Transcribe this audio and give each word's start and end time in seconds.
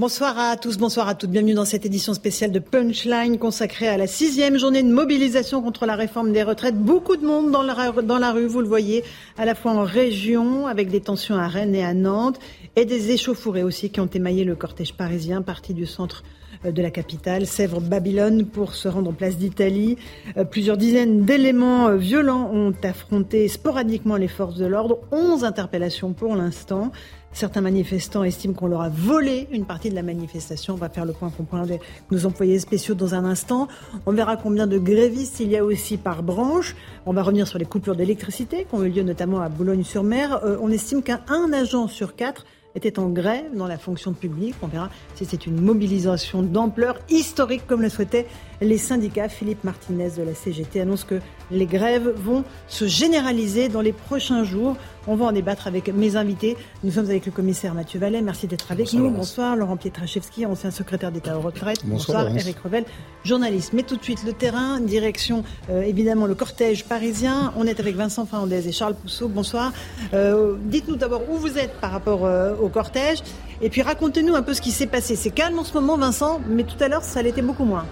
Bonsoir 0.00 0.38
à 0.38 0.56
tous, 0.56 0.78
bonsoir 0.78 1.08
à 1.08 1.16
toutes. 1.16 1.30
Bienvenue 1.30 1.54
dans 1.54 1.64
cette 1.64 1.84
édition 1.84 2.14
spéciale 2.14 2.52
de 2.52 2.60
Punchline 2.60 3.36
consacrée 3.36 3.88
à 3.88 3.96
la 3.96 4.06
sixième 4.06 4.56
journée 4.56 4.84
de 4.84 4.92
mobilisation 4.92 5.60
contre 5.60 5.86
la 5.86 5.96
réforme 5.96 6.30
des 6.30 6.44
retraites. 6.44 6.76
Beaucoup 6.76 7.16
de 7.16 7.26
monde 7.26 7.50
dans 7.50 7.62
la, 7.64 8.30
rue, 8.30 8.46
vous 8.46 8.60
le 8.60 8.68
voyez, 8.68 9.02
à 9.38 9.44
la 9.44 9.56
fois 9.56 9.72
en 9.72 9.82
région, 9.82 10.68
avec 10.68 10.88
des 10.88 11.00
tensions 11.00 11.34
à 11.34 11.48
Rennes 11.48 11.74
et 11.74 11.84
à 11.84 11.94
Nantes, 11.94 12.38
et 12.76 12.84
des 12.84 13.10
échauffourées 13.10 13.64
aussi 13.64 13.90
qui 13.90 13.98
ont 13.98 14.06
émaillé 14.06 14.44
le 14.44 14.54
cortège 14.54 14.94
parisien, 14.94 15.42
parti 15.42 15.74
du 15.74 15.84
centre 15.84 16.22
euh, 16.64 16.70
de 16.70 16.80
la 16.80 16.92
capitale, 16.92 17.44
Sèvres-Babylone, 17.44 18.46
pour 18.46 18.76
se 18.76 18.86
rendre 18.86 19.10
en 19.10 19.14
place 19.14 19.36
d'Italie. 19.36 19.96
Euh, 20.36 20.44
plusieurs 20.44 20.76
dizaines 20.76 21.24
d'éléments 21.24 21.88
euh, 21.88 21.96
violents 21.96 22.52
ont 22.52 22.72
affronté 22.84 23.48
sporadiquement 23.48 24.14
les 24.14 24.28
forces 24.28 24.58
de 24.58 24.66
l'ordre. 24.66 25.00
Onze 25.10 25.42
interpellations 25.42 26.12
pour 26.12 26.36
l'instant. 26.36 26.92
Certains 27.32 27.60
manifestants 27.60 28.24
estiment 28.24 28.54
qu'on 28.54 28.66
leur 28.66 28.80
a 28.80 28.88
volé 28.88 29.48
une 29.52 29.64
partie 29.64 29.90
de 29.90 29.94
la 29.94 30.02
manifestation. 30.02 30.74
On 30.74 30.76
va 30.76 30.88
faire 30.88 31.04
le 31.04 31.12
point 31.12 31.30
complet 31.30 31.60
avec 31.60 31.80
nos 32.10 32.26
employés 32.26 32.58
spéciaux 32.58 32.94
dans 32.94 33.14
un 33.14 33.24
instant. 33.24 33.68
On 34.06 34.12
verra 34.12 34.36
combien 34.36 34.66
de 34.66 34.78
grévistes 34.78 35.40
il 35.40 35.48
y 35.48 35.56
a 35.56 35.64
aussi 35.64 35.98
par 35.98 36.22
branche. 36.22 36.74
On 37.06 37.12
va 37.12 37.22
revenir 37.22 37.46
sur 37.46 37.58
les 37.58 37.66
coupures 37.66 37.96
d'électricité 37.96 38.66
qui 38.68 38.74
ont 38.74 38.82
eu 38.82 38.90
lieu 38.90 39.02
notamment 39.02 39.40
à 39.40 39.48
Boulogne-sur-Mer. 39.48 40.40
on 40.60 40.70
estime 40.70 41.02
qu'un 41.02 41.20
agent 41.52 41.88
sur 41.88 42.16
quatre 42.16 42.44
était 42.74 42.98
en 42.98 43.08
grève 43.08 43.54
dans 43.54 43.66
la 43.66 43.78
fonction 43.78 44.12
publique. 44.12 44.54
On 44.62 44.66
verra 44.66 44.88
si 45.14 45.24
c'est 45.24 45.46
une 45.46 45.60
mobilisation 45.60 46.42
d'ampleur 46.42 46.98
historique 47.08 47.66
comme 47.66 47.82
le 47.82 47.88
souhaitaient 47.88 48.26
les 48.60 48.78
syndicats. 48.78 49.28
Philippe 49.28 49.64
Martinez 49.64 50.10
de 50.16 50.22
la 50.22 50.34
CGT 50.34 50.80
annonce 50.80 51.04
que 51.04 51.20
les 51.50 51.66
grèves 51.66 52.08
vont 52.16 52.44
se 52.68 52.86
généraliser 52.86 53.68
dans 53.68 53.80
les 53.80 53.92
prochains 53.92 54.44
jours. 54.44 54.76
On 55.10 55.16
va 55.16 55.24
en 55.24 55.32
débattre 55.32 55.66
avec 55.66 55.88
mes 55.88 56.16
invités. 56.16 56.58
Nous 56.84 56.92
sommes 56.92 57.06
avec 57.06 57.24
le 57.24 57.32
commissaire 57.32 57.72
Mathieu 57.72 57.98
Vallet. 57.98 58.20
Merci 58.20 58.46
d'être 58.46 58.70
avec 58.70 58.92
nous. 58.92 59.08
Bonsoir. 59.10 59.56
Laurent 59.56 59.78
Pietraszewski, 59.78 60.44
ancien 60.44 60.70
secrétaire 60.70 61.10
d'État 61.10 61.38
aux 61.38 61.40
retraites. 61.40 61.80
Bonsoir. 61.86 62.24
Bonsoir 62.24 62.36
Eric 62.36 62.58
Revel, 62.58 62.84
journaliste. 63.24 63.72
Mais 63.72 63.84
tout 63.84 63.96
de 63.96 64.02
suite, 64.02 64.22
le 64.26 64.34
terrain, 64.34 64.80
direction 64.80 65.44
euh, 65.70 65.80
évidemment 65.80 66.26
le 66.26 66.34
cortège 66.34 66.84
parisien. 66.84 67.54
On 67.56 67.66
est 67.66 67.80
avec 67.80 67.96
Vincent 67.96 68.26
Fernandez 68.26 68.68
et 68.68 68.72
Charles 68.72 68.96
Pousseau. 68.96 69.28
Bonsoir. 69.28 69.72
Euh, 70.12 70.56
dites-nous 70.66 70.96
d'abord 70.96 71.22
où 71.30 71.36
vous 71.36 71.56
êtes 71.56 71.72
par 71.80 71.90
rapport 71.90 72.26
euh, 72.26 72.54
au 72.60 72.68
cortège. 72.68 73.22
Et 73.62 73.70
puis 73.70 73.80
racontez-nous 73.80 74.34
un 74.34 74.42
peu 74.42 74.52
ce 74.52 74.60
qui 74.60 74.72
s'est 74.72 74.86
passé. 74.86 75.16
C'est 75.16 75.30
calme 75.30 75.58
en 75.58 75.64
ce 75.64 75.72
moment, 75.72 75.96
Vincent, 75.96 76.38
mais 76.50 76.64
tout 76.64 76.76
à 76.80 76.88
l'heure, 76.88 77.02
ça 77.02 77.22
l'était 77.22 77.40
beaucoup 77.40 77.64
moins. 77.64 77.86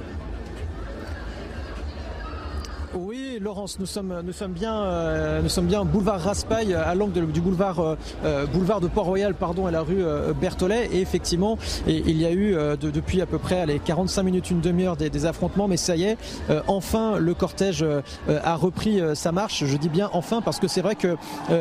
Laurence, 3.41 3.79
nous 3.79 3.87
sommes, 3.87 4.23
nous 4.25 4.33
sommes 4.33 4.53
bien, 4.53 4.75
euh, 4.75 5.43
nous 5.43 5.49
sommes 5.49 5.67
bien 5.67 5.85
boulevard 5.85 6.21
Raspail, 6.21 6.75
à 6.75 6.95
l'angle 6.95 7.27
du 7.31 7.41
boulevard, 7.41 7.81
euh, 7.81 7.97
euh, 8.25 8.47
boulevard 8.47 8.81
de 8.81 8.89
Port-Royal, 8.89 9.35
pardon, 9.35 9.67
à 9.67 9.71
la 9.71 9.83
rue 9.83 10.03
Berthollet. 10.41 10.89
Et 10.93 11.01
effectivement, 11.01 11.59
il 11.87 12.17
y 12.17 12.25
a 12.25 12.33
eu 12.33 12.57
depuis 12.81 13.21
à 13.21 13.27
peu 13.27 13.39
près 13.39 13.61
allez, 13.61 13.79
45 13.79 14.23
minutes, 14.23 14.51
une 14.51 14.61
demi-heure 14.61 14.97
des, 14.97 15.27
affrontements, 15.27 15.67
mais 15.69 15.77
ça 15.77 15.97
y 15.97 16.05
est, 16.05 16.19
enfin 16.67 17.19
le 17.19 17.35
cortège 17.35 17.85
a 18.29 18.55
repris 18.55 19.01
sa 19.15 19.33
marche. 19.33 19.65
Je 19.65 19.77
dis 19.77 19.89
bien 19.89 20.11
enfin 20.13 20.41
parce 20.41 20.61
que 20.61 20.69
c'est 20.69 20.83
vrai 20.83 20.95
que 20.95 21.17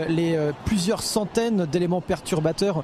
les 0.09 0.38
plusieurs 0.66 1.02
centaines 1.02 1.66
d'éléments 1.66 2.02
perturbateurs 2.02 2.84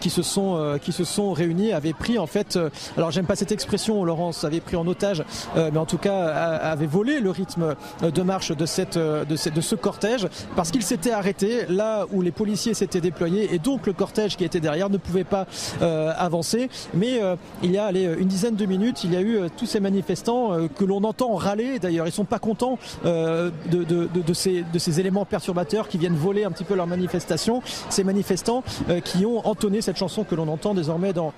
qui 0.00 0.10
se 0.10 0.22
sont 0.22 0.78
qui 0.82 0.92
se 0.92 1.04
sont 1.04 1.32
réunis 1.32 1.72
avaient 1.72 1.94
pris 1.94 2.18
en 2.18 2.26
fait, 2.26 2.58
alors 2.96 3.10
j'aime 3.10 3.26
pas 3.26 3.36
cette 3.36 3.52
expression, 3.52 4.04
Laurence, 4.04 4.44
avait 4.44 4.60
pris 4.60 4.76
en 4.76 4.86
otage, 4.86 5.24
mais 5.56 5.78
en 5.78 5.86
tout 5.86 5.98
cas 5.98 6.26
avait 6.26 6.86
volé 6.86 7.20
le 7.20 7.30
rythme 7.30 7.71
de 8.02 8.22
marche 8.22 8.52
de, 8.52 8.66
cette, 8.66 8.96
euh, 8.96 9.24
de, 9.24 9.36
de 9.50 9.60
ce 9.60 9.74
cortège 9.74 10.28
parce 10.56 10.70
qu'il 10.70 10.82
s'était 10.82 11.12
arrêté 11.12 11.66
là 11.68 12.06
où 12.12 12.22
les 12.22 12.30
policiers 12.30 12.74
s'étaient 12.74 13.00
déployés 13.00 13.54
et 13.54 13.58
donc 13.58 13.86
le 13.86 13.92
cortège 13.92 14.36
qui 14.36 14.44
était 14.44 14.60
derrière 14.60 14.90
ne 14.90 14.96
pouvait 14.96 15.24
pas 15.24 15.46
euh, 15.80 16.12
avancer. 16.16 16.68
Mais 16.94 17.22
euh, 17.22 17.36
il 17.62 17.70
y 17.70 17.78
a 17.78 17.90
une 17.90 18.28
dizaine 18.28 18.56
de 18.56 18.66
minutes, 18.66 19.04
il 19.04 19.12
y 19.12 19.16
a 19.16 19.20
eu 19.20 19.38
tous 19.56 19.66
ces 19.66 19.80
manifestants 19.80 20.68
que 20.76 20.84
l'on 20.84 21.04
entend 21.04 21.34
râler. 21.34 21.78
D'ailleurs, 21.78 22.06
ils 22.06 22.12
sont 22.12 22.24
pas 22.24 22.38
contents 22.38 22.78
de, 23.04 23.52
de, 23.70 24.06
de, 24.06 24.32
ces, 24.34 24.64
de 24.72 24.78
ces 24.78 25.00
éléments 25.00 25.24
perturbateurs 25.24 25.88
qui 25.88 25.98
viennent 25.98 26.14
voler 26.14 26.44
un 26.44 26.50
petit 26.50 26.64
peu 26.64 26.74
leur 26.74 26.86
manifestation. 26.86 27.62
Ces 27.88 28.04
manifestants 28.04 28.62
qui 29.04 29.26
ont 29.26 29.46
entonné 29.46 29.80
cette 29.82 29.96
chanson 29.96 30.24
que 30.24 30.34
l'on 30.34 30.48
entend 30.48 30.74
désormais 30.74 31.12
dans, 31.12 31.32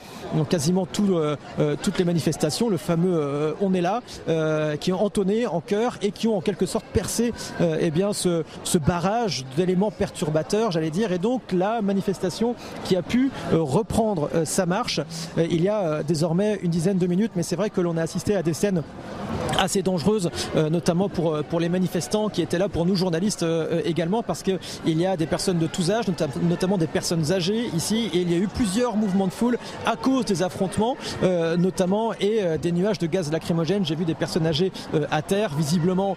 quasiment 0.48 0.86
tout, 0.86 1.18
toutes 1.82 1.98
les 1.98 2.04
manifestations, 2.04 2.68
le 2.68 2.76
fameux 2.76 3.54
On 3.60 3.74
est 3.74 3.80
là, 3.80 4.02
qui 4.80 4.92
ont 4.92 5.02
entonné 5.02 5.46
en 5.46 5.60
chœur 5.60 5.98
et 6.02 6.12
qui 6.12 6.23
en 6.32 6.40
quelque 6.40 6.66
sorte 6.66 6.84
percer 6.86 7.32
euh, 7.60 7.76
eh 7.80 7.90
bien, 7.90 8.12
ce, 8.12 8.44
ce 8.62 8.78
barrage 8.78 9.44
d'éléments 9.56 9.90
perturbateurs, 9.90 10.70
j'allais 10.70 10.90
dire, 10.90 11.12
et 11.12 11.18
donc 11.18 11.42
la 11.52 11.82
manifestation 11.82 12.54
qui 12.84 12.96
a 12.96 13.02
pu 13.02 13.30
euh, 13.52 13.62
reprendre 13.62 14.30
euh, 14.34 14.44
sa 14.44 14.66
marche. 14.66 15.00
il 15.36 15.62
y 15.62 15.68
a 15.68 16.02
désormais 16.02 16.58
une 16.62 16.70
dizaine 16.70 16.98
de 16.98 17.06
minutes, 17.06 17.32
mais 17.36 17.42
c'est 17.42 17.56
vrai 17.56 17.70
que 17.70 17.80
l'on 17.80 17.96
a 17.96 18.02
assisté 18.02 18.36
à 18.36 18.42
des 18.42 18.54
scènes 18.54 18.82
assez 19.58 19.82
dangereuses, 19.82 20.30
notamment 20.70 21.08
pour, 21.08 21.42
pour 21.44 21.60
les 21.60 21.68
manifestants 21.68 22.28
qui 22.28 22.42
étaient 22.42 22.58
là 22.58 22.68
pour 22.68 22.86
nous 22.86 22.96
journalistes 22.96 23.44
également, 23.84 24.22
parce 24.22 24.42
qu'il 24.42 24.58
y 24.86 25.06
a 25.06 25.16
des 25.16 25.26
personnes 25.26 25.58
de 25.58 25.66
tous 25.66 25.90
âges, 25.90 26.06
notamment 26.42 26.76
des 26.76 26.86
personnes 26.86 27.30
âgées 27.30 27.68
ici, 27.74 28.10
et 28.12 28.18
il 28.18 28.32
y 28.32 28.34
a 28.34 28.38
eu 28.38 28.48
plusieurs 28.48 28.96
mouvements 28.96 29.26
de 29.26 29.32
foule 29.32 29.58
à 29.86 29.96
cause 29.96 30.24
des 30.24 30.42
affrontements, 30.42 30.96
notamment, 31.56 32.12
et 32.14 32.40
des 32.60 32.72
nuages 32.72 32.98
de 32.98 33.06
gaz 33.06 33.30
lacrymogène. 33.30 33.84
J'ai 33.84 33.94
vu 33.94 34.04
des 34.04 34.14
personnes 34.14 34.46
âgées 34.46 34.72
à 35.10 35.22
terre, 35.22 35.54
visiblement 35.54 36.13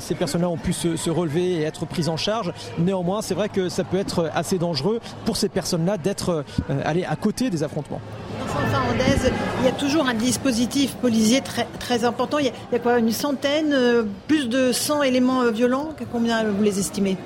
ces 0.00 0.14
personnes-là 0.14 0.48
ont 0.48 0.56
pu 0.56 0.72
se, 0.72 1.10
relever 1.10 1.52
et 1.52 1.62
être 1.62 1.86
prises 1.86 2.08
en 2.08 2.16
charge. 2.16 2.52
Néanmoins, 2.78 3.22
c'est 3.22 3.34
vrai 3.34 3.48
que 3.48 3.68
ça 3.68 3.84
peut 3.84 3.98
être 3.98 4.30
assez 4.34 4.58
dangereux 4.58 5.00
pour 5.24 5.36
ces 5.36 5.48
personnes-là 5.48 5.98
d'être 5.98 6.44
euh, 6.70 6.82
allées 6.84 7.04
à 7.04 7.16
côté 7.16 7.50
des 7.50 7.62
affrontements. 7.62 8.00
Il 9.60 9.64
y 9.64 9.68
a 9.68 9.72
toujours 9.72 10.06
un 10.06 10.14
dispositif 10.14 10.94
policier 10.94 11.42
très, 11.42 12.04
important. 12.04 12.38
Il 12.38 12.46
y, 12.46 12.88
a, 12.88 12.98
une 12.98 13.12
centaine, 13.12 13.72
euh, 13.72 14.04
plus 14.26 14.48
de 14.48 14.72
100 14.72 15.02
éléments 15.02 15.42
euh, 15.42 15.50
violents? 15.50 15.90
Combien 16.12 16.44
vous 16.44 16.62
les 16.62 16.78
estimez? 16.78 17.16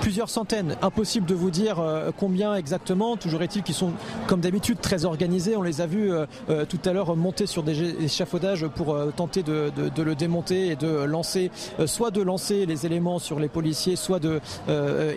Plusieurs 0.00 0.30
centaines. 0.30 0.76
Impossible 0.82 1.26
de 1.26 1.34
vous 1.34 1.50
dire 1.50 1.78
euh, 1.78 2.10
combien 2.16 2.54
exactement. 2.54 3.16
Toujours 3.16 3.42
est-il 3.42 3.62
qu'ils 3.62 3.74
sont, 3.74 3.92
comme 4.26 4.40
d'habitude, 4.40 4.80
très 4.80 5.04
organisés. 5.04 5.56
On 5.56 5.62
les 5.62 5.80
a 5.80 5.86
vus 5.86 6.10
euh, 6.10 6.26
euh, 6.48 6.64
tout 6.64 6.78
à 6.86 6.92
l'heure 6.92 7.14
monter 7.16 7.46
sur 7.46 7.62
des 7.62 8.02
échafaudages 8.02 8.66
pour 8.66 8.96
tenter 9.14 9.42
de, 9.42 9.70
le 9.98 10.14
démonter 10.14 10.68
et 10.68 10.76
de 10.76 10.88
lancer, 11.04 11.50
soit 11.86 12.10
de 12.10 12.22
lancer 12.22 12.64
les 12.66 12.86
éléments 12.86 13.18
sur 13.18 13.38
les 13.38 13.48
policiers, 13.48 13.96
soit 13.96 14.18
de 14.18 14.40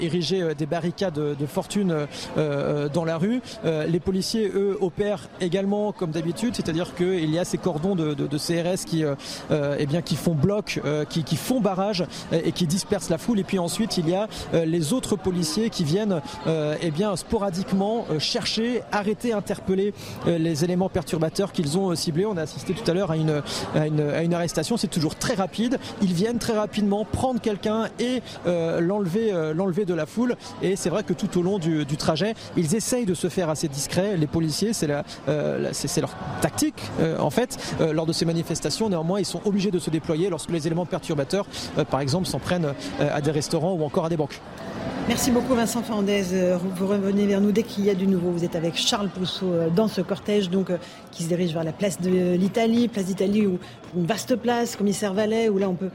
ériger 0.01 0.53
des 0.55 0.65
barricades 0.65 1.13
de 1.13 1.45
fortune 1.45 2.07
dans 2.35 3.05
la 3.05 3.17
rue. 3.17 3.41
les 3.63 3.99
policiers, 3.99 4.51
eux, 4.53 4.77
opèrent 4.81 5.29
également 5.39 5.91
comme 5.91 6.11
d'habitude, 6.11 6.55
c'est-à-dire 6.55 6.95
qu'il 6.95 7.29
y 7.29 7.39
a 7.39 7.45
ces 7.45 7.57
cordons 7.57 7.95
de, 7.95 8.37
CRS 8.37 8.85
qui, 8.85 9.03
eh 9.51 9.85
bien, 9.85 10.01
qui 10.01 10.15
font 10.15 10.35
bloc, 10.35 10.81
qui, 11.09 11.23
qui, 11.23 11.35
font 11.35 11.61
barrage 11.61 12.05
et 12.31 12.51
qui 12.51 12.67
dispersent 12.67 13.09
la 13.09 13.17
foule. 13.17 13.39
Et 13.39 13.43
puis 13.43 13.59
ensuite, 13.59 13.97
il 13.97 14.09
y 14.09 14.15
a 14.15 14.27
les 14.53 14.72
autres 14.93 15.15
policiers 15.15 15.69
qui 15.69 15.83
viennent 15.83 16.21
euh, 16.47 16.75
eh 16.81 16.91
bien, 16.91 17.15
sporadiquement 17.15 18.05
euh, 18.09 18.19
chercher, 18.19 18.81
arrêter, 18.91 19.33
interpeller 19.33 19.93
euh, 20.27 20.37
les 20.37 20.63
éléments 20.63 20.89
perturbateurs 20.89 21.51
qu'ils 21.51 21.77
ont 21.77 21.93
ciblés. 21.95 22.25
On 22.25 22.37
a 22.37 22.41
assisté 22.41 22.73
tout 22.73 22.89
à 22.89 22.93
l'heure 22.93 23.11
à 23.11 23.17
une, 23.17 24.33
arrestation. 24.33 24.77
C'est 24.77 24.87
toujours 24.87 25.15
très 25.15 25.35
rapide. 25.35 25.79
Ils 26.01 26.13
viennent 26.13 26.39
très 26.39 26.53
rapidement 26.53 27.05
prendre 27.05 27.39
quelqu'un 27.39 27.87
et 27.99 28.21
l'enlever 28.45 29.85
de 29.85 29.93
la 29.93 30.05
foule. 30.05 30.35
Et 30.61 30.75
c'est 30.75 30.89
vrai 30.89 31.03
que 31.03 31.13
tout 31.13 31.37
au 31.37 31.41
long 31.41 31.59
du, 31.59 31.85
trajet, 31.97 32.33
ils 32.57 32.75
essayent 32.75 33.05
de 33.05 33.13
se 33.13 33.29
faire 33.29 33.49
assez 33.49 33.67
discrets. 33.67 34.17
Les 34.17 34.27
policiers, 34.27 34.73
c'est 34.73 34.87
leur 34.87 36.15
tactique 36.41 36.81
en 37.19 37.29
fait 37.29 37.57
lors 37.79 38.05
de 38.05 38.13
ces 38.13 38.25
manifestations. 38.25 38.89
Néanmoins, 38.89 39.19
ils 39.19 39.25
sont 39.25 39.41
obligés 39.45 39.71
de 39.71 39.79
se 39.79 39.89
déployer 39.89 40.29
lorsque 40.29 40.51
les 40.51 40.65
éléments 40.65 40.85
perturbateurs, 40.85 41.45
par 41.89 41.99
exemple, 41.99 42.27
s'en 42.27 42.39
prennent 42.39 42.73
à 42.99 43.21
des 43.21 43.31
restaurants 43.31 43.73
ou 43.73 43.83
encore 43.83 44.05
à 44.05 44.09
des 44.09 44.17
banques. 44.17 44.39
Merci 45.09 45.31
beaucoup 45.31 45.53
Vincent 45.53 45.83
Fernandez. 45.83 46.27
Euh, 46.31 46.57
vous 46.57 46.87
revenez 46.87 47.27
vers 47.27 47.41
nous 47.41 47.51
dès 47.51 47.63
qu'il 47.63 47.83
y 47.83 47.89
a 47.89 47.93
du 47.93 48.07
nouveau. 48.07 48.31
Vous 48.31 48.45
êtes 48.45 48.55
avec 48.55 48.77
Charles 48.77 49.09
Pousseau 49.09 49.51
euh, 49.51 49.69
dans 49.69 49.89
ce 49.89 49.99
cortège 49.99 50.49
donc 50.49 50.69
euh, 50.69 50.77
qui 51.11 51.23
se 51.23 51.27
dirige 51.27 51.51
vers 51.51 51.65
la 51.65 51.73
place 51.73 51.99
de 51.99 52.35
l'Italie, 52.35 52.87
place 52.87 53.05
d'Italie 53.05 53.45
où 53.45 53.59
une 53.97 54.05
vaste 54.05 54.37
place, 54.37 54.77
commissaire 54.77 55.13
Vallet, 55.13 55.49
où 55.49 55.57
là 55.57 55.67
on 55.69 55.75
peut 55.75 55.89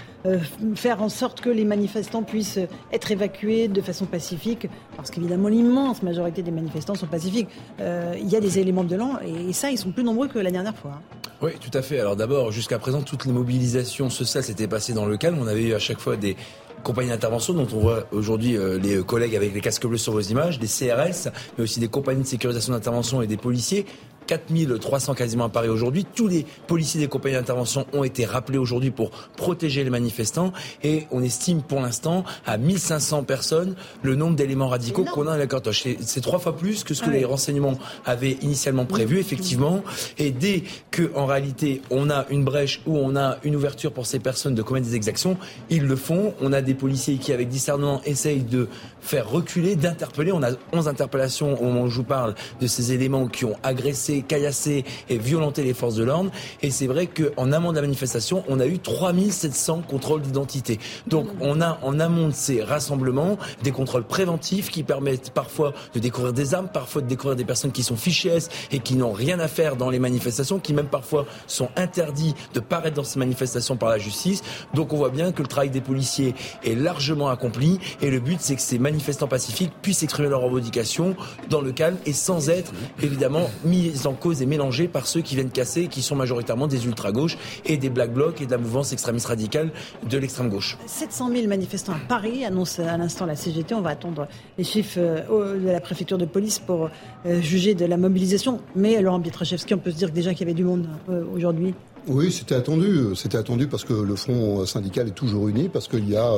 faire 0.75 1.03
en 1.03 1.09
sorte 1.09 1.41
que 1.41 1.49
les 1.49 1.65
manifestants 1.65 2.23
puissent 2.23 2.61
être 2.93 3.11
évacués 3.11 3.67
de 3.67 3.81
façon 3.81 4.05
pacifique, 4.05 4.69
parce 4.97 5.11
qu'évidemment 5.11 5.49
l'immense 5.49 6.03
majorité 6.03 6.43
des 6.43 6.50
manifestants 6.50 6.94
sont 6.94 7.06
pacifiques. 7.06 7.49
il 7.81 8.29
y 8.29 8.37
a 8.37 8.41
des 8.41 8.59
éléments 8.59 8.85
violents 8.85 9.19
et 9.26 9.53
ça 9.53 9.71
ils 9.71 9.79
sont 9.79 9.91
plus 9.91 10.05
nombreux 10.05 10.29
que 10.29 10.38
la 10.38 10.50
dernière 10.50 10.76
fois. 10.76 10.93
Hein. 10.94 11.19
Oui, 11.41 11.53
tout 11.61 11.76
à 11.76 11.82
fait. 11.82 11.99
Alors 11.99 12.14
d'abord, 12.14 12.53
jusqu'à 12.53 12.79
présent, 12.79 13.03
toutes 13.03 13.25
les 13.25 13.32
mobilisations 13.32 14.11
sociales 14.11 14.44
s'étaient 14.44 14.69
passées 14.69 14.93
dans 14.93 15.06
le 15.06 15.17
calme. 15.17 15.38
On 15.41 15.47
avait 15.47 15.62
eu 15.62 15.75
à 15.75 15.79
chaque 15.79 16.00
fois 16.00 16.17
des 16.17 16.37
compagnies 16.82 17.10
d'intervention 17.10 17.54
dont 17.54 17.66
on 17.75 17.80
voit 17.80 18.06
aujourd'hui 18.12 18.56
euh, 18.56 18.78
les 18.78 19.02
collègues 19.02 19.36
avec 19.36 19.54
les 19.54 19.60
casques 19.60 19.86
bleus 19.86 19.98
sur 19.98 20.12
vos 20.12 20.20
images, 20.20 20.58
des 20.58 20.66
CRS, 20.66 21.30
mais 21.56 21.64
aussi 21.64 21.80
des 21.80 21.88
compagnies 21.88 22.22
de 22.22 22.26
sécurisation 22.26 22.72
d'intervention 22.72 23.22
et 23.22 23.26
des 23.26 23.36
policiers 23.36 23.86
4300 24.28 25.14
quasiment 25.14 25.44
à 25.44 25.48
Paris 25.48 25.69
aujourd'hui. 25.69 26.04
Tous 26.04 26.28
les 26.28 26.46
policiers 26.66 27.00
des 27.00 27.08
compagnies 27.08 27.34
d'intervention 27.34 27.86
ont 27.92 28.04
été 28.04 28.25
rappelés 28.25 28.58
aujourd'hui 28.58 28.90
pour 28.90 29.10
protéger 29.36 29.82
les 29.82 29.90
manifestants 29.90 30.52
et 30.84 31.06
on 31.10 31.22
estime 31.22 31.62
pour 31.62 31.80
l'instant 31.80 32.25
à 32.46 32.58
1500 32.58 33.25
personnes 33.25 33.75
le 34.02 34.14
nombre 34.14 34.36
d'éléments 34.36 34.69
radicaux 34.69 35.04
qu'on 35.04 35.22
a 35.22 35.32
dans 35.32 35.36
la 35.36 35.46
cortège. 35.46 35.84
C'est 36.00 36.20
trois 36.20 36.38
fois 36.38 36.56
plus 36.56 36.84
que 36.84 36.94
ce 36.94 37.02
que 37.02 37.10
les 37.10 37.25
renseignements 37.25 37.78
avaient 38.04 38.36
initialement 38.42 38.84
prévu, 38.84 39.19
effectivement. 39.19 39.82
Et 40.19 40.30
dès 40.30 40.62
que, 40.90 41.10
en 41.14 41.26
réalité, 41.26 41.82
on 41.90 42.10
a 42.10 42.26
une 42.30 42.44
brèche 42.44 42.80
ou 42.86 42.96
on 42.96 43.16
a 43.16 43.38
une 43.44 43.56
ouverture 43.56 43.92
pour 43.92 44.06
ces 44.06 44.19
personnes 44.19 44.54
de 44.54 44.62
commettre 44.62 44.86
des 44.86 44.94
exactions, 44.94 45.36
ils 45.70 45.84
le 45.84 45.96
font. 45.96 46.34
On 46.40 46.52
a 46.52 46.60
des 46.60 46.75
policiers 46.75 47.16
qui, 47.16 47.32
avec 47.32 47.48
discernement, 47.48 48.02
essayent 48.04 48.42
de 48.42 48.69
faire 49.00 49.28
reculer, 49.28 49.76
d'interpeller. 49.76 50.32
On 50.32 50.42
a 50.42 50.50
11 50.72 50.88
interpellations 50.88 51.60
au 51.60 51.64
moment 51.64 51.82
où 51.82 51.88
je 51.88 51.96
vous 51.96 52.04
parle 52.04 52.34
de 52.60 52.66
ces 52.66 52.92
éléments 52.92 53.26
qui 53.26 53.44
ont 53.44 53.56
agressé, 53.62 54.18
caillassé 54.23 54.85
et 55.09 55.19
violenté 55.19 55.62
les 55.62 55.75
forces 55.75 55.94
de 55.94 56.05
l'ordre. 56.05 56.31
Et 56.62 56.70
c'est 56.70 56.87
vrai 56.87 57.06
qu'en 57.06 57.53
amont 57.53 57.70
de 57.70 57.76
la 57.76 57.82
manifestation, 57.82 58.44
on 58.49 58.61
a 58.61 58.67
eu 58.67 58.79
3700 58.79 59.82
contrôles 59.88 60.23
d'identité. 60.23 60.79
Donc 61.06 61.26
on 61.41 61.61
a 61.61 61.79
en 61.82 62.00
amont 62.00 62.29
de 62.29 62.35
ces 62.35 62.62
rassemblements 62.62 63.38
des 63.62 63.73
contrôles 63.73 64.05
préventifs 64.05 64.70
qui 64.70 64.82
permettent 64.82 65.31
parfois 65.31 65.73
de 65.94 66.00
découvrir 66.00 66.32
des 66.32 66.55
armes, 66.55 66.69
parfois 66.73 67.03
de 67.03 67.06
découvrir 67.06 67.37
des 67.37 67.44
personnes 67.44 67.73
qui 67.73 67.82
sont 67.82 67.97
fichées 67.97 68.29
S 68.29 68.49
et 68.70 68.81
qui 68.81 68.97
n'ont 68.97 69.12
rien 69.12 69.38
à 69.41 69.49
faire 69.49 69.76
dans 69.76 69.91
les 69.91 69.99
manifestations, 69.99 70.59
qui 70.59 70.75
même 70.75 70.88
parfois 70.88 71.26
sont 71.47 71.69
interdits 71.76 72.35
de 72.55 72.61
paraître 72.61 72.97
dans 72.97 73.05
ces 73.05 73.19
manifestations 73.19 73.76
par 73.76 73.88
la 73.88 73.99
justice. 73.99 74.43
Donc 74.75 74.93
on 74.93 74.97
voit 74.97 75.11
bien 75.11 75.32
que 75.32 75.43
le 75.43 75.49
travail 75.49 75.71
des 75.71 75.81
policiers 75.81 76.35
est 76.64 76.75
largement 76.75 77.29
accompli 77.29 77.79
et 78.00 78.11
le 78.11 78.21
but 78.21 78.38
c'est 78.41 78.56
que 78.56 78.62
ces 78.62 78.79
manifestants 78.79 79.29
pacifiques 79.29 79.73
puissent 79.82 80.03
exprimer 80.03 80.29
leurs 80.29 80.43
revendications 80.43 81.17
dans 81.50 81.61
le 81.61 81.73
calme 81.73 81.97
et 82.06 82.12
sans 82.12 82.49
être 82.50 82.73
évidemment 83.03 83.50
mis 83.64 84.06
en 84.06 84.07
cause 84.14 84.43
et 84.43 84.46
mélangés 84.46 84.88
par 84.88 85.06
ceux 85.06 85.20
qui 85.20 85.34
viennent 85.34 85.50
casser, 85.50 85.88
qui 85.88 86.02
sont 86.02 86.16
majoritairement 86.16 86.66
des 86.66 86.87
ultra-gauches 86.87 87.38
et 87.64 87.76
des 87.76 87.90
black 87.90 88.12
blocs 88.12 88.40
et 88.40 88.46
de 88.46 88.50
la 88.50 88.58
mouvance 88.58 88.93
extrémiste 88.93 89.26
radicale 89.26 89.70
de 90.08 90.19
l'extrême 90.19 90.49
gauche. 90.49 90.76
700 90.87 91.31
000 91.32 91.46
manifestants 91.46 91.93
à 91.93 91.99
Paris, 92.08 92.44
annonce 92.44 92.78
à 92.78 92.96
l'instant 92.96 93.26
la 93.26 93.37
CGT. 93.37 93.75
On 93.75 93.81
va 93.81 93.90
attendre 93.90 94.28
les 94.56 94.64
chiffres 94.64 94.99
euh, 94.99 95.58
de 95.58 95.70
la 95.70 95.81
préfecture 95.81 96.19
de 96.19 96.25
police 96.25 96.58
pour 96.58 96.90
euh, 97.26 97.40
juger 97.40 97.75
de 97.75 97.84
la 97.84 97.96
mobilisation. 97.96 98.60
Mais 98.75 99.00
Laurent 99.00 99.20
Pietraszewski, 99.20 99.75
on 99.75 99.78
peut 99.78 99.90
se 99.90 99.96
dire 99.96 100.11
déjà 100.11 100.32
qu'il 100.32 100.40
y 100.40 100.50
avait 100.50 100.54
du 100.54 100.64
monde 100.64 100.88
euh, 101.08 101.25
aujourd'hui 101.34 101.75
oui, 102.08 102.32
c'était 102.32 102.55
attendu. 102.55 103.14
C'était 103.14 103.37
attendu 103.37 103.66
parce 103.66 103.84
que 103.84 103.93
le 103.93 104.16
front 104.16 104.64
syndical 104.64 105.08
est 105.08 105.12
toujours 105.12 105.49
uni, 105.49 105.69
parce 105.69 105.88
qu'il 105.88 106.08
y 106.08 106.16
a 106.16 106.32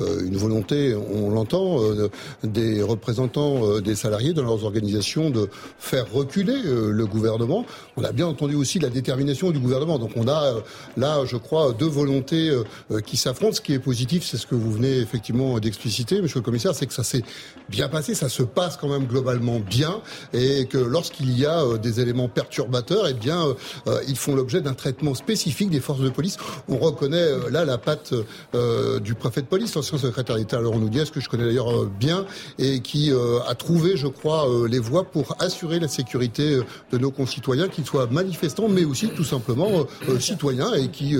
euh, 0.00 0.24
une 0.24 0.36
volonté, 0.36 0.94
on 0.94 1.30
l'entend, 1.30 1.82
euh, 1.82 2.10
des 2.42 2.82
représentants 2.82 3.66
euh, 3.66 3.80
des 3.80 3.94
salariés 3.94 4.34
dans 4.34 4.42
leurs 4.42 4.64
organisations 4.64 5.30
de 5.30 5.48
faire 5.78 6.10
reculer 6.12 6.54
le 6.64 7.06
gouvernement. 7.06 7.64
On 7.96 8.04
a 8.04 8.12
bien 8.12 8.26
entendu 8.26 8.54
aussi 8.54 8.78
la 8.78 8.90
détermination 8.90 9.50
du 9.50 9.58
gouvernement. 9.58 9.98
Donc 9.98 10.10
on 10.16 10.28
a 10.28 10.54
là, 10.96 11.24
je 11.24 11.36
crois, 11.36 11.72
deux 11.72 11.88
volontés 11.88 12.50
qui 13.06 13.16
s'affrontent. 13.16 13.54
Ce 13.54 13.60
qui 13.60 13.72
est 13.72 13.78
positif, 13.78 14.24
c'est 14.24 14.36
ce 14.36 14.46
que 14.46 14.54
vous 14.54 14.72
venez 14.72 14.98
effectivement 14.98 15.58
d'expliciter, 15.58 16.20
Monsieur 16.20 16.40
le 16.40 16.44
Commissaire, 16.44 16.74
c'est 16.74 16.86
que 16.86 16.92
ça 16.92 17.04
s'est 17.04 17.22
bien 17.68 17.88
passé, 17.88 18.14
ça 18.14 18.28
se 18.28 18.42
passe 18.42 18.76
quand 18.76 18.88
même 18.88 19.06
globalement 19.06 19.60
bien, 19.60 20.00
et 20.32 20.66
que 20.66 20.78
lorsqu'il 20.78 21.36
y 21.38 21.46
a 21.46 21.78
des 21.78 22.00
éléments 22.00 22.28
perturbateurs, 22.28 23.06
eh 23.08 23.14
bien, 23.14 23.42
ils 24.08 24.16
font 24.16 24.34
l'objet 24.34 24.60
d'un 24.60 24.74
traitement 24.74 25.13
spécifique 25.14 25.70
des 25.70 25.80
forces 25.80 26.00
de 26.00 26.08
police. 26.08 26.36
On 26.68 26.76
reconnaît 26.76 27.16
euh, 27.16 27.50
là 27.50 27.64
la 27.64 27.78
patte 27.78 28.14
euh, 28.54 29.00
du 29.00 29.14
préfet 29.14 29.42
de 29.42 29.46
police, 29.46 29.74
l'ancien 29.74 29.98
secrétaire 29.98 30.36
d'État 30.36 30.60
Laurent 30.60 30.78
Noudiès, 30.78 31.10
que 31.10 31.20
je 31.20 31.28
connais 31.28 31.44
d'ailleurs 31.44 31.70
euh, 31.70 31.90
bien, 31.98 32.26
et 32.58 32.80
qui 32.80 33.12
a 33.48 33.54
trouvé, 33.54 33.96
je 33.96 34.06
crois, 34.06 34.46
les 34.68 34.78
voies 34.78 35.04
pour 35.04 35.36
assurer 35.40 35.78
la 35.78 35.88
sécurité 35.88 36.60
de 36.90 36.98
nos 36.98 37.10
concitoyens, 37.10 37.68
qu'ils 37.68 37.84
soient 37.84 38.06
manifestants, 38.06 38.68
mais 38.68 38.84
aussi 38.84 39.08
tout 39.08 39.24
simplement 39.24 39.86
citoyens, 40.18 40.72
et 40.74 40.88
qui 40.88 41.16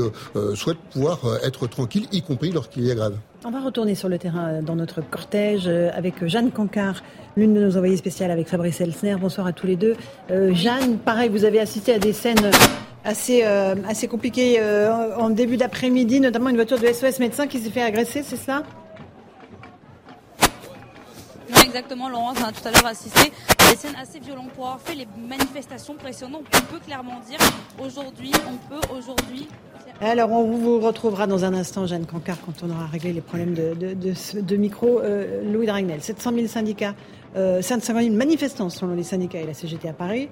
souhaitent 0.55 0.79
pouvoir 0.93 1.20
être 1.43 1.67
tranquilles, 1.67 2.06
y 2.12 2.23
compris 2.23 2.50
lorsqu'il 2.52 2.85
y 2.85 2.91
a 2.91 2.94
grève. 2.94 3.17
On 3.44 3.50
va 3.50 3.61
retourner 3.61 3.94
sur 3.94 4.08
le 4.08 4.19
terrain 4.19 4.62
dans 4.62 4.76
notre 4.76 5.02
cortège 5.02 5.69
avec 5.69 6.26
Jeanne 6.26 6.50
Cancard, 6.50 7.02
l'une 7.37 7.55
de 7.55 7.61
nos 7.61 7.76
envoyées 7.76 7.96
spéciales 7.96 8.31
avec 8.31 8.49
Fabrice 8.49 8.81
Elsner. 8.81 9.17
Bonsoir 9.20 9.46
à 9.46 9.52
tous 9.52 9.67
les 9.67 9.76
deux. 9.76 9.94
Jeanne, 10.29 10.99
pareil, 10.99 11.29
vous 11.29 11.44
avez 11.44 11.61
assisté 11.61 11.94
à 11.94 11.99
des 11.99 12.12
scènes 12.12 12.50
assez, 13.04 13.42
euh, 13.44 13.74
assez 13.86 14.08
compliqué 14.08 14.56
euh, 14.58 15.16
en 15.16 15.30
début 15.30 15.56
d'après-midi, 15.56 16.20
notamment 16.20 16.48
une 16.48 16.56
voiture 16.56 16.78
de 16.78 16.86
SOS 16.86 17.18
médecin 17.20 17.46
qui 17.46 17.60
s'est 17.60 17.70
fait 17.70 17.82
agresser, 17.82 18.22
c'est 18.22 18.36
cela? 18.36 18.62
Exactement, 21.62 22.08
Laurence, 22.08 22.38
on 22.40 22.44
a 22.44 22.52
tout 22.52 22.66
à 22.66 22.70
l'heure 22.70 22.86
assisté 22.86 23.32
à 23.58 23.70
des 23.70 23.76
scènes 23.76 23.96
assez 24.00 24.20
violentes 24.20 24.52
pour 24.52 24.64
avoir 24.64 24.80
fait 24.80 24.94
les 24.94 25.08
manifestations 25.28 25.94
précédentes. 25.94 26.44
On 26.54 26.72
peut 26.72 26.80
clairement 26.84 27.20
dire 27.28 27.38
aujourd'hui, 27.84 28.32
on 28.48 28.56
peut 28.68 28.94
aujourd'hui. 28.96 29.48
Alors, 30.00 30.30
on 30.30 30.56
vous 30.56 30.80
retrouvera 30.80 31.26
dans 31.26 31.44
un 31.44 31.52
instant, 31.52 31.86
Jeanne 31.86 32.06
Cancard, 32.06 32.38
quand 32.46 32.64
on 32.64 32.70
aura 32.70 32.86
réglé 32.86 33.12
les 33.12 33.20
problèmes 33.20 33.54
de, 33.54 33.74
de, 33.74 34.40
de, 34.40 34.56
micro. 34.56 35.00
Euh, 35.00 35.42
Louis 35.52 35.66
Dragnel, 35.66 36.00
700 36.00 36.32
000 36.34 36.46
syndicats, 36.46 36.94
550 37.34 38.02
000 38.02 38.14
manifestants 38.14 38.70
selon 38.70 38.94
les 38.94 39.02
syndicats 39.02 39.40
et 39.40 39.46
la 39.46 39.54
CGT 39.54 39.88
à 39.88 39.92
Paris 39.92 40.28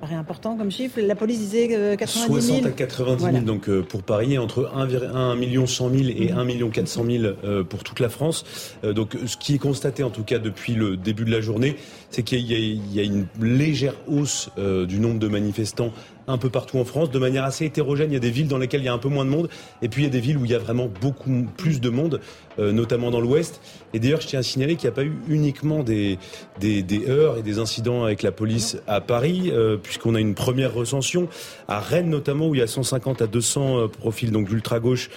paraît 0.00 0.14
important 0.14 0.56
comme 0.56 0.70
chiffre. 0.70 1.00
La 1.00 1.14
police 1.14 1.38
disait 1.38 1.96
90 1.96 2.26
000. 2.26 2.40
60 2.40 2.66
à 2.66 2.70
90 2.70 3.24
000 3.24 3.38
donc 3.40 3.68
euh, 3.68 3.82
pour 3.82 4.02
Paris, 4.02 4.38
entre 4.38 4.70
1, 4.74 5.36
million 5.36 5.66
100 5.66 5.90
000 5.90 6.02
et 6.16 6.32
1 6.32 6.44
million 6.44 6.70
400 6.70 7.04
000 7.04 7.24
euh, 7.24 7.62
pour 7.64 7.84
toute 7.84 8.00
la 8.00 8.08
France. 8.08 8.44
Euh, 8.84 8.92
donc 8.92 9.16
ce 9.26 9.36
qui 9.36 9.54
est 9.54 9.58
constaté 9.58 10.02
en 10.02 10.10
tout 10.10 10.24
cas 10.24 10.38
depuis 10.38 10.74
le 10.74 10.96
début 10.96 11.24
de 11.24 11.30
la 11.30 11.40
journée, 11.40 11.76
c'est 12.10 12.22
qu'il 12.22 12.40
y, 12.40 12.80
y, 12.92 13.00
a 13.00 13.02
une 13.02 13.26
légère 13.40 13.94
hausse 14.08 14.50
du 14.56 14.98
nombre 14.98 15.18
de 15.18 15.28
manifestants 15.28 15.92
un 16.30 16.38
peu 16.38 16.48
partout 16.48 16.78
en 16.78 16.84
France, 16.84 17.10
de 17.10 17.18
manière 17.18 17.44
assez 17.44 17.64
hétérogène. 17.64 18.10
Il 18.10 18.14
y 18.14 18.16
a 18.16 18.20
des 18.20 18.30
villes 18.30 18.48
dans 18.48 18.58
lesquelles 18.58 18.80
il 18.80 18.86
y 18.86 18.88
a 18.88 18.92
un 18.92 18.98
peu 18.98 19.08
moins 19.08 19.24
de 19.24 19.30
monde, 19.30 19.48
et 19.82 19.88
puis 19.88 20.02
il 20.02 20.04
y 20.04 20.08
a 20.08 20.10
des 20.10 20.20
villes 20.20 20.38
où 20.38 20.44
il 20.44 20.50
y 20.50 20.54
a 20.54 20.58
vraiment 20.58 20.88
beaucoup 21.00 21.46
plus 21.56 21.80
de 21.80 21.90
monde, 21.90 22.20
euh, 22.58 22.72
notamment 22.72 23.10
dans 23.10 23.20
l'Ouest. 23.20 23.60
Et 23.92 23.98
d'ailleurs, 23.98 24.20
je 24.20 24.28
tiens 24.28 24.40
à 24.40 24.42
signaler 24.42 24.76
qu'il 24.76 24.88
n'y 24.88 24.92
a 24.92 24.96
pas 24.96 25.04
eu 25.04 25.12
uniquement 25.28 25.82
des, 25.82 26.18
des, 26.60 26.84
heurts 27.08 27.38
et 27.38 27.42
des 27.42 27.58
incidents 27.58 28.04
avec 28.04 28.22
la 28.22 28.32
police 28.32 28.78
à 28.86 29.00
Paris, 29.00 29.50
euh, 29.52 29.76
puisqu'on 29.76 30.14
a 30.14 30.20
une 30.20 30.34
première 30.34 30.72
recension 30.72 31.28
à 31.68 31.80
Rennes 31.80 32.10
notamment, 32.10 32.48
où 32.48 32.54
il 32.54 32.58
y 32.58 32.62
a 32.62 32.66
150 32.66 33.22
à 33.22 33.26
200 33.26 33.78
euh, 33.78 33.88
profils 33.88 34.30
donc 34.30 34.48
d'ultra-gauche 34.48 35.10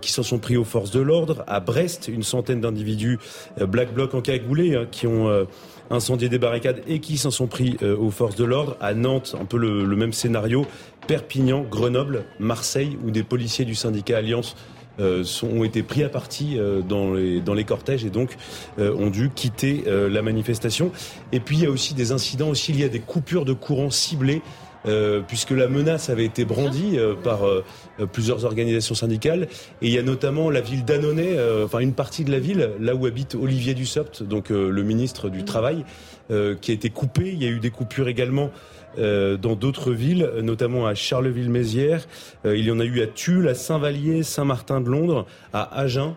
qui 0.00 0.12
s'en 0.12 0.22
sont 0.22 0.38
pris 0.38 0.56
aux 0.56 0.64
forces 0.64 0.90
de 0.90 1.00
l'ordre. 1.00 1.44
À 1.46 1.60
Brest, 1.60 2.08
une 2.08 2.22
centaine 2.22 2.60
d'individus 2.60 3.18
Black 3.58 3.94
Bloc 3.94 4.14
en 4.14 4.20
cagoulé 4.20 4.74
hein, 4.74 4.86
qui 4.90 5.06
ont 5.06 5.46
incendié 5.90 6.28
des 6.28 6.38
barricades 6.38 6.82
et 6.86 7.00
qui 7.00 7.16
s'en 7.16 7.30
sont 7.30 7.46
pris 7.46 7.76
euh, 7.82 7.96
aux 7.96 8.10
forces 8.10 8.36
de 8.36 8.44
l'ordre. 8.44 8.76
À 8.80 8.94
Nantes, 8.94 9.34
un 9.40 9.44
peu 9.44 9.56
le, 9.56 9.84
même 9.96 10.12
scénario. 10.12 10.66
Perpignan, 11.06 11.62
Grenoble, 11.62 12.24
Marseille, 12.38 12.98
où 13.04 13.10
des 13.10 13.22
policiers 13.22 13.64
du 13.64 13.74
syndicat 13.74 14.18
Alliance 14.18 14.56
euh, 15.00 15.24
ont 15.42 15.64
été 15.64 15.82
pris 15.82 16.02
à 16.02 16.08
partie 16.08 16.58
euh, 16.58 16.82
dans, 16.82 17.14
les, 17.14 17.40
dans 17.40 17.54
les 17.54 17.64
cortèges 17.64 18.04
et 18.04 18.10
donc 18.10 18.36
ont 18.78 19.10
dû 19.10 19.30
quitter 19.30 19.84
la 19.86 20.22
manifestation. 20.22 20.92
Et 21.32 21.40
puis 21.40 21.58
il 21.58 21.62
y 21.62 21.66
a 21.66 21.70
aussi 21.70 21.94
des 21.94 22.12
incidents, 22.12 22.50
aussi 22.50 22.72
il 22.72 22.80
y 22.80 22.84
a 22.84 22.88
des 22.88 23.00
coupures 23.00 23.44
de 23.44 23.52
courant 23.52 23.90
ciblées 23.90 24.42
euh, 24.88 25.20
puisque 25.26 25.50
la 25.50 25.68
menace 25.68 26.08
avait 26.08 26.24
été 26.24 26.46
brandie 26.46 26.98
euh, 26.98 27.14
par 27.14 27.46
euh, 27.46 27.62
plusieurs 28.10 28.46
organisations 28.46 28.94
syndicales. 28.94 29.48
Et 29.82 29.88
il 29.88 29.90
y 29.90 29.98
a 29.98 30.02
notamment 30.02 30.50
la 30.50 30.60
ville 30.60 30.84
d'Annonay, 30.84 31.36
enfin 31.64 31.80
une 31.80 31.92
partie 31.92 32.24
de 32.24 32.30
la 32.30 32.38
ville, 32.38 32.70
là 32.80 32.94
où 32.94 33.06
habite 33.06 33.34
Olivier 33.34 33.74
Dussopt, 33.74 34.22
donc 34.22 34.50
le 34.50 34.82
ministre 34.82 35.28
du 35.28 35.44
Travail, 35.44 35.84
qui 36.28 36.70
a 36.70 36.74
été 36.74 36.90
coupé. 36.90 37.32
Il 37.32 37.42
y 37.42 37.46
a 37.46 37.50
eu 37.50 37.58
des 37.58 37.70
coupures 37.70 38.08
également 38.08 38.50
dans 38.96 39.56
d'autres 39.56 39.92
villes, 39.92 40.30
notamment 40.42 40.86
à 40.86 40.94
Charleville-Mézières. 40.94 42.06
il 42.44 42.64
y 42.64 42.70
en 42.70 42.80
a 42.80 42.84
eu 42.84 43.02
à 43.02 43.06
Tulle, 43.06 43.48
à 43.48 43.54
Saint-Vallier, 43.54 44.22
Saint-Martin 44.22 44.80
de 44.80 44.88
Londres, 44.88 45.26
à 45.52 45.78
Agen, 45.78 46.14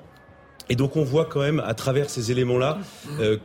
Et 0.69 0.75
donc 0.75 0.95
on 0.95 1.03
voit 1.03 1.25
quand 1.25 1.41
même 1.41 1.61
à 1.65 1.73
travers 1.73 2.09
ces 2.09 2.31
éléments-là 2.31 2.79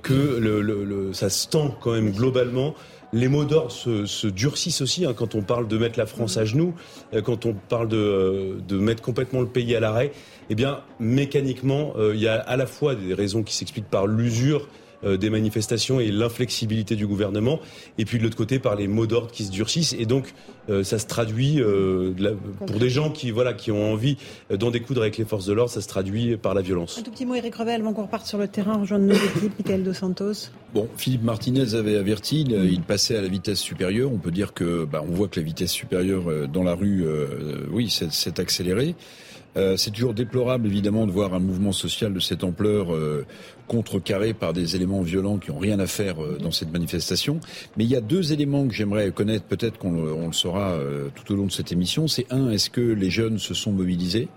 que 0.03 1.11
ça 1.13 1.31
se 1.31 1.49
tend 1.49 1.71
quand 1.81 1.93
même 1.93 2.13
globalement. 2.13 2.75
Les 3.17 3.29
mots 3.29 3.47
d'ordre 3.47 3.73
se, 3.73 4.05
se, 4.05 4.27
durcissent 4.27 4.83
aussi 4.83 5.07
hein, 5.07 5.15
quand 5.17 5.35
on 5.35 5.41
parle 5.41 5.69
de 5.69 5.79
mettre 5.79 5.99
la 5.99 6.05
France 6.05 6.37
à 6.37 6.45
genoux, 6.45 6.75
euh, 7.15 7.23
quand 7.23 7.47
on 7.47 7.55
parle 7.55 7.89
de, 7.89 7.97
euh, 7.97 8.59
de, 8.69 8.77
mettre 8.77 9.01
complètement 9.01 9.41
le 9.41 9.47
pays 9.47 9.75
à 9.75 9.81
l'arrêt. 9.81 10.13
Eh 10.51 10.55
bien, 10.55 10.81
mécaniquement, 11.01 11.95
euh, 11.97 12.15
il 12.15 12.21
y 12.21 12.29
a 12.29 12.35
à 12.35 12.59
la 12.59 12.67
fois 12.67 12.95
des 12.95 13.15
raisons 13.15 13.43
qui 13.43 13.55
s'expliquent 13.55 13.89
par 13.89 14.07
l'usure 14.07 14.69
des 15.05 15.31
manifestations 15.31 16.01
et 16.01 16.11
l'inflexibilité 16.11 16.97
du 16.97 17.07
gouvernement, 17.07 17.61
et 17.99 18.05
puis 18.05 18.19
de 18.19 18.25
l'autre 18.25 18.37
côté 18.37 18.59
par 18.59 18.77
les 18.77 18.89
mots 18.89 19.07
d'ordre 19.07 19.31
qui 19.31 19.45
se 19.45 19.51
durcissent. 19.51 19.95
Et 19.99 20.07
donc, 20.07 20.35
euh, 20.69 20.83
ça 20.83 20.99
se 20.99 21.07
traduit 21.07 21.61
euh, 21.61 22.13
la, 22.19 22.33
pour 22.33 22.79
des 22.79 22.91
gens 22.91 23.11
qui 23.11 23.31
voilà 23.31 23.53
qui 23.53 23.71
ont 23.71 23.93
envie 23.93 24.17
d'en 24.51 24.71
découdre 24.71 25.03
avec 25.03 25.17
les 25.17 25.25
forces 25.25 25.47
de 25.47 25.53
l'ordre, 25.53 25.71
ça 25.71 25.81
se 25.81 25.89
traduit 25.89 26.37
par 26.37 26.55
la 26.55 26.63
violence. 26.63 26.99
Un 26.99 27.03
tout 27.03 27.11
petit 27.11 27.27
mot, 27.27 27.35
Eric 27.35 27.55
Revel, 27.55 27.81
avant 27.81 27.93
qu'on 27.93 28.03
reparte 28.03 28.27
sur 28.27 28.39
le 28.39 28.49
terrain, 28.49 28.79
rejoindre 28.79 29.07
nos 29.07 29.15
équipes, 29.15 29.53
Michael 29.59 29.85
Dos 29.85 29.95
Santos. 29.95 30.51
Bon, 30.75 30.89
Philippe 30.97 31.23
Martinez 31.23 31.75
avait 31.75 31.97
averti, 31.97 32.43
il, 32.43 32.53
il, 32.73 32.83
passait 32.83 33.17
à 33.17 33.23
la 33.23 33.29
vitesse 33.29 33.61
supérieure. 33.61 34.11
On 34.13 34.19
peut 34.19 34.31
dire 34.31 34.53
que, 34.53 34.85
bah, 34.85 35.03
on 35.07 35.13
voit 35.13 35.29
que 35.29 35.39
la 35.39 35.47
vitesse 35.47 35.71
supérieure 35.71 36.49
dans 36.49 36.63
la 36.63 36.75
rue, 36.75 37.05
euh, 37.05 37.67
oui, 37.71 37.91
s'est 37.91 38.41
accélérée. 38.41 38.95
Euh, 39.57 39.77
c'est 39.77 39.91
toujours 39.91 40.15
déplorable, 40.15 40.67
évidemment, 40.67 41.07
de 41.07 41.13
voir 41.13 41.35
un 41.35 41.39
mouvement 41.39 41.73
social 41.73 42.13
de 42.13 42.21
cette 42.21 42.45
ampleur 42.45 42.95
euh, 42.95 43.25
contrecarré 43.67 44.35
par 44.35 44.53
des 44.53 44.77
éléments 44.77 45.03
violents 45.03 45.39
qui 45.39 45.51
n'ont 45.51 45.59
rien 45.59 45.79
à 45.79 45.87
faire 45.87 46.23
euh, 46.23 46.39
dans 46.41 46.51
cette 46.51 46.73
manifestation. 46.73 47.41
Mais 47.77 47.85
il 47.85 47.91
y 47.91 47.97
a 47.97 48.01
deux 48.01 48.33
éléments 48.33 48.67
que 48.67 48.75
j'aimerais 48.75 49.11
connaître, 49.11 49.45
peut-être 49.45 49.79
qu'on 49.79 49.93
le, 49.93 50.13
on 50.13 50.29
le 50.29 50.33
saura 50.33 50.73
euh, 50.73 51.09
tout 51.15 51.33
au 51.33 51.37
long 51.37 51.47
de 51.47 51.53
cette 51.53 51.73
émission. 51.73 52.09
C'est 52.09 52.27
un, 52.31 52.51
est-ce 52.51 52.71
que 52.71 52.81
les 52.81 53.11
jeunes 53.11 53.39
se 53.39 53.55
sont 53.55 53.73
mobilisés? 53.73 54.29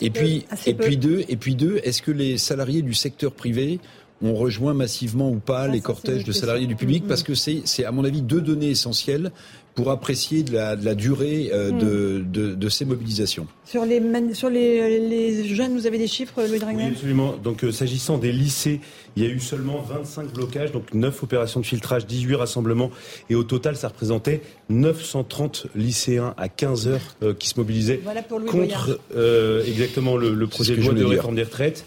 Et 0.00 0.10
peu, 0.10 0.20
puis, 0.20 0.44
et 0.66 0.74
peu. 0.74 0.84
puis 0.84 0.96
deux, 0.96 1.24
et 1.28 1.36
puis 1.36 1.54
deux, 1.54 1.80
est-ce 1.82 2.02
que 2.02 2.10
les 2.10 2.36
salariés 2.36 2.82
du 2.82 2.94
secteur 2.94 3.32
privé 3.32 3.80
ont 4.20 4.34
rejoint 4.34 4.74
massivement 4.74 5.30
ou 5.30 5.38
pas 5.38 5.62
ah, 5.62 5.68
les 5.68 5.80
cortèges 5.80 6.24
de 6.24 6.32
salariés 6.32 6.66
du 6.66 6.76
public? 6.76 7.04
Mmh. 7.04 7.08
parce 7.08 7.22
que 7.22 7.34
c'est, 7.34 7.62
c'est 7.64 7.84
à 7.84 7.92
mon 7.92 8.04
avis 8.04 8.20
deux 8.20 8.40
données 8.40 8.70
essentielles 8.70 9.32
pour 9.78 9.92
apprécier 9.92 10.42
de 10.42 10.52
la, 10.52 10.74
de 10.74 10.84
la 10.84 10.96
durée 10.96 11.50
euh, 11.52 11.70
mmh. 11.70 11.78
de, 11.78 12.24
de, 12.26 12.54
de, 12.56 12.68
ces 12.68 12.84
mobilisations. 12.84 13.46
Sur 13.64 13.84
les, 13.84 14.02
sur 14.34 14.50
les, 14.50 14.98
les 14.98 15.54
jeunes, 15.54 15.72
vous 15.72 15.86
avez 15.86 15.98
des 15.98 16.08
chiffres, 16.08 16.42
Louis 16.48 16.58
Dragnel? 16.58 16.86
Oui, 16.88 16.92
absolument. 16.94 17.36
Donc, 17.36 17.62
euh, 17.62 17.70
s'agissant 17.70 18.18
des 18.18 18.32
lycées, 18.32 18.80
il 19.18 19.22
y 19.24 19.26
a 19.26 19.30
eu 19.30 19.40
seulement 19.40 19.80
25 19.80 20.32
blocages, 20.32 20.72
donc 20.72 20.94
9 20.94 21.22
opérations 21.22 21.60
de 21.60 21.66
filtrage, 21.66 22.06
18 22.06 22.34
rassemblements, 22.36 22.90
et 23.30 23.34
au 23.34 23.42
total, 23.42 23.76
ça 23.76 23.88
représentait 23.88 24.42
930 24.68 25.66
lycéens 25.74 26.34
à 26.36 26.48
15 26.48 26.88
heures 26.88 27.00
euh, 27.22 27.34
qui 27.34 27.48
se 27.48 27.58
mobilisaient 27.58 28.00
voilà 28.02 28.22
contre 28.22 29.00
euh, 29.16 29.64
exactement 29.64 30.16
le, 30.16 30.34
le 30.34 30.46
projet 30.46 30.76
de 30.76 30.82
loi 30.82 30.92
de 30.92 31.04
réforme 31.04 31.34
des 31.34 31.42
retraites. 31.42 31.84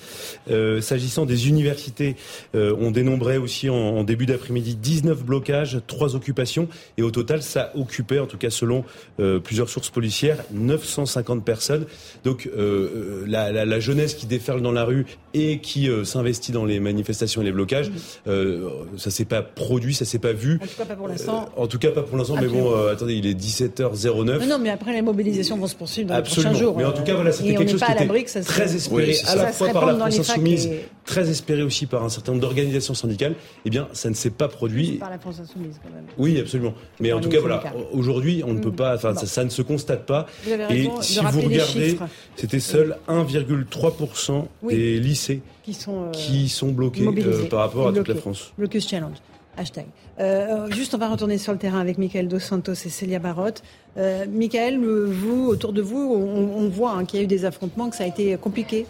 Euh, 0.50 0.82
S'agissant 0.82 1.26
des 1.26 1.48
universités, 1.48 2.16
euh, 2.56 2.76
on 2.80 2.92
dénombrait 2.92 3.38
aussi 3.38 3.70
en, 3.70 3.76
en 3.76 4.04
début 4.04 4.26
d'après-midi 4.26 4.76
19 4.76 5.24
blocages, 5.24 5.80
3 5.88 6.16
occupations, 6.16 6.68
et 6.98 7.02
au 7.02 7.12
total, 7.12 7.42
ça 7.44 7.72
occupait, 7.82 8.20
en 8.20 8.28
tout 8.28 8.38
cas 8.38 8.50
selon 8.50 8.84
euh, 9.20 9.40
plusieurs 9.40 9.70
sources 9.70 9.90
policières, 9.90 10.38
950 10.52 11.44
personnes. 11.44 11.86
Donc 12.24 12.50
euh, 12.56 13.24
la, 13.28 13.52
la, 13.52 13.66
la, 13.66 13.80
jeunesse 13.80 14.14
qui 14.14 14.26
déferle 14.26 14.62
dans 14.62 14.72
la 14.72 14.84
rue 14.84 15.06
et 15.34 15.60
qui 15.60 15.90
s'investit 16.04 16.52
dans 16.52 16.66
les 16.66 16.80
manifestations 16.80 17.42
et 17.42 17.46
les 17.46 17.52
blocages, 17.52 17.92
ça 18.26 19.12
s'est 19.12 19.26
pas 19.26 19.42
produit, 19.42 19.94
ça 19.94 20.06
s'est 20.06 20.20
pas 20.20 20.34
vu. 20.34 20.60
En 20.62 20.68
tout 20.68 20.78
cas 20.78 20.86
pas 20.86 20.96
pour 20.96 21.08
l'instant. 21.08 21.50
en 21.56 21.68
tout 21.68 21.80
cas 21.80 21.92
pas 21.92 22.04
pour 22.04 22.18
l'instant, 22.18 22.36
mais 22.40 22.48
bon 22.48 22.72
euh, 22.72 22.94
attendez, 22.94 23.16
il 23.16 23.26
est 23.26 23.40
17h09. 23.40 24.40
Non, 24.40 24.46
non, 24.46 24.60
mais 24.60 24.70
après 24.70 24.94
les 24.94 25.02
mobilisations 25.02 25.58
vont 25.58 25.68
se 25.68 25.76
poursuivre 25.76 26.10
dans 26.10 26.16
Absolument. 26.16 26.52
les 26.52 26.56
prochains 26.56 26.66
jours. 26.66 26.78
Mais 26.78 26.86
en 26.86 26.92
tout 26.92 27.04
cas, 27.04 27.16
voilà, 27.16 27.32
c'était 27.32 27.56
quelque 27.56 27.72
chose 27.72 27.82
qui 27.82 27.92
était 27.92 28.28
ça 28.28 28.42
très 28.42 28.76
espéré, 28.76 29.08
oui, 29.08 29.18
à 29.28 29.36
la 29.36 29.52
fois 29.52 29.70
par 29.70 29.86
la 29.86 29.96
France 29.96 30.20
Insoumise, 30.20 30.68
et... 30.68 30.86
très 31.06 31.30
espéré 31.30 31.64
aussi 31.64 31.86
par 31.86 32.04
un 32.04 32.10
certain 32.10 32.32
nombre 32.34 32.42
d'organisations 32.42 32.94
syndicales. 32.94 33.36
Eh 33.66 33.70
bien, 33.70 33.88
ça 33.94 34.10
ne 34.10 34.16
s'est 34.16 34.30
pas 34.30 34.48
produit. 34.48 34.94
Par 34.94 35.10
la 35.10 35.20
France 35.20 35.40
Insoumise, 35.42 35.80
quand 35.84 35.94
même. 35.94 36.06
Oui, 36.18 36.40
absolument. 36.40 36.74
Mais 37.00 37.12
en 37.14 37.20
tout 37.20 37.30
cas, 37.30 37.40
voilà, 37.40 37.64
aujourd'hui, 37.92 38.44
on 38.46 38.54
ne 38.54 38.60
peut 38.60 38.72
pas, 38.72 38.96
enfin, 38.96 39.16
ça, 39.16 39.26
ça, 39.26 39.44
ne 39.44 39.50
se 39.50 39.62
constate 39.62 40.06
pas. 40.06 40.28
Vous 40.44 40.52
avez 40.52 40.66
raison 40.66 41.00
et 41.00 41.04
si 41.04 41.20
vous 41.20 41.42
regardez, 41.42 41.98
c'était 42.36 42.60
seul 42.60 42.98
1,3% 43.08 44.46
oui. 44.64 44.76
des 44.76 45.00
lycées 45.00 45.42
qui 45.64 45.74
sont, 45.74 46.06
euh, 46.06 46.12
qui 46.12 46.50
sont 46.50 46.72
bloqués 46.72 47.08
euh, 47.08 47.48
par 47.50 47.60
rapport 47.60 47.88
à 47.88 47.94
toute 47.94 48.08
la 48.08 48.16
France. 48.16 48.52
Blocus 48.58 48.88
Challenge. 48.88 49.18
Hashtag. 49.58 49.86
Euh, 50.20 50.72
juste, 50.72 50.96
on 50.96 50.98
va 50.98 51.10
retourner 51.10 51.38
sur 51.38 51.52
le 51.52 51.60
terrain 51.60 51.80
avec 51.80 51.98
Michael 51.98 52.28
Dos 52.28 52.40
Santos 52.40 52.74
et 52.74 52.90
Célia 52.90 53.20
Barotte. 53.20 53.64
Euh, 53.98 54.26
Michael, 54.32 54.80
vous, 54.80 55.48
autour 55.48 55.74
de 55.74 55.82
vous, 55.82 55.98
on, 56.00 56.64
on 56.64 56.70
voit 56.70 56.92
hein, 56.92 57.06
qu'il 57.06 57.20
y 57.20 57.22
a 57.22 57.26
eu 57.26 57.28
des 57.28 57.44
affrontements, 57.44 57.90
que 57.90 57.96
ça 57.96 58.06
a 58.06 58.08
été 58.08 58.38
compliqué. 58.38 58.86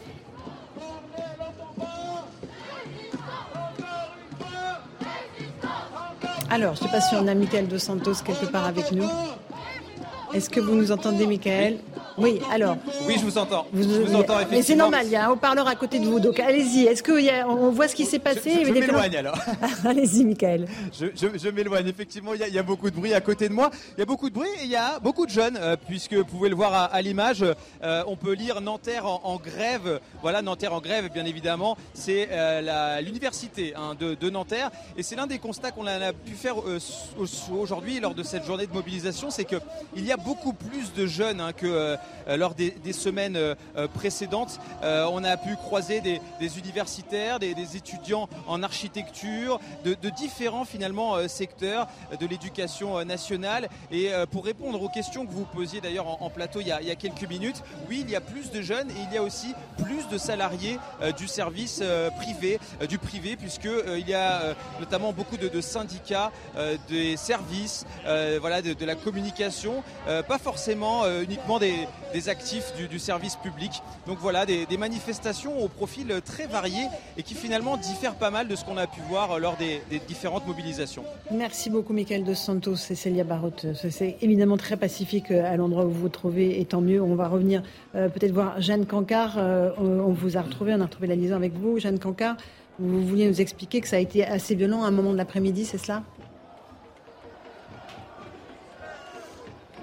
Alors, 6.53 6.75
je 6.75 6.81
ne 6.81 6.87
sais 6.87 6.91
pas 6.91 6.99
si 6.99 7.15
on 7.15 7.25
a 7.29 7.33
Michael 7.33 7.69
Dos 7.69 7.79
Santos 7.79 8.15
quelque 8.25 8.45
part 8.45 8.65
avec 8.65 8.91
nous. 8.91 9.07
Est-ce 10.33 10.49
que 10.49 10.59
vous 10.59 10.75
nous 10.75 10.91
entendez, 10.91 11.25
Michael? 11.25 11.77
Oui, 12.17 12.39
alors. 12.51 12.77
Oui, 13.05 13.15
je 13.19 13.23
vous 13.25 13.37
entends. 13.37 13.67
Vous, 13.71 13.83
je 13.83 13.87
vous 13.87 14.15
entends 14.15 14.39
effectivement. 14.39 14.49
Mais 14.51 14.61
c'est 14.61 14.75
normal, 14.75 15.05
il 15.05 15.11
y 15.11 15.15
a 15.15 15.27
un 15.27 15.29
haut-parleur 15.29 15.67
à 15.67 15.75
côté 15.75 15.99
de 15.99 16.05
vous, 16.05 16.19
donc 16.19 16.39
allez-y. 16.39 16.85
Est-ce 16.85 17.03
qu'on 17.03 17.71
voit 17.71 17.87
ce 17.87 17.95
qui 17.95 18.05
s'est 18.05 18.19
passé 18.19 18.51
Je, 18.61 18.67
je, 18.67 18.73
je 18.73 18.79
m'éloigne 18.79 19.15
alors. 19.15 19.37
allez-y, 19.85 20.25
Michael. 20.25 20.67
Je, 20.93 21.07
je 21.15 21.49
m'éloigne. 21.49 21.87
Effectivement, 21.87 22.33
il 22.33 22.41
y, 22.41 22.43
a, 22.43 22.47
il 22.47 22.53
y, 22.53 22.59
a 22.59 22.63
beaucoup 22.63 22.89
de 22.89 22.95
bruit 22.95 23.13
à 23.13 23.21
côté 23.21 23.49
de 23.49 23.53
moi. 23.53 23.71
Il 23.97 23.99
y 23.99 24.03
a 24.03 24.05
beaucoup 24.05 24.29
de 24.29 24.35
bruit 24.35 24.49
et 24.61 24.65
il 24.65 24.69
y 24.69 24.75
a 24.75 24.99
beaucoup 24.99 25.25
de 25.25 25.31
jeunes, 25.31 25.57
euh, 25.59 25.75
puisque 25.87 26.13
vous 26.13 26.25
pouvez 26.25 26.49
le 26.49 26.55
voir 26.55 26.73
à, 26.73 26.85
à 26.85 27.01
l'image. 27.01 27.43
Euh, 27.83 28.03
on 28.07 28.15
peut 28.15 28.33
lire 28.33 28.61
Nanterre 28.61 29.05
en, 29.05 29.21
en, 29.23 29.37
grève. 29.37 29.99
Voilà, 30.21 30.41
Nanterre 30.41 30.73
en 30.73 30.81
grève, 30.81 31.09
bien 31.11 31.25
évidemment. 31.25 31.77
C'est 31.93 32.29
euh, 32.31 33.01
l'université 33.01 33.73
hein, 33.75 33.95
de, 33.99 34.15
de, 34.15 34.29
Nanterre. 34.29 34.71
Et 34.97 35.03
c'est 35.03 35.15
l'un 35.15 35.27
des 35.27 35.39
constats 35.39 35.71
qu'on 35.71 35.87
a, 35.87 36.13
pu 36.13 36.33
faire 36.33 36.55
aujourd'hui 37.51 37.99
lors 37.99 38.15
de 38.15 38.23
cette 38.23 38.45
journée 38.45 38.67
de 38.67 38.73
mobilisation. 38.73 39.29
C'est 39.29 39.45
qu'il 39.45 40.05
y 40.05 40.11
a 40.11 40.17
beaucoup 40.17 40.53
plus 40.53 40.93
de 40.93 41.05
jeunes 41.05 41.41
hein, 41.41 41.53
que 41.53 41.95
lors 42.27 42.55
des, 42.55 42.93
semaines 42.93 43.37
euh, 43.37 43.87
précédentes. 43.87 44.59
Euh, 44.83 45.07
on 45.11 45.23
a 45.23 45.37
pu 45.37 45.55
croiser 45.55 46.01
des, 46.01 46.19
universitaires, 46.57 47.39
des, 47.39 47.77
étudiants 47.77 48.27
en 48.47 48.63
architecture, 48.63 49.59
de, 49.85 49.95
différents 50.09 50.65
finalement 50.65 51.15
euh, 51.15 51.27
secteurs 51.27 51.87
de 52.19 52.25
l'éducation 52.25 53.03
nationale. 53.05 53.69
Et 53.91 54.11
pour 54.31 54.45
répondre 54.45 54.81
aux 54.81 54.89
questions 54.89 55.25
que 55.25 55.31
vous 55.31 55.45
posiez 55.45 55.81
d'ailleurs 55.81 56.21
en, 56.21 56.29
plateau 56.29 56.61
il 56.61 56.67
y, 56.67 56.71
a, 56.71 56.95
quelques 56.95 57.27
minutes, 57.27 57.63
oui, 57.89 58.03
il 58.05 58.09
y 58.09 58.15
a 58.15 58.21
plus 58.21 58.51
de 58.51 58.61
jeunes 58.61 58.89
et 58.91 59.01
il 59.09 59.13
y 59.13 59.17
a 59.17 59.23
aussi 59.23 59.53
plus 59.77 60.07
de 60.09 60.17
salariés 60.17 60.77
du 61.17 61.27
service 61.27 61.81
privé, 62.17 62.59
du 62.87 62.97
privé, 62.97 63.35
puisque 63.35 63.69
il 63.97 64.07
y 64.07 64.13
a 64.13 64.55
notamment 64.79 65.13
beaucoup 65.13 65.37
de, 65.37 65.61
syndicats, 65.61 66.31
des 66.89 67.17
services, 67.17 67.85
voilà, 68.39 68.61
de, 68.61 68.85
la 68.85 68.95
communication, 68.95 69.83
pas 70.05 70.37
forcément 70.37 71.05
uniquement 71.21 71.59
des, 71.59 71.87
des 72.13 72.29
actifs 72.29 72.73
du, 72.89 72.99
service 72.99 73.35
public. 73.37 73.81
Donc 74.07 74.17
voilà, 74.19 74.45
des, 74.45 74.65
manifestations 74.77 75.63
au 75.63 75.67
profil 75.67 76.21
très 76.25 76.47
varié 76.47 76.83
et 77.17 77.23
qui 77.23 77.35
finalement 77.35 77.77
diffèrent 77.77 78.15
pas 78.15 78.31
mal 78.31 78.47
de 78.47 78.55
ce 78.55 78.65
qu'on 78.65 78.77
a 78.77 78.87
pu 78.87 79.01
voir 79.09 79.39
lors 79.39 79.57
des, 79.57 79.81
différentes 80.07 80.47
mobilisations. 80.47 81.03
Merci 81.31 81.69
beaucoup 81.69 81.93
Michael 81.93 82.23
Dos 82.23 82.35
Santos 82.35 82.75
et 82.89 82.95
Célia 82.95 83.23
Barotte. 83.23 83.65
C'est 83.89 84.17
évidemment 84.21 84.57
très 84.57 84.77
pacifique 84.77 85.31
à 85.31 85.55
l'endroit 85.55 85.85
où 85.85 85.89
vous 85.89 86.01
vous 86.01 86.09
trouvez 86.09 86.59
et 86.59 86.65
tant 86.65 86.81
mieux. 86.81 87.01
On 87.01 87.15
va 87.15 87.27
revenir 87.27 87.63
euh, 87.95 88.09
peut-être 88.09 88.31
voir 88.31 88.59
Jeanne 88.61 88.85
Cancard. 88.85 89.35
Euh, 89.37 89.71
on, 89.77 89.99
on, 89.99 90.11
vous 90.11 90.37
a 90.37 90.41
retrouvé, 90.41 90.73
on 90.73 90.81
a 90.81 90.85
retrouvé 90.85 91.07
la 91.07 91.15
liaison 91.15 91.35
avec 91.35 91.53
vous. 91.53 91.79
Jeanne 91.79 91.99
Cancard, 91.99 92.37
vous 92.79 93.05
vouliez 93.05 93.27
nous 93.27 93.41
expliquer 93.41 93.81
que 93.81 93.87
ça 93.87 93.97
a 93.97 93.99
été 93.99 94.25
assez 94.25 94.55
violent 94.55 94.83
à 94.83 94.87
un 94.87 94.91
moment 94.91 95.11
de 95.11 95.17
l'après-midi, 95.17 95.65
c'est 95.65 95.77
cela? 95.77 96.03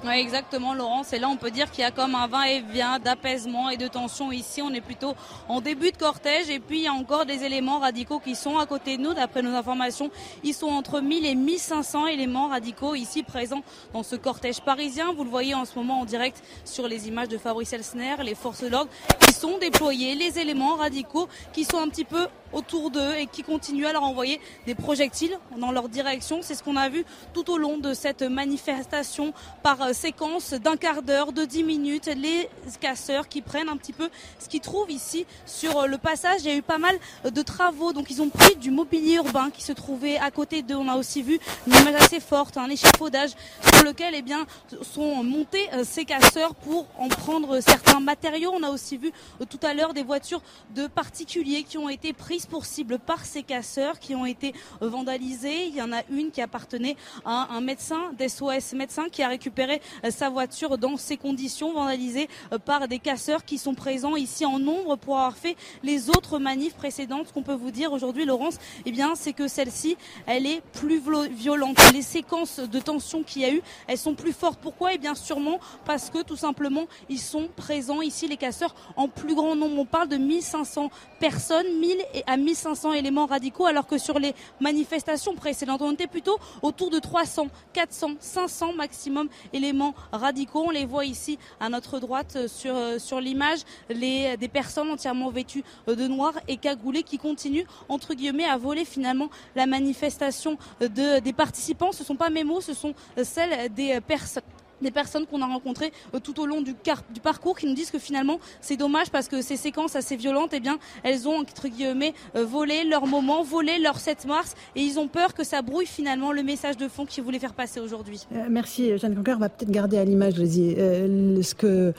Oui, 0.05 0.13
exactement, 0.13 0.75
Laurence. 0.75 1.13
Et 1.13 1.19
là, 1.19 1.29
on 1.29 1.37
peut 1.37 1.51
dire 1.51 1.73
qu'il 1.73 1.81
y 1.81 1.85
a 1.85 1.91
comme 1.91 2.15
un 2.15 2.29
va-et-vient 2.29 3.01
d'apaisement 3.01 3.69
et 3.69 3.77
de 3.77 3.89
tension 3.89 4.31
ici. 4.31 4.63
On 4.63 4.73
est 4.73 4.81
plutôt 4.81 5.17
en 5.49 5.61
début 5.61 5.91
de 5.91 5.97
cortège. 5.97 6.49
Et 6.51 6.61
puis, 6.61 6.79
il 6.79 6.83
y 6.85 6.87
a 6.87 6.93
encore 6.93 7.27
des 7.27 7.43
éléments 7.43 7.81
radicaux 7.81 8.21
qui 8.21 8.37
sont 8.37 8.59
à 8.59 8.67
côté 8.67 8.97
de 8.97 9.03
nous. 9.03 9.13
D'après 9.13 9.43
nos 9.43 9.57
informations, 9.57 10.09
ils 10.45 10.55
sont 10.55 10.69
entre 10.69 11.01
1000 11.01 11.27
et 11.27 11.35
1500 11.35 12.07
éléments 12.07 12.47
radicaux 12.47 12.95
ici 12.95 13.25
présents 13.25 13.63
dans 13.93 14.05
ce 14.05 14.15
cortège 14.15 14.61
parisien. 14.61 15.13
Vous 15.15 15.25
le 15.25 15.31
voyez 15.31 15.55
en 15.55 15.65
ce 15.65 15.77
moment 15.77 16.01
en 16.01 16.05
direct 16.05 16.45
sur 16.65 16.87
les 16.87 17.09
images 17.09 17.29
de 17.29 17.37
Fabrice 17.37 17.73
Elsner, 17.73 18.15
les 18.23 18.37
forces 18.37 18.63
de 18.63 18.69
l'ordre 18.69 18.91
qui 19.19 19.33
sont 19.33 19.59
déployées, 19.59 20.15
les 20.15 20.39
éléments 20.39 20.77
radicaux 20.77 21.29
qui 21.53 21.65
sont 21.65 21.79
un 21.79 21.89
petit 21.89 22.05
peu 22.05 22.29
autour 22.53 22.91
d'eux 22.91 23.15
et 23.17 23.27
qui 23.27 23.43
continuent 23.43 23.87
à 23.87 23.93
leur 23.93 24.03
envoyer 24.03 24.41
des 24.67 24.75
projectiles 24.75 25.39
dans 25.57 25.73
leur 25.73 25.89
direction. 25.89 26.41
C'est 26.43 26.55
ce 26.55 26.63
qu'on 26.63 26.77
a 26.77 26.89
vu 26.89 27.05
tout 27.35 27.51
au 27.51 27.59
long 27.59 27.79
de 27.79 27.95
cette 27.95 28.23
manifestation 28.23 29.33
par 29.63 29.83
euh, 29.83 29.93
séquence 29.93 30.53
d'un 30.53 30.77
quart 30.77 31.03
d'heure, 31.03 31.33
de 31.33 31.45
dix 31.45 31.63
minutes. 31.63 32.07
Les 32.07 32.49
casseurs 32.81 33.29
qui 33.29 33.43
prennent 33.43 33.69
un 33.69 33.77
petit 33.77 33.93
peu 33.93 34.09
ce 34.39 34.49
qu'ils 34.49 34.61
trouvent 34.61 34.91
ici 34.91 35.27
sur 35.47 35.79
euh, 35.79 35.87
le 35.87 35.99
passage. 35.99 36.41
Il 36.41 36.47
y 36.47 36.51
a 36.51 36.57
eu 36.57 36.63
pas 36.63 36.79
mal 36.79 36.97
de 37.25 37.43
travaux, 37.43 37.93
donc 37.93 38.11
ils 38.11 38.23
ont 38.23 38.29
pris 38.29 38.57
du 38.57 38.71
mobilier 38.71 39.17
urbain 39.17 39.51
qui 39.51 39.63
se 39.63 39.73
trouvait 39.73 40.19
à 40.19 40.31
côté 40.31 40.63
d'eux. 40.63 40.77
On 40.77 40.89
a 40.89 40.97
aussi 40.97 41.23
vu 41.23 41.39
une 41.67 41.75
image 41.75 41.95
assez 41.97 42.21
forte, 42.21 42.57
un 42.57 42.69
échafaudage 42.69 43.31
sur 43.75 43.85
lequel 43.85 44.15
eh 44.15 44.23
bien, 44.23 44.47
sont 44.83 45.23
montés 45.23 45.69
euh, 45.73 45.85
ces 45.85 46.05
casseurs 46.05 46.55
pour 46.55 46.87
en 46.99 47.09
prendre 47.09 47.61
certains 47.61 48.01
matériaux. 48.01 48.53
On 48.55 48.63
a 48.63 48.71
aussi 48.71 48.97
vu 48.97 49.13
tout 49.49 49.61
à 49.63 49.75
l'heure 49.75 49.95
des 49.95 50.03
voitures 50.03 50.43
de 50.75 50.87
particuliers 50.87 51.63
qui 51.63 51.79
ont 51.79 51.89
été 51.89 52.13
prises 52.39 52.47
pour 52.47 52.67
cible 52.67 52.99
par 53.01 53.25
ces 53.25 53.43
casseurs, 53.43 53.99
qui 53.99 54.15
ont 54.15 54.25
été 54.25 54.55
vandalisées. 54.81 55.67
Il 55.67 55.75
y 55.75 55.83
en 55.83 55.93
a 55.93 56.03
une 56.09 56.31
qui 56.31 56.41
appartenait 56.41 56.97
à 57.25 57.49
un 57.51 57.61
médecin 57.61 58.13
d'SOS 58.17 58.75
médecin 58.75 59.09
qui 59.11 59.23
a 59.23 59.29
récupéré 59.29 59.81
euh, 60.05 60.11
sa 60.11 60.29
voiture 60.31 60.79
dans 60.79 60.97
ces 60.97 61.17
conditions 61.17 61.73
vandalisées 61.73 62.29
euh, 62.53 62.59
par 62.59 62.87
des 62.87 63.01
casseurs 63.01 63.45
qui 63.45 63.59
sont 63.59 63.75
présents 63.75 64.15
ici 64.15 64.45
en 64.45 64.61
nombre 64.61 64.97
pour 64.97 65.17
avoir 65.17 65.37
fait 65.37 65.57
les 65.83 66.11
autres 66.11 66.39
manifs 66.39 66.75
précédentes. 66.75 67.33
Qu'on 67.33 67.43
peut 67.43 67.55
vous 67.55 67.73
dire 67.73 67.93
aujourd'hui, 67.93 68.25
Laurence, 68.25 68.59
eh 68.87 68.93
bien, 68.93 69.15
c'est 69.17 69.33
que 69.33 69.49
celle-ci, 69.49 69.97
elle 70.27 70.47
est 70.47 70.61
plus 70.73 71.03
violente. 71.31 71.79
Les 71.93 72.03
séquences 72.03 72.61
de 72.61 72.79
tension 72.79 73.25
qu'il 73.25 73.43
y 73.43 73.47
a 73.47 73.53
eu, 73.53 73.63
elles 73.89 73.99
sont 73.99 74.15
plus 74.15 74.33
fortes. 74.33 74.61
Pourquoi? 74.63 74.95
Eh 74.95 74.99
bien, 74.99 75.17
sûrement 75.17 75.59
parce 75.85 76.11
que 76.11 76.23
tout 76.23 76.37
simplement, 76.37 76.87
ils 77.09 77.19
sont 77.19 77.49
présents 77.57 78.03
ici, 78.03 78.29
les 78.29 78.37
casseurs, 78.37 78.75
en 78.97 79.09
plus 79.09 79.35
grand 79.35 79.57
nombre. 79.57 79.79
On 79.79 79.87
parle 79.87 80.09
de 80.09 80.17
1500 80.17 80.91
personnes, 81.19 81.67
1000 81.81 81.97
à 82.29 82.37
1500 82.37 82.93
éléments 82.93 83.27
radicaux, 83.27 83.67
alors 83.67 83.87
que 83.87 83.97
sur 83.97 84.19
les 84.19 84.35
manifestations 84.61 85.35
précédentes, 85.35 85.81
on 85.81 85.93
était 85.93 86.07
plutôt 86.07 86.39
autour 86.61 86.91
de 86.91 86.99
300, 86.99 87.49
400, 87.73 88.17
500 88.21 88.75
maximum 88.75 89.29
éléments 89.55 89.95
radicaux. 90.13 90.65
On 90.67 90.71
les 90.71 90.85
voit 90.85 91.07
ici 91.07 91.39
à 91.59 91.71
notre 91.71 91.99
droite 91.99 92.35
euh, 92.37 92.47
sur, 92.47 92.77
euh, 92.77 92.99
sur 92.99 93.21
l'image, 93.21 93.61
des 93.89 94.51
personnes 94.53 94.91
entièrement 94.91 95.31
vêtues 95.31 95.65
euh, 95.89 95.97
de 95.97 96.07
noir 96.07 96.35
et 96.49 96.59
cagoulées 96.59 97.03
qui 97.03 97.17
continuent, 97.19 97.65
entre 97.89 98.13
guillemets, 98.13 98.45
à 98.45 98.59
voler 98.59 98.85
finalement 98.85 99.31
la 99.57 99.67
manifestation 99.67 100.59
de, 100.81 101.21
des 101.21 101.33
participants. 101.33 101.93
Ce 101.93 102.03
ne 102.03 102.07
sont 102.07 102.17
pas 102.17 102.29
mes 102.29 102.45
mots, 102.45 102.61
ce 102.61 102.75
sont 102.75 102.95
celles 103.23 103.73
des 103.73 104.01
personnes 104.03 104.43
des 104.83 104.91
personnes 104.91 105.27
qu'on 105.27 105.43
a 105.43 105.47
rencontrées 105.47 105.93
euh, 106.15 106.21
tout 106.21 106.41
au 106.41 106.47
long 106.47 106.63
du, 106.63 106.75
parcours 107.23 107.59
qui 107.59 107.67
nous 107.67 107.75
disent 107.75 107.91
que 107.91 107.99
finalement 107.99 108.39
c'est 108.61 108.77
dommage 108.77 109.11
parce 109.11 109.29
que 109.29 109.43
ces 109.43 109.57
séquences 109.57 109.97
assez 109.97 110.17
violentes, 110.17 110.51
eh 110.53 110.61
bien, 110.61 110.79
elles 111.03 111.29
ont 111.29 111.41
entre 111.41 111.69
guillemets 111.69 112.15
euh, 112.37 112.45
volé 112.45 112.85
leur 112.85 113.07
moment, 113.07 113.43
volé 113.43 113.79
leur 113.79 113.99
7 113.99 114.27
mars 114.27 114.55
et 114.77 114.81
ils 114.81 114.99
ont 114.99 115.09
peur 115.09 115.35
que 115.35 115.45
ça 115.45 115.63
brouille 115.63 115.87
finalement 115.87 116.33
le 116.33 116.43
message 116.43 116.77
de 116.77 116.89
fond 116.89 117.07
qu'ils 117.07 117.25
voulaient 117.25 117.39
faire 117.39 117.55
passer 117.55 117.81
aujourd'hui. 117.81 118.27
Euh, 118.35 118.47
merci 118.51 118.97
Jeanne 118.99 119.15
Conquer. 119.15 119.35
On 119.35 119.39
va 119.39 119.49
peut-être 119.49 119.71
garder 119.71 119.99
à 119.99 120.05
l'image 120.05 120.35
ce 120.35 121.55
que 121.55 121.93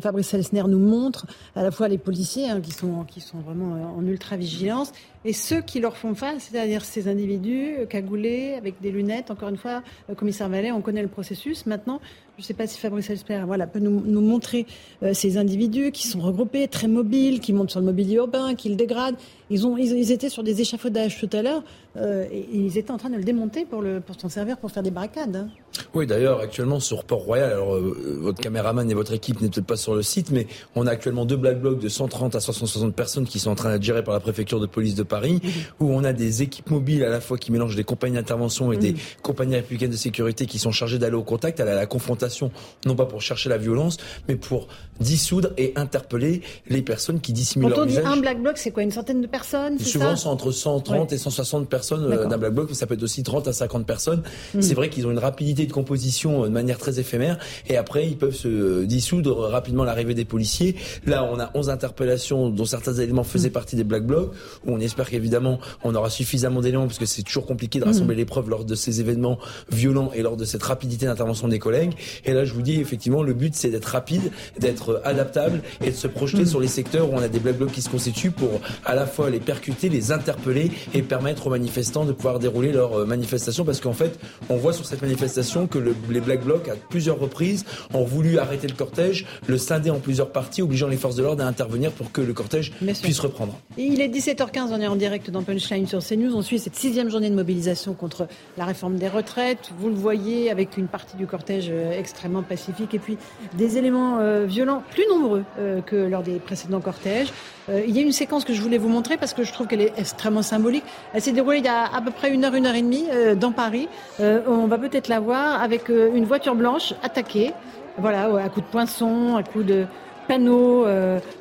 Fabrice 0.00 0.34
Elsner 0.34 0.64
nous 0.68 0.78
montre, 0.78 1.26
à 1.54 1.62
la 1.62 1.70
fois 1.70 1.88
les 1.88 1.98
policiers 1.98 2.50
hein, 2.50 2.60
qui, 2.60 2.72
sont, 2.72 3.04
qui 3.04 3.20
sont 3.20 3.38
vraiment 3.38 3.94
en 3.96 4.06
ultra 4.06 4.36
vigilance 4.36 4.92
et 5.24 5.32
ceux 5.32 5.60
qui 5.60 5.80
leur 5.80 5.96
font 5.96 6.14
face, 6.14 6.48
c'est-à-dire 6.50 6.84
ces 6.84 7.08
individus 7.08 7.78
cagoulés 7.88 8.54
avec 8.54 8.80
des 8.80 8.92
lunettes. 8.92 9.32
Encore 9.32 9.48
une 9.48 9.56
fois, 9.56 9.82
commissaire 10.16 10.48
Vallet, 10.48 10.70
on 10.70 10.80
connaît 10.80 11.02
le 11.02 11.08
processus. 11.08 11.66
Maintenant, 11.66 12.00
je 12.36 12.42
ne 12.42 12.46
sais 12.46 12.54
pas 12.54 12.66
si 12.66 12.78
Fabrice 12.78 13.08
Elsper 13.08 13.42
voilà, 13.46 13.66
peut 13.66 13.78
nous, 13.78 14.20
montrer 14.20 14.66
euh, 15.02 15.14
ces 15.14 15.38
individus 15.38 15.90
qui 15.90 16.06
sont 16.06 16.20
regroupés, 16.20 16.68
très 16.68 16.86
mobiles, 16.86 17.40
qui 17.40 17.54
montent 17.54 17.70
sur 17.70 17.80
le 17.80 17.86
mobilier 17.86 18.16
urbain, 18.16 18.54
qui 18.54 18.68
le 18.68 18.76
dégradent. 18.76 19.16
Ils, 19.50 19.66
ont, 19.66 19.76
ils, 19.76 20.10
étaient 20.10 20.28
sur 20.28 20.42
des 20.42 20.60
échafaudages 20.60 21.18
tout 21.18 21.30
à 21.32 21.42
l'heure 21.42 21.62
euh, 21.96 22.24
et, 22.32 22.46
ils 22.52 22.78
étaient 22.78 22.90
en 22.90 22.98
train 22.98 23.10
de 23.10 23.16
le 23.16 23.24
démonter 23.24 23.64
pour, 23.64 23.80
le, 23.80 24.00
pour 24.00 24.18
s'en 24.20 24.28
servir 24.28 24.56
pour 24.58 24.70
faire 24.70 24.82
des 24.82 24.90
barricades. 24.90 25.36
Hein. 25.36 25.48
Oui, 25.94 26.06
d'ailleurs, 26.06 26.40
actuellement 26.40 26.80
sur 26.80 27.04
Port-Royal, 27.04 27.52
alors 27.52 27.74
euh, 27.74 28.18
votre 28.20 28.40
caméraman 28.40 28.90
et 28.90 28.94
votre 28.94 29.12
équipe 29.12 29.40
n'est 29.40 29.48
peut-être 29.48 29.66
pas 29.66 29.76
sur 29.76 29.94
le 29.94 30.02
site, 30.02 30.30
mais 30.30 30.46
on 30.74 30.86
a 30.86 30.90
actuellement 30.90 31.24
deux 31.24 31.36
black 31.36 31.60
blocs 31.60 31.78
de 31.78 31.88
130 31.88 32.34
à 32.34 32.40
160 32.40 32.94
personnes 32.94 33.26
qui 33.26 33.38
sont 33.38 33.50
en 33.50 33.54
train 33.54 33.72
d'être 33.72 33.82
gérées 33.82 34.02
par 34.02 34.14
la 34.14 34.20
préfecture 34.20 34.60
de 34.60 34.66
police 34.66 34.94
de 34.94 35.02
Paris, 35.02 35.40
mhm. 35.42 35.50
où 35.80 35.92
on 35.92 36.02
a 36.04 36.12
des 36.12 36.42
équipes 36.42 36.70
mobiles 36.70 37.04
à 37.04 37.08
la 37.08 37.20
fois 37.20 37.38
qui 37.38 37.52
mélangent 37.52 37.76
des 37.76 37.84
compagnies 37.84 38.16
d'intervention 38.16 38.72
et 38.72 38.76
des 38.76 38.92
mhm. 38.92 38.98
compagnies 39.22 39.56
républicaines 39.56 39.90
de 39.90 39.96
sécurité 39.96 40.46
qui 40.46 40.58
sont 40.58 40.72
chargées 40.72 40.98
d'aller 40.98 41.16
au 41.16 41.22
contact, 41.22 41.60
à 41.60 41.64
la 41.64 41.86
confrontation 41.86 42.50
non 42.84 42.94
pas 42.94 43.06
pour 43.06 43.22
chercher 43.22 43.48
la 43.48 43.58
violence, 43.58 43.96
mais 44.28 44.36
pour 44.36 44.68
dissoudre 45.00 45.50
et 45.56 45.72
interpeller 45.76 46.42
les 46.68 46.82
personnes 46.82 47.20
qui 47.20 47.32
dissimulent 47.32 47.72
Quand 47.72 47.82
on 47.82 47.86
dit 47.86 47.98
un 47.98 48.16
black 48.16 48.42
bloc, 48.42 48.58
c'est 48.58 48.70
quoi 48.70 48.82
Une 48.82 48.90
centaine 48.90 49.20
de 49.20 49.26
personnes 49.26 49.78
Souvent, 49.78 50.16
c'est 50.16 50.28
entre 50.28 50.50
130 50.50 51.12
et 51.12 51.18
160 51.18 51.68
personnes 51.68 52.04
euh, 52.04 52.26
d'un 52.26 52.38
black 52.38 52.52
bloc, 52.52 52.66
mais 52.68 52.74
ça 52.74 52.86
peut 52.86 52.94
être 52.94 53.02
aussi 53.02 53.22
30 53.22 53.48
à 53.48 53.52
50 53.52 53.86
personnes. 53.86 54.22
Hmm. 54.54 54.60
C'est 54.60 54.74
vrai 54.74 54.88
qu'ils 54.88 55.06
ont 55.06 55.10
une 55.10 55.18
rapidité 55.18 55.66
de 55.66 55.72
composition 55.72 56.44
euh, 56.44 56.48
de 56.48 56.52
manière 56.52 56.78
très 56.78 56.98
éphémère, 56.98 57.38
et 57.68 57.76
après, 57.76 58.06
ils 58.06 58.16
peuvent 58.16 58.34
se 58.34 58.84
dissoudre 58.84 59.36
rapidement 59.48 59.84
l'arrivée 59.84 60.14
des 60.14 60.24
policiers. 60.24 60.76
Là, 61.06 61.24
on 61.24 61.38
a 61.38 61.50
11 61.54 61.70
interpellations, 61.70 62.48
dont 62.48 62.64
certains 62.64 62.94
éléments 62.94 63.24
faisaient 63.24 63.48
hmm. 63.48 63.52
partie 63.52 63.76
des 63.76 63.84
black 63.84 64.04
blocs, 64.04 64.32
où 64.66 64.72
on 64.72 64.80
espère 64.80 65.08
qu'évidemment, 65.08 65.58
on 65.84 65.94
aura 65.94 66.10
suffisamment 66.10 66.60
d'éléments, 66.60 66.86
parce 66.86 66.98
que 66.98 67.06
c'est 67.06 67.22
toujours 67.22 67.46
compliqué 67.46 67.78
de 67.78 67.84
hmm. 67.84 67.88
rassembler 67.88 68.14
les 68.14 68.24
preuves 68.24 68.48
lors 68.48 68.64
de 68.64 68.74
ces 68.74 69.00
événements 69.00 69.38
violents 69.70 70.10
et 70.14 70.22
lors 70.22 70.36
de 70.36 70.44
cette 70.44 70.62
rapidité 70.62 71.06
d'intervention 71.06 71.48
des 71.48 71.58
collègues. 71.58 71.92
Et 72.24 72.32
là, 72.32 72.44
je 72.44 72.52
vous 72.52 72.62
dis, 72.62 72.80
effectivement, 72.80 73.22
le 73.22 73.34
but, 73.34 73.54
c'est 73.54 73.70
d'être 73.70 73.86
rapide, 73.86 74.30
d'être 74.58 74.85
adaptable 75.04 75.62
et 75.80 75.90
de 75.90 75.96
se 75.96 76.06
projeter 76.06 76.46
sur 76.46 76.60
les 76.60 76.68
secteurs 76.68 77.10
où 77.10 77.14
on 77.14 77.22
a 77.22 77.28
des 77.28 77.38
black 77.38 77.56
blocs 77.56 77.72
qui 77.72 77.82
se 77.82 77.88
constituent 77.88 78.30
pour 78.30 78.60
à 78.84 78.94
la 78.94 79.06
fois 79.06 79.30
les 79.30 79.40
percuter, 79.40 79.88
les 79.88 80.12
interpeller 80.12 80.70
et 80.94 81.02
permettre 81.02 81.46
aux 81.46 81.50
manifestants 81.50 82.04
de 82.04 82.12
pouvoir 82.12 82.38
dérouler 82.38 82.72
leur 82.72 83.00
euh, 83.00 83.06
manifestation. 83.06 83.64
Parce 83.64 83.80
qu'en 83.80 83.92
fait, 83.92 84.18
on 84.48 84.56
voit 84.56 84.72
sur 84.72 84.86
cette 84.86 85.02
manifestation 85.02 85.66
que 85.66 85.78
les 85.78 86.20
black 86.20 86.44
blocs, 86.44 86.68
à 86.68 86.74
plusieurs 86.88 87.18
reprises, 87.18 87.64
ont 87.94 88.04
voulu 88.04 88.38
arrêter 88.38 88.66
le 88.66 88.74
cortège, 88.74 89.26
le 89.46 89.58
scinder 89.58 89.90
en 89.90 89.98
plusieurs 89.98 90.30
parties, 90.30 90.62
obligeant 90.62 90.88
les 90.88 90.96
forces 90.96 91.16
de 91.16 91.22
l'ordre 91.22 91.42
à 91.42 91.46
intervenir 91.46 91.92
pour 91.92 92.12
que 92.12 92.20
le 92.20 92.32
cortège 92.32 92.72
puisse 93.02 93.20
reprendre. 93.20 93.58
il 93.76 94.00
est 94.00 94.08
17h15, 94.08 94.68
on 94.70 94.80
est 94.80 94.86
en 94.86 94.96
direct 94.96 95.30
dans 95.30 95.42
Punchline 95.42 95.86
sur 95.86 96.00
CNews. 96.04 96.34
On 96.34 96.42
suit 96.42 96.58
cette 96.58 96.76
sixième 96.76 97.10
journée 97.10 97.30
de 97.30 97.34
mobilisation 97.34 97.94
contre 97.94 98.28
la 98.56 98.64
réforme 98.64 98.96
des 98.96 99.08
retraites. 99.08 99.70
Vous 99.78 99.88
le 99.88 99.94
voyez 99.94 100.50
avec 100.50 100.76
une 100.76 100.88
partie 100.88 101.16
du 101.16 101.26
cortège 101.26 101.68
euh, 101.70 101.98
extrêmement 101.98 102.42
pacifique 102.42 102.94
et 102.94 102.98
puis 102.98 103.16
des 103.56 103.78
éléments 103.78 104.18
euh, 104.20 104.44
violents 104.44 104.75
plus 104.80 105.04
nombreux 105.08 105.44
euh, 105.58 105.80
que 105.80 105.96
lors 105.96 106.22
des 106.22 106.38
précédents 106.38 106.80
cortèges. 106.80 107.32
Euh, 107.68 107.82
il 107.86 107.96
y 107.96 107.98
a 107.98 108.02
une 108.02 108.12
séquence 108.12 108.44
que 108.44 108.54
je 108.54 108.60
voulais 108.60 108.78
vous 108.78 108.88
montrer 108.88 109.16
parce 109.16 109.34
que 109.34 109.42
je 109.42 109.52
trouve 109.52 109.66
qu'elle 109.66 109.80
est 109.80 109.92
extrêmement 109.98 110.42
symbolique. 110.42 110.84
Elle 111.14 111.22
s'est 111.22 111.32
déroulée 111.32 111.58
il 111.58 111.64
y 111.64 111.68
a 111.68 111.84
à 111.84 112.00
peu 112.00 112.10
près 112.10 112.32
une 112.32 112.44
heure, 112.44 112.54
une 112.54 112.66
heure 112.66 112.74
et 112.74 112.82
demie 112.82 113.06
dans 113.36 113.52
Paris. 113.52 113.88
on 114.20 114.66
va 114.66 114.78
peut-être 114.78 115.08
la 115.08 115.20
voir 115.20 115.62
avec 115.62 115.88
une 115.88 116.24
voiture 116.24 116.54
blanche 116.54 116.94
attaquée, 117.02 117.52
voilà, 117.98 118.28
à 118.42 118.48
coup 118.48 118.60
de 118.60 118.66
poinçon, 118.66 119.36
à 119.36 119.42
coup 119.42 119.62
de 119.62 119.86
panneaux 120.28 120.86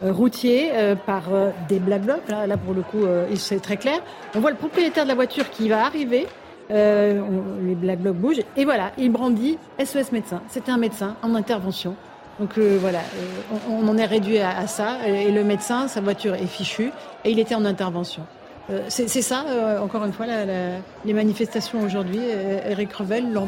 routiers 0.01 0.71
par 1.05 1.23
des 1.69 1.79
black 1.79 2.03
blocs. 2.03 2.27
Là, 2.29 2.57
pour 2.57 2.73
le 2.73 2.81
coup, 2.81 3.05
c'est 3.35 3.61
très 3.61 3.77
clair. 3.77 3.99
On 4.35 4.39
voit 4.39 4.51
le 4.51 4.57
propriétaire 4.57 5.03
de 5.03 5.09
la 5.09 5.15
voiture 5.15 5.49
qui 5.49 5.69
va 5.69 5.85
arriver 5.85 6.27
euh, 6.71 7.21
les 7.63 7.75
Black 7.75 7.99
Blocs 7.99 8.15
bougent. 8.15 8.43
Et 8.57 8.65
voilà, 8.65 8.91
il 8.97 9.11
brandit 9.11 9.57
SOS 9.83 10.11
médecin. 10.11 10.41
C'était 10.49 10.71
un 10.71 10.77
médecin 10.77 11.15
en 11.21 11.35
intervention. 11.35 11.95
Donc 12.39 12.57
euh, 12.57 12.77
voilà, 12.79 12.99
euh, 12.99 13.57
on, 13.69 13.87
en 13.87 13.97
est 13.97 14.05
réduit 14.05 14.39
à, 14.39 14.67
ça. 14.67 15.07
Et 15.07 15.31
le 15.31 15.43
médecin, 15.43 15.87
sa 15.87 16.01
voiture 16.01 16.35
est 16.35 16.47
fichue 16.47 16.91
et 17.23 17.31
il 17.31 17.39
était 17.39 17.55
en 17.55 17.65
intervention. 17.65 18.23
Euh, 18.71 18.81
c'est 18.87 19.07
ça, 19.07 19.45
euh, 19.47 19.79
encore 19.79 20.03
une 20.05 20.13
fois, 20.13 20.25
la, 20.25 20.45
la, 20.45 20.77
les 21.05 21.13
manifestations 21.13 21.81
aujourd'hui. 21.83 22.21
Euh, 22.21 22.71
Eric 22.71 22.93
Revel, 22.93 23.31
Laurent 23.31 23.47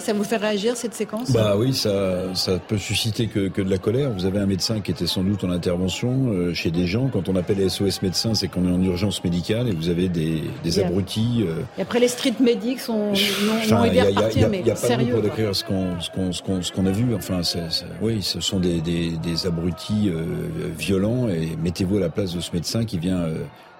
ça 0.00 0.12
vous 0.12 0.24
fait 0.24 0.36
réagir 0.36 0.76
cette 0.76 0.94
séquence? 0.94 1.30
Bah 1.30 1.54
oui, 1.56 1.72
ça, 1.72 2.34
ça 2.34 2.58
peut 2.58 2.78
susciter 2.78 3.28
que, 3.28 3.48
que, 3.48 3.62
de 3.62 3.70
la 3.70 3.78
colère. 3.78 4.10
Vous 4.10 4.26
avez 4.26 4.38
un 4.40 4.46
médecin 4.46 4.80
qui 4.80 4.90
était 4.90 5.06
sans 5.06 5.22
doute 5.22 5.44
en 5.44 5.50
intervention 5.50 6.52
chez 6.52 6.70
des 6.70 6.86
gens. 6.86 7.08
Quand 7.08 7.28
on 7.28 7.36
appelle 7.36 7.58
les 7.58 7.68
SOS 7.68 8.02
médecins, 8.02 8.34
c'est 8.34 8.48
qu'on 8.48 8.66
est 8.66 8.72
en 8.72 8.82
urgence 8.82 9.22
médicale 9.22 9.68
et 9.68 9.72
vous 9.72 9.88
avez 9.88 10.08
des, 10.08 10.42
des 10.64 10.80
abrutis. 10.80 11.44
Et 11.78 11.82
après, 11.82 12.00
les 12.00 12.08
street 12.08 12.34
medics 12.40 12.80
sont 12.80 13.12
non, 13.12 13.76
non 13.76 13.84
aidés 13.84 14.00
à 14.00 14.04
repartir, 14.06 14.48
mais 14.48 14.58
Il 14.58 14.64
n'y 14.64 14.70
a, 14.70 14.74
pas 14.74 14.96
de 14.96 15.10
pour 15.10 15.22
décrire 15.22 15.54
ce 15.54 15.64
qu'on 15.64 16.86
a 16.86 16.90
vu. 16.90 17.14
Enfin, 17.14 17.42
c 17.42 17.60
oui, 18.00 18.22
ce 18.22 18.40
sont 18.40 18.60
des, 18.60 18.80
des, 18.80 19.10
des 19.16 19.46
abrutis 19.46 20.12
violents 20.76 21.28
et 21.28 21.56
mettez-vous 21.62 21.98
à 21.98 22.00
la 22.00 22.08
place 22.08 22.34
de 22.34 22.40
ce 22.40 22.52
médecin 22.52 22.84
qui 22.84 22.98
vient 22.98 23.26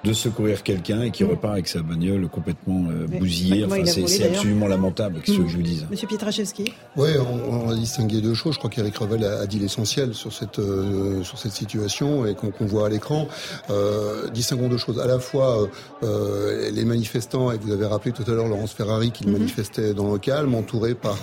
de 0.02 0.12
secourir 0.12 0.62
quelqu'un 0.62 1.02
et 1.02 1.10
qui 1.10 1.24
mm. 1.24 1.30
repart 1.30 1.52
avec 1.54 1.68
sa 1.68 1.82
bagnole 1.82 2.28
complètement 2.28 2.84
euh, 2.90 3.06
bousillée. 3.06 3.64
Enfin, 3.64 3.84
c'est 3.84 4.24
absolument 4.24 4.66
lamentable, 4.66 5.20
ce 5.24 5.32
que 5.32 5.46
je 5.46 5.56
vous 5.56 5.62
dise. 5.62 5.86
Monsieur 5.90 6.06
Pietraszewski 6.08 6.72
Oui, 6.96 7.10
on, 7.18 7.66
on, 7.66 7.70
a 7.70 7.74
distingué 7.74 8.20
deux 8.20 8.34
choses. 8.34 8.54
Je 8.54 8.58
crois 8.58 8.70
qu'Éric 8.70 8.96
Revel 8.96 9.24
a, 9.24 9.46
dit 9.46 9.58
l'essentiel 9.58 10.14
sur 10.14 10.32
cette 10.32 10.58
euh, 10.58 11.22
sur 11.22 11.38
cette 11.38 11.52
situation 11.52 12.26
et 12.26 12.34
qu'on 12.34 12.66
voit 12.66 12.86
à 12.86 12.88
l'écran. 12.88 13.28
Euh, 13.68 14.28
distinguons 14.30 14.68
deux 14.68 14.78
choses. 14.78 14.98
À 14.98 15.06
la 15.06 15.18
fois, 15.18 15.68
euh, 16.02 16.70
les 16.70 16.84
manifestants, 16.84 17.52
et 17.52 17.58
vous 17.58 17.72
avez 17.72 17.86
rappelé 17.86 18.12
tout 18.12 18.24
à 18.26 18.34
l'heure 18.34 18.48
Laurence 18.48 18.72
Ferrari 18.72 19.10
qui 19.10 19.24
mm-hmm. 19.24 19.32
manifestait 19.32 19.94
dans 19.94 20.10
le 20.12 20.18
calme, 20.18 20.54
entouré 20.54 20.94
par 20.94 21.18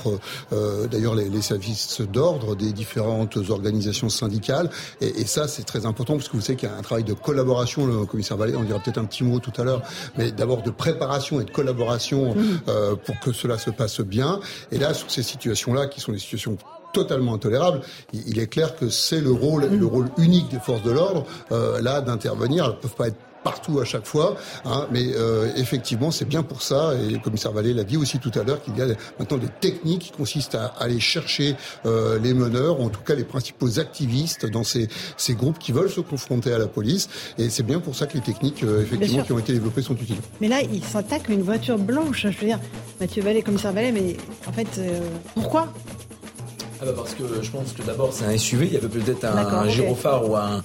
d'ailleurs 0.91 1.15
les, 1.15 1.29
les, 1.29 1.41
services 1.41 2.01
d'ordre 2.01 2.55
des 2.55 2.73
différentes 2.73 3.37
organisations 3.49 4.09
syndicales. 4.09 4.69
Et, 5.01 5.21
et 5.21 5.25
ça, 5.25 5.47
c'est 5.47 5.63
très 5.63 5.85
important 5.85 6.15
parce 6.15 6.27
que 6.27 6.35
vous 6.35 6.41
savez 6.41 6.57
qu'il 6.57 6.69
y 6.69 6.71
a 6.71 6.75
un 6.75 6.81
travail 6.81 7.03
de 7.03 7.13
collaboration. 7.13 7.85
Le 7.85 8.05
commissaire 8.05 8.37
Vallée 8.37 8.55
dira 8.67 8.80
peut-être 8.80 8.97
un 8.97 9.06
petit 9.06 9.23
mot 9.23 9.39
tout 9.39 9.53
à 9.58 9.63
l'heure, 9.63 9.82
mais 10.17 10.32
d'abord 10.32 10.62
de 10.62 10.71
préparation 10.71 11.41
et 11.41 11.45
de 11.45 11.51
collaboration 11.51 12.36
mmh. 12.36 12.97
pour 13.06 13.19
que 13.19 13.32
cela 13.32 13.58
se 13.58 13.69
passe 13.69 14.01
bien. 14.01 14.39
Et 14.71 14.77
là, 14.77 14.93
sur 14.93 15.10
ces 15.10 15.23
situations-là, 15.23 15.88
qui 15.88 15.99
sont 15.99 16.12
des 16.12 16.19
situations 16.19 16.58
totalement 16.93 17.34
intolérable. 17.36 17.82
Il 18.13 18.39
est 18.39 18.47
clair 18.47 18.75
que 18.75 18.89
c'est 18.89 19.21
le 19.21 19.32
rôle, 19.32 19.65
le 19.65 19.86
rôle 19.86 20.10
unique 20.17 20.49
des 20.49 20.60
forces 20.60 20.84
de 20.84 20.91
l'ordre 20.91 21.25
euh, 21.51 21.82
là 21.82 22.01
d'intervenir. 22.01 22.65
Elles 22.65 22.71
ne 22.71 22.75
peuvent 22.77 22.95
pas 22.95 23.08
être 23.08 23.17
partout 23.43 23.80
à 23.80 23.86
chaque 23.86 24.06
fois. 24.06 24.36
Hein, 24.65 24.88
mais 24.91 25.06
euh, 25.15 25.52
effectivement, 25.56 26.12
c'est 26.12 26.26
bien 26.26 26.43
pour 26.43 26.62
ça, 26.62 26.93
et 26.95 27.12
le 27.12 27.19
commissaire 27.19 27.52
Vallée 27.52 27.73
l'a 27.73 27.84
dit 27.84 27.97
aussi 27.97 28.19
tout 28.19 28.32
à 28.36 28.43
l'heure, 28.43 28.62
qu'il 28.62 28.78
y 28.78 28.82
a 28.82 28.88
maintenant 29.19 29.38
des 29.38 29.50
techniques 29.60 30.02
qui 30.02 30.12
consistent 30.12 30.56
à 30.56 30.73
aller 30.80 31.00
chercher 31.00 31.56
euh, 31.86 32.19
les 32.19 32.34
meneurs, 32.34 32.80
ou 32.80 32.84
en 32.86 32.89
tout 32.89 33.02
cas 33.02 33.15
les 33.15 33.23
principaux 33.23 33.80
activistes 33.80 34.45
dans 34.45 34.63
ces, 34.63 34.88
ces 35.17 35.34
groupes 35.34 35.60
qui 35.60 35.71
veulent 35.71 35.89
se 35.89 36.02
confronter 36.02 36.54
à 36.54 36.58
la 36.58 36.67
police. 36.67 37.10
Et 37.38 37.50
c'est 37.50 37.63
bien 37.63 37.80
pour 37.80 37.95
ça 37.95 38.08
que 38.08 38.13
les 38.15 38.21
techniques, 38.21 38.63
euh, 38.63 38.84
effectivement, 38.84 39.23
qui 39.23 39.34
ont 39.34 39.39
été 39.39 39.54
développées 39.54 39.82
sont 39.82 39.95
utiles. 39.95 40.17
Mais 40.41 40.47
là, 40.47 40.62
il 40.62 40.84
s'attaque 40.84 41.30
à 41.30 41.34
une 41.34 41.43
voiture 41.43 41.78
blanche. 41.78 42.28
Je 42.30 42.38
veux 42.39 42.47
dire, 42.47 42.60
Mathieu 43.00 43.23
Vallée, 43.23 43.41
commissaire 43.41 43.73
Vallée, 43.73 43.91
mais 43.91 44.17
en 44.47 44.52
fait, 44.52 44.80
pourquoi? 45.34 45.67
Ah 46.81 46.85
bah 46.85 46.93
parce 46.95 47.13
que 47.13 47.23
je 47.41 47.49
pense 47.49 47.73
que 47.73 47.81
d'abord 47.81 48.13
c'est 48.13 48.25
un 48.25 48.37
SUV, 48.37 48.67
il 48.67 48.73
y 48.73 48.77
avait 48.77 48.87
peut-être 48.87 49.25
un, 49.25 49.67
gyrophare 49.67 50.29
ou 50.29 50.35
un, 50.35 50.61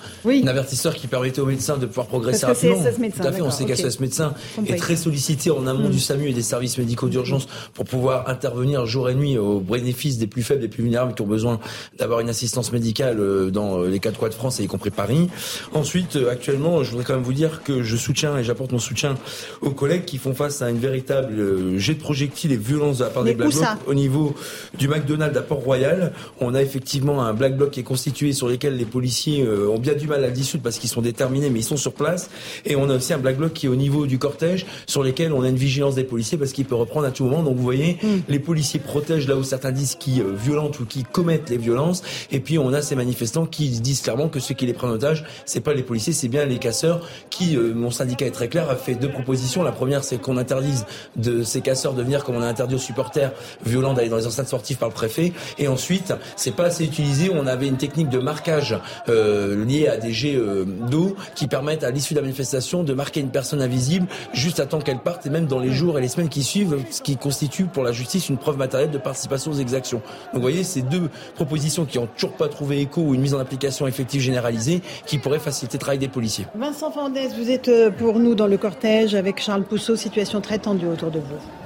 avertisseur 0.46 0.94
qui 0.94 1.07
permettait 1.07 1.40
aux 1.40 1.46
médecins 1.46 1.79
de 1.79 1.87
pouvoir 1.87 2.07
progresser 2.07 2.46
parce 2.46 2.59
rapidement. 2.59 2.90
Médecin, 2.98 3.22
Tout 3.22 3.29
à 3.29 3.33
fait, 3.33 3.42
on 3.42 3.51
sait 3.51 3.64
qu'un 3.64 3.75
ce 3.75 4.01
médecin 4.01 4.35
est 4.66 4.77
très 4.77 4.96
sollicité 4.96 5.51
en 5.51 5.66
amont 5.66 5.88
du 5.88 5.96
mm. 5.96 6.01
SAMU 6.01 6.29
et 6.29 6.33
des 6.33 6.42
services 6.42 6.79
médicaux 6.79 7.09
d'urgence 7.09 7.46
pour 7.75 7.85
pouvoir 7.85 8.29
intervenir 8.29 8.87
jour 8.87 9.09
et 9.09 9.14
nuit 9.14 9.38
au 9.38 9.61
bénéfice 9.61 10.18
des 10.18 10.27
plus 10.27 10.42
faibles, 10.42 10.61
des 10.61 10.68
plus 10.68 10.83
vulnérables 10.83 11.14
qui 11.14 11.22
ont 11.22 11.27
besoin 11.27 11.61
d'avoir 11.98 12.20
une 12.20 12.29
assistance 12.29 12.72
médicale 12.72 13.18
euh, 13.18 13.51
dans 13.51 13.81
euh, 13.81 13.88
les 13.88 13.98
quatre 13.98 14.18
coins 14.18 14.29
de 14.29 14.35
France 14.35 14.61
et 14.61 14.64
y 14.64 14.66
compris 14.66 14.90
Paris. 14.90 15.31
Ensuite, 15.75 16.16
euh, 16.16 16.31
actuellement, 16.31 16.83
je 16.83 16.90
voudrais 16.90 17.05
quand 17.05 17.14
même 17.14 17.22
vous 17.22 17.33
dire 17.33 17.62
que 17.62 17.83
je 17.83 17.96
soutiens 17.96 18.37
et 18.38 18.44
j'apporte 18.44 18.72
mon 18.72 18.79
soutien 18.79 19.16
aux 19.61 19.70
collègues 19.70 20.05
qui 20.05 20.18
font 20.18 20.35
face 20.35 20.62
à 20.62 20.70
une 20.70 20.79
véritable 20.79 21.79
jet 21.79 21.94
de 21.94 22.01
projectiles 22.01 22.53
et 22.53 22.57
violence 22.57 22.98
de 22.98 23.05
la 23.05 23.11
part 23.11 23.25
des 23.25 23.35
Black 23.35 23.53
au 23.87 23.94
niveau 23.94 24.35
du 24.79 24.88
McDonald's 24.88 25.37
à 25.37 25.42
Port-Royal. 25.42 26.02
On 26.41 26.55
a 26.55 26.62
effectivement 26.62 27.23
un 27.23 27.35
black 27.35 27.57
bloc 27.57 27.71
qui 27.71 27.81
est 27.81 27.85
constitué 27.85 28.33
sur 28.33 28.49
lequel 28.49 28.77
les 28.77 28.85
policiers 28.85 29.43
euh, 29.43 29.69
ont 29.69 29.79
bien 29.79 29.95
du 29.95 30.07
mal 30.07 30.25
à 30.25 30.29
le 30.29 30.33
dissoudre 30.33 30.62
parce 30.62 30.79
qu'ils 30.79 30.91
sont 30.91 31.03
déterminés, 31.03 31.51
mais 31.51 31.61
ils 31.61 31.65
sont 31.65 31.77
sur 31.77 31.93
place. 31.93 32.31
Et 32.65 32.77
on 32.77 32.88
a 32.88 32.97
aussi 32.97 33.12
un 33.12 33.19
black 33.19 33.37
bloc 33.37 33.53
qui 33.53 33.67
est 33.67 33.69
au 33.69 33.77
niveau 33.77 34.07
du 34.07 34.19
cortège 34.19 34.67
sur 34.87 35.03
lesquels 35.03 35.33
on 35.33 35.43
a 35.43 35.49
une 35.49 35.57
vigilance 35.57 35.95
des 35.95 36.05
policiers 36.05 36.38
parce 36.38 36.53
qu'il 36.53 36.65
peut 36.65 36.75
reprendre 36.75 37.07
à 37.07 37.11
tout 37.11 37.25
moment. 37.25 37.43
Donc 37.43 37.57
vous 37.57 37.62
voyez, 37.62 37.99
mm. 38.03 38.07
les 38.29 38.38
policiers 38.38 38.81
protègent 38.81 39.29
là 39.29 39.37
où 39.37 39.43
certains 39.43 39.73
disent 39.73 39.95
qui 39.95 40.21
euh, 40.21 40.33
violentent 40.35 40.81
ou 40.81 40.87
qui 40.87 41.05
commettent 41.05 41.51
les 41.51 41.59
violences. 41.59 42.03
Et 42.31 42.41
puis 42.41 42.59
on 42.59 42.73
a 42.73 42.83
ces 42.83 42.97
manifestants 42.97 43.47
qui 43.47 43.69
disent 43.69 44.01
clairement 44.01 44.29
que 44.29 44.41
ceux 44.41 44.55
qui 44.55 44.67
les 44.67 44.73
prennent 44.73 44.91
en 44.91 44.95
otage, 44.95 45.25
c'est 45.45 45.61
pas 45.61 45.75
les 45.75 45.83
policiers, 45.83 46.12
c'est 46.12 46.29
bien 46.29 46.45
les 46.45 46.59
casseurs. 46.59 47.07
Qui, 47.31 47.57
euh, 47.57 47.73
mon 47.75 47.91
syndicat 47.91 48.27
est 48.27 48.31
très 48.31 48.49
clair, 48.49 48.69
a 48.71 48.77
fait 48.77 48.95
deux 48.95 49.11
propositions. 49.11 49.62
La 49.62 49.73
première, 49.73 50.05
c'est 50.05 50.21
qu'on 50.21 50.37
interdise 50.37 50.87
de 51.17 51.43
ces 51.43 51.61
casseurs 51.61 51.95
de 51.95 52.03
venir 52.03 52.25
comme 52.25 52.37
on 52.37 52.43
a 52.43 52.47
interdit 52.47 52.75
aux 52.75 52.79
supporters 52.79 53.33
violents 53.65 53.95
d'aller 53.95 54.09
dans 54.09 54.17
les 54.17 54.27
enceintes 54.27 54.49
sportives 54.49 54.79
par 54.79 54.88
le 54.88 54.95
préfet. 54.95 55.33
Et 55.59 55.69
ensuite, 55.69 55.92
c'est 56.37 56.55
pas 56.55 56.65
assez 56.65 56.85
utilisé. 56.85 57.31
On 57.33 57.47
avait 57.47 57.67
une 57.67 57.77
technique 57.77 58.09
de 58.09 58.19
marquage 58.19 58.79
euh, 59.09 59.65
liée 59.65 59.89
à 59.89 59.97
des 59.97 60.13
jets 60.13 60.37
euh, 60.37 60.65
d'eau 60.65 61.17
qui 61.35 61.47
permettent 61.47 61.85
à 61.85 61.91
l'issue 61.91 62.15
de 62.15 62.19
la 62.19 62.23
manifestation 62.23 62.83
de 62.83 62.95
marquer 62.95 63.21
une 63.21 63.31
personne 63.31 63.61
invisible 63.61 64.07
juste 64.33 64.61
à 64.61 64.67
temps 64.67 64.81
qu'elle 64.81 64.99
parte 64.99 65.27
et 65.27 65.31
même 65.31 65.47
dans 65.47 65.59
les 65.59 65.71
jours 65.71 65.99
et 65.99 66.01
les 66.01 66.09
semaines 66.09 66.29
qui 66.29 66.43
suivent, 66.43 66.79
ce 66.91 67.03
qui 67.03 67.17
constitue 67.17 67.65
pour 67.65 67.83
la 67.83 67.93
justice 67.93 68.29
une 68.29 68.39
preuve 68.39 68.57
matérielle 68.57 68.91
de 68.91 68.99
participation 68.99 69.53
aux 69.53 69.57
exactions. 69.57 70.03
Donc 70.33 70.35
vous 70.35 70.41
voyez, 70.41 70.65
ces 70.65 70.83
deux 70.83 71.11
propositions 71.35 71.85
qui 71.85 71.99
n'ont 71.99 72.07
toujours 72.07 72.37
pas 72.37 72.49
trouvé 72.49 72.81
écho 72.81 73.03
ou 73.03 73.15
une 73.15 73.21
mise 73.21 73.35
en 73.35 73.39
application 73.39 73.87
effective 73.87 74.21
généralisée 74.21 74.83
qui 75.07 75.19
pourrait 75.19 75.39
faciliter 75.39 75.79
le 75.79 75.81
travail 75.81 75.99
des 75.99 76.09
policiers. 76.09 76.47
Vincent 76.55 76.91
Fandès, 76.91 77.29
vous 77.39 77.51
êtes 77.51 77.69
euh, 77.69 77.91
pour 77.91 78.19
nous 78.19 78.35
dans 78.35 78.47
le 78.47 78.57
cortège 78.57 79.15
avec 79.15 79.41
Charles 79.41 79.65
Pousseau, 79.65 79.97
situation 79.97 80.41
très 80.41 80.59
tendue 80.59 80.87
autour 80.87 81.11
de 81.11 81.19
vous. 81.19 81.62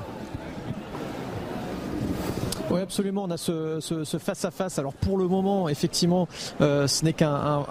Oui, 2.70 2.80
absolument. 2.80 3.24
On 3.24 3.30
a 3.30 3.36
ce, 3.36 4.18
face 4.18 4.44
à 4.44 4.50
face. 4.50 4.78
Alors 4.78 4.92
pour 4.94 5.18
le 5.18 5.28
moment, 5.28 5.68
effectivement, 5.68 6.28
euh, 6.60 6.86
ce 6.86 7.04
n'est 7.04 7.12
qu'un 7.12 7.64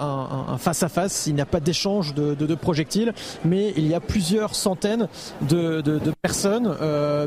face 0.58 0.82
à 0.82 0.88
face. 0.88 1.26
Il 1.26 1.34
n'y 1.34 1.40
a 1.40 1.46
pas 1.46 1.60
d'échange 1.60 2.14
de, 2.14 2.54
projectiles, 2.54 3.12
mais 3.44 3.72
il 3.76 3.86
y 3.86 3.94
a 3.94 4.00
plusieurs 4.00 4.54
centaines 4.54 5.08
de, 5.42 5.82
personnes. 6.22 6.74
Euh, 6.80 7.26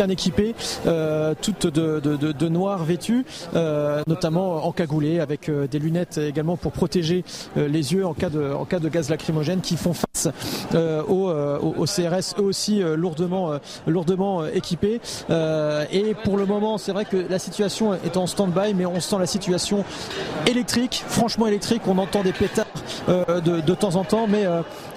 bien 0.00 0.08
équipées, 0.08 0.54
euh, 0.86 1.34
toutes 1.42 1.66
de, 1.66 2.00
de, 2.00 2.16
de, 2.16 2.50
euh, 3.54 4.02
notamment 4.06 4.66
encagoulées 4.66 5.20
avec 5.20 5.50
euh, 5.50 5.66
des 5.66 5.78
lunettes 5.78 6.16
également 6.16 6.56
pour 6.56 6.72
protéger 6.72 7.22
les 7.54 7.92
yeux 7.92 8.06
en 8.06 8.14
cas 8.14 8.30
de, 8.30 8.50
en 8.50 8.66
gaz 8.88 9.10
lacrymogène 9.10 9.60
qui 9.60 9.76
font 9.76 9.92
face 9.92 10.28
au, 11.06 11.30
au, 11.30 11.84
CRS 11.84 12.38
eux 12.38 12.44
aussi 12.44 12.82
lourdement, 12.96 14.46
équipés. 14.54 15.00
et 15.28 16.14
pour 16.24 16.38
le 16.38 16.46
moment, 16.46 16.78
c'est 16.78 16.92
vrai 16.92 17.04
que 17.04 17.16
la 17.28 17.38
situation 17.38 17.94
est 17.94 18.16
en 18.16 18.26
stand-by, 18.26 18.72
mais 18.74 18.86
on 18.86 19.00
sent 19.00 19.16
la 19.18 19.26
situation 19.26 19.84
électrique, 20.46 21.04
franchement 21.08 21.46
électrique. 21.46 21.82
On 21.86 21.98
entend 21.98 22.22
des 22.22 22.32
pétards 22.32 22.66
de, 23.08 23.74
temps 23.74 23.96
en 23.96 24.04
temps, 24.04 24.26
mais 24.28 24.46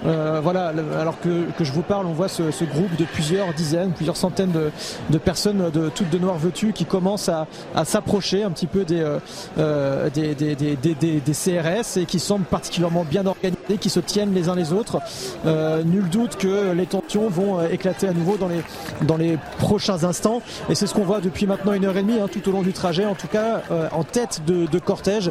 voilà, 0.02 0.72
alors 0.98 1.20
que, 1.20 1.46
je 1.60 1.72
vous 1.72 1.82
parle, 1.82 2.06
on 2.06 2.12
voit 2.12 2.28
ce 2.28 2.64
groupe 2.64 2.96
de 2.96 3.04
plusieurs 3.04 3.52
dizaines, 3.52 3.92
plusieurs 3.92 4.16
centaines 4.16 4.52
de, 4.52 4.70
de 5.10 5.18
personnes 5.18 5.70
de 5.70 5.88
toutes 5.88 6.10
de 6.10 6.18
noir 6.18 6.38
vêtues 6.38 6.72
qui 6.72 6.84
commencent 6.84 7.28
à, 7.28 7.46
s'approcher 7.84 8.42
un 8.42 8.50
petit 8.50 8.66
peu 8.66 8.84
euh, 8.90 9.18
euh, 9.58 10.10
des, 10.10 10.34
des, 10.34 11.32
CRS 11.32 11.96
et 11.96 12.04
qui 12.06 12.18
semblent 12.18 12.44
particulièrement 12.44 13.04
bien 13.04 13.26
organisés, 13.26 13.78
qui 13.80 13.90
se 13.90 14.00
tiennent 14.00 14.32
les 14.32 14.48
uns 14.48 14.54
les 14.54 14.72
autres. 14.72 15.00
Euh, 15.46 15.82
nul 15.82 16.08
doute 16.08 16.36
que 16.36 16.72
les 16.72 16.86
tensions 16.86 17.28
vont 17.28 17.66
éclater 17.66 18.08
à 18.08 18.12
nouveau 18.12 18.36
dans 18.36 18.48
les, 18.48 18.62
dans 19.02 19.16
les 19.16 19.38
prochains 19.58 20.04
instants. 20.04 20.40
Et 20.68 20.74
c'est 20.74 20.86
ce 20.86 20.94
qu'on 20.94 21.04
voit 21.04 21.20
depuis 21.20 21.46
maintenant 21.46 21.72
une 21.72 21.84
heure 21.84 21.96
et 21.96 22.02
demie, 22.02 22.18
hein, 22.20 22.28
tout 22.30 22.48
au 22.48 22.52
long 22.52 22.62
du 22.62 22.72
trajet, 22.72 23.04
en 23.04 23.14
tout 23.14 23.28
cas 23.28 23.62
en 23.92 24.04
tête 24.04 24.42
de, 24.46 24.78
cortège. 24.78 25.30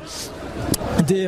Des, 1.08 1.28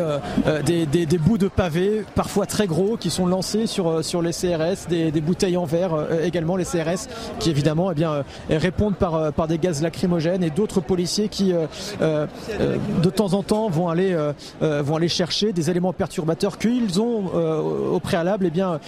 des, 0.63 1.17
bouts 1.17 1.37
de 1.37 1.47
pavés, 1.47 2.05
parfois 2.13 2.45
très 2.45 2.67
gros, 2.67 2.97
qui 2.97 3.09
sont 3.09 3.25
lancés 3.25 3.67
sur, 3.67 4.03
sur 4.03 4.21
les 4.21 4.31
CRS, 4.31 4.87
des, 4.89 5.11
bouteilles 5.21 5.57
en 5.57 5.65
verre 5.65 6.07
également, 6.23 6.55
les 6.55 6.65
CRS, 6.65 7.07
qui 7.39 7.49
évidemment 7.49 7.91
eh 7.91 7.95
bien, 7.95 8.23
répondent 8.49 8.95
par, 8.95 9.15
euh, 9.15 9.31
par 9.31 9.47
des 9.47 9.57
gaz 9.57 9.81
lacrymogènes 9.81 10.43
et 10.43 10.49
d'autres 10.49 10.81
policiers 10.81 11.29
qui 11.29 11.53
euh, 11.53 11.65
euh, 12.01 12.27
de 13.01 13.09
temps 13.09 13.33
en 13.33 13.43
temps 13.43 13.69
vont 13.69 13.89
aller, 13.89 14.15
chercher 15.07 15.53
des 15.53 15.69
éléments 15.69 15.93
perturbateurs 15.93 16.57
qu'ils 16.57 16.99
ont 16.99 17.25
au 17.93 17.99
préalable 17.99 18.45
et 18.45 18.47
eh 18.47 18.51
bien, 18.51 18.79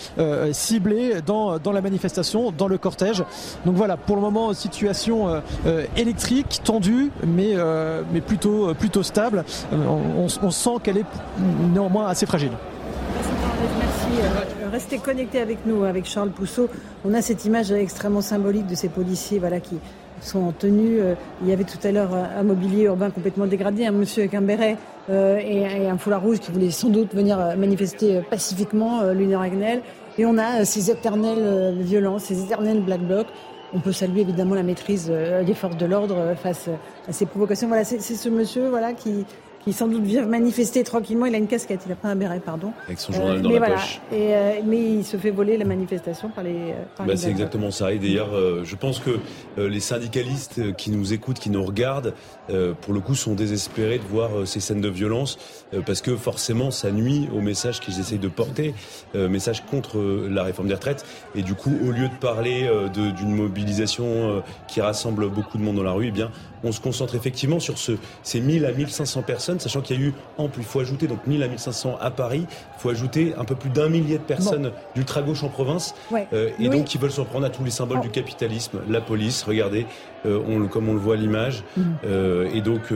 ciblés 0.51 1.21
dans, 1.25 1.59
la 1.71 1.81
manifestation, 1.81 2.51
dans 2.51 2.67
le 2.67 2.77
cortège. 2.77 3.23
Donc 3.65 3.75
voilà, 3.75 3.97
pour 3.97 4.15
le 4.15 4.21
moment, 4.21 4.53
situation 4.53 5.41
électrique, 5.95 6.61
tendue, 6.63 7.11
mais, 7.25 7.55
plutôt, 8.21 9.03
stable. 9.03 9.43
On 9.71 10.51
sent 10.51 10.77
qu'elle 10.83 10.97
est 10.97 11.05
néanmoins 11.73 12.07
assez 12.07 12.25
fragile. 12.25 12.51
Merci. 14.09 14.47
Restez 14.71 14.97
connectés 14.97 15.39
avec 15.39 15.65
nous, 15.65 15.83
avec 15.83 16.05
Charles 16.05 16.29
Pousseau. 16.29 16.69
On 17.05 17.13
a 17.13 17.21
cette 17.21 17.45
image 17.45 17.71
extrêmement 17.71 18.21
symbolique 18.21 18.67
de 18.67 18.75
ces 18.75 18.89
policiers 18.89 19.39
voilà, 19.39 19.59
qui 19.59 19.79
sont 20.21 20.39
en 20.39 20.51
tenue. 20.51 20.99
Euh, 20.99 21.15
il 21.41 21.49
y 21.49 21.53
avait 21.53 21.63
tout 21.63 21.79
à 21.83 21.91
l'heure 21.91 22.13
un 22.13 22.43
mobilier 22.43 22.83
urbain 22.83 23.09
complètement 23.09 23.45
dégradé, 23.45 23.85
un 23.85 23.91
monsieur 23.91 24.23
avec 24.23 24.33
un 24.33 24.41
béret 24.41 24.77
euh, 25.09 25.39
et, 25.39 25.87
un 25.87 25.97
foulard 25.97 26.21
rouge 26.21 26.39
qui 26.39 26.51
voulait 26.51 26.71
sans 26.71 26.89
doute 26.89 27.13
venir 27.13 27.39
euh, 27.39 27.55
manifester 27.55 28.21
pacifiquement 28.29 29.03
l'Union 29.11 29.39
Ragnel. 29.39 29.81
Et 30.17 30.25
on 30.25 30.37
a 30.37 30.65
ces 30.65 30.89
éternelles 30.89 31.75
violences, 31.79 32.25
ces 32.25 32.43
éternels 32.43 32.81
black 32.81 33.01
blocs. 33.01 33.27
On 33.73 33.79
peut 33.79 33.91
saluer 33.91 34.21
évidemment 34.21 34.55
la 34.55 34.63
maîtrise 34.63 35.11
des 35.45 35.53
forces 35.53 35.77
de 35.77 35.85
l'ordre 35.85 36.35
face 36.41 36.69
à 37.07 37.11
ces 37.11 37.25
provocations. 37.25 37.67
Voilà, 37.67 37.83
c'est 37.83 37.99
ce 37.99 38.29
monsieur 38.29 38.69
voilà 38.69 38.93
qui, 38.93 39.25
il 39.67 39.73
sans 39.73 39.87
doute 39.87 40.03
vient 40.03 40.25
manifester 40.25 40.83
tranquillement. 40.83 41.25
Il 41.25 41.35
a 41.35 41.37
une 41.37 41.47
casquette, 41.47 41.81
il 41.85 41.91
a 41.91 41.95
pas 41.95 42.07
un 42.07 42.15
béret, 42.15 42.39
pardon. 42.39 42.71
Avec 42.85 42.99
son 42.99 43.11
journal 43.11 43.37
euh, 43.37 43.41
dans 43.41 43.51
la 43.51 43.71
poche. 43.71 43.99
Et, 44.11 44.33
euh, 44.33 44.51
mais 44.65 44.81
il 44.81 45.05
se 45.05 45.17
fait 45.17 45.29
voler 45.29 45.57
la 45.57 45.65
manifestation 45.65 46.29
par 46.29 46.45
les. 46.45 46.55
Euh, 46.55 47.05
bah, 47.05 47.17
c'est 47.17 47.29
exactement 47.29 47.69
ça. 47.69 47.91
Et 47.91 47.99
d'ailleurs, 47.99 48.29
je 48.63 48.75
pense 48.75 48.99
que 48.99 49.19
les 49.57 49.79
syndicalistes 49.79 50.75
qui 50.77 50.89
nous 50.89 51.13
écoutent, 51.13 51.39
qui 51.39 51.49
nous 51.49 51.63
regardent, 51.63 52.13
pour 52.81 52.93
le 52.93 53.01
coup, 53.01 53.15
sont 53.15 53.33
désespérés 53.33 53.97
de 53.97 54.03
voir 54.03 54.29
ces 54.45 54.61
scènes 54.61 54.79
de 54.79 54.87
violence, 54.87 55.37
parce 55.85 56.01
que 56.01 56.15
forcément, 56.15 56.71
ça 56.71 56.91
nuit 56.91 57.27
au 57.35 57.41
message 57.41 57.81
qu'ils 57.81 57.99
essayent 57.99 58.19
de 58.19 58.29
porter, 58.29 58.73
message 59.13 59.65
contre 59.65 59.99
la 60.29 60.43
réforme 60.43 60.69
des 60.69 60.75
retraites. 60.75 61.05
Et 61.35 61.41
du 61.41 61.55
coup, 61.55 61.73
au 61.85 61.91
lieu 61.91 62.07
de 62.07 62.15
parler 62.19 62.69
d'une 62.93 63.35
mobilisation 63.35 64.41
qui 64.67 64.79
rassemble 64.79 65.29
beaucoup 65.29 65.57
de 65.57 65.63
monde 65.63 65.75
dans 65.75 65.83
la 65.83 65.91
rue, 65.91 66.07
eh 66.07 66.11
bien, 66.11 66.31
on 66.63 66.71
se 66.71 66.81
concentre 66.81 67.15
effectivement 67.15 67.59
sur 67.59 67.77
ce, 67.77 67.93
ces 68.23 68.39
1000 68.39 68.65
à 68.65 68.71
1500 68.71 69.21
personnes 69.21 69.59
sachant 69.59 69.81
qu'il 69.81 69.99
y 69.99 70.03
a 70.03 70.07
eu, 70.07 70.13
en 70.37 70.47
plus, 70.47 70.61
il 70.61 70.67
faut 70.67 70.79
ajouter 70.79 71.07
donc 71.07 71.25
1000 71.27 71.43
à 71.43 71.47
1500 71.47 71.97
à 71.99 72.11
Paris, 72.11 72.45
il 72.49 72.81
faut 72.81 72.89
ajouter 72.89 73.33
un 73.37 73.45
peu 73.45 73.55
plus 73.55 73.69
d'un 73.69 73.89
millier 73.89 74.17
de 74.17 74.23
personnes 74.23 74.71
d'ultra-gauche 74.95 75.43
en 75.43 75.49
province, 75.49 75.95
euh, 76.33 76.49
et 76.59 76.69
donc 76.69 76.85
qui 76.85 76.97
veulent 76.97 77.11
s'en 77.11 77.25
prendre 77.25 77.45
à 77.45 77.49
tous 77.49 77.63
les 77.63 77.71
symboles 77.71 78.01
du 78.01 78.09
capitalisme, 78.09 78.81
la 78.89 79.01
police, 79.01 79.43
regardez, 79.43 79.85
euh, 80.25 80.41
on, 80.47 80.67
comme 80.67 80.89
on 80.89 80.93
le 80.93 80.99
voit 80.99 81.15
à 81.15 81.17
l'image, 81.17 81.63
mm. 81.75 81.81
euh, 82.05 82.49
et 82.53 82.61
donc 82.61 82.93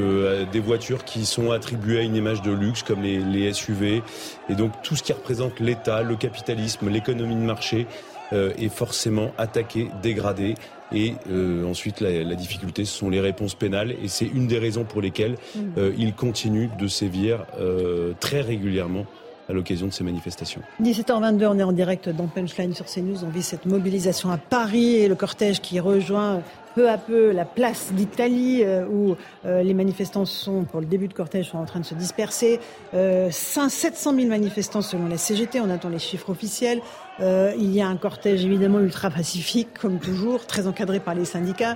des 0.52 0.60
voitures 0.60 1.04
qui 1.04 1.26
sont 1.26 1.52
attribuées 1.52 2.00
à 2.00 2.02
une 2.02 2.15
image 2.15 2.41
de 2.41 2.52
luxe 2.52 2.84
comme 2.84 3.02
les, 3.02 3.19
les 3.19 3.52
SUV, 3.54 4.04
et 4.50 4.56
donc 4.56 4.71
tout 4.84 4.95
ce 4.95 5.04
qui 5.04 5.13
représente 5.13 5.60
l'État, 5.60 6.02
le 6.04 6.15
capitalisme, 6.15 6.89
l'économie 6.89 7.36
de 7.36 7.41
marché, 7.41 7.88
est 8.34 8.69
forcément 8.69 9.34
attaqué, 9.38 9.89
dégradé. 10.02 10.56
Et 10.93 11.15
euh, 11.30 11.65
ensuite, 11.65 12.01
la, 12.01 12.23
la, 12.23 12.36
difficulté, 12.36 12.86
ce 12.86 12.97
sont 12.97 13.10
les 13.10 13.19
réponses 13.19 13.56
pénales. 13.56 13.95
Et 14.04 14.08
c'est 14.08 14.25
une 14.25 14.47
des 14.47 14.60
raisons 14.60 14.84
pour 14.84 15.01
lesquelles 15.01 15.38
mm. 15.56 15.60
euh, 15.77 15.93
il 15.97 16.13
continue 16.13 16.69
de 16.80 16.88
sévir 16.88 17.45
euh, 17.60 18.13
très 18.19 18.41
régulièrement 18.41 19.06
à 19.49 19.54
l'occasion 19.54 19.88
de 19.88 19.91
ces 19.91 20.04
manifestations. 20.04 20.62
17h22, 20.82 21.47
on 21.47 21.60
est 21.60 21.63
en 21.63 21.71
direct 21.71 22.10
dans 22.10 22.27
Punchline 22.27 22.73
sur 22.73 22.86
CNews. 22.86 23.23
On 23.23 23.30
vit 23.30 23.43
cette 23.43 23.65
mobilisation 23.65 24.32
à 24.32 24.38
Paris 24.38 24.95
et 24.95 25.08
le 25.08 25.15
cortège 25.15 25.62
qui 25.62 25.80
rejoint 25.80 26.41
peu 26.75 26.89
à 26.89 26.97
peu 26.97 27.31
la 27.31 27.45
place 27.45 27.91
d'Italie 27.93 28.63
euh, 28.63 28.86
où 28.86 29.15
euh, 29.45 29.63
les 29.63 29.73
manifestants 29.73 30.25
sont, 30.25 30.63
pour 30.63 30.79
le 30.79 30.86
début 30.86 31.07
de 31.07 31.13
cortège, 31.13 31.49
sont 31.49 31.57
en 31.57 31.65
train 31.65 31.79
de 31.79 31.86
se 31.86 31.95
disperser. 31.95 32.60
Euh, 32.93 33.29
700 33.31 34.15
000 34.15 34.27
manifestants 34.27 34.81
selon 34.81 35.07
la 35.07 35.17
CGT, 35.17 35.60
on 35.60 35.69
attend 35.69 35.89
les 35.89 35.99
chiffres 35.99 36.29
officiels. 36.29 36.81
Euh, 37.19 37.53
il 37.57 37.71
y 37.71 37.81
a 37.81 37.88
un 37.88 37.97
cortège 37.97 38.45
évidemment 38.45 38.79
ultra 38.79 39.10
pacifique, 39.10 39.69
comme 39.79 39.99
toujours, 39.99 40.45
très 40.45 40.67
encadré 40.67 40.99
par 40.99 41.13
les 41.13 41.25
syndicats 41.25 41.75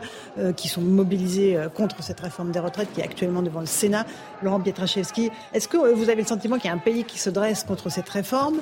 qui 0.55 0.67
sont 0.67 0.81
mobilisés 0.81 1.57
contre 1.75 2.01
cette 2.01 2.19
réforme 2.19 2.51
des 2.51 2.59
retraites 2.59 2.91
qui 2.93 3.01
est 3.01 3.03
actuellement 3.03 3.41
devant 3.41 3.59
le 3.59 3.65
Sénat. 3.65 4.05
Laurent 4.41 4.59
Pietraszewski, 4.59 5.29
est-ce 5.53 5.67
que 5.67 5.77
vous 5.93 6.09
avez 6.09 6.21
le 6.21 6.27
sentiment 6.27 6.57
qu'il 6.57 6.69
y 6.69 6.73
a 6.73 6.75
un 6.75 6.79
pays 6.79 7.03
qui 7.03 7.19
se 7.19 7.29
dresse 7.29 7.63
contre 7.63 7.89
cette 7.89 8.09
réforme? 8.09 8.61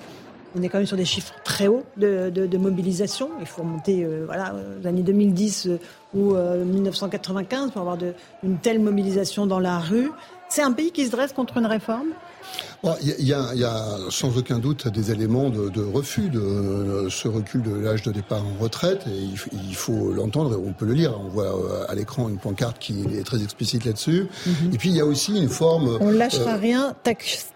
On 0.56 0.62
est 0.62 0.70
quand 0.70 0.78
même 0.78 0.88
sur 0.88 0.98
des 0.98 1.06
chiffres 1.06 1.34
très 1.44 1.68
hauts 1.68 1.84
de, 1.98 2.58
mobilisation. 2.58 3.30
Il 3.40 3.46
faut 3.46 3.62
remonter 3.62 4.04
euh, 4.04 4.24
voilà, 4.26 4.54
aux 4.82 4.88
années 4.88 5.02
2010 5.02 5.68
euh, 5.68 5.78
ou 6.14 6.36
1995 6.36 7.68
euh, 7.68 7.72
pour 7.72 7.82
avoir 7.82 7.98
de, 7.98 8.14
une 8.44 8.58
telle 8.58 8.80
mobilisation 8.80 9.46
dans 9.48 9.60
la 9.60 9.80
rue. 9.80 10.12
C'est 10.50 10.62
un 10.62 10.72
pays 10.72 10.92
qui 10.92 11.06
se 11.06 11.12
dresse 11.12 11.34
contre 11.34 11.58
une 11.58 11.66
réforme? 11.66 12.10
Il 13.02 13.26
y, 13.26 13.34
a, 13.34 13.54
y, 13.56 13.64
a, 13.64 13.98
sans 14.10 14.38
aucun 14.38 14.60
doute 14.60 14.88
des 14.88 15.12
éléments 15.12 15.50
de, 15.50 15.70
de 15.70 15.82
refus 15.82 16.30
de, 16.30 17.08
ce 17.10 17.28
recul 17.28 17.62
de 17.62 17.74
l'âge 17.74 18.04
de 18.04 18.12
départ 18.12 18.44
en 18.44 18.62
retraite 18.62 19.06
et 19.08 19.18
il, 19.54 19.76
faut 19.76 20.12
l'entendre, 20.12 20.60
on 20.64 20.74
peut 20.74 20.86
le 20.86 20.94
lire. 20.94 21.20
On 21.20 21.30
voit 21.30 21.46
euh, 21.46 21.86
à 21.88 21.96
l'écran 21.96 22.30
une 22.30 22.38
pancarte 22.38 22.80
qui 22.80 23.04
est 23.18 23.24
très 23.24 23.42
explicite 23.42 23.86
là-dessus. 23.86 24.28
Mhm. 24.46 24.74
Et 24.74 24.78
puis 24.78 24.90
il 24.90 24.96
y 24.96 25.02
a 25.02 25.06
aussi 25.06 25.38
une 25.38 25.50
forme. 25.50 25.98
On 26.00 26.12
lâchera 26.12 26.56
euh, 26.56 26.58
rien, 26.58 26.96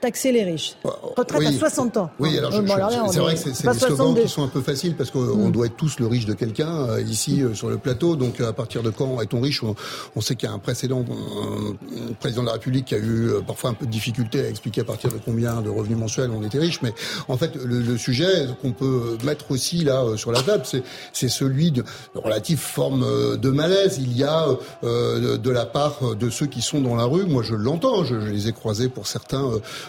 taxer 0.02 0.32
les 0.32 0.44
riches. 0.44 0.76
Retraite 0.84 1.48
à 1.48 1.52
60 1.52 1.98
ans. 1.98 2.10
Oui, 2.20 2.38
alors 2.38 2.52
c'est 2.54 3.20
vrai 3.20 3.36
que 3.36 3.40
c'est 3.40 3.68
des 3.68 3.80
slogans 3.80 4.16
qui 4.16 4.30
sont 4.30 4.44
un 4.44 4.48
peu 4.48 4.62
faciles 4.62 4.96
parce 4.96 5.12
qu'on 5.12 5.20
mhm. 5.20 5.52
doit 5.52 5.66
être 5.68 5.78
tous 5.78 6.00
le 6.00 6.08
riche 6.08 6.26
de 6.26 6.34
quelqu'un 6.34 6.74
euh, 6.90 7.02
ici 7.02 7.44
sur 7.54 7.70
le 7.70 7.78
plateau. 7.78 8.16
Donc 8.16 8.40
à 8.42 8.54
partir 8.54 8.84
de 8.84 8.90
quand 8.90 9.22
est-on 9.22 9.42
riche? 9.42 9.62
On, 9.64 10.22
sait 10.22 10.36
qu'il 10.36 10.50
y 10.50 10.52
a 10.52 10.56
un 10.56 10.60
précédent 10.60 11.06
président 12.20 12.42
de 12.42 12.48
la 12.48 12.54
République 12.54 12.86
qui 12.86 12.96
a 12.96 12.98
eu 12.98 13.30
parfois 13.46 13.70
un 13.70 13.74
peu 13.74 13.86
de 13.86 13.92
difficulté 13.92 14.42
à 14.42 14.50
expliquer 14.50 14.84
partir 14.88 15.12
de 15.12 15.20
combien 15.24 15.62
de 15.62 15.70
revenus 15.70 15.98
mensuels 15.98 16.32
on 16.32 16.44
était 16.44 16.58
riche, 16.58 16.82
mais 16.82 16.94
en 17.28 17.38
fait 17.38 17.56
le, 17.56 17.98
sujet 17.98 18.48
qu'on 18.62 18.72
peut 18.72 19.18
mettre 19.24 19.52
aussi 19.52 19.84
là 19.84 20.04
euh, 20.04 20.18
sur 20.18 20.32
la 20.32 20.42
table, 20.42 20.64
c'est 21.14 21.30
celui 21.30 21.72
de, 21.72 21.84
relative 22.16 22.60
forme 22.60 23.04
euh, 23.04 23.38
de 23.38 23.50
malaise. 23.50 23.98
Il 24.00 24.16
y 24.18 24.24
a 24.24 24.48
euh, 24.84 25.38
de 25.38 25.50
la 25.52 25.66
part 25.66 26.16
de 26.16 26.30
ceux 26.30 26.46
qui 26.46 26.62
sont 26.62 26.80
dans 26.82 26.96
la 26.96 27.04
rue, 27.04 27.26
moi 27.26 27.44
je 27.44 27.56
l'entends, 27.56 28.06
je, 28.06 28.16
les 28.16 28.48
ai 28.48 28.54
croisés 28.54 28.88
pour 28.88 29.08
certains 29.08 29.46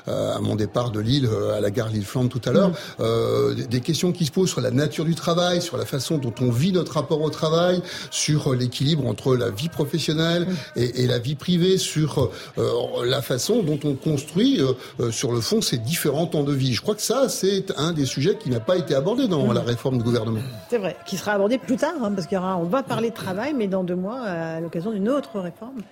à 0.07 0.41
mon 0.41 0.57
départ 0.57 0.91
de 0.91 1.01
Lille 1.01 1.29
à 1.55 1.61
la 1.61 1.71
gare 1.71 1.89
Lille-Flandre 1.89 2.29
tout 2.29 2.41
à 2.47 2.53
l'heure, 2.53 2.71
mmh. 2.71 3.67
des 3.69 3.81
questions 3.81 4.13
qui 4.13 4.27
se 4.27 4.33
posent 4.33 4.51
sur 4.51 4.61
la 4.61 4.71
nature 4.71 5.05
du 5.05 5.15
travail, 5.15 5.63
sur 5.63 5.77
la 5.77 5.85
façon 5.85 6.19
dont 6.19 6.35
on 6.41 6.51
vit 6.51 6.73
notre 6.73 6.95
rapport 6.95 7.21
au 7.21 7.31
travail, 7.31 7.81
sur 8.11 8.55
l'équilibre 8.55 9.07
entre 9.07 9.37
la 9.37 9.51
vie 9.51 9.69
professionnelle 9.69 10.47
mmh. 10.47 10.81
et, 10.81 11.03
et, 11.03 11.07
la 11.07 11.19
vie 11.19 11.35
privée, 11.35 11.79
sur 11.79 12.31
la 12.57 13.23
façon 13.23 13.63
dont 13.63 13.79
on 13.85 13.95
construit 13.95 14.61
sur 15.11 15.33
le 15.33 15.41
fond 15.41 15.61
ces 15.61 15.79
différents 15.79 16.27
temps 16.27 16.45
de 16.45 16.53
vie. 16.53 16.75
Je 16.75 16.81
crois 16.81 16.95
que 16.95 17.03
ça, 17.03 17.29
c'est 17.29 17.73
un 17.77 17.93
des 17.93 18.07
sujets 18.07 18.37
qui 18.37 18.51
n'a 18.51 18.61
pas 18.61 18.77
été 18.77 18.95
abordé 18.95 19.29
dans 19.29 19.53
la 19.53 19.63
réforme 19.63 19.99
du 19.99 20.05
gouvernement. 20.05 20.41
C'est 20.71 20.79
vrai, 20.79 20.97
qui 21.07 21.17
sera 21.17 21.33
abordé 21.33 21.59
plus 21.59 21.77
tard, 21.77 21.95
hein, 22.03 22.13
parce 22.13 22.27
qu'on 22.27 22.65
va 22.65 22.83
parler 22.83 23.11
de 23.11 23.15
travail, 23.15 23.55
mais 23.55 23.67
dans 23.67 23.85
deux 23.85 23.97
mois, 23.97 24.21
à 24.21 24.61
l'occasion 24.61 24.91
d'une 24.93 25.09
autre 25.09 25.41
réforme. 25.41 25.83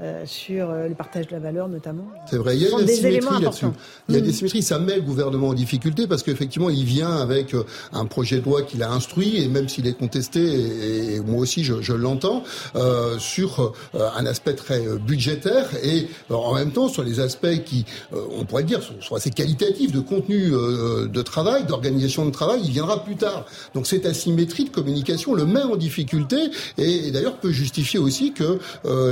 Euh, 0.00 0.22
sur 0.24 0.70
euh, 0.70 0.88
le 0.88 0.94
partage 0.94 1.26
de 1.26 1.32
la 1.32 1.38
valeur 1.38 1.68
notamment. 1.68 2.06
C'est 2.28 2.38
vrai, 2.38 2.56
il 2.56 2.62
y 2.62 2.66
a 2.66 2.82
des, 2.82 2.94
symétries 2.94 3.42
là-dessus. 3.42 3.66
Il 4.08 4.14
y 4.14 4.18
a 4.18 4.22
des 4.22 4.30
mm. 4.30 4.32
symétries, 4.32 4.62
ça 4.62 4.78
met 4.78 4.96
le 4.96 5.02
gouvernement 5.02 5.48
en 5.48 5.52
difficulté 5.52 6.06
parce 6.06 6.22
qu'effectivement 6.22 6.70
il 6.70 6.84
vient 6.84 7.14
avec 7.14 7.54
euh, 7.54 7.64
un 7.92 8.06
projet 8.06 8.40
de 8.40 8.44
loi 8.46 8.62
qu'il 8.62 8.82
a 8.82 8.90
instruit 8.90 9.42
et 9.42 9.48
même 9.48 9.68
s'il 9.68 9.86
est 9.86 9.92
contesté, 9.92 11.16
et, 11.16 11.20
moi 11.20 11.40
aussi 11.40 11.62
je, 11.62 11.82
je 11.82 11.92
l'entends, 11.92 12.42
euh, 12.74 13.18
sur 13.18 13.74
un 13.92 14.24
aspect 14.24 14.54
très 14.54 14.80
budgétaire 14.96 15.68
et 15.84 16.08
en 16.30 16.54
même 16.54 16.72
temps 16.72 16.88
sur 16.88 17.04
les 17.04 17.20
aspects 17.20 17.62
qui, 17.64 17.84
on 18.12 18.46
pourrait 18.46 18.64
dire, 18.64 18.80
sont, 19.00 19.14
assez 19.14 19.30
qualitatifs 19.30 19.92
de 19.92 20.00
contenu 20.00 20.52
de 20.52 21.22
travail, 21.22 21.64
d'organisation 21.66 22.24
de 22.24 22.30
travail, 22.30 22.62
il 22.64 22.70
viendra 22.70 23.04
plus 23.04 23.16
tard. 23.16 23.44
Donc 23.74 23.86
cette 23.86 24.06
asymétrie 24.06 24.64
de 24.64 24.70
communication 24.70 25.34
le 25.34 25.44
met 25.44 25.62
en 25.62 25.76
difficulté 25.76 26.36
et, 26.78 27.08
et 27.08 27.10
d'ailleurs 27.10 27.36
peut 27.36 27.52
justifier 27.52 27.98
aussi 27.98 28.32
que 28.32 28.58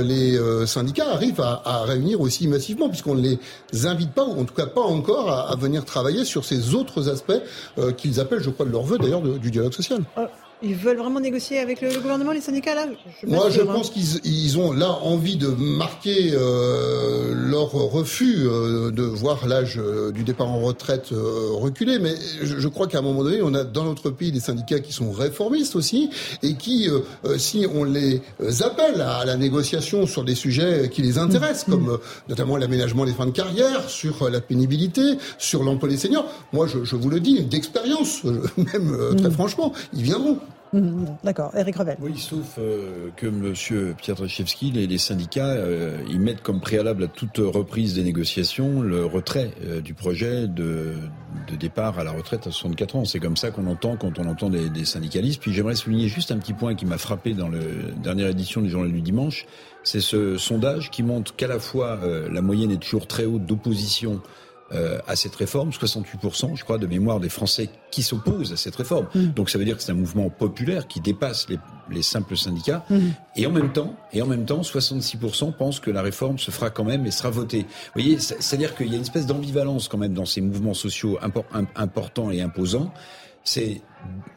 les 0.01 0.39
syndicats 0.71 1.11
arrivent 1.11 1.41
à, 1.41 1.83
réunir 1.83 2.21
aussi 2.21 2.47
massivement, 2.47 2.89
puisqu'on 2.89 3.15
ne 3.15 3.21
les 3.21 3.85
invite 3.85 4.11
pas, 4.11 4.25
ou 4.25 4.39
en 4.41 4.45
tout 4.45 4.53
cas 4.53 4.65
pas 4.65 4.81
encore, 4.81 5.29
à, 5.31 5.55
venir 5.55 5.85
travailler 5.85 6.25
sur 6.25 6.45
ces 6.45 6.73
autres 6.75 7.09
aspects 7.09 7.33
euh, 7.77 7.91
qu'ils 7.91 8.19
appellent, 8.19 8.43
je 8.43 8.49
crois, 8.49 8.65
de 8.65 8.71
leur 8.71 8.83
vœu 8.83 8.97
d'ailleurs 8.97 9.21
du 9.21 9.51
dialogue 9.51 9.73
social. 9.73 10.01
Euh, 10.63 10.67
ils 10.67 10.75
veulent 10.75 10.97
vraiment 10.97 11.19
négocier 11.19 11.59
avec 11.59 11.81
le, 11.81 11.89
gouvernement, 11.99 12.31
les 12.31 12.41
syndicats 12.41 12.75
là? 12.75 12.85
Moi, 13.27 13.49
je 13.49 13.61
pense 13.61 13.89
qu'ils 13.89 14.57
ont 14.57 14.71
là 14.71 14.89
envie 15.03 15.37
de 15.37 15.47
marquer 15.47 16.31
euh, 16.33 17.33
leur 17.33 17.71
refus 17.71 18.37
euh, 18.45 18.91
de 18.91 19.03
voir 19.03 19.47
l'âge 19.47 19.77
euh, 19.77 20.11
du 20.11 20.23
départ 20.23 20.49
en 20.49 20.59
retraite 20.61 21.09
reculer. 21.11 21.99
Mais 21.99 22.15
je, 22.41 22.67
crois 22.67 22.87
qu'à 22.87 22.99
un 22.99 23.01
moment 23.01 23.23
donné, 23.23 23.41
on 23.41 23.53
a 23.53 23.63
dans 23.63 23.83
notre 23.83 24.09
pays 24.09 24.31
des 24.31 24.39
syndicats 24.39 24.79
qui 24.79 24.93
sont 24.93 25.11
réformistes 25.11 25.75
aussi 25.75 26.09
et 26.43 26.55
qui, 26.55 26.87
si 27.37 27.65
on 27.73 27.83
les 27.83 28.21
appelle 28.61 29.01
à, 29.01 29.25
la 29.25 29.37
négociation 29.37 30.05
sur 30.05 30.23
des 30.23 30.35
sujets 30.35 30.89
qui 30.89 31.01
les 31.01 31.17
intéressent, 31.17 31.67
mmh. 31.67 31.71
comme 31.71 31.99
notamment 32.29 32.57
l'aménagement 32.57 33.05
des 33.05 33.13
fins 33.13 33.25
de 33.25 33.31
carrière, 33.31 33.89
sur 33.89 34.29
la 34.29 34.41
pénibilité, 34.41 35.17
sur 35.37 35.63
l'emploi 35.63 35.89
des 35.89 35.97
seniors, 35.97 36.25
moi, 36.53 36.67
je, 36.67 36.83
je 36.83 36.95
vous 36.95 37.09
le 37.09 37.19
dis, 37.19 37.43
d'expérience, 37.43 38.23
même 38.57 39.15
très 39.17 39.29
mmh. 39.29 39.31
franchement, 39.31 39.73
ils 39.93 40.03
viendront. 40.03 40.39
Mmh, 40.73 41.05
d'accord, 41.23 41.51
Eric 41.57 41.75
Revel. 41.75 41.97
Oui, 41.99 42.17
sauf 42.17 42.57
euh, 42.57 43.09
que 43.17 43.27
M. 43.27 43.93
Pietraszewski, 43.95 44.71
les, 44.71 44.87
les 44.87 44.97
syndicats, 44.97 45.49
euh, 45.49 45.97
ils 46.09 46.19
mettent 46.19 46.41
comme 46.41 46.61
préalable 46.61 47.03
à 47.03 47.07
toute 47.07 47.39
reprise 47.39 47.95
des 47.95 48.03
négociations 48.03 48.81
le 48.81 49.05
retrait 49.05 49.51
euh, 49.65 49.81
du 49.81 49.93
projet 49.93 50.47
de, 50.47 50.93
de, 51.49 51.55
départ 51.57 51.99
à 51.99 52.05
la 52.05 52.11
retraite 52.11 52.47
à 52.47 52.51
64 52.51 52.95
ans. 52.95 53.05
C'est 53.05 53.19
comme 53.19 53.35
ça 53.35 53.51
qu'on 53.51 53.67
entend 53.67 53.97
quand 53.97 54.17
on 54.17 54.25
entend 54.29 54.49
des, 54.49 54.69
des 54.69 54.85
syndicalistes. 54.85 55.41
Puis 55.41 55.51
j'aimerais 55.51 55.75
souligner 55.75 56.07
juste 56.07 56.31
un 56.31 56.37
petit 56.37 56.53
point 56.53 56.73
qui 56.73 56.85
m'a 56.85 56.97
frappé 56.97 57.33
dans 57.33 57.49
la 57.49 57.59
dernière 58.01 58.29
édition 58.29 58.61
du 58.61 58.69
journal 58.69 58.93
du 58.93 59.01
dimanche. 59.01 59.45
C'est 59.83 59.99
ce 59.99 60.37
sondage 60.37 60.89
qui 60.89 61.03
montre 61.03 61.35
qu'à 61.35 61.47
la 61.47 61.59
fois 61.59 61.99
la 62.31 62.41
moyenne 62.41 62.69
est 62.69 62.81
toujours 62.81 63.07
très 63.07 63.25
haute 63.25 63.45
d'opposition 63.45 64.21
euh, 64.73 64.99
à 65.07 65.15
cette 65.15 65.35
réforme, 65.35 65.69
68%, 65.71 66.55
je 66.55 66.63
crois, 66.63 66.77
de 66.77 66.87
mémoire 66.87 67.19
des 67.19 67.29
Français 67.29 67.69
qui 67.91 68.03
s'opposent 68.03 68.53
à 68.53 68.57
cette 68.57 68.75
réforme. 68.75 69.07
Mm. 69.13 69.27
Donc 69.27 69.49
ça 69.49 69.57
veut 69.57 69.65
dire 69.65 69.77
que 69.77 69.83
c'est 69.83 69.91
un 69.91 69.95
mouvement 69.95 70.29
populaire 70.29 70.87
qui 70.87 71.01
dépasse 71.01 71.49
les, 71.49 71.59
les 71.89 72.01
simples 72.01 72.37
syndicats. 72.37 72.85
Mm. 72.89 72.99
Et 73.35 73.45
en 73.45 73.51
même 73.51 73.73
temps, 73.73 73.95
et 74.13 74.21
en 74.21 74.27
même 74.27 74.45
temps, 74.45 74.61
66% 74.61 75.53
pensent 75.53 75.79
que 75.79 75.91
la 75.91 76.01
réforme 76.01 76.37
se 76.39 76.51
fera 76.51 76.69
quand 76.69 76.85
même 76.85 77.05
et 77.05 77.11
sera 77.11 77.29
votée. 77.29 77.61
Vous 77.61 78.01
voyez, 78.01 78.19
c'est-à-dire 78.19 78.75
qu'il 78.75 78.87
y 78.87 78.93
a 78.93 78.95
une 78.95 79.01
espèce 79.01 79.25
d'ambivalence 79.25 79.87
quand 79.87 79.97
même 79.97 80.13
dans 80.13 80.25
ces 80.25 80.41
mouvements 80.41 80.73
sociaux 80.73 81.19
importants 81.75 82.31
et 82.31 82.41
imposants 82.41 82.93
c'est 83.43 83.81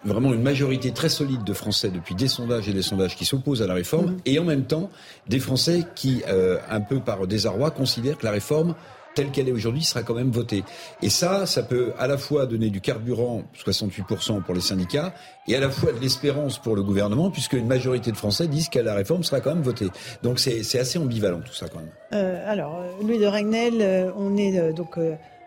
vraiment 0.04 0.32
une 0.32 0.42
majorité 0.42 0.92
très 0.92 1.08
solide 1.08 1.44
de 1.44 1.52
Français 1.52 1.90
depuis 1.90 2.14
des 2.14 2.28
sondages 2.28 2.68
et 2.68 2.72
des 2.72 2.82
sondages 2.82 3.16
qui 3.16 3.24
s'opposent 3.24 3.62
à 3.62 3.66
la 3.66 3.74
réforme, 3.74 4.12
mm. 4.12 4.16
et 4.26 4.38
en 4.38 4.44
même 4.44 4.64
temps 4.64 4.90
des 5.28 5.40
Français 5.40 5.84
qui, 5.94 6.22
euh, 6.28 6.58
un 6.70 6.80
peu 6.80 7.00
par 7.00 7.26
désarroi, 7.26 7.70
considèrent 7.70 8.18
que 8.18 8.24
la 8.24 8.32
réforme 8.32 8.74
telle 9.14 9.30
qu'elle 9.30 9.48
est 9.48 9.52
aujourd'hui 9.52 9.82
sera 9.82 10.02
quand 10.02 10.14
même 10.14 10.30
votée. 10.30 10.64
Et 11.02 11.10
ça, 11.10 11.46
ça 11.46 11.62
peut 11.62 11.92
à 11.98 12.06
la 12.06 12.18
fois 12.18 12.46
donner 12.46 12.70
du 12.70 12.80
carburant, 12.80 13.42
68% 13.64 14.42
pour 14.42 14.54
les 14.54 14.60
syndicats, 14.60 15.14
et 15.46 15.56
à 15.56 15.60
la 15.60 15.70
fois 15.70 15.92
de 15.92 15.98
l'espérance 16.00 16.58
pour 16.58 16.76
le 16.76 16.82
gouvernement, 16.82 17.30
puisque 17.30 17.52
une 17.54 17.66
majorité 17.66 18.10
de 18.10 18.16
Français 18.16 18.48
disent 18.48 18.68
que 18.68 18.78
la 18.78 18.94
réforme 18.94 19.22
sera 19.22 19.40
quand 19.40 19.54
même 19.54 19.62
votée. 19.62 19.88
Donc 20.22 20.38
c'est 20.38 20.78
assez 20.78 20.98
ambivalent 20.98 21.40
tout 21.40 21.54
ça 21.54 21.68
quand 21.68 21.78
même. 21.78 21.90
Euh, 22.12 22.50
alors, 22.50 22.82
Louis 23.02 23.18
de 23.18 23.26
Ragnel, 23.26 23.74
euh, 23.80 24.10
on 24.16 24.36
est 24.36 24.58
euh, 24.58 24.72
donc 24.72 24.98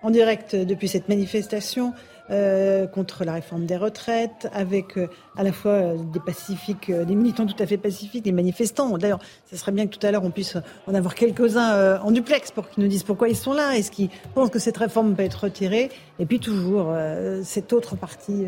en 0.04 0.10
direct 0.10 0.56
depuis 0.56 0.88
cette 0.88 1.10
manifestation. 1.10 1.94
Contre 2.94 3.24
la 3.24 3.34
réforme 3.34 3.66
des 3.66 3.78
retraites, 3.78 4.50
avec 4.54 4.98
à 5.38 5.44
la 5.44 5.52
fois 5.52 5.94
des 6.12 6.20
pacifiques, 6.20 6.92
des 6.92 7.16
militants 7.16 7.46
tout 7.46 7.62
à 7.62 7.66
fait 7.66 7.78
pacifiques, 7.78 8.24
des 8.24 8.32
manifestants. 8.32 8.98
D'ailleurs, 8.98 9.20
ce 9.50 9.56
serait 9.56 9.72
bien 9.72 9.88
que 9.88 9.96
tout 9.96 10.06
à 10.06 10.12
l'heure 10.12 10.24
on 10.24 10.32
puisse 10.32 10.58
en 10.88 10.94
avoir 10.94 11.16
quelques-uns 11.16 12.00
en 12.02 12.12
duplex 12.12 12.52
pour 12.52 12.70
qu'ils 12.70 12.84
nous 12.84 12.90
disent 12.90 13.04
pourquoi 13.04 13.30
ils 13.30 13.36
sont 13.36 13.54
là, 13.54 13.78
est-ce 13.78 13.92
qu'ils 13.92 14.10
pensent 14.36 14.50
que 14.50 14.60
cette 14.60 14.78
réforme 14.78 15.16
peut 15.16 15.24
être 15.24 15.44
retirée, 15.46 15.90
et 16.20 16.26
puis 16.26 16.40
toujours 16.40 16.94
cette 17.44 17.72
autre 17.74 17.96
partie 17.96 18.46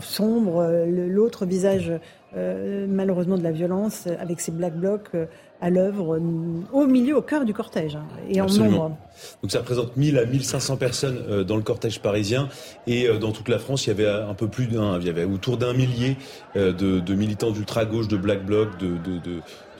sombre, 0.00 0.84
l'autre 0.86 1.46
visage 1.46 1.92
malheureusement 2.34 3.38
de 3.38 3.42
la 3.42 3.52
violence 3.52 4.06
avec 4.20 4.40
ces 4.40 4.52
black 4.52 4.74
blocs 4.74 5.10
à 5.60 5.70
l'œuvre 5.70 6.20
au 6.72 6.86
milieu, 6.86 7.16
au 7.16 7.22
cœur 7.22 7.44
du 7.44 7.52
cortège 7.52 7.96
hein, 7.96 8.06
et 8.28 8.40
en 8.40 8.46
nombre. 8.46 8.96
Donc 9.42 9.50
ça 9.50 9.58
représente 9.58 9.96
1000 9.96 10.18
à 10.18 10.24
1500 10.24 10.76
personnes 10.76 11.18
euh, 11.28 11.44
dans 11.44 11.56
le 11.56 11.62
cortège 11.62 12.00
parisien 12.00 12.48
et 12.86 13.08
euh, 13.08 13.18
dans 13.18 13.32
toute 13.32 13.48
la 13.48 13.58
France, 13.58 13.86
il 13.86 13.88
y 13.88 13.92
avait 13.92 14.08
un 14.08 14.34
peu 14.34 14.46
plus 14.46 14.66
d'un, 14.66 15.00
il 15.00 15.06
y 15.06 15.10
avait 15.10 15.24
autour 15.24 15.56
d'un 15.56 15.72
millier 15.72 16.16
euh, 16.56 16.72
de, 16.72 17.00
de 17.00 17.14
militants 17.14 17.50
d'ultra 17.50 17.84
gauche, 17.84 18.06
de 18.06 18.16
black 18.16 18.44
bloc, 18.44 18.78
de 18.78 18.88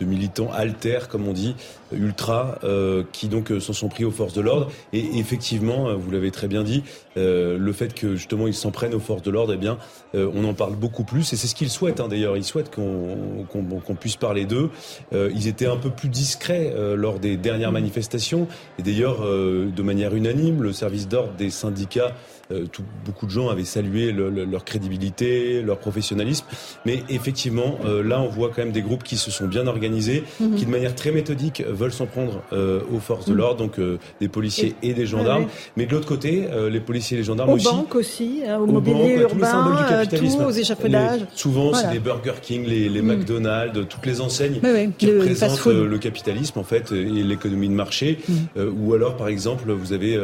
de 0.00 0.04
militants 0.04 0.50
alter, 0.52 1.08
comme 1.08 1.26
on 1.28 1.32
dit, 1.32 1.54
ultra, 1.92 2.58
euh, 2.64 3.02
qui 3.12 3.28
donc 3.28 3.50
euh, 3.50 3.60
s'en 3.60 3.72
sont 3.72 3.88
pris 3.88 4.04
aux 4.04 4.10
forces 4.10 4.34
de 4.34 4.40
l'ordre. 4.40 4.70
Et 4.92 5.18
effectivement, 5.18 5.88
euh, 5.88 5.94
vous 5.94 6.10
l'avez 6.10 6.30
très 6.30 6.48
bien 6.48 6.62
dit, 6.62 6.82
le 7.16 7.72
fait 7.72 7.94
que 7.94 8.14
justement 8.14 8.46
ils 8.46 8.54
s'en 8.54 8.70
prennent 8.70 8.94
aux 8.94 9.00
forces 9.00 9.22
de 9.22 9.32
l'ordre, 9.32 9.52
eh 9.52 9.56
bien, 9.56 9.78
on 10.14 10.44
en 10.44 10.54
parle 10.54 10.76
beaucoup 10.76 11.02
plus. 11.02 11.32
Et 11.32 11.36
c'est 11.36 11.48
ce 11.48 11.56
qu'ils 11.56 11.68
souhaitent. 11.68 11.98
Hein, 11.98 12.06
D'ailleurs, 12.06 12.36
ils 12.36 12.44
souhaitent 12.44 12.70
qu'on 12.70 13.94
puisse 13.98 14.14
parler 14.14 14.44
d'eux. 14.44 14.70
ils 15.12 15.48
étaient 15.48 15.66
un 15.66 15.78
peu 15.78 15.90
plus 15.90 16.08
discrets 16.08 16.72
lors 16.94 17.18
des 17.18 17.36
dernières 17.36 17.72
manifestations. 17.72 18.46
Et 18.78 18.82
d'ailleurs, 18.82 19.22
de 19.22 19.82
manière 19.82 20.14
unanime, 20.14 20.62
le 20.62 20.72
service 20.72 21.08
d'ordre 21.08 21.32
des 21.32 21.50
syndicats 21.50 22.14
euh, 22.50 22.66
tout, 22.66 22.82
beaucoup 23.04 23.26
de 23.26 23.30
gens 23.30 23.50
avaient 23.50 23.64
salué 23.64 24.10
leur 24.12 24.64
crédibilité, 24.64 25.60
leur 25.60 25.78
professionnalisme. 25.78 26.46
Mais 26.86 27.02
effectivement, 27.10 27.78
euh, 27.84 28.02
là, 28.02 28.22
on 28.22 28.28
voit 28.28 28.48
quand 28.48 28.62
même 28.62 28.72
des 28.72 28.80
groupes 28.80 29.02
qui 29.02 29.18
se 29.18 29.30
sont 29.30 29.46
bien 29.46 29.66
organisés, 29.66 30.24
mhm. 30.40 30.54
qui 30.54 30.64
de 30.64 30.70
manière 30.70 30.94
très 30.94 31.12
méthodique 31.12 31.62
veulent 31.78 31.92
s'en 31.92 32.06
prendre 32.06 32.42
euh, 32.52 32.80
aux 32.92 32.98
forces 32.98 33.26
de 33.26 33.32
mhm. 33.32 33.38
l'ordre, 33.38 33.58
donc 33.58 33.80
des 34.20 34.28
policiers 34.28 34.74
et, 34.82 34.94
des 34.94 35.06
gendarmes. 35.06 35.46
Mais 35.76 35.86
de 35.86 35.92
l'autre 35.92 36.06
côté, 36.06 36.46
les 36.70 36.80
policiers 36.80 37.16
et 37.16 37.20
les 37.20 37.24
gendarmes 37.24 37.50
aux 37.50 37.54
aussi. 37.54 37.64
banques 37.64 37.94
aussi, 37.94 38.42
hein, 38.46 38.58
au 38.58 38.66
mobilier 38.66 39.20
urbain, 39.20 39.76
du 39.76 39.88
capitalisme. 39.88 40.44
aux 40.44 40.50
échappedages. 40.50 41.20
souvent, 41.34 41.72
c'est 41.74 41.92
les 41.92 41.98
Burger 41.98 42.34
King, 42.42 42.66
les, 42.66 42.88
les 42.88 43.02
mhm. 43.02 43.16
McDonald's, 43.16 43.88
toutes 43.88 44.06
les 44.06 44.20
enseignes 44.20 44.60
qui 44.98 45.06
représentent 45.06 45.66
le 45.66 45.98
capitalisme 45.98 46.58
en 46.58 46.64
fait 46.64 46.92
et 46.92 47.04
l'économie 47.04 47.68
de 47.68 47.74
marché. 47.74 48.18
ou 48.56 48.94
alors, 48.94 49.16
par 49.16 49.28
exemple, 49.28 49.70
vous 49.72 49.92
avez 49.92 50.18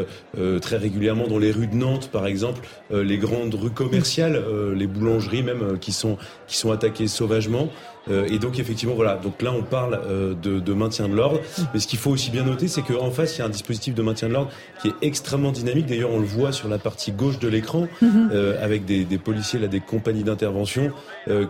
très 0.60 0.76
régulièrement 0.76 1.28
dans 1.28 1.38
les 1.38 1.50
rues 1.50 1.66
de 1.66 1.76
Nantes, 1.76 2.08
par 2.12 2.26
exemple 2.26 2.60
euh, 2.92 3.02
les 3.02 3.18
grandes 3.18 3.54
rues 3.54 3.70
commerciales, 3.70 4.36
euh, 4.36 4.74
les 4.74 4.86
boulangeries 4.86 5.42
même 5.42 5.62
euh, 5.62 5.76
qui 5.76 5.92
sont 5.92 6.16
qui 6.46 6.56
sont 6.56 6.70
attaquées 6.70 7.08
sauvagement. 7.08 7.68
Et 8.10 8.38
donc 8.38 8.58
effectivement 8.58 8.94
voilà, 8.94 9.16
donc 9.16 9.40
là 9.40 9.52
on 9.52 9.62
parle 9.62 10.00
de, 10.42 10.60
de, 10.60 10.72
maintien 10.74 11.08
de 11.08 11.14
l'ordre, 11.14 11.40
mais 11.72 11.80
ce 11.80 11.86
qu'il 11.86 11.98
faut 11.98 12.10
aussi 12.10 12.30
bien 12.30 12.44
noter, 12.44 12.68
c'est 12.68 12.82
qu'en 12.82 13.10
face 13.10 13.36
il 13.36 13.38
y 13.38 13.42
a 13.42 13.46
un 13.46 13.50
dispositif 13.50 13.94
de 13.94 14.02
maintien 14.02 14.28
de 14.28 14.34
l'ordre 14.34 14.50
qui 14.82 14.88
est 14.88 14.94
extrêmement 15.00 15.52
dynamique. 15.52 15.86
D'ailleurs 15.86 16.10
on 16.10 16.18
le 16.18 16.26
voit 16.26 16.52
sur 16.52 16.68
la 16.68 16.78
partie 16.78 17.12
gauche 17.12 17.38
de 17.38 17.48
l'écran 17.48 17.88
mhm. 18.02 18.30
avec 18.60 18.84
des, 18.84 19.04
des, 19.04 19.18
policiers 19.18 19.58
là, 19.58 19.68
des 19.68 19.80
compagnies 19.80 20.24
d'intervention 20.24 20.92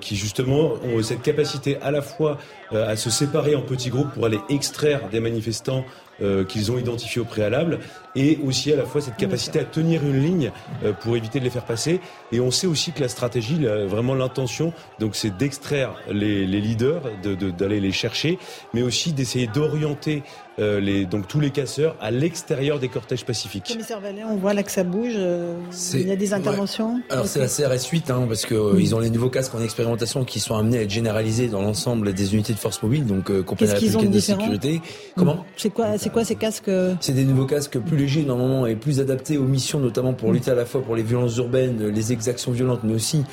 qui 0.00 0.16
justement 0.16 0.74
ont 0.84 1.02
cette 1.02 1.22
capacité 1.22 1.76
à 1.82 1.90
la 1.90 2.02
fois 2.02 2.38
à 2.72 2.96
se 2.96 3.10
séparer 3.10 3.54
en 3.56 3.62
petits 3.62 3.90
groupes 3.90 4.12
pour 4.12 4.26
aller 4.26 4.40
extraire 4.48 5.08
des 5.10 5.20
manifestants 5.20 5.84
euh, 6.22 6.44
qu'ils 6.44 6.70
ont 6.70 6.78
identifié 6.78 7.20
au 7.20 7.24
préalable, 7.24 7.80
et 8.16 8.38
aussi 8.44 8.72
à 8.72 8.76
la 8.76 8.84
fois 8.84 9.00
cette 9.00 9.16
capacité 9.16 9.60
à 9.60 9.64
tenir 9.64 10.02
une 10.02 10.20
ligne 10.20 10.52
euh, 10.84 10.92
pour 10.92 11.16
éviter 11.16 11.38
de 11.38 11.44
les 11.44 11.50
faire 11.50 11.64
passer. 11.64 12.00
Et 12.32 12.40
on 12.40 12.50
sait 12.50 12.66
aussi 12.66 12.92
que 12.92 13.00
la 13.00 13.08
stratégie, 13.08 13.64
vraiment 13.86 14.14
l'intention, 14.14 14.72
donc 14.98 15.16
c'est 15.16 15.36
d'extraire 15.36 15.94
les, 16.10 16.46
les, 16.46 16.60
leaders, 16.60 17.02
d'aller 17.22 17.80
de, 17.80 17.82
les 17.82 17.92
chercher, 17.92 18.38
mais 18.72 18.82
aussi 18.82 19.12
d'essayer 19.12 19.46
d'orienter 19.46 20.22
euh, 20.58 20.78
les, 20.80 21.04
donc 21.04 21.26
tous 21.26 21.40
les 21.40 21.50
casseurs 21.50 21.96
à 22.00 22.10
l'extérieur 22.10 22.78
des 22.78 22.88
cortèges 22.88 23.24
pacifiques. 23.24 23.66
Commissaire 23.68 24.00
Vallée, 24.00 24.22
on 24.24 24.36
voit 24.36 24.54
là 24.54 24.62
que 24.62 24.70
ça 24.70 24.84
bouge. 24.84 25.14
Euh, 25.16 25.56
il 25.94 26.06
y 26.06 26.12
a 26.12 26.16
des 26.16 26.32
interventions. 26.32 27.00
Alors 27.10 27.26
c'est 27.26 27.40
la 27.40 27.48
CRS 27.48 27.88
8 27.90 28.10
hein, 28.10 28.24
parce 28.28 28.46
que 28.46 28.54
euh, 28.54 28.80
ils 28.80 28.94
ont 28.94 29.00
les 29.00 29.10
nouveaux 29.10 29.30
casques 29.30 29.54
en 29.54 29.62
expérimentation 29.62 30.24
qui 30.24 30.38
sont 30.38 30.56
amenés 30.56 30.78
à 30.78 30.82
être 30.82 30.90
généralisés 30.90 31.48
dans 31.48 31.62
l'ensemble 31.62 32.12
des 32.12 32.34
unités 32.34 32.52
de 32.52 32.58
force 32.58 32.82
mobile, 32.82 33.04
donc 33.04 33.30
euh, 33.30 33.42
compagnie 33.42 33.72
républicaine 33.72 34.10
de, 34.10 34.20
sécurité. 34.20 34.80
Comment 35.16 35.44
C'est 35.56 35.70
quoi 35.70 35.98
C'est 35.98 36.10
quoi 36.10 36.24
ces 36.24 36.36
casques 36.36 36.70
C'est 37.00 37.14
des 37.14 37.24
nouveaux 37.24 37.46
casques 37.46 37.78
plus 37.78 37.96
normalement 38.24 38.66
et 38.66 38.76
plus 38.76 39.00
adaptés 39.00 39.38
aux 39.38 39.44
missions, 39.44 39.80
notamment 39.80 40.12
pour 40.12 40.32
lutter 40.32 40.50
à 40.50 40.54
la 40.54 40.64
fois 40.64 40.82
pour 40.82 40.96
les 40.96 41.02
violences 41.02 41.36
urbaines, 41.36 41.88
les 41.88 42.12
exactions 42.12 42.52
violentes, 42.52 42.80
mais 42.84 42.94
aussi 42.94 43.24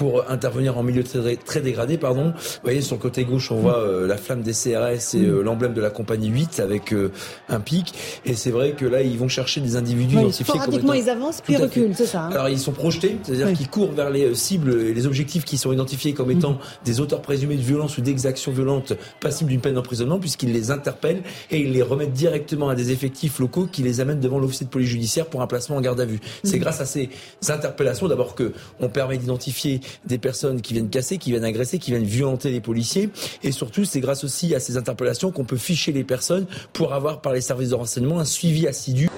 pour 0.00 0.30
intervenir 0.30 0.78
en 0.78 0.82
milieu 0.82 1.04
très, 1.04 1.36
très 1.36 1.60
dégradé. 1.60 1.98
Pardon. 1.98 2.32
Vous 2.34 2.60
voyez 2.62 2.80
sur 2.80 2.96
le 2.96 3.02
côté 3.02 3.24
gauche, 3.24 3.50
on 3.50 3.56
voit 3.56 3.84
la 4.06 4.16
flamme 4.16 4.40
des 4.40 4.52
CRS 4.52 5.14
et 5.14 5.26
l'emblème 5.26 5.74
de 5.74 5.80
la 5.82 5.90
compagnie 5.90 6.28
8 6.28 6.58
avec 6.58 6.94
euh, 6.94 7.12
un 7.50 7.60
pic. 7.60 7.92
Et 8.24 8.34
c'est 8.34 8.50
vrai 8.50 8.72
que 8.72 8.86
là, 8.86 9.02
ils 9.02 9.18
vont 9.18 9.28
chercher 9.28 9.60
des 9.60 9.76
individus 9.76 10.16
identifiés 10.16 10.58
comme 10.58 10.74
étant... 10.74 10.94
ils 10.94 11.10
avancent 11.10 11.42
puis 11.42 11.56
reculent, 11.56 11.94
c'est 11.94 12.06
ça. 12.06 12.22
Hein. 12.22 12.30
Alors 12.32 12.48
ils 12.48 12.58
sont 12.58 12.72
projetés, 12.72 13.18
c'est-à-dire 13.22 13.52
qu'ils 13.52 13.68
courent 13.68 13.92
vers 13.92 14.08
les 14.08 14.24
euh, 14.24 14.34
cibles 14.34 14.72
et 14.80 14.94
les 14.94 15.06
objectifs 15.06 15.44
qui 15.44 15.58
sont 15.58 15.70
identifiés 15.70 16.14
comme 16.14 16.30
étant 16.30 16.52
mm. 16.52 16.58
des 16.86 17.00
auteurs 17.00 17.20
présumés 17.20 17.56
de 17.56 17.62
violence 17.62 17.98
ou 17.98 18.00
d'exactions 18.00 18.52
violentes 18.52 18.94
passibles 19.20 19.50
d'une 19.50 19.60
peine 19.60 19.74
d'emprisonnement, 19.74 20.18
puisqu'ils 20.18 20.52
les 20.52 20.70
interpellent 20.70 21.22
et 21.50 21.60
ils 21.60 21.72
les 21.72 21.82
remettent 21.82 22.14
directement 22.14 22.70
à 22.70 22.74
des 22.74 22.90
effectifs 22.90 23.38
locaux 23.38 23.68
qui 23.70 23.82
les 23.82 24.00
amènent 24.00 24.20
devant 24.20 24.38
l'officier 24.38 24.64
de 24.64 24.70
police 24.70 24.88
judiciaire 24.88 25.26
pour 25.26 25.42
un 25.42 25.46
placement 25.46 25.76
en 25.76 25.82
garde 25.82 26.00
à 26.00 26.06
vue. 26.06 26.20
C'est 26.42 26.56
mm. 26.56 26.60
grâce 26.60 26.80
à 26.80 26.86
ces 26.86 27.10
interpellations 27.48 28.08
d'abord 28.08 28.34
que 28.34 28.52
on 28.80 28.88
permet 28.88 29.18
d'identifier 29.18 29.80
des 30.06 30.18
personnes 30.18 30.60
qui 30.60 30.74
viennent 30.74 30.90
casser, 30.90 31.18
qui 31.18 31.30
viennent 31.30 31.44
agresser, 31.44 31.78
qui 31.78 31.90
viennent 31.90 32.04
violenter 32.04 32.50
les 32.50 32.60
policiers, 32.60 33.10
et 33.42 33.52
surtout 33.52 33.84
c'est 33.84 34.00
grâce 34.00 34.24
aussi 34.24 34.54
à 34.54 34.60
ces 34.60 34.76
interpellations 34.76 35.30
qu'on 35.30 35.44
peut 35.44 35.56
ficher 35.56 35.92
les 35.92 36.04
personnes 36.04 36.46
pour 36.72 36.92
avoir 36.94 37.20
par 37.20 37.32
les 37.32 37.40
services 37.40 37.70
de 37.70 37.74
renseignement 37.74 38.20
un 38.20 38.24
suivi 38.24 38.66
assidu. 38.66 39.08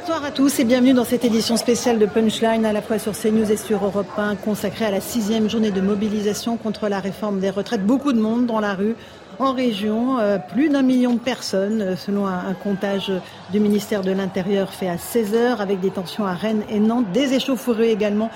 Bonsoir 0.00 0.24
à 0.24 0.32
tous 0.32 0.58
et 0.58 0.64
bienvenue 0.64 0.94
dans 0.94 1.04
cette 1.04 1.24
édition 1.24 1.56
spéciale 1.56 1.98
de 1.98 2.06
Punchline 2.06 2.66
à 2.66 2.72
la 2.72 2.82
fois 2.82 2.98
sur 2.98 3.12
CNews 3.12 3.50
et 3.52 3.56
sur 3.56 3.84
Europe 3.84 4.10
1 4.18 4.34
consacrée 4.34 4.84
à 4.84 4.90
la 4.90 5.00
sixième 5.00 5.48
journée 5.48 5.70
de 5.70 5.80
mobilisation 5.80 6.56
contre 6.56 6.88
la 6.88 6.98
réforme 6.98 7.38
des 7.38 7.50
retraites. 7.50 7.86
Beaucoup 7.86 8.12
de 8.12 8.20
monde 8.20 8.46
dans 8.46 8.58
la 8.58 8.74
rue 8.74 8.96
en 9.38 9.52
région, 9.52 10.18
euh, 10.18 10.38
plus 10.38 10.68
d'un 10.68 10.82
million 10.82 11.14
de 11.14 11.20
personnes 11.20 11.82
euh, 11.82 11.96
selon 11.96 12.26
un, 12.26 12.52
comptage 12.54 13.12
du 13.52 13.60
ministère 13.60 14.02
de 14.02 14.10
l'Intérieur 14.10 14.72
fait 14.74 14.88
à 14.88 14.98
16 14.98 15.34
heures 15.34 15.60
avec 15.60 15.80
des 15.80 15.90
tensions 15.90 16.26
à 16.26 16.34
Rennes 16.34 16.64
et 16.68 16.80
Nantes, 16.80 17.06
des 17.12 17.34
échauffourées 17.34 17.90
également 17.90 18.30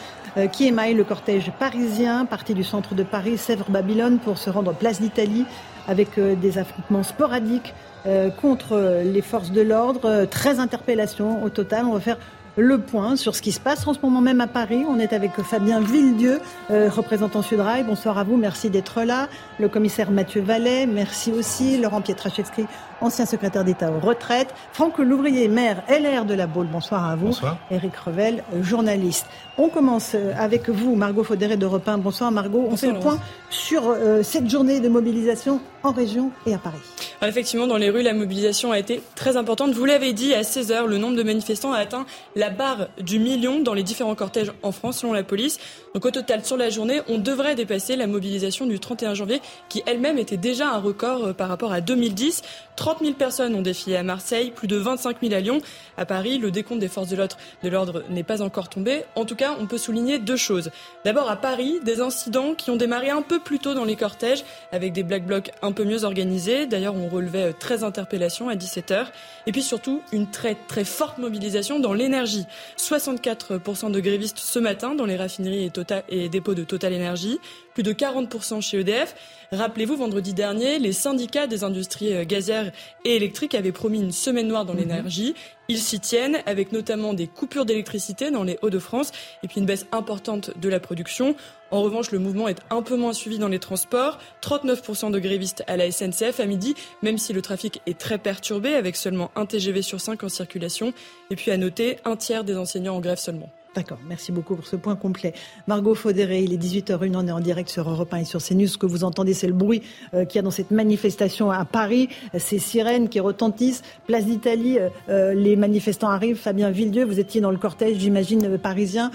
qui 0.52 0.66
émaillent 0.66 0.94
le 0.94 1.04
cortège 1.04 1.50
parisien 1.58 2.26
parti 2.26 2.52
du 2.52 2.62
centre 2.62 2.94
de 2.94 3.02
Paris, 3.02 3.38
Sèvres-Babylone 3.38 4.18
pour 4.18 4.36
se 4.36 4.50
rendre 4.50 4.74
place 4.74 5.00
d'Italie 5.00 5.46
avec 5.88 6.18
des 6.18 6.58
affrontements 6.58 7.02
sporadiques 7.02 7.74
euh, 8.06 8.30
contre 8.30 9.02
les 9.04 9.22
forces 9.22 9.50
de 9.50 9.62
l'ordre. 9.62 10.26
13 10.26 10.60
interpellations 10.60 11.42
au 11.42 11.48
total. 11.48 11.86
On 11.86 11.94
va 11.94 12.00
faire 12.00 12.18
le 12.56 12.78
point 12.78 13.16
sur 13.16 13.34
ce 13.34 13.42
qui 13.42 13.52
se 13.52 13.60
passe 13.60 13.86
en 13.86 13.94
ce 13.94 13.98
moment 14.00 14.20
même 14.20 14.40
à 14.40 14.46
Paris. 14.46 14.84
On 14.88 14.98
est 14.98 15.12
avec 15.12 15.32
Fabien 15.42 15.80
Villedieu, 15.80 16.40
euh, 16.70 16.88
représentant 16.88 17.42
Sudrail. 17.42 17.84
Bonsoir 17.84 18.16
à 18.16 18.24
vous, 18.24 18.36
merci 18.36 18.70
d'être 18.70 19.02
là. 19.02 19.28
Le 19.58 19.68
commissaire 19.68 20.10
Mathieu 20.10 20.40
Vallet, 20.40 20.86
merci 20.86 21.32
aussi. 21.32 21.78
Laurent 21.78 22.00
Pietraszewski, 22.00 22.66
ancien 23.00 23.26
secrétaire 23.26 23.64
d'État 23.64 23.90
aux 23.90 24.00
retraites. 24.00 24.54
Franck 24.72 24.98
Louvrier, 24.98 25.48
maire 25.48 25.82
LR 25.88 26.24
de 26.24 26.34
la 26.34 26.46
Baule, 26.46 26.66
bonsoir 26.66 27.08
à 27.08 27.16
vous. 27.16 27.26
Bonsoir. 27.26 27.58
Eric 27.70 27.96
Revel, 27.96 28.42
journaliste. 28.62 29.26
On 29.58 29.68
commence 29.68 30.12
euh, 30.14 30.32
avec 30.38 30.68
vous, 30.68 30.96
Margot 30.96 31.24
Faudéré 31.24 31.56
de 31.56 31.66
Repin. 31.66 31.98
Bonsoir 31.98 32.30
Margot. 32.30 32.66
On 32.70 32.76
fait 32.76 32.92
le 32.92 33.00
point 33.00 33.18
sur 33.50 33.84
euh, 33.86 34.22
cette 34.22 34.50
journée 34.50 34.80
de 34.80 34.88
mobilisation 34.88 35.60
en 35.82 35.92
région 35.92 36.30
et 36.46 36.54
à 36.54 36.58
Paris. 36.58 36.78
effectivement, 37.22 37.66
dans 37.66 37.76
les 37.76 37.90
rues, 37.90 38.02
la 38.02 38.12
mobilisation 38.12 38.72
a 38.72 38.78
été 38.78 39.02
très 39.14 39.36
importante. 39.36 39.72
Vous 39.72 39.84
l'avez 39.84 40.12
dit, 40.12 40.34
à 40.34 40.42
16 40.42 40.72
heures, 40.72 40.86
le 40.86 40.98
nombre 40.98 41.16
de 41.16 41.22
manifestants 41.22 41.72
a 41.72 41.78
atteint 41.78 42.06
la 42.34 42.50
barre 42.50 42.88
du 43.00 43.18
million 43.18 43.60
dans 43.60 43.72
les 43.72 43.82
différents 43.82 44.14
cortèges 44.14 44.52
en 44.62 44.72
France, 44.72 44.98
selon 44.98 45.12
la 45.12 45.22
police. 45.22 45.58
Donc 45.94 46.04
au 46.04 46.10
total, 46.10 46.44
sur 46.44 46.56
la 46.56 46.68
journée, 46.70 47.00
on 47.08 47.18
devrait 47.18 47.54
dépasser 47.54 47.96
la 47.96 48.06
mobilisation 48.06 48.66
du 48.66 48.78
31 48.78 49.14
janvier, 49.14 49.40
qui 49.68 49.82
elle-même 49.86 50.18
était 50.18 50.36
déjà 50.36 50.68
un 50.68 50.78
record 50.78 51.26
euh, 51.26 51.32
par 51.32 51.48
rapport 51.48 51.72
à 51.72 51.80
2010. 51.80 52.42
30 52.76 52.85
000 53.00 53.14
personnes 53.14 53.54
ont 53.54 53.62
défilé 53.62 53.96
à 53.96 54.02
Marseille, 54.02 54.52
plus 54.54 54.68
de 54.68 54.76
25 54.76 55.18
000 55.20 55.34
à 55.34 55.40
Lyon. 55.40 55.60
À 55.96 56.06
Paris, 56.06 56.38
le 56.38 56.50
décompte 56.50 56.80
des 56.80 56.88
forces 56.88 57.08
de 57.08 57.68
l'ordre 57.68 58.02
n'est 58.08 58.22
pas 58.22 58.42
encore 58.42 58.68
tombé. 58.68 59.02
En 59.14 59.24
tout 59.24 59.36
cas, 59.36 59.56
on 59.60 59.66
peut 59.66 59.78
souligner 59.78 60.18
deux 60.18 60.36
choses. 60.36 60.70
D'abord, 61.04 61.30
à 61.30 61.36
Paris, 61.36 61.80
des 61.82 62.00
incidents 62.00 62.54
qui 62.54 62.70
ont 62.70 62.76
démarré 62.76 63.10
un 63.10 63.22
peu 63.22 63.38
plus 63.38 63.58
tôt 63.58 63.74
dans 63.74 63.84
les 63.84 63.96
cortèges, 63.96 64.44
avec 64.72 64.92
des 64.92 65.02
black 65.02 65.26
blocs 65.26 65.50
un 65.62 65.72
peu 65.72 65.84
mieux 65.84 66.04
organisés. 66.04 66.66
D'ailleurs, 66.66 66.94
on 66.94 67.08
relevait 67.08 67.52
13 67.52 67.82
euh, 67.82 67.86
interpellations 67.86 68.48
à 68.48 68.54
17 68.54 68.90
heures. 68.90 69.12
Et 69.46 69.52
puis 69.52 69.62
surtout, 69.62 70.02
une 70.12 70.30
très 70.30 70.56
très 70.68 70.84
forte 70.84 71.18
mobilisation 71.18 71.80
dans 71.80 71.92
l'énergie. 71.92 72.46
64% 72.78 73.90
de 73.90 74.00
grévistes 74.00 74.38
ce 74.38 74.58
matin 74.58 74.94
dans 74.94 75.06
les 75.06 75.16
raffineries 75.16 75.64
et, 75.64 75.70
total, 75.70 76.04
et 76.08 76.28
dépôts 76.28 76.54
de 76.54 76.64
Total 76.64 76.94
Energy, 76.94 77.38
plus 77.76 77.82
de 77.82 77.92
40% 77.92 78.62
chez 78.62 78.80
EDF. 78.80 79.14
Rappelez-vous, 79.52 79.96
vendredi 79.96 80.32
dernier, 80.32 80.78
les 80.78 80.94
syndicats 80.94 81.46
des 81.46 81.62
industries 81.62 82.14
euh, 82.14 82.24
gazières 82.24 82.72
et 83.04 83.16
électriques 83.16 83.54
avaient 83.54 83.70
promis 83.70 84.00
une 84.00 84.12
semaine 84.12 84.48
noire 84.48 84.64
dans 84.64 84.72
mhm. 84.72 84.80
l'énergie. 84.80 85.34
ils 85.68 85.78
s'y 85.78 86.00
tiennent, 86.00 86.38
avec 86.46 86.72
notamment 86.72 87.12
des 87.12 87.26
coupures 87.26 87.66
d'électricité 87.66 88.30
dans 88.30 88.44
les 88.44 88.58
Hauts-de-France 88.62 89.12
et 89.42 89.48
puis 89.48 89.60
une 89.60 89.66
baisse 89.66 89.84
importante 89.92 90.58
de 90.58 90.70
la 90.70 90.80
production. 90.80 91.36
En 91.70 91.82
revanche, 91.82 92.12
le 92.12 92.18
mouvement 92.18 92.48
est 92.48 92.62
un 92.70 92.80
peu 92.80 92.96
moins 92.96 93.12
suivi 93.12 93.38
dans 93.38 93.48
les 93.48 93.58
transports. 93.58 94.20
39% 94.40 95.10
de 95.10 95.18
grévistes 95.18 95.62
à 95.66 95.76
la 95.76 95.90
SNCF 95.90 96.40
à 96.40 96.46
midi, 96.46 96.74
même 97.02 97.18
si 97.18 97.34
le 97.34 97.42
trafic 97.42 97.82
est 97.84 97.98
très 97.98 98.16
perturbé, 98.16 98.74
avec 98.74 98.96
seulement 98.96 99.30
un 99.36 99.44
TGV 99.44 99.82
sur 99.82 100.00
5 100.00 100.24
en 100.24 100.30
circulation. 100.30 100.94
Et 101.30 101.36
puis 101.36 101.50
à 101.50 101.58
noter, 101.58 101.98
un 102.06 102.16
tiers 102.16 102.42
des 102.42 102.56
enseignants 102.56 102.96
en 102.96 103.00
grève 103.00 103.18
seulement. 103.18 103.50
D'accord, 103.76 103.98
merci 104.08 104.32
beaucoup 104.32 104.56
pour 104.56 104.66
ce 104.66 104.74
point 104.74 104.96
complet. 104.96 105.34
Margot 105.66 105.94
Faudéré, 105.94 106.42
il 106.42 106.54
est 106.54 106.56
18h01, 106.56 107.14
on 107.14 107.28
est 107.28 107.30
en 107.30 107.40
direct 107.40 107.68
sur 107.68 107.86
Europe 107.90 108.14
1 108.14 108.20
et 108.20 108.24
sur 108.24 108.42
CNews. 108.42 108.68
Ce 108.68 108.78
que 108.78 108.86
vous 108.86 109.04
entendez, 109.04 109.34
c'est 109.34 109.46
le 109.46 109.52
bruit 109.52 109.82
euh, 110.14 110.24
qu'il 110.24 110.36
y 110.36 110.38
a 110.38 110.42
dans 110.42 110.50
cette 110.50 110.70
manifestation 110.70 111.50
à 111.50 111.66
Paris, 111.66 112.08
ces 112.38 112.58
sirènes 112.58 113.10
qui 113.10 113.20
retentissent. 113.20 113.82
Place 114.06 114.24
d'Italie, 114.24 114.78
euh, 114.78 114.88
euh, 115.10 115.34
les 115.34 115.56
manifestants 115.56 116.08
arrivent. 116.08 116.38
Fabien 116.38 116.70
Villedieu, 116.70 117.04
vous 117.04 117.20
étiez 117.20 117.42
dans 117.42 117.50
le 117.50 117.58
cortège, 117.58 117.98
j'imagine, 117.98 118.56
parisien. 118.56 119.10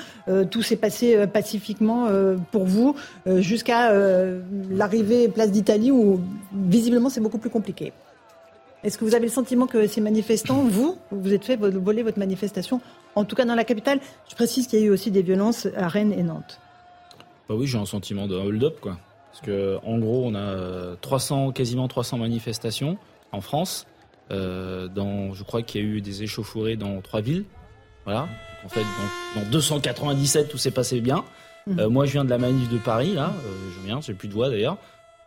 tout 0.51 0.61
s'est 0.61 0.75
passé 0.75 1.25
pacifiquement 1.25 2.07
pour 2.51 2.65
vous 2.65 2.95
jusqu'à 3.37 3.91
l'arrivée 4.69 5.27
Place 5.27 5.51
d'Italie 5.51 5.89
où 5.91 6.21
visiblement 6.53 7.09
c'est 7.09 7.21
beaucoup 7.21 7.39
plus 7.39 7.49
compliqué. 7.49 7.93
Est-ce 8.83 8.97
que 8.97 9.05
vous 9.05 9.15
avez 9.15 9.25
le 9.25 9.31
sentiment 9.31 9.67
que 9.67 9.87
ces 9.87 10.01
manifestants, 10.01 10.63
vous, 10.63 10.97
vous 11.11 11.33
êtes 11.33 11.45
fait 11.45 11.55
voler 11.55 12.03
votre 12.03 12.19
manifestation, 12.19 12.81
en 13.15 13.25
tout 13.25 13.35
cas 13.35 13.45
dans 13.45 13.55
la 13.55 13.63
capitale? 13.63 13.99
Je 14.29 14.35
précise 14.35 14.67
qu'il 14.67 14.79
y 14.79 14.83
a 14.83 14.85
eu 14.85 14.89
aussi 14.89 15.11
des 15.11 15.21
violences 15.21 15.67
à 15.75 15.87
Rennes 15.87 16.13
et 16.13 16.23
Nantes. 16.23 16.59
Bah 17.47 17.55
oui, 17.57 17.67
j'ai 17.67 17.77
un 17.77 17.85
sentiment 17.85 18.27
de 18.27 18.35
hold-up, 18.35 18.79
quoi. 18.79 18.97
Parce 19.31 19.45
que, 19.45 19.77
en 19.85 19.99
gros, 19.99 20.23
on 20.25 20.35
a 20.35 20.95
300, 20.99 21.51
quasiment 21.51 21.87
300 21.87 22.17
manifestations 22.17 22.97
en 23.31 23.41
France. 23.41 23.85
Euh, 24.31 24.87
dans, 24.87 25.33
je 25.33 25.43
crois 25.43 25.61
qu'il 25.61 25.81
y 25.81 25.83
a 25.83 25.87
eu 25.87 26.01
des 26.01 26.23
échauffourées 26.23 26.75
dans 26.75 27.01
trois 27.01 27.21
villes. 27.21 27.45
Voilà. 28.05 28.27
En 28.65 28.69
fait, 28.69 28.83
dans, 29.35 29.49
297, 29.49 30.49
tout 30.49 30.57
s'est 30.57 30.71
passé 30.71 31.01
bien. 31.01 31.23
Mmh. 31.67 31.79
Euh, 31.79 31.89
moi, 31.89 32.05
je 32.05 32.13
viens 32.13 32.25
de 32.25 32.29
la 32.29 32.37
manif 32.37 32.69
de 32.69 32.77
Paris, 32.77 33.13
là. 33.13 33.33
Euh, 33.45 33.69
je 33.75 33.85
viens, 33.85 34.01
j'ai 34.01 34.13
plus 34.13 34.27
de 34.27 34.33
voix 34.33 34.49
d'ailleurs. 34.49 34.77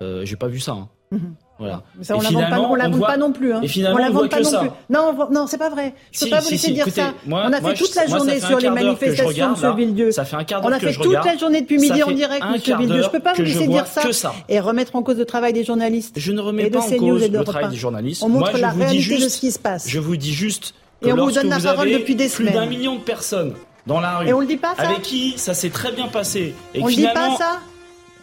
Euh, 0.03 0.25
j'ai 0.25 0.37
pas 0.37 0.49
vu 0.49 0.61
ça. 0.61 0.73
Hein. 0.73 0.89
Mmh. 1.13 1.19
Voilà. 1.59 1.83
ça, 2.03 2.17
on 2.17 2.21
ne 2.21 2.77
la 2.77 3.07
pas, 3.07 3.17
non 3.17 3.33
plus. 3.33 3.53
Hein. 3.53 3.61
Et 3.63 3.69
finalement, 3.69 3.97
on, 3.97 4.23
la 4.23 4.29
pas 4.29 4.41
non 4.41 4.59
plus. 4.61 4.71
Non, 4.91 5.29
non, 5.31 5.47
c'est 5.47 5.59
pas 5.59 5.71
vrai. 5.71 5.95
Je 6.11 6.25
peux 6.25 6.31
pas 6.31 6.41
vous 6.41 6.51
laisser 6.51 6.73
dire 6.73 6.89
ça. 6.89 7.15
on 7.29 7.53
a 7.53 7.61
fait 7.61 7.75
toute 7.75 7.95
la 7.95 8.07
journée 8.07 8.41
sur 8.41 8.59
les 8.59 8.71
manifestations, 8.71 9.51
Monsieur 9.51 9.75
Villedieu. 9.75 10.11
Ça 10.11 10.25
fait 10.25 10.37
un 10.37 10.45
quart 10.45 10.61
d'heure 10.61 10.71
On 10.71 10.73
a 10.73 10.81
fait 10.81 10.93
toute 10.93 11.25
la 11.25 11.37
journée 11.37 11.61
depuis 11.61 11.79
midi 11.79 12.03
en 12.03 12.11
direct, 12.11 12.45
Monsieur 12.51 12.77
Villedieu. 12.77 13.03
Je 13.03 13.09
peux 13.09 13.21
pas 13.21 13.33
vous 13.35 13.43
laisser 13.43 13.67
dire 13.67 13.87
ça 13.87 14.03
et 14.49 14.61
remettre 14.61 14.97
en 14.97 15.03
cause 15.03 15.19
le 15.19 15.25
travail 15.25 15.53
des 15.53 15.65
journalistes. 15.65 16.19
Je 16.19 16.33
ne 16.33 16.41
remets 16.41 16.71
pas 16.71 16.81
en 16.81 16.91
cause 16.91 17.31
le 17.31 17.45
travail 17.45 17.71
des 17.71 17.77
journalistes. 17.77 18.23
On 18.23 18.29
montre 18.29 18.59
la 18.59 18.71
réalité 18.71 19.19
de 19.19 19.29
ce 19.29 19.39
qui 19.39 19.53
se 19.53 19.59
passe. 19.59 19.89
Je 19.89 19.99
vous 19.99 20.17
dis 20.17 20.33
juste 20.33 20.75
et 21.03 21.13
on 21.13 21.17
vous 21.17 21.33
donne 21.33 21.49
la 21.49 21.61
parole 21.61 21.91
depuis 21.91 22.15
des 22.15 22.29
semaines. 22.29 22.53
Plus 22.53 22.61
d'un 22.61 22.67
million 22.67 22.97
de 22.97 23.01
personnes 23.01 23.55
dans 23.87 24.01
la 24.01 24.19
rue. 24.19 24.29
Et 24.29 24.33
on 24.33 24.41
le 24.41 24.47
dit 24.47 24.57
pas 24.57 24.75
ça 24.75 24.83
Avec 24.83 25.03
qui 25.03 25.35
ça 25.37 25.55
s'est 25.55 25.71
très 25.71 25.93
bien 25.93 26.09
passé. 26.09 26.55
Et 26.75 26.83
on 26.83 26.87
le 26.87 26.95
dit 26.95 27.07
pas 27.13 27.37
ça 27.37 27.61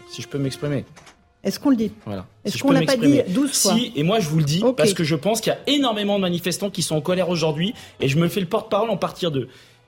Si 0.10 0.22
je 0.22 0.28
peux 0.28 0.38
m'exprimer. 0.38 0.86
Est-ce 1.44 1.60
qu'on 1.60 1.72
le 1.72 1.76
dit 1.76 1.92
Voilà. 2.06 2.26
Est-ce 2.46 2.60
qu'on 2.60 2.72
l'a 2.72 2.82
pas 2.84 2.98
dit 2.98 3.22
12 3.28 3.52
fois 3.52 3.74
Si, 3.74 3.92
et 3.96 4.04
moi 4.04 4.20
je 4.20 4.30
vous 4.30 4.38
le 4.38 4.44
dis, 4.44 4.64
parce 4.78 4.94
que 4.94 5.04
je 5.04 5.16
pense 5.16 5.42
qu'il 5.42 5.52
y 5.52 5.56
a 5.56 5.60
énormément 5.68 6.18
de 6.18 6.22
manifestants 6.22 6.70
qui 6.70 6.82
sont 6.82 6.96
en 6.96 7.02
colère 7.02 7.30
aujourd'hui, 7.30 7.74
et 8.00 8.08
je 8.08 8.18
me 8.18 8.28
fais 8.28 8.40
le 8.40 8.46
porte-parole 8.46 8.90
en 8.90 8.98
partir 8.98 9.32
d'eux, 9.32 9.48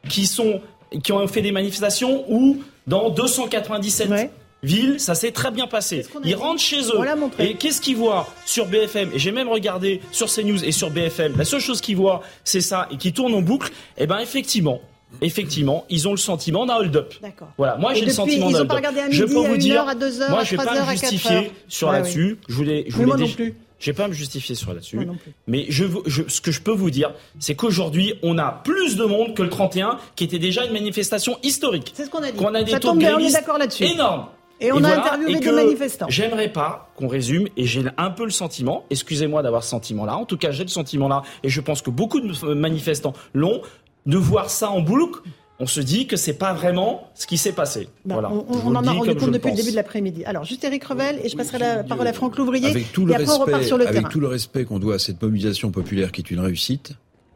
qui, 0.09 0.25
sont, 0.25 0.61
qui 1.03 1.11
ont 1.11 1.27
fait 1.27 1.41
des 1.41 1.51
manifestations 1.51 2.25
où, 2.27 2.61
dans 2.87 3.09
297 3.09 4.31
villes, 4.63 4.99
ça 4.99 5.13
s'est 5.13 5.31
très 5.31 5.51
bien 5.51 5.67
passé. 5.67 6.05
Ils 6.23 6.35
rentrent 6.35 6.61
chez 6.61 6.81
eux, 6.81 6.99
et 7.37 7.55
qu'est-ce 7.55 7.81
qu'ils 7.81 7.97
voient 7.97 8.27
sur 8.45 8.65
BFM 8.65 9.11
Et 9.13 9.19
j'ai 9.19 9.31
même 9.31 9.49
regardé 9.49 10.01
sur 10.11 10.27
CNews 10.27 10.63
et 10.63 10.71
sur 10.71 10.89
BFM, 10.89 11.37
la 11.37 11.45
seule 11.45 11.59
chose 11.59 11.81
qu'ils 11.81 11.97
voient, 11.97 12.21
c'est 12.43 12.61
ça, 12.61 12.87
et 12.91 12.97
qui 12.97 13.13
tourne 13.13 13.33
en 13.35 13.41
boucle, 13.41 13.69
et 13.97 14.03
eh 14.03 14.07
ben 14.07 14.19
effectivement, 14.19 14.81
effectivement, 15.21 15.85
ils 15.89 16.07
ont 16.07 16.11
le 16.11 16.17
sentiment 16.17 16.65
d'un 16.65 16.75
hold-up. 16.75 17.13
Voilà, 17.57 17.77
moi 17.77 17.93
j'ai 17.93 18.05
le 18.05 18.11
sentiment 18.11 18.51
d'un 18.51 18.61
hold-up. 18.61 18.93
Je 19.09 19.23
peux 19.23 19.47
vous 19.47 19.57
dire, 19.57 19.87
à 19.87 19.95
2 19.95 20.21
heures, 20.21 20.29
moi 20.29 20.43
je 20.43 20.55
vais 20.55 20.63
pas 20.63 20.85
me 20.85 20.91
justifier 20.91 21.51
sur 21.67 21.91
là-dessus. 21.91 22.37
Je 22.47 22.55
voulais, 22.55 22.85
je 22.87 22.95
voulais 22.95 23.27
plus. 23.27 23.55
Je 23.79 23.91
vais 23.91 23.97
pas 23.97 24.07
me 24.07 24.13
justifier 24.13 24.55
sur 24.55 24.73
là-dessus. 24.73 25.09
Mais 25.45 25.65
je, 25.67 25.83
ce 26.29 26.39
que 26.39 26.53
je 26.53 26.61
peux 26.61 26.71
vous 26.71 26.89
dire, 26.89 27.11
c'est 27.39 27.53
qu'aujourd'hui, 27.53 28.13
on 28.23 28.37
a 28.37 28.61
plus 28.63 28.95
de 28.95 29.03
monde 29.03 29.35
que 29.35 29.43
le 29.43 29.49
31, 29.49 29.97
qui 30.15 30.23
était 30.23 30.39
déjà 30.39 30.63
une 30.63 30.71
manifestation 30.71 31.37
historique. 31.43 31.91
C'est 31.93 32.05
ce 32.05 32.09
qu'on 32.09 32.23
a 32.23 32.31
dit. 32.31 32.37
Qu'on 32.37 32.55
a 32.55 32.63
des 32.63 32.71
Ça 32.71 32.79
on 32.85 32.97
est 32.97 33.31
d'accord 33.33 33.57
là-dessus. 33.57 33.83
Énormes. 33.83 34.27
Et 34.61 34.71
on 34.71 34.81
a 34.85 34.95
interviewé 34.95 35.37
des 35.37 35.51
manifestants. 35.51 36.05
J'aimerais 36.07 36.47
pas 36.47 36.93
qu'on 36.95 37.09
résume, 37.09 37.49
et 37.57 37.65
j'ai 37.65 37.83
un 37.97 38.11
peu 38.11 38.23
le 38.23 38.31
sentiment, 38.31 38.85
excusez-moi 38.89 39.43
d'avoir 39.43 39.63
ce 39.63 39.71
sentiment-là, 39.71 40.15
en 40.15 40.23
tout 40.23 40.37
cas 40.37 40.51
j'ai 40.51 40.63
le 40.63 40.69
sentiment-là, 40.69 41.23
et 41.43 41.49
je 41.49 41.59
pense 41.59 41.81
que 41.81 41.89
beaucoup 41.89 42.21
de 42.21 42.53
manifestants 42.53 43.11
l'ont, 43.33 43.61
de 44.05 44.17
voir 44.17 44.49
ça 44.49 44.69
en 44.69 44.81
boucle, 44.81 45.21
on 45.59 45.67
se 45.67 45.79
dit 45.79 46.07
que 46.07 46.17
c'est 46.17 46.33
pas 46.33 46.53
vraiment 46.53 47.09
ce 47.15 47.27
qui 47.27 47.37
s'est 47.37 47.53
passé. 47.53 47.87
Voilà. 48.05 48.31
On, 48.31 48.75
en 48.75 48.85
a 48.85 48.91
rendu 48.91 49.15
compte 49.15 49.31
depuis 49.31 49.51
le 49.51 49.55
début 49.55 49.71
de 49.71 49.75
l'après-midi. 49.75 50.25
Alors, 50.25 50.43
juste 50.43 50.63
Eric 50.63 50.83
Revel, 50.83 51.19
et 51.23 51.29
je 51.29 51.37
passerai 51.37 51.59
la 51.59 51.83
parole 51.83 52.07
à 52.07 52.13
Franck 52.13 52.37
Louvrier. 52.37 52.67
Avec 52.67 52.91
tout 52.91 53.05
le 53.05 53.13
respect, 53.13 53.63
sur 53.63 53.77
le 53.77 53.87
avec 53.87 54.09
tout 54.09 54.19
le 54.19 54.27
respect 54.27 54.65
qu'on 54.65 54.79
doit 54.79 54.95
à 54.95 54.99
cette 54.99 55.21
mobilisation 55.21 55.71
populaire 55.71 56.11
qui 56.11 56.21
est 56.21 56.31
une 56.31 56.39
réussite, 56.39 56.93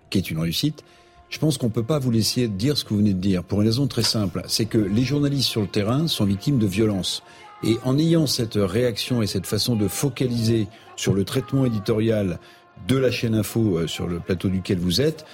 qui 0.09 0.17
est 0.17 0.31
une 0.31 0.39
réussite, 0.39 0.83
je 1.29 1.39
pense 1.39 1.57
qu'on 1.57 1.69
peut 1.69 1.83
pas 1.83 1.99
vous 1.99 2.11
laisser 2.11 2.47
dire 2.47 2.77
ce 2.77 2.83
que 2.83 2.89
vous 2.89 2.97
venez 2.99 3.13
de 3.13 3.19
dire 3.19 3.43
pour 3.43 3.61
une 3.61 3.67
raison 3.67 3.87
très 3.87 4.03
simple, 4.03 4.41
c'est 4.47 4.65
que 4.65 4.77
les 4.77 5.03
journalistes 5.03 5.49
sur 5.49 5.61
le 5.61 5.67
terrain 5.67 6.07
sont 6.07 6.25
victimes 6.25 6.57
de 6.57 6.67
violences. 6.67 7.21
Et 7.63 7.77
en 7.83 7.97
ayant 7.97 8.27
cette 8.27 8.55
réaction 8.55 9.21
et 9.21 9.27
cette 9.27 9.45
façon 9.45 9.75
de 9.75 9.87
focaliser 9.87 10.67
sur 10.95 11.13
le 11.13 11.23
traitement 11.23 11.65
éditorial 11.65 12.39
de 12.87 12.97
la 12.97 13.11
chaîne 13.11 13.35
info 13.35 13.77
euh, 13.77 13.87
sur 13.87 14.07
le 14.07 14.19
plateau 14.19 14.49
duquel 14.49 14.77
vous 14.77 15.01
êtes, 15.01 15.25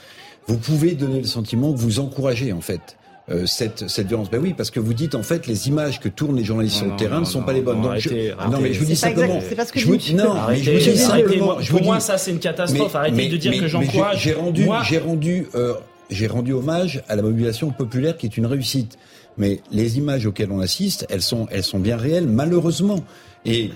vous 0.47 0.57
pouvez 0.57 0.93
donner 0.93 1.19
le 1.19 1.27
sentiment 1.27 1.73
que 1.73 1.77
vous 1.77 1.99
encouragez 1.99 2.53
en 2.53 2.61
fait. 2.61 2.97
Euh, 3.29 3.45
cette, 3.45 3.87
cette 3.87 4.07
violence. 4.07 4.29
Ben 4.29 4.41
oui, 4.41 4.53
parce 4.53 4.69
que 4.69 4.81
vous 4.81 4.93
dites 4.93 5.15
en 5.15 5.23
fait 5.23 5.47
les 5.47 5.69
images 5.69 6.01
que 6.01 6.09
tournent 6.09 6.35
les 6.35 6.43
journalistes 6.43 6.75
sur 6.75 6.87
le 6.87 6.97
terrain 6.97 7.21
ne 7.21 7.25
sont 7.25 7.41
pas 7.41 7.53
les 7.53 7.61
bonnes. 7.61 7.79
Non, 7.79 7.91
arrêtez, 7.91 8.33
non 8.51 8.59
mais 8.59 8.73
je 8.73 8.79
vous 8.79 8.85
dis 8.85 8.97
simplement. 8.97 9.39
C'est 9.47 9.55
pas 9.55 9.65
ce 9.65 9.71
que 9.71 9.79
je, 9.79 9.85
vous 9.85 9.95
dis. 9.95 10.13
Non, 10.13 10.35
mais 10.49 10.57
je 10.57 10.71
vous 10.71 10.77
dis 10.77 10.97
simplement. 10.97 11.55
Pour 11.69 11.83
moi, 11.83 12.01
ça 12.01 12.17
c'est 12.17 12.31
une 12.31 12.39
catastrophe. 12.39 12.93
Arrêtez 12.95 13.29
de 13.29 13.37
dire 13.37 13.57
que 13.61 13.67
j'encourage. 13.67 14.21
J'ai 14.21 14.33
rendu, 14.33 14.67
j'ai 14.89 14.97
rendu, 14.97 15.47
euh, 15.55 15.75
j'ai 16.09 16.27
rendu 16.27 16.51
hommage 16.51 17.01
à 17.07 17.15
la 17.15 17.21
mobilisation 17.21 17.71
populaire 17.71 18.17
qui 18.17 18.25
est 18.25 18.35
une 18.35 18.45
réussite. 18.45 18.97
Mais 19.37 19.61
les 19.71 19.97
images 19.97 20.25
auxquelles 20.25 20.51
on 20.51 20.59
assiste, 20.59 21.05
elles 21.09 21.21
sont, 21.21 21.47
elles 21.49 21.63
sont 21.63 21.79
bien 21.79 21.95
réelles, 21.95 22.27
malheureusement. 22.27 22.99
Et 23.45 23.71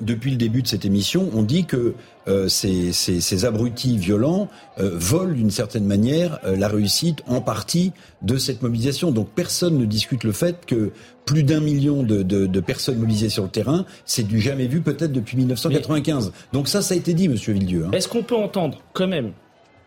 depuis 0.00 0.30
le 0.30 0.36
début 0.36 0.62
de 0.62 0.68
cette 0.68 0.84
émission, 0.84 1.30
on 1.34 1.42
dit 1.42 1.64
que 1.64 1.94
euh, 2.28 2.48
ces, 2.48 2.92
ces, 2.92 3.20
ces, 3.20 3.44
abrutis 3.44 3.96
violents 3.96 4.48
euh, 4.78 4.90
volent 4.94 5.32
d'une 5.32 5.50
certaine 5.50 5.84
manière 5.84 6.38
euh, 6.44 6.56
la 6.56 6.68
réussite 6.68 7.22
en 7.26 7.40
partie 7.40 7.92
de 8.22 8.36
cette 8.36 8.62
mobilisation. 8.62 9.10
Donc 9.10 9.28
personne 9.34 9.78
ne 9.78 9.84
discute 9.84 10.24
le 10.24 10.32
fait 10.32 10.66
que 10.66 10.92
plus 11.24 11.42
d'un 11.42 11.60
million 11.60 12.02
de, 12.02 12.22
de, 12.22 12.46
de, 12.46 12.60
personnes 12.60 12.98
mobilisées 12.98 13.28
sur 13.28 13.44
le 13.44 13.48
terrain, 13.48 13.86
c'est 14.04 14.26
du 14.26 14.40
jamais 14.40 14.66
vu 14.66 14.80
peut-être 14.80 15.12
depuis 15.12 15.36
1995. 15.36 16.32
Donc 16.52 16.68
ça, 16.68 16.82
ça 16.82 16.94
a 16.94 16.96
été 16.96 17.14
dit, 17.14 17.28
Monsieur 17.28 17.52
Villedieu. 17.52 17.86
Hein. 17.86 17.90
Est-ce 17.92 18.08
qu'on 18.08 18.22
peut 18.22 18.36
entendre 18.36 18.78
quand 18.92 19.08
même 19.08 19.32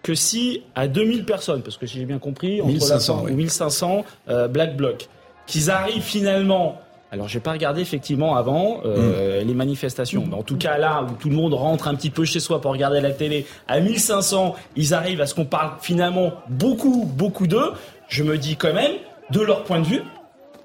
que 0.03 0.15
si 0.15 0.63
à 0.73 0.87
2000 0.87 1.25
personnes, 1.25 1.61
parce 1.61 1.77
que 1.77 1.85
si 1.85 1.99
j'ai 1.99 2.05
bien 2.05 2.19
compris, 2.19 2.59
entre 2.59 2.71
1500, 2.71 3.25
ou 3.29 3.33
1500 3.33 4.05
Black 4.49 4.75
Bloc, 4.75 5.09
qu'ils 5.45 5.69
arrivent 5.69 6.01
finalement 6.01 6.79
alors, 7.13 7.27
j'ai 7.27 7.41
pas 7.41 7.51
regardé 7.51 7.81
effectivement 7.81 8.37
avant 8.37 8.79
euh, 8.85 9.43
mm. 9.43 9.47
les 9.47 9.53
manifestations. 9.53 10.23
Mais 10.29 10.35
en 10.35 10.43
tout 10.43 10.55
cas, 10.55 10.77
là 10.77 11.03
où 11.03 11.13
tout 11.19 11.29
le 11.29 11.35
monde 11.35 11.53
rentre 11.53 11.89
un 11.89 11.95
petit 11.95 12.09
peu 12.09 12.23
chez 12.23 12.39
soi 12.39 12.61
pour 12.61 12.71
regarder 12.71 13.01
la 13.01 13.11
télé, 13.11 13.45
à 13.67 13.81
1500, 13.81 14.55
ils 14.77 14.93
arrivent 14.93 15.19
à 15.19 15.25
ce 15.25 15.35
qu'on 15.35 15.43
parle 15.43 15.71
finalement 15.81 16.31
beaucoup, 16.47 17.03
beaucoup 17.05 17.47
d'eux. 17.47 17.73
Je 18.07 18.23
me 18.23 18.37
dis 18.37 18.55
quand 18.55 18.73
même, 18.73 18.93
de 19.29 19.41
leur 19.41 19.65
point 19.65 19.81
de 19.81 19.85
vue, 19.85 20.03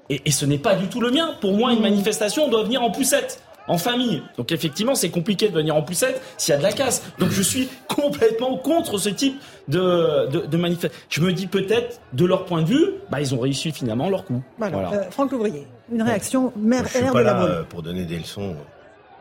et, 0.09 0.21
et 0.23 0.31
ce 0.31 0.45
n'est 0.45 0.57
pas 0.57 0.75
du 0.75 0.87
tout 0.87 1.01
le 1.01 1.11
mien. 1.11 1.31
Pour 1.41 1.51
moi, 1.51 1.73
une 1.73 1.81
manifestation 1.81 2.47
doit 2.47 2.63
venir 2.63 2.81
en 2.81 2.91
poussette 2.91 3.41
en 3.67 3.77
famille. 3.77 4.23
Donc 4.37 4.51
effectivement, 4.51 4.95
c'est 4.95 5.09
compliqué 5.09 5.49
de 5.49 5.53
venir 5.53 5.75
en 5.75 5.81
poussette 5.81 6.21
s'il 6.37 6.53
y 6.53 6.55
a 6.55 6.57
de 6.57 6.63
la 6.63 6.71
casse. 6.71 7.03
Donc 7.19 7.29
je 7.29 7.41
suis 7.41 7.67
complètement 7.87 8.57
contre 8.57 8.97
ce 8.97 9.09
type 9.09 9.39
de, 9.67 10.27
de, 10.29 10.45
de 10.45 10.57
manifestation. 10.57 10.97
Je 11.09 11.21
me 11.21 11.33
dis 11.33 11.47
peut-être, 11.47 11.99
de 12.13 12.25
leur 12.25 12.45
point 12.45 12.61
de 12.61 12.67
vue, 12.67 12.93
bah, 13.11 13.19
ils 13.19 13.35
ont 13.35 13.39
réussi 13.39 13.71
finalement 13.71 14.09
leur 14.09 14.25
coup. 14.25 14.41
Voilà. 14.57 14.91
Euh, 14.93 15.11
Franck 15.11 15.33
Ouvrier, 15.33 15.67
une 15.91 16.01
réaction 16.01 16.53
mère 16.55 16.85
Je 16.87 16.97
suis 16.97 17.11
pas 17.11 17.21
là 17.21 17.43
euh, 17.43 17.63
pour 17.63 17.83
donner 17.83 18.05
des 18.05 18.17
leçons 18.19 18.55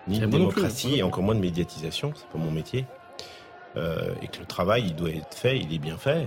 ni 0.08 0.18
de 0.20 0.26
démocratie 0.26 0.96
et 0.96 1.02
encore 1.02 1.24
moins 1.24 1.34
de 1.34 1.40
médiatisation. 1.40 2.12
C'est 2.14 2.28
pas 2.28 2.38
mon 2.38 2.50
métier. 2.50 2.86
Euh, 3.76 4.14
et 4.22 4.28
que 4.28 4.38
le 4.38 4.46
travail, 4.46 4.84
il 4.86 4.94
doit 4.94 5.10
être 5.10 5.34
fait, 5.34 5.58
il 5.58 5.72
est 5.74 5.78
bien 5.78 5.96
fait. 5.96 6.26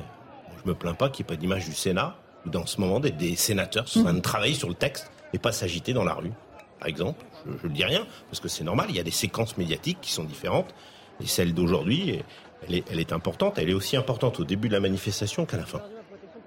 Je 0.64 0.70
me 0.70 0.76
plains 0.76 0.94
pas 0.94 1.10
qu'il 1.10 1.26
n'y 1.26 1.28
ait 1.28 1.36
pas 1.36 1.40
d'image 1.40 1.66
du 1.66 1.74
Sénat 1.74 2.16
ou 2.46 2.50
dans 2.50 2.66
ce 2.66 2.80
moment 2.80 3.00
des, 3.00 3.12
des 3.12 3.36
sénateurs 3.36 3.88
sont 3.88 4.02
en 4.02 4.04
train 4.04 4.14
de 4.14 4.20
travailler 4.20 4.54
sur 4.54 4.70
le 4.70 4.76
texte 4.76 5.12
et 5.34 5.40
pas 5.40 5.52
s'agiter 5.52 5.94
dans 5.94 6.04
la 6.04 6.14
rue, 6.14 6.32
par 6.80 6.88
exemple 6.88 7.26
je 7.62 7.68
ne 7.68 7.74
dis 7.74 7.84
rien, 7.84 8.06
parce 8.30 8.40
que 8.40 8.48
c'est 8.48 8.64
normal, 8.64 8.88
il 8.90 8.96
y 8.96 9.00
a 9.00 9.04
des 9.04 9.12
séquences 9.12 9.58
médiatiques 9.58 10.00
qui 10.02 10.12
sont 10.12 10.24
différentes, 10.24 10.74
et 11.22 11.28
celle 11.28 11.54
d'aujourd'hui, 11.54 12.22
elle 12.68 12.76
est, 12.76 12.84
elle 12.92 13.00
est 13.00 13.14
importante, 13.14 13.58
elle 13.58 13.70
est 13.70 13.74
aussi 13.74 13.98
importante 13.98 14.40
au 14.40 14.44
début 14.44 14.68
de 14.68 14.74
la 14.74 14.80
manifestation 14.80 15.46
qu'à 15.46 15.58
la 15.58 15.66
fin. 15.66 15.82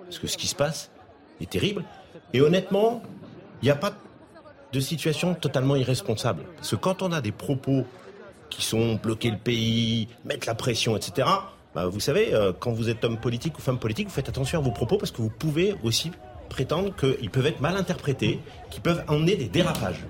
Parce 0.04 0.18
que 0.18 0.26
ce 0.26 0.36
qui 0.36 0.46
se 0.46 0.54
passe 0.54 0.90
est 1.40 1.50
terrible, 1.50 1.84
et 2.32 2.40
honnêtement, 2.40 3.02
il 3.62 3.66
n'y 3.66 3.70
a 3.70 3.76
pas 3.76 3.92
de 4.72 4.80
situation 4.80 5.34
totalement 5.34 5.76
irresponsable. 5.76 6.44
Parce 6.56 6.70
que 6.70 6.76
quand 6.76 7.02
on 7.02 7.12
a 7.12 7.20
des 7.20 7.32
propos 7.32 7.84
qui 8.50 8.62
sont 8.62 8.96
bloquer 8.96 9.30
le 9.30 9.38
pays, 9.38 10.08
mettre 10.24 10.46
la 10.46 10.54
pression, 10.54 10.96
etc., 10.96 11.28
bah, 11.74 11.86
vous 11.86 12.00
savez, 12.00 12.34
euh, 12.34 12.52
quand 12.58 12.72
vous 12.72 12.90
êtes 12.90 13.02
homme 13.04 13.18
politique 13.18 13.58
ou 13.58 13.62
femme 13.62 13.78
politique, 13.78 14.08
vous 14.08 14.14
faites 14.14 14.28
attention 14.28 14.58
à 14.58 14.62
vos 14.62 14.72
propos 14.72 14.98
parce 14.98 15.10
que 15.10 15.22
vous 15.22 15.30
pouvez 15.30 15.74
aussi 15.82 16.10
prétendre 16.50 16.94
qu'ils 16.94 17.30
peuvent 17.30 17.46
être 17.46 17.60
mal 17.60 17.76
interprétés, 17.76 18.40
qu'ils 18.70 18.82
peuvent 18.82 19.02
emmener 19.08 19.36
des 19.36 19.48
dérapages. 19.48 20.04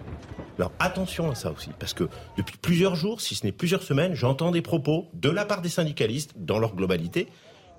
Alors 0.59 0.73
attention 0.81 1.31
à 1.31 1.35
ça 1.35 1.51
aussi, 1.51 1.71
parce 1.79 1.95
que 1.95 2.09
depuis 2.37 2.57
plusieurs 2.61 2.95
jours, 2.95 3.21
si 3.21 3.35
ce 3.35 3.47
n'est 3.47 3.53
plusieurs 3.53 3.83
semaines, 3.83 4.15
j'entends 4.15 4.51
des 4.51 4.61
propos 4.61 5.07
de 5.15 5.31
la 5.31 5.45
part 5.45 5.63
des 5.63 5.69
syndicalistes, 5.69 6.33
dans 6.37 6.59
leur 6.59 6.75
globalité, 6.75 7.29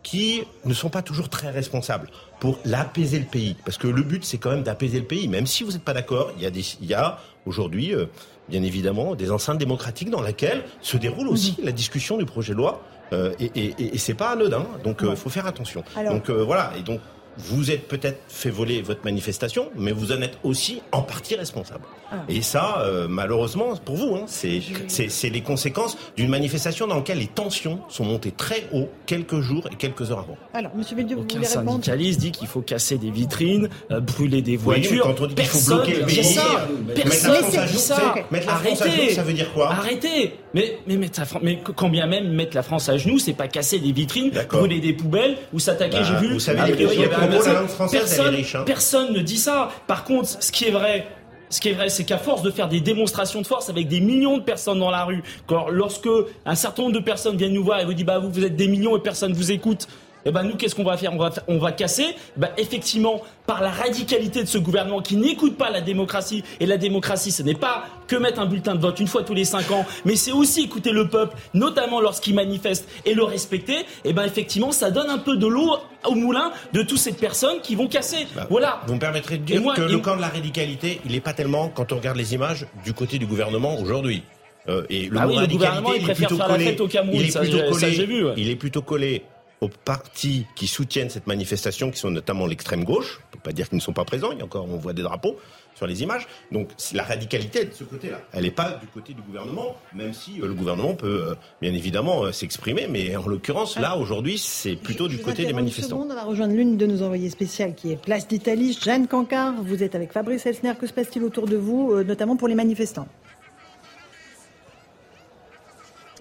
qui 0.04 0.44
ne 0.66 0.74
sont 0.74 0.90
pas 0.90 1.02
toujours 1.02 1.30
très 1.30 1.50
responsables 1.50 2.10
pour 2.40 2.60
l'apaiser 2.66 3.20
le 3.20 3.26
pays. 3.26 3.56
Parce 3.66 3.78
que 3.78 3.88
le 3.88 4.04
but, 4.04 4.24
c'est 4.26 4.38
quand 4.38 4.52
même 4.52 4.64
d'apaiser 4.64 5.00
le 5.00 5.06
pays. 5.06 5.28
Même 5.28 5.48
si 5.48 5.64
vous 5.64 5.72
n'êtes 5.72 5.84
pas 5.84 5.94
d'accord, 5.94 6.32
il 6.38 6.44
y 6.44 6.46
a, 6.46 6.52
des, 6.52 6.64
il 6.82 6.88
y 6.88 6.94
a 6.94 7.20
aujourd'hui, 7.46 7.96
euh, 7.96 8.06
bien 8.50 8.62
évidemment, 8.64 9.16
des 9.16 9.32
enceintes 9.32 9.58
démocratiques 9.58 10.10
dans 10.10 10.22
lesquelles 10.22 10.64
se 10.82 10.98
déroule 10.98 11.30
aussi 11.30 11.56
la 11.64 11.72
discussion 11.72 12.18
du 12.18 12.26
projet 12.26 12.54
de 12.54 12.58
loi. 12.58 12.84
Euh, 13.14 13.34
et, 13.40 13.52
et, 13.56 13.96
et 13.96 13.98
c'est 13.98 14.14
pas 14.14 14.32
anodin, 14.32 14.66
donc 14.84 15.00
il 15.04 15.16
faut 15.16 15.30
faire 15.30 15.46
attention. 15.46 15.84
donc 15.96 16.30
voilà, 16.30 16.74
et 16.78 16.82
donc 16.82 17.00
vous 17.38 17.72
êtes 17.72 17.88
peut-être 17.88 18.20
fait 18.28 18.50
voler 18.50 18.82
votre 18.82 19.04
manifestation, 19.04 19.70
mais 19.76 19.92
vous 19.92 20.12
en 20.12 20.22
êtes 20.22 20.38
aussi 20.44 20.82
en 20.92 21.02
partie 21.02 21.36
responsable. 21.36 21.84
Ah. 22.12 22.18
Et 22.30 22.42
ça, 22.42 22.82
euh, 22.82 23.08
malheureusement, 23.08 23.76
pour 23.78 23.96
vous, 23.96 24.16
hein, 24.16 24.26
c'est 24.28 25.30
les 25.30 25.42
conséquences 25.42 25.98
d'une 26.16 26.30
manifestation 26.30 26.88
dans 26.88 26.98
laquelle 26.98 27.20
les 27.20 27.28
tensions 27.28 27.80
sont 27.90 28.06
montées 28.06 28.32
très 28.32 28.68
haut 28.72 28.90
quelques 29.06 29.40
jours 29.40 29.68
et 29.72 29.76
quelques 29.76 30.12
heures 30.12 30.20
avant. 30.20 30.38
Alors, 30.54 30.76
Monsieur 30.76 30.96
Bédieu, 30.96 31.16
vous 31.16 31.24
Aucun 31.24 31.38
voulez 31.38 31.48
répondre 31.48 31.72
syndicaliste 31.84 32.20
dit 32.20 32.32
qu'il 32.32 32.48
faut 32.48 32.62
casser 32.62 32.98
des 32.98 33.12
vitrines, 33.12 33.70
euh, 33.92 34.00
brûler 34.00 34.42
des 34.42 34.58
voitures. 34.58 35.04
quand 35.04 35.22
on 35.22 35.28
dit 35.28 35.36
qu'il 35.36 35.46
faut 35.46 35.76
bloquer 35.76 35.96
le 35.96 36.06
pays, 36.06 36.24
ça. 36.24 36.42
à 36.44 37.68
genoux, 37.68 37.80
ça. 37.80 38.16
mettre 38.32 38.48
la 38.48 38.56
France 38.56 38.82
à 38.82 38.90
genoux, 38.90 39.10
ça 39.12 39.24
veut 39.24 39.34
dire 39.34 39.52
quoi? 39.54 39.72
Arrêtez. 39.72 40.34
Mais 40.54 40.78
mais 40.88 40.98
mettre 40.98 41.20
la 41.20 41.26
Fran- 41.26 41.40
mais 41.42 41.60
quand 41.76 41.90
bien 41.90 42.06
même 42.06 42.30
mettre 42.32 42.56
la 42.56 42.62
France 42.64 42.88
à 42.90 42.98
genoux, 42.98 43.18
c'est 43.18 43.34
pas 43.34 43.48
casser 43.48 43.80
des 43.80 43.92
vitrines, 43.92 44.32
brûler 44.50 44.80
des 44.80 44.94
poubelles 44.94 45.38
ou 45.52 45.60
s'attaquer. 45.60 45.98
Bah, 45.98 46.04
J'ai 46.04 46.28
vu. 46.28 46.34
vous 46.34 46.40
savez, 46.40 46.60
a 46.60 46.68
les 46.68 46.74
priori, 46.74 46.96
il 46.96 47.02
y 47.02 47.06
avait 47.06 47.16
un 47.16 47.18
propos, 47.18 47.32
la 47.32 47.38
médecin. 47.38 47.54
langue 47.54 47.68
française, 47.70 48.00
elle 48.00 48.00
est 48.00 48.16
personne, 48.18 48.36
riche, 48.36 48.56
hein. 48.56 48.64
personne 48.66 49.14
ne 49.14 49.20
dit 49.22 49.38
ça. 49.38 49.70
Par 49.88 50.04
contre, 50.04 50.30
ce 50.44 50.52
qui 50.52 50.66
est 50.66 50.72
vrai. 50.72 51.08
Ce 51.50 51.62
qui 51.62 51.70
est 51.70 51.74
vrai, 51.74 51.90
c'est 51.90 52.04
qu'à 52.04 52.18
force 52.18 52.42
de 52.42 52.50
faire 52.50 52.68
des 52.68 52.80
démonstrations 52.82 53.40
de 53.40 53.46
force 53.46 53.70
avec 53.70 53.88
des 53.88 54.00
millions 54.00 54.38
de 54.40 54.44
personnes 54.44 54.80
dans 54.80 54.90
la 54.90 55.04
rue, 55.04 55.22
quand, 55.46 55.70
lorsque 55.70 56.10
un 56.48 56.56
certain 56.56 56.82
nombre 56.84 56.96
de 56.96 57.00
personnes 57.04 57.38
viennent 57.38 57.54
nous 57.54 57.64
voir 57.64 57.80
et 57.80 57.86
vous 57.86 57.94
disent 57.94 58.06
bah 58.08 58.18
vous 58.18 58.32
vous 58.32 58.44
êtes 58.44 58.56
des 58.56 58.68
millions 58.68 58.98
et 58.98 59.00
personne 59.00 59.34
vous 59.34 59.52
écoute, 59.52 59.88
eh 60.26 60.32
ben 60.32 60.44
nous 60.44 60.56
qu'est-ce 60.56 60.76
qu'on 60.76 60.84
va 60.84 60.98
faire? 60.98 61.14
On 61.14 61.18
va, 61.18 61.32
on 61.48 61.58
va 61.58 61.72
casser. 61.72 62.16
Bah 62.38 62.50
effectivement 62.58 63.22
par 63.46 63.62
la 63.62 63.70
radicalité 63.72 64.42
de 64.44 64.48
ce 64.48 64.58
gouvernement 64.58 65.02
qui 65.02 65.18
n'écoute 65.18 65.58
pas 65.58 65.70
la 65.70 65.82
démocratie 65.82 66.44
et 66.60 66.66
la 66.66 66.78
démocratie 66.78 67.32
ce 67.32 67.44
n'est 67.44 67.56
pas 67.56 67.86
que 68.08 68.16
mettre 68.16 68.40
un 68.40 68.46
bulletin 68.46 68.76
de 68.76 68.80
vote 68.82 69.00
une 69.00 69.08
fois 69.08 69.24
tous 69.24 69.34
les 69.34 69.46
cinq 69.46 69.72
ans, 69.72 69.86
mais 70.06 70.16
c'est 70.16 70.32
aussi 70.32 70.64
écouter 70.64 70.92
le 70.92 71.08
peuple, 71.08 71.36
notamment 71.54 72.00
lorsqu'il 72.02 72.36
manifeste 72.36 72.88
et 73.06 73.14
le 73.14 73.24
respecter. 73.24 73.86
Et 74.06 74.14
ben 74.14 74.24
effectivement 74.24 74.72
ça 74.72 74.92
donne 74.92 75.10
un 75.10 75.18
peu 75.18 75.36
de 75.38 75.48
l'eau 75.48 75.78
au 76.06 76.16
moulin 76.16 76.52
de 76.74 76.82
toutes 76.84 76.98
ces 77.00 77.14
personnes 77.14 77.60
qui 77.62 77.76
vont 77.76 77.88
casser. 77.88 78.28
voilà. 78.50 78.82
Vous 78.88 78.96
me 78.96 79.00
permettrez 79.00 79.38
de 79.38 79.44
dire 79.44 79.62
moi- 79.62 79.74
que 79.76 79.82
le 79.82 79.98
camp 80.00 80.16
de 80.16 80.22
la 80.22 80.28
radicalité, 80.30 81.00
il 81.06 81.12
n'est 81.14 81.22
pas 81.22 81.34
tellement, 81.34 81.70
quand 81.70 81.92
on 81.92 81.98
regarde 81.98 82.18
les 82.18 82.34
images, 82.34 82.66
du 82.84 82.94
côté 82.94 83.18
du 83.20 83.26
gouvernement 83.26 83.78
aujourd'hui. 83.80 84.24
Euh, 84.70 84.84
et 84.90 85.08
le 85.08 85.16
Bah 85.16 85.26
mot 85.26 85.34
oui, 85.34 85.42
le 85.42 85.48
gouvernement, 85.48 85.94
il 85.94 86.04
préfère 86.04 86.30
faire 86.30 86.48
la 86.48 86.60
fête 86.60 86.80
au 86.82 86.88
Cameroun, 86.88 87.20
Il 87.20 87.28
est 87.28 87.32
ça, 87.32 87.42
plutôt 87.42 87.74
ça, 87.74 87.90
j'ai 87.92 88.06
vu, 88.06 88.26
ouais. 88.26 88.34
il 88.38 88.50
est 88.50 88.56
plutôt 88.56 88.82
collé 88.82 89.24
aux 89.64 89.70
partis 89.70 90.46
qui 90.56 90.68
soutiennent 90.68 91.10
cette 91.10 91.28
manifestation, 91.28 91.92
qui 91.92 92.00
sont 92.00 92.12
notamment 92.12 92.46
l'extrême 92.46 92.84
gauche. 92.84 93.20
On 93.30 93.32
peut 93.34 93.44
pas 93.44 93.52
dire 93.52 93.70
qu'ils 93.70 93.78
ne 93.78 93.82
sont 93.82 93.94
pas 93.94 94.06
présents. 94.06 94.32
Il 94.32 94.40
y 94.40 94.42
a 94.42 94.46
encore, 94.46 94.66
on 94.70 94.78
voit 94.78 94.94
des 94.94 95.02
drapeaux 95.02 95.38
sur 95.76 95.88
les 95.88 96.04
images. 96.04 96.28
Donc 96.52 96.70
la 96.94 97.04
radicalité 97.04 97.62
est 97.62 97.66
de 97.66 97.74
ce 97.74 97.84
côté-là. 97.84 98.22
Elle 98.32 98.44
n'est 98.44 98.52
pas 98.52 98.80
du 98.82 98.88
côté 98.88 99.14
du 99.14 99.22
gouvernement, 99.22 99.76
même 99.94 100.14
si 100.14 100.42
euh, 100.42 100.48
le 100.48 100.54
gouvernement 100.54 100.94
peut 100.94 101.30
euh, 101.30 101.36
bien 101.62 101.74
évidemment 101.74 102.26
euh, 102.26 102.32
s'exprimer. 102.32 102.88
Mais 102.88 103.16
en 103.16 103.28
l'occurrence, 103.28 103.78
là 103.78 103.98
aujourd'hui, 103.98 104.38
c'est 104.38 104.76
plutôt 104.76 105.08
du 105.08 105.18
Je 105.18 105.22
côté 105.22 105.46
des 105.46 105.54
manifestants. 105.54 105.98
seconde, 105.98 106.12
on 106.12 106.16
va 106.16 106.24
rejoindre 106.24 106.54
l'une 106.54 106.78
de 106.78 106.86
nos 106.86 107.02
envoyées 107.02 107.30
spéciales 107.30 107.74
qui 107.76 107.92
est 107.92 107.96
Place 107.96 108.28
d'Italie, 108.28 108.78
Jeanne 108.80 109.08
Cancard. 109.08 109.56
Vous 109.64 109.84
êtes 109.84 109.96
avec 109.96 110.12
Fabrice 110.12 110.46
Elsner. 110.46 110.74
Que 110.80 110.88
se 110.88 110.94
passe-t-il 110.94 111.24
autour 111.24 111.48
de 111.48 111.56
vous, 111.58 112.04
notamment 112.04 112.36
pour 112.36 112.48
les 112.48 112.56
manifestants? 112.56 113.08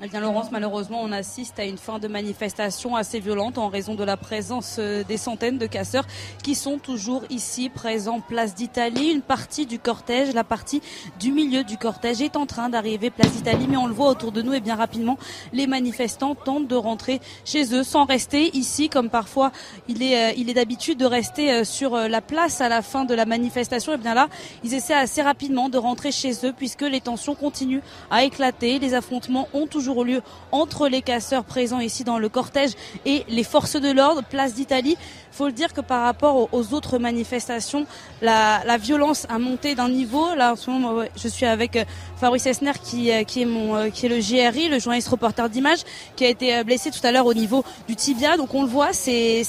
Eh 0.05 0.09
bien, 0.09 0.19
Laurence, 0.19 0.51
malheureusement, 0.51 1.01
on 1.01 1.13
assiste 1.13 1.61
à 1.61 1.65
une 1.65 1.79
fin 1.79 2.01
de 2.01 2.09
manifestation 2.09 2.97
assez 2.97 3.21
violente 3.21 3.57
en 3.57 3.69
raison 3.69 3.95
de 3.95 4.03
la 4.03 4.17
présence 4.17 4.79
euh, 4.81 5.05
des 5.05 5.17
centaines 5.17 5.59
de 5.59 5.67
casseurs 5.67 6.09
qui 6.43 6.57
sont 6.57 6.79
toujours 6.79 7.23
ici, 7.31 7.69
présents 7.69 8.19
place 8.19 8.57
d'Italie. 8.57 9.13
Une 9.13 9.23
partie 9.23 9.65
du 9.65 9.79
cortège, 9.79 10.35
la 10.35 10.43
partie 10.43 10.83
du 11.21 11.31
milieu 11.31 11.63
du 11.63 11.79
cortège 11.79 12.21
est 12.21 12.35
en 12.35 12.47
train 12.47 12.69
d'arriver 12.69 13.11
place 13.11 13.31
d'Italie, 13.31 13.69
mais 13.69 13.77
on 13.77 13.87
le 13.87 13.93
voit 13.93 14.09
autour 14.09 14.33
de 14.33 14.43
nous 14.43 14.53
et 14.53 14.59
bien 14.59 14.75
rapidement, 14.75 15.19
les 15.53 15.69
manifestants 15.69 16.35
tentent 16.35 16.67
de 16.67 16.75
rentrer 16.75 17.21
chez 17.45 17.73
eux 17.73 17.85
sans 17.85 18.05
rester 18.05 18.57
ici, 18.57 18.89
comme 18.89 19.09
parfois 19.09 19.53
il 19.87 20.03
est, 20.03 20.33
euh, 20.33 20.35
il 20.37 20.51
est 20.51 20.55
d'habitude 20.55 20.99
de 20.99 21.07
rester 21.07 21.53
euh, 21.53 21.65
sur 21.65 21.97
la 21.97 22.21
place 22.21 22.61
à 22.61 22.69
la 22.69 22.83
fin 22.83 23.05
de 23.05 23.15
la 23.15 23.25
manifestation. 23.25 23.93
Et 23.93 23.99
bien 23.99 24.15
là, 24.15 24.27
ils 24.65 24.75
essaient 24.75 24.95
assez 24.95 25.23
rapidement 25.23 25.69
de 25.69 25.79
rentrer 25.79 26.11
chez 26.11 26.45
eux 26.45 26.53
puisque 26.53 26.83
les 26.83 27.01
tensions 27.01 27.37
continuent 27.37 27.83
à 28.11 28.25
éclater. 28.25 28.81
Les 28.81 28.95
affrontements 28.95 29.47
ont 29.53 29.69
toujours 29.69 29.92
lieu 30.03 30.23
entre 30.51 30.89
les 30.89 31.03
casseurs 31.03 31.45
présents 31.45 31.81
ici 31.81 32.05
dans 32.05 32.19
le 32.19 32.29
cortège 32.29 32.71
et 33.05 33.25
les 33.29 33.45
forces 33.45 33.77
de 33.77 33.91
l'ordre, 33.91 34.23
place 34.25 34.55
d'Italie. 34.55 34.97
Faut 35.31 35.47
le 35.47 35.53
dire 35.53 35.73
que 35.73 35.81
par 35.81 36.05
rapport 36.05 36.49
aux- 36.53 36.75
autres 36.75 36.99
manifestations, 36.99 37.87
la, 38.21 38.63
la 38.65 38.77
violence 38.79 39.27
a 39.31 39.39
monté 39.39 39.75
d'un 39.75 39.89
niveau. 39.89 40.35
Là, 40.35 40.53
en 40.53 40.57
ce 40.57 40.71
moment, 40.71 41.03
je 41.17 41.29
suis 41.29 41.47
avec 41.47 41.77
euh, 41.77 41.85
Fabrice 42.23 42.47
Esner, 42.47 42.71
qui, 42.81 43.11
euh, 43.11 43.25
est 43.25 43.45
mon, 43.45 43.75
euh, 43.75 43.89
le 44.05 44.21
GRI, 44.21 44.69
le 44.69 44.79
journaliste 44.79 45.09
reporter 45.09 45.49
d'image, 45.49 45.81
qui 46.15 46.25
a 46.25 46.29
été 46.29 46.55
euh, 46.55 46.63
blessé 46.63 46.93
tout 46.93 47.05
à 47.05 47.11
l'heure 47.11 47.27
au 47.27 47.35
niveau 47.35 47.65
du 47.89 47.97
tibia. 47.97 48.37
Donc 48.37 48.55
on 48.55 48.63
le 48.63 48.69
voit, 48.69 48.93
c'est 48.93 49.43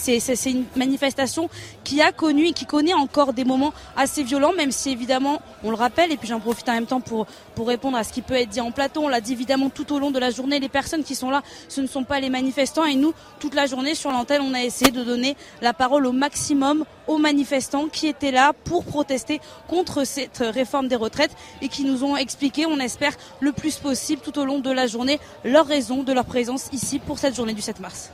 une 0.48 0.64
manifestation 0.76 1.52
qui 1.84 2.02
a 2.02 2.12
connu 2.12 2.48
et 2.48 2.52
qui 2.52 2.66
connaît 2.66 2.96
encore 2.96 3.34
des 3.34 3.44
moments 3.44 3.74
assez 3.96 4.24
violents, 4.24 4.54
même 4.54 4.72
si 4.72 4.90
évidemment, 4.90 5.40
on 5.64 5.70
le 5.70 5.76
rappelle, 5.76 6.12
et 6.12 6.18
puis 6.18 6.28
j'en 6.28 6.40
profite 6.40 6.68
en 6.68 6.74
même 6.74 6.88
temps 6.88 7.00
pour, 7.00 7.28
pour 7.54 7.68
répondre 7.68 7.96
à 7.96 8.04
ce 8.04 8.12
qui 8.12 8.24
peut 8.24 8.34
être 8.34 8.50
dit 8.50 8.60
en 8.60 8.72
plateau. 8.72 9.02
On 9.02 9.08
l'a 9.08 9.22
dit 9.22 9.34
évidemment 9.34 9.70
tout 9.70 9.94
au 9.94 10.00
long 10.00 10.10
de 10.10 10.18
la 10.18 10.32
journée, 10.32 10.60
les 10.60 10.68
personnes 10.68 11.04
qui 11.04 11.14
sont 11.14 11.30
là, 11.30 11.44
ce 11.70 11.80
ne 11.80 11.86
sont 11.86 12.04
pas 12.04 12.20
les 12.20 12.32
manifestants. 12.32 12.86
Et 12.86 12.96
nous, 12.96 13.14
toute 13.40 13.54
la 13.54 13.68
journée 13.68 13.94
sur 13.94 14.10
l'antenne, 14.10 14.42
on 14.42 14.56
a 14.56 14.64
essayé 14.64 14.90
de 14.90 15.04
donner 15.04 15.38
la 15.62 15.74
parole 15.74 16.08
au 16.08 16.12
maximum 16.12 16.86
aux 17.08 17.18
manifestants 17.18 17.88
qui 17.88 18.08
étaient 18.08 18.32
là 18.32 18.54
pour 18.64 18.86
protester 18.86 19.40
contre 19.68 20.06
cette 20.06 20.38
réforme 20.40 20.88
des 20.88 20.96
retraites 20.96 21.36
et 21.62 21.68
qui 21.68 21.84
nous 21.84 22.04
ont 22.04 22.18
expliqué, 22.18 22.66
on 22.66 22.80
espère, 22.80 23.14
le 23.40 23.52
plus 23.52 23.78
possible 23.78 24.22
tout 24.22 24.38
au 24.40 24.46
long 24.46 24.60
de 24.60 24.72
la 24.72 24.88
journée, 24.88 25.20
leur 25.44 25.66
raison 25.66 26.04
de 26.04 26.14
leur 26.14 26.26
présence 26.26 26.70
ici 26.72 27.00
pour 27.00 27.20
cette 27.20 27.36
journée 27.36 27.54
du 27.54 27.62
7 27.62 27.80
mars. 27.80 28.12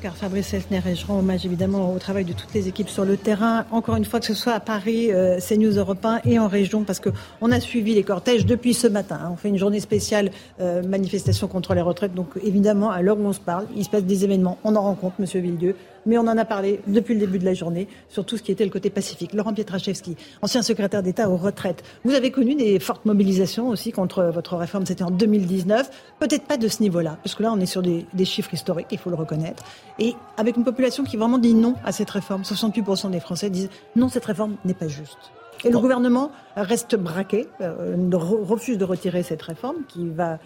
Car 0.00 0.16
Fabrice 0.16 0.54
Elsner, 0.54 0.80
et 0.86 0.94
je 0.94 1.04
rends 1.04 1.18
hommage 1.18 1.44
évidemment 1.44 1.92
au 1.92 1.98
travail 1.98 2.24
de 2.24 2.32
toutes 2.32 2.54
les 2.54 2.68
équipes 2.68 2.88
sur 2.88 3.04
le 3.04 3.16
terrain, 3.16 3.64
encore 3.72 3.96
une 3.96 4.04
fois 4.04 4.20
que 4.20 4.26
ce 4.26 4.34
soit 4.34 4.52
à 4.52 4.60
Paris, 4.60 5.12
euh, 5.12 5.40
CNews 5.40 5.76
Europe 5.76 6.04
1 6.04 6.20
et 6.24 6.38
en 6.38 6.46
région, 6.46 6.84
parce 6.84 7.00
que 7.00 7.08
on 7.40 7.50
a 7.50 7.58
suivi 7.58 7.94
les 7.94 8.04
cortèges 8.04 8.46
depuis 8.46 8.74
ce 8.74 8.86
matin. 8.86 9.18
hein. 9.20 9.30
On 9.32 9.36
fait 9.36 9.48
une 9.48 9.58
journée 9.58 9.80
spéciale 9.80 10.30
euh, 10.60 10.84
manifestation 10.84 11.48
contre 11.48 11.74
les 11.74 11.80
retraites, 11.80 12.14
donc 12.14 12.28
évidemment, 12.44 12.92
à 12.92 13.02
l'heure 13.02 13.18
où 13.18 13.26
on 13.26 13.32
se 13.32 13.40
parle, 13.40 13.66
il 13.74 13.84
se 13.84 13.90
passe 13.90 14.04
des 14.04 14.22
événements, 14.22 14.56
on 14.62 14.76
en 14.76 14.82
rencontre, 14.82 15.16
Monsieur 15.18 15.40
Villedieu, 15.40 15.74
mais 16.08 16.18
on 16.18 16.22
en 16.22 16.36
a 16.36 16.44
parlé 16.44 16.80
depuis 16.88 17.14
le 17.14 17.20
début 17.20 17.38
de 17.38 17.44
la 17.44 17.54
journée 17.54 17.86
sur 18.08 18.24
tout 18.24 18.36
ce 18.36 18.42
qui 18.42 18.50
était 18.50 18.64
le 18.64 18.70
côté 18.70 18.90
pacifique. 18.90 19.32
Laurent 19.34 19.54
Pietraszewski, 19.54 20.16
ancien 20.42 20.62
secrétaire 20.62 21.02
d'État 21.02 21.30
aux 21.30 21.36
retraites. 21.36 21.84
Vous 22.04 22.14
avez 22.14 22.32
connu 22.32 22.56
des 22.56 22.80
fortes 22.80 23.04
mobilisations 23.04 23.68
aussi 23.68 23.92
contre 23.92 24.24
votre 24.24 24.56
réforme, 24.56 24.86
c'était 24.86 25.04
en 25.04 25.10
2019. 25.10 25.90
Peut-être 26.18 26.44
pas 26.44 26.56
de 26.56 26.66
ce 26.66 26.82
niveau-là, 26.82 27.18
parce 27.22 27.36
que 27.36 27.42
là, 27.44 27.52
on 27.52 27.60
est 27.60 27.66
sur 27.66 27.82
des, 27.82 28.06
des 28.14 28.24
chiffres 28.24 28.52
historiques, 28.52 28.88
il 28.90 28.98
faut 28.98 29.10
le 29.10 29.16
reconnaître. 29.16 29.62
Et 29.98 30.14
avec 30.36 30.56
une 30.56 30.64
population 30.64 31.04
qui 31.04 31.16
vraiment 31.16 31.38
dit 31.38 31.54
non 31.54 31.74
à 31.84 31.92
cette 31.92 32.10
réforme. 32.10 32.42
68% 32.42 33.10
des 33.10 33.20
Français 33.20 33.50
disent 33.50 33.68
non, 33.94 34.08
cette 34.08 34.24
réforme 34.24 34.56
n'est 34.64 34.74
pas 34.74 34.88
juste. 34.88 35.30
Et 35.64 35.70
le 35.70 35.78
gouvernement 35.78 36.30
reste 36.56 36.94
braqué, 36.94 37.48
euh, 37.60 37.96
refuse 38.12 38.78
de 38.78 38.84
retirer 38.84 39.22
cette 39.22 39.42
réforme 39.42 39.78
qui 39.88 40.08
va, 40.08 40.38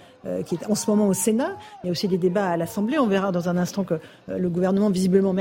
qui 0.46 0.54
est 0.54 0.70
en 0.70 0.74
ce 0.74 0.88
moment 0.90 1.08
au 1.08 1.14
Sénat. 1.14 1.56
Il 1.82 1.86
y 1.86 1.90
a 1.90 1.92
aussi 1.92 2.08
des 2.08 2.18
débats 2.18 2.50
à 2.50 2.56
l'Assemblée. 2.56 2.98
On 2.98 3.06
verra 3.06 3.32
dans 3.32 3.48
un 3.48 3.56
instant 3.56 3.84
que 3.84 3.94
euh, 3.94 4.38
le 4.38 4.48
gouvernement 4.48 4.90
visiblement 4.90 5.34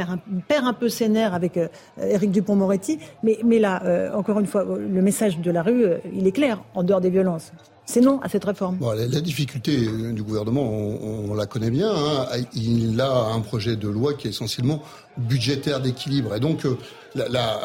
perd 0.47 0.65
un, 0.65 0.73
peu 0.73 0.89
ses 0.89 1.09
nerfs 1.09 1.33
avec 1.33 1.57
euh, 1.57 1.67
Éric 1.99 2.31
Dupont-Moretti. 2.31 2.99
Mais, 3.23 3.39
mais 3.43 3.59
là, 3.59 3.81
euh, 3.83 4.13
encore 4.13 4.39
une 4.39 4.47
fois, 4.47 4.63
le 4.63 5.01
message 5.01 5.39
de 5.39 5.51
la 5.51 5.61
rue, 5.61 5.85
euh, 5.85 5.97
il 6.13 6.27
est 6.27 6.31
clair, 6.31 6.63
en 6.73 6.83
dehors 6.83 7.01
des 7.01 7.09
violences. 7.09 7.51
C'est 7.91 7.99
non 7.99 8.21
à 8.21 8.29
cette 8.29 8.45
réforme. 8.45 8.77
La, 8.95 9.19
difficulté 9.19 9.85
euh, 9.85 10.13
du 10.13 10.23
gouvernement, 10.23 10.63
on, 10.63 11.33
la 11.33 11.45
connaît 11.45 11.69
bien. 11.69 11.91
hein. 11.93 12.25
Il 12.53 13.01
a 13.01 13.11
un 13.35 13.41
projet 13.41 13.75
de 13.75 13.89
loi 13.89 14.13
qui 14.13 14.27
est 14.27 14.29
essentiellement 14.29 14.81
budgétaire 15.17 15.81
d'équilibre. 15.81 16.33
Et 16.33 16.39
donc, 16.39 16.65
euh, 16.65 16.77
la- 17.15 17.59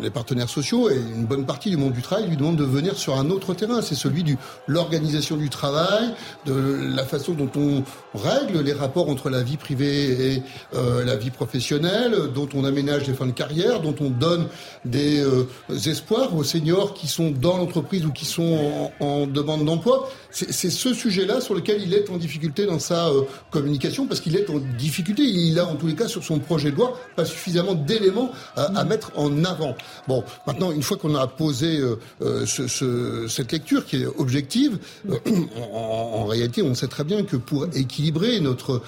les 0.00 0.10
partenaires 0.10 0.48
sociaux 0.48 0.88
et 0.88 0.94
une 0.94 1.26
bonne 1.26 1.44
partie 1.44 1.68
du 1.70 1.76
monde 1.76 1.92
du 1.92 2.00
travail 2.02 2.28
lui 2.28 2.36
demandent 2.36 2.54
de 2.56 2.64
venir 2.64 2.96
sur 2.96 3.18
un 3.18 3.28
autre 3.30 3.54
terrain. 3.54 3.82
C'est 3.82 3.96
celui 3.96 4.22
de 4.22 4.36
l'organisation 4.68 5.36
du 5.36 5.48
travail, 5.50 6.14
de 6.46 6.54
la 6.94 7.04
façon 7.04 7.32
dont 7.32 7.50
on 7.56 7.82
règle 8.16 8.60
les 8.60 8.72
rapports 8.72 9.08
entre 9.08 9.30
la 9.30 9.42
vie 9.42 9.56
privée 9.56 10.34
et 10.36 10.42
euh, 10.76 11.04
la 11.04 11.16
vie 11.16 11.30
professionnelle, 11.30 12.14
dont 12.32 12.48
on 12.54 12.64
aménage 12.64 13.08
les 13.08 13.14
fins 13.14 13.26
de 13.26 13.32
carrière, 13.32 13.80
dont 13.80 13.96
on 14.00 14.10
donne 14.10 14.46
des 14.84 15.20
euh, 15.20 15.48
espoirs 15.86 16.36
aux 16.36 16.44
seniors 16.44 16.94
qui 16.94 17.08
sont 17.08 17.32
dans 17.32 17.56
l'entreprise 17.56 18.06
ou 18.06 18.12
qui 18.12 18.24
sont 18.26 18.92
en, 19.00 19.04
en 19.04 19.26
demande 19.26 19.64
C'est 20.30 20.70
ce 20.70 20.94
sujet-là 20.94 21.40
sur 21.40 21.54
lequel 21.54 21.82
il 21.82 21.94
est 21.94 22.10
en 22.10 22.16
difficulté 22.16 22.66
dans 22.66 22.78
sa 22.78 23.08
euh, 23.08 23.22
communication, 23.50 24.06
parce 24.06 24.20
qu'il 24.20 24.36
est 24.36 24.48
en 24.50 24.58
difficulté. 24.78 25.22
Il 25.22 25.58
a 25.58 25.66
en 25.66 25.76
tous 25.76 25.86
les 25.86 25.94
cas 25.94 26.08
sur 26.08 26.24
son 26.24 26.38
projet 26.38 26.70
de 26.70 26.76
loi 26.76 26.98
pas 27.16 27.24
suffisamment 27.24 27.74
d'éléments 27.74 28.30
à, 28.56 28.84
mettre 28.84 29.12
en 29.16 29.44
avant. 29.44 29.74
Bon, 30.08 30.24
maintenant, 30.46 30.72
une 30.72 30.82
fois 30.82 30.96
qu'on 30.96 31.14
a 31.14 31.26
posé 31.26 31.78
euh, 31.78 31.98
euh, 32.22 32.46
ce, 32.46 33.26
cette 33.28 33.52
lecture 33.52 33.84
qui 33.84 34.02
est 34.02 34.06
objective, 34.06 34.78
en, 35.72 36.24
réalité, 36.24 36.62
on 36.62 36.74
sait 36.74 36.88
très 36.88 37.04
bien 37.04 37.24
que 37.24 37.36
pour 37.36 37.66
équilibrer 37.74 38.40
notre 38.40 38.82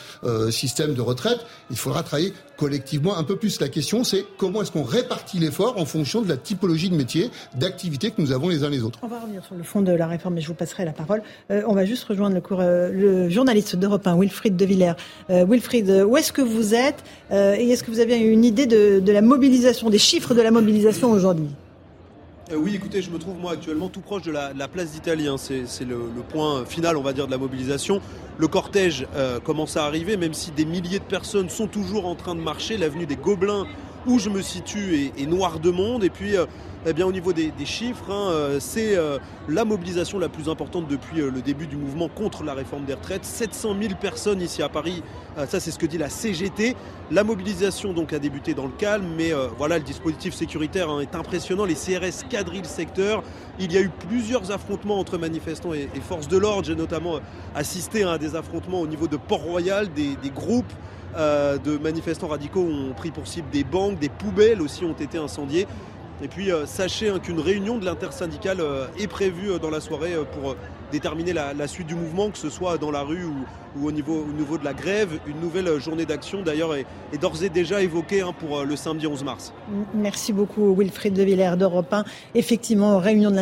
système 0.51 0.95
de 0.95 1.01
retraite, 1.01 1.41
il 1.71 1.77
faudra 1.77 2.03
travailler 2.03 2.33
collectivement 2.57 3.17
un 3.17 3.25
peu 3.25 3.37
plus. 3.37 3.61
La 3.61 3.69
question, 3.69 4.05
c'est 4.05 4.25
comment 4.39 4.63
est-ce 4.63 4.73
qu'on 4.73 4.83
répartit 4.83 5.39
l'effort 5.39 5.79
en 5.79 5.85
fonction 5.85 6.23
de 6.23 6.29
la 6.29 6.37
typologie 6.37 6.91
de 6.91 6.97
métier, 6.97 7.31
d'activité 7.59 8.11
que 8.11 8.21
nous 8.21 8.33
avons 8.33 8.49
les 8.49 8.65
uns 8.65 8.71
les 8.71 8.83
autres. 8.83 8.99
On 9.03 9.09
va 9.09 9.21
revenir 9.21 9.45
sur 9.45 9.55
le 9.55 9.63
fond 9.63 9.83
de 9.83 9.93
la 9.93 10.07
réforme, 10.07 10.35
mais 10.35 10.41
je 10.41 10.49
vous 10.49 10.55
passerai 10.55 10.85
la 10.85 10.93
parole. 10.93 11.23
Euh, 11.51 11.63
on 11.67 11.75
va 11.75 11.85
juste 11.85 12.05
rejoindre 12.05 12.35
le, 12.35 12.41
cours, 12.41 12.61
euh, 12.61 12.91
le 12.91 13.29
journaliste 13.29 13.77
d'Europe 13.77 14.07
1, 14.07 14.19
Wilfried 14.19 14.57
de 14.57 14.65
Villers. 14.65 14.95
Euh, 15.31 15.45
Wilfried, 15.49 15.91
où 16.07 16.17
est-ce 16.17 16.33
que 16.33 16.43
vous 16.43 16.75
êtes 16.75 17.03
et 17.31 17.71
est-ce 17.71 17.83
que 17.83 17.91
vous 17.91 18.01
avez 18.01 18.17
une 18.17 18.45
idée 18.45 18.67
de, 18.67 19.01
de 19.01 19.13
la 19.13 19.21
mobilisation, 19.21 19.91
des 19.91 19.99
chiffres 19.99 20.35
de 20.35 20.41
la 20.41 20.51
mobilisation 20.51 21.11
aujourd'hui? 21.11 21.49
Oui, 22.53 22.75
écoutez, 22.75 23.01
je 23.01 23.11
me 23.11 23.19
trouve 23.19 23.39
moi 23.39 23.53
actuellement 23.53 23.89
tout 23.89 24.01
proche 24.01 24.23
de 24.23 24.33
la, 24.33 24.69
place 24.69 24.93
d'Italie. 24.93 25.29
Hein. 25.29 25.37
C'est 25.39 25.85
le, 25.85 25.99
point 26.29 26.65
final, 26.65 26.97
on 26.97 27.03
va 27.03 27.13
dire, 27.13 27.27
de 27.27 27.31
la 27.31 27.39
mobilisation. 27.39 28.01
Le 28.39 28.49
cortège 28.49 29.07
commence 29.45 29.77
à 29.77 29.85
arriver, 29.85 30.17
même 30.17 30.35
si 30.35 30.51
des 30.51 30.65
milliers 30.65 30.99
de 30.99 31.05
personnes 31.05 31.49
sont 31.49 31.67
toujours 31.67 32.07
en 32.07 32.15
train 32.15 32.35
de 32.35 32.41
marcher. 32.41 32.77
L'avenue 32.77 33.07
des 33.07 33.17
Gobelins 33.17 33.67
où 34.07 34.19
je 34.19 34.29
me 34.29 34.43
situe 34.43 35.13
est, 35.17 35.27
noir 35.27 35.61
de 35.61 35.71
monde. 35.71 36.05
Et 36.05 36.11
puis, 36.11 36.37
euh, 36.37 36.47
eh 36.87 36.93
bien, 36.93 37.07
au 37.07 37.13
niveau 37.13 37.33
des, 37.33 37.53
chiffres, 37.65 38.11
hein, 38.11 38.31
euh, 38.31 38.61
c'est 38.61 38.97
euh, 38.97 39.19
la 39.49 39.65
mobilisation 39.65 40.19
la 40.19 40.29
plus 40.29 40.49
importante 40.49 40.87
depuis 40.87 41.17
le 41.17 41.41
début 41.41 41.67
du 41.67 41.77
mouvement 41.77 42.09
contre 42.09 42.45
la 42.45 42.53
réforme 42.53 42.85
des 42.85 42.95
retraites. 42.95 43.25
700 43.25 43.77
000 43.81 43.95
personnes 44.01 44.43
ici 44.43 44.63
à 44.63 44.69
Paris, 44.69 45.03
ça 45.49 45.61
c'est 45.61 45.71
ce 45.71 45.79
que 45.79 45.87
dit 45.87 45.99
la 45.99 46.11
CGT. 46.11 46.77
La 47.11 47.25
mobilisation 47.25 47.93
donc 47.93 48.13
a 48.13 48.19
débuté 48.19 48.55
dans 48.55 48.67
le 48.67 48.73
calme, 48.73 49.07
mais 49.17 49.33
voilà, 49.57 49.79
le 49.79 49.85
dispositif 49.85 50.35
sécuritaire 50.35 50.91
hein, 50.91 51.01
est 51.01 51.15
impressionnant. 51.15 51.65
Les 51.65 51.75
CRS 51.75 52.29
quadrillent 52.29 52.63
le 52.63 52.69
secteur. 52.69 53.23
Il 53.59 53.73
y 53.73 53.79
a 53.79 53.81
eu 53.81 53.91
plusieurs 54.09 54.51
affrontements 54.51 54.99
entre 54.99 55.19
manifestants 55.19 55.73
et, 55.73 55.89
forces 56.07 56.29
de 56.29 56.37
l'ordre. 56.37 56.65
J'ai 56.65 56.77
notamment 56.77 57.21
assisté 57.55 58.05
à 58.05 58.19
des 58.19 58.37
affrontements 58.37 58.81
au 58.81 58.87
niveau 58.87 59.09
de 59.09 59.17
Port-Royal, 59.17 59.89
des 59.93 60.31
groupes 60.31 60.73
euh, 61.17 61.59
de 61.59 61.79
manifestants 61.79 62.27
radicaux 62.27 62.67
ont 62.69 62.93
pris 62.93 63.13
pour 63.13 63.29
cible 63.29 63.49
des 63.51 63.63
banques, 63.63 63.99
des 64.01 64.09
poubelles 64.09 64.61
aussi 64.61 64.85
ont 64.85 64.95
été 64.95 65.19
incendiées. 65.19 65.67
Et 66.25 66.29
puis 66.29 66.51
euh, 66.51 66.65
sachez 66.65 67.11
hein, 67.11 67.19
qu'une 67.19 67.39
réunion 67.39 67.77
de 67.77 67.85
l'intersyndicale 67.85 68.63
euh, 68.63 68.87
est 68.99 69.09
prévue 69.09 69.59
dans 69.61 69.69
la 69.69 69.81
soirée 69.81 70.15
pour 70.33 70.57
déterminer 70.91 71.35
la, 71.35 71.67
suite 71.67 71.87
du 71.87 71.95
mouvement, 71.95 72.31
que 72.31 72.39
ce 72.39 72.49
soit 72.49 72.79
dans 72.79 72.91
la 72.91 73.03
rue 73.03 73.27
ou, 73.27 73.87
au, 73.87 73.93
niveau, 73.93 74.25
niveau, 74.25 74.57
de 74.57 74.65
la 74.65 74.73
grève. 74.73 75.19
Une 75.27 75.39
nouvelle 75.41 75.79
journée 75.79 76.07
d'action 76.07 76.41
d'ailleurs 76.41 76.75
est, 76.75 76.87
d'ores 77.21 77.43
et 77.43 77.51
déjà 77.51 77.83
évoquée 77.83 78.23
hein, 78.23 78.33
pour 78.39 78.65
le 78.65 78.75
samedi 78.75 79.07
11 79.07 79.23
mars. 79.23 79.53
Merci 79.93 80.33
beaucoup 80.33 80.75
Wilfried 80.75 81.13
de 81.13 81.23
Villers 81.23 81.57
d'Europe 81.59 81.93
1. 81.93 82.05
Effectivement, 82.35 82.99
réunion 82.99 83.31
de 83.31 83.37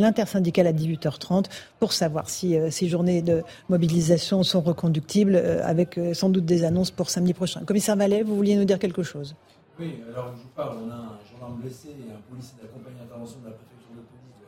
l'intersyndicale 0.00 0.68
à 0.68 0.72
18h30 0.72 1.46
pour 1.78 1.92
savoir 1.92 2.30
si 2.30 2.56
ces 2.70 2.88
journées 2.88 3.20
de 3.20 3.42
mobilisation 3.68 4.42
sont 4.44 4.62
reconductibles 4.62 5.36
avec 5.62 6.00
sans 6.14 6.30
doute 6.30 6.46
des 6.46 6.64
annonces 6.64 6.90
pour 6.90 7.10
samedi 7.10 7.34
prochain. 7.34 7.62
Commissaire 7.66 7.96
Vallet, 7.96 8.22
vous 8.22 8.36
vouliez 8.36 8.56
nous 8.56 8.64
dire 8.64 8.78
quelque 8.78 9.02
chose? 9.02 9.34
Oui, 9.76 10.04
alors 10.08 10.30
je 10.36 10.42
vous 10.42 10.54
parle, 10.54 10.78
on 10.86 10.90
a 10.90 10.94
un 10.94 11.18
gendarme 11.28 11.60
blessé 11.60 11.88
et 11.88 12.12
un 12.12 12.20
policier 12.30 12.58
compagnie 12.72 12.96
d'intervention 12.96 13.40
de 13.40 13.46
la 13.46 13.50
préfecture 13.50 13.73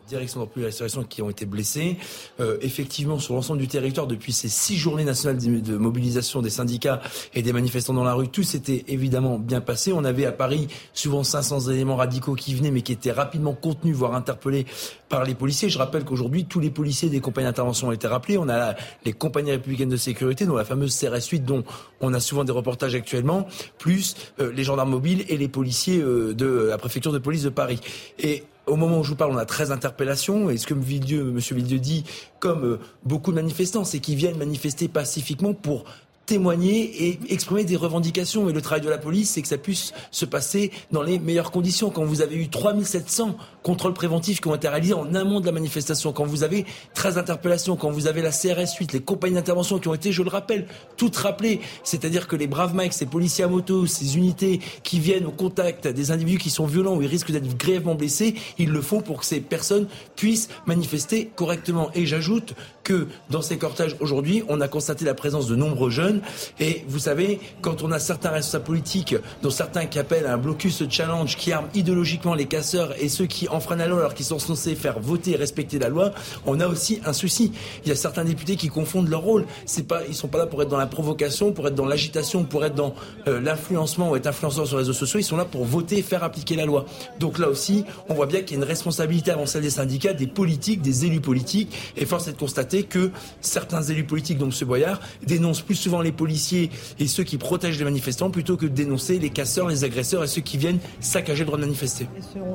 direction 0.08 0.48
de 0.56 0.62
la 0.62 0.70
situation 0.70 1.02
qui 1.04 1.22
ont 1.22 1.30
été 1.30 1.46
blessés. 1.46 1.96
Euh, 2.40 2.58
effectivement, 2.60 3.18
sur 3.18 3.34
l'ensemble 3.34 3.60
du 3.60 3.68
territoire, 3.68 4.06
depuis 4.06 4.32
ces 4.32 4.48
six 4.48 4.76
journées 4.76 5.04
nationales 5.04 5.38
de 5.38 5.76
mobilisation 5.76 6.42
des 6.42 6.50
syndicats 6.50 7.00
et 7.34 7.42
des 7.42 7.52
manifestants 7.52 7.94
dans 7.94 8.04
la 8.04 8.14
rue, 8.14 8.28
tout 8.28 8.42
s'était 8.42 8.84
évidemment 8.88 9.38
bien 9.38 9.60
passé. 9.60 9.92
On 9.92 10.04
avait 10.04 10.26
à 10.26 10.32
Paris 10.32 10.68
souvent 10.92 11.24
500 11.24 11.70
éléments 11.70 11.96
radicaux 11.96 12.34
qui 12.34 12.54
venaient, 12.54 12.70
mais 12.70 12.82
qui 12.82 12.92
étaient 12.92 13.12
rapidement 13.12 13.54
contenus, 13.54 13.96
voire 13.96 14.14
interpellés 14.14 14.66
par 15.08 15.24
les 15.24 15.34
policiers. 15.34 15.68
Je 15.68 15.78
rappelle 15.78 16.04
qu'aujourd'hui, 16.04 16.44
tous 16.44 16.60
les 16.60 16.70
policiers 16.70 17.08
des 17.08 17.20
compagnies 17.20 17.46
d'intervention 17.46 17.88
ont 17.88 17.92
été 17.92 18.06
rappelés. 18.06 18.38
On 18.38 18.48
a 18.48 18.74
les 19.04 19.12
compagnies 19.12 19.52
républicaines 19.52 19.88
de 19.88 19.96
sécurité, 19.96 20.46
dont 20.46 20.56
la 20.56 20.64
fameuse 20.64 20.96
CRS 20.96 21.28
8, 21.30 21.40
dont 21.40 21.64
on 22.00 22.14
a 22.14 22.20
souvent 22.20 22.44
des 22.44 22.52
reportages 22.52 22.94
actuellement, 22.94 23.46
plus 23.78 24.16
euh, 24.40 24.52
les 24.52 24.64
gendarmes 24.64 24.90
mobiles 24.90 25.24
et 25.28 25.36
les 25.36 25.48
policiers 25.48 26.00
euh, 26.00 26.34
de 26.34 26.68
la 26.68 26.78
préfecture 26.78 27.12
de 27.12 27.18
police 27.18 27.42
de 27.42 27.48
Paris. 27.48 27.80
Et 28.18 28.44
au 28.66 28.76
moment 28.76 28.98
où 28.98 29.04
je 29.04 29.10
vous 29.10 29.16
parle, 29.16 29.32
on 29.32 29.38
a 29.38 29.44
13 29.44 29.72
interpellations. 29.72 30.50
Et 30.50 30.56
ce 30.56 30.66
que 30.66 30.74
M. 30.74 30.80
Villedieu 30.80 31.78
dit, 31.78 32.04
comme 32.40 32.64
euh, 32.64 32.80
beaucoup 33.04 33.30
de 33.30 33.36
manifestants, 33.36 33.84
c'est 33.84 34.00
qu'ils 34.00 34.16
viennent 34.16 34.38
manifester 34.38 34.88
pacifiquement 34.88 35.54
pour 35.54 35.84
témoigner 36.26 37.06
et 37.06 37.20
exprimer 37.30 37.64
des 37.64 37.76
revendications. 37.76 38.48
Et 38.48 38.52
le 38.52 38.60
travail 38.60 38.84
de 38.84 38.90
la 38.90 38.98
police, 38.98 39.30
c'est 39.30 39.42
que 39.42 39.48
ça 39.48 39.58
puisse 39.58 39.92
se 40.10 40.24
passer 40.24 40.72
dans 40.90 41.02
les 41.02 41.18
meilleures 41.18 41.52
conditions. 41.52 41.90
Quand 41.90 42.04
vous 42.04 42.20
avez 42.20 42.36
eu 42.36 42.48
3700 42.48 43.36
contrôles 43.62 43.94
préventifs 43.94 44.40
qui 44.40 44.48
ont 44.48 44.54
été 44.54 44.68
réalisés 44.68 44.94
en 44.94 45.14
amont 45.14 45.40
de 45.40 45.46
la 45.46 45.52
manifestation, 45.52 46.12
quand 46.12 46.24
vous 46.24 46.42
avez 46.42 46.66
13 46.94 47.18
interpellations, 47.18 47.76
quand 47.76 47.90
vous 47.90 48.06
avez 48.06 48.22
la 48.22 48.30
CRS 48.30 48.76
8, 48.78 48.92
les 48.92 49.00
compagnies 49.00 49.34
d'intervention 49.34 49.78
qui 49.78 49.88
ont 49.88 49.94
été, 49.94 50.12
je 50.12 50.22
le 50.22 50.28
rappelle, 50.28 50.66
toutes 50.96 51.16
rappelées, 51.16 51.60
c'est-à-dire 51.84 52.26
que 52.26 52.36
les 52.36 52.46
braves 52.46 52.74
mecs, 52.74 52.92
ces 52.92 53.06
policiers 53.06 53.44
à 53.44 53.48
moto, 53.48 53.86
ces 53.86 54.16
unités 54.16 54.60
qui 54.82 54.98
viennent 54.98 55.26
au 55.26 55.30
contact 55.30 55.86
des 55.88 56.10
individus 56.10 56.38
qui 56.38 56.50
sont 56.50 56.66
violents 56.66 56.96
ou 56.96 57.02
ils 57.02 57.08
risquent 57.08 57.30
d'être 57.30 57.56
grièvement 57.56 57.94
blessés, 57.94 58.34
ils 58.58 58.70
le 58.70 58.82
font 58.82 59.00
pour 59.00 59.20
que 59.20 59.26
ces 59.26 59.40
personnes 59.40 59.86
puissent 60.16 60.48
manifester 60.66 61.30
correctement. 61.34 61.90
Et 61.94 62.06
j'ajoute 62.06 62.54
que 62.82 63.08
dans 63.30 63.42
ces 63.42 63.58
cortèges 63.58 63.96
aujourd'hui, 64.00 64.44
on 64.48 64.60
a 64.60 64.68
constaté 64.68 65.04
la 65.04 65.14
présence 65.14 65.46
de 65.46 65.56
nombreux 65.56 65.90
jeunes. 65.90 66.15
Et 66.60 66.84
vous 66.88 66.98
savez, 66.98 67.40
quand 67.60 67.82
on 67.82 67.92
a 67.92 67.98
certains 67.98 68.30
responsables 68.30 68.64
politiques, 68.64 69.14
dont 69.42 69.50
certains 69.50 69.86
qui 69.86 69.98
appellent 69.98 70.26
un 70.26 70.38
blocus 70.38 70.82
challenge, 70.88 71.36
qui 71.36 71.52
arment 71.52 71.68
idéologiquement 71.74 72.34
les 72.34 72.46
casseurs 72.46 72.94
et 73.00 73.08
ceux 73.08 73.26
qui 73.26 73.48
enfreignent 73.48 73.78
la 73.78 73.88
loi 73.88 74.00
alors 74.00 74.14
qu'ils 74.14 74.26
sont 74.26 74.38
censés 74.38 74.74
faire 74.74 75.00
voter 75.00 75.32
et 75.32 75.36
respecter 75.36 75.78
la 75.78 75.88
loi, 75.88 76.12
on 76.46 76.60
a 76.60 76.66
aussi 76.66 77.00
un 77.04 77.12
souci. 77.12 77.52
Il 77.84 77.88
y 77.88 77.92
a 77.92 77.96
certains 77.96 78.24
députés 78.24 78.56
qui 78.56 78.68
confondent 78.68 79.08
leur 79.08 79.22
rôle. 79.22 79.46
C'est 79.64 79.86
pas, 79.86 80.02
ils 80.08 80.14
sont 80.14 80.28
pas 80.28 80.38
là 80.38 80.46
pour 80.46 80.62
être 80.62 80.68
dans 80.68 80.76
la 80.76 80.86
provocation, 80.86 81.52
pour 81.52 81.66
être 81.68 81.74
dans 81.74 81.86
l'agitation, 81.86 82.44
pour 82.44 82.64
être 82.64 82.74
dans 82.74 82.94
euh, 83.28 83.40
l'influencement 83.40 84.10
ou 84.10 84.16
être 84.16 84.26
influenceur 84.26 84.66
sur 84.66 84.76
les 84.76 84.82
réseaux 84.82 84.92
sociaux. 84.92 85.18
Ils 85.18 85.24
sont 85.24 85.36
là 85.36 85.44
pour 85.44 85.64
voter 85.64 85.98
et 85.98 86.02
faire 86.02 86.24
appliquer 86.24 86.56
la 86.56 86.64
loi. 86.64 86.86
Donc 87.18 87.38
là 87.38 87.48
aussi, 87.48 87.84
on 88.08 88.14
voit 88.14 88.26
bien 88.26 88.40
qu'il 88.40 88.56
y 88.56 88.60
a 88.60 88.62
une 88.62 88.68
responsabilité 88.68 89.30
avant 89.30 89.46
celle 89.46 89.62
des 89.62 89.70
syndicats, 89.70 90.12
des 90.12 90.26
politiques, 90.26 90.82
des 90.82 91.04
élus 91.04 91.20
politiques. 91.20 91.92
Et 91.96 92.06
force 92.06 92.28
est 92.28 92.32
de 92.32 92.38
constater 92.38 92.82
que 92.84 93.10
certains 93.40 93.82
élus 93.82 94.04
politiques, 94.04 94.38
dont 94.38 94.50
M. 94.50 94.66
Boyard, 94.66 95.00
dénoncent 95.26 95.62
plus 95.62 95.74
souvent 95.74 96.00
les 96.00 96.05
policiers 96.12 96.70
et 96.98 97.06
ceux 97.06 97.24
qui 97.24 97.38
protègent 97.38 97.78
les 97.78 97.84
manifestants 97.84 98.30
plutôt 98.30 98.56
que 98.56 98.66
de 98.66 98.72
dénoncer 98.72 99.18
les 99.18 99.30
casseurs, 99.30 99.68
les 99.68 99.84
agresseurs 99.84 100.24
et 100.24 100.26
ceux 100.26 100.42
qui 100.42 100.56
viennent 100.56 100.78
saccager 101.00 101.40
le 101.40 101.46
droit 101.46 101.58
de 101.58 101.64
manifester. 101.64 102.06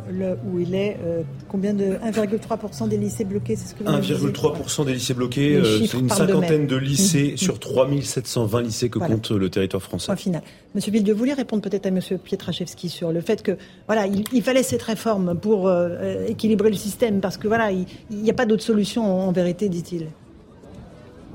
le, 0.10 0.38
où 0.46 0.60
il 0.60 0.76
est, 0.76 0.98
euh, 1.04 1.22
combien 1.48 1.74
de 1.74 1.96
1,3% 2.04 2.88
des 2.88 2.98
lycées 2.98 3.24
bloqués 3.24 3.56
1,3% 3.56 4.86
des 4.86 4.94
lycées 4.94 5.14
bloqués, 5.14 5.56
euh, 5.56 5.86
c'est 5.86 5.98
une 5.98 6.10
cinquantaine 6.10 6.68
de 6.68 6.76
lycées 6.76 7.34
mmh. 7.34 7.38
sur 7.38 7.60
3720 7.60 8.62
lycées 8.62 8.90
que 8.90 9.00
compte 9.00 9.32
le 9.32 9.50
territoire 9.50 9.82
français. 9.82 10.08
Point 10.08 10.16
final. 10.16 10.42
Monsieur 10.76 10.92
Villedieu, 10.92 11.14
vous 11.14 11.20
voulez 11.20 11.34
répondre 11.34 11.62
peut-être 11.62 11.86
à 11.86 11.92
Monsieur 11.92 12.18
Pietraszewski 12.18 12.90
sur 12.90 13.12
le 13.12 13.22
fait 13.22 13.44
que 13.44 13.58
voilà, 13.88 14.08
il, 14.08 14.42
fallait 14.42 14.64
cette 14.64 14.84
réforme 14.84 15.36
pour 15.36 15.68
euh, 15.68 16.26
équilibrer 16.28 16.70
le 16.70 16.76
système 16.76 17.20
parce 17.20 17.38
que 17.38 17.48
voilà, 17.48 17.72
il 17.72 17.86
n'y 18.10 18.30
a 18.30 18.34
pas 18.34 18.46
d'autre 18.46 18.64
solution 18.64 19.04
en 19.28 19.32
vérité, 19.32 19.70
dit-il. 19.70 20.08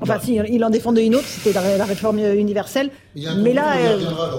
Enfin, 0.01 0.15
bah. 0.15 0.21
si, 0.23 0.39
il 0.49 0.63
en 0.63 0.69
défendait 0.69 1.05
une 1.05 1.15
autre, 1.15 1.27
c'était 1.27 1.53
la, 1.53 1.85
réforme 1.85 2.19
universelle. 2.19 2.91
mais 3.15 3.53
là, 3.53 3.77
euh... 3.77 3.95
reviendra, 3.95 4.29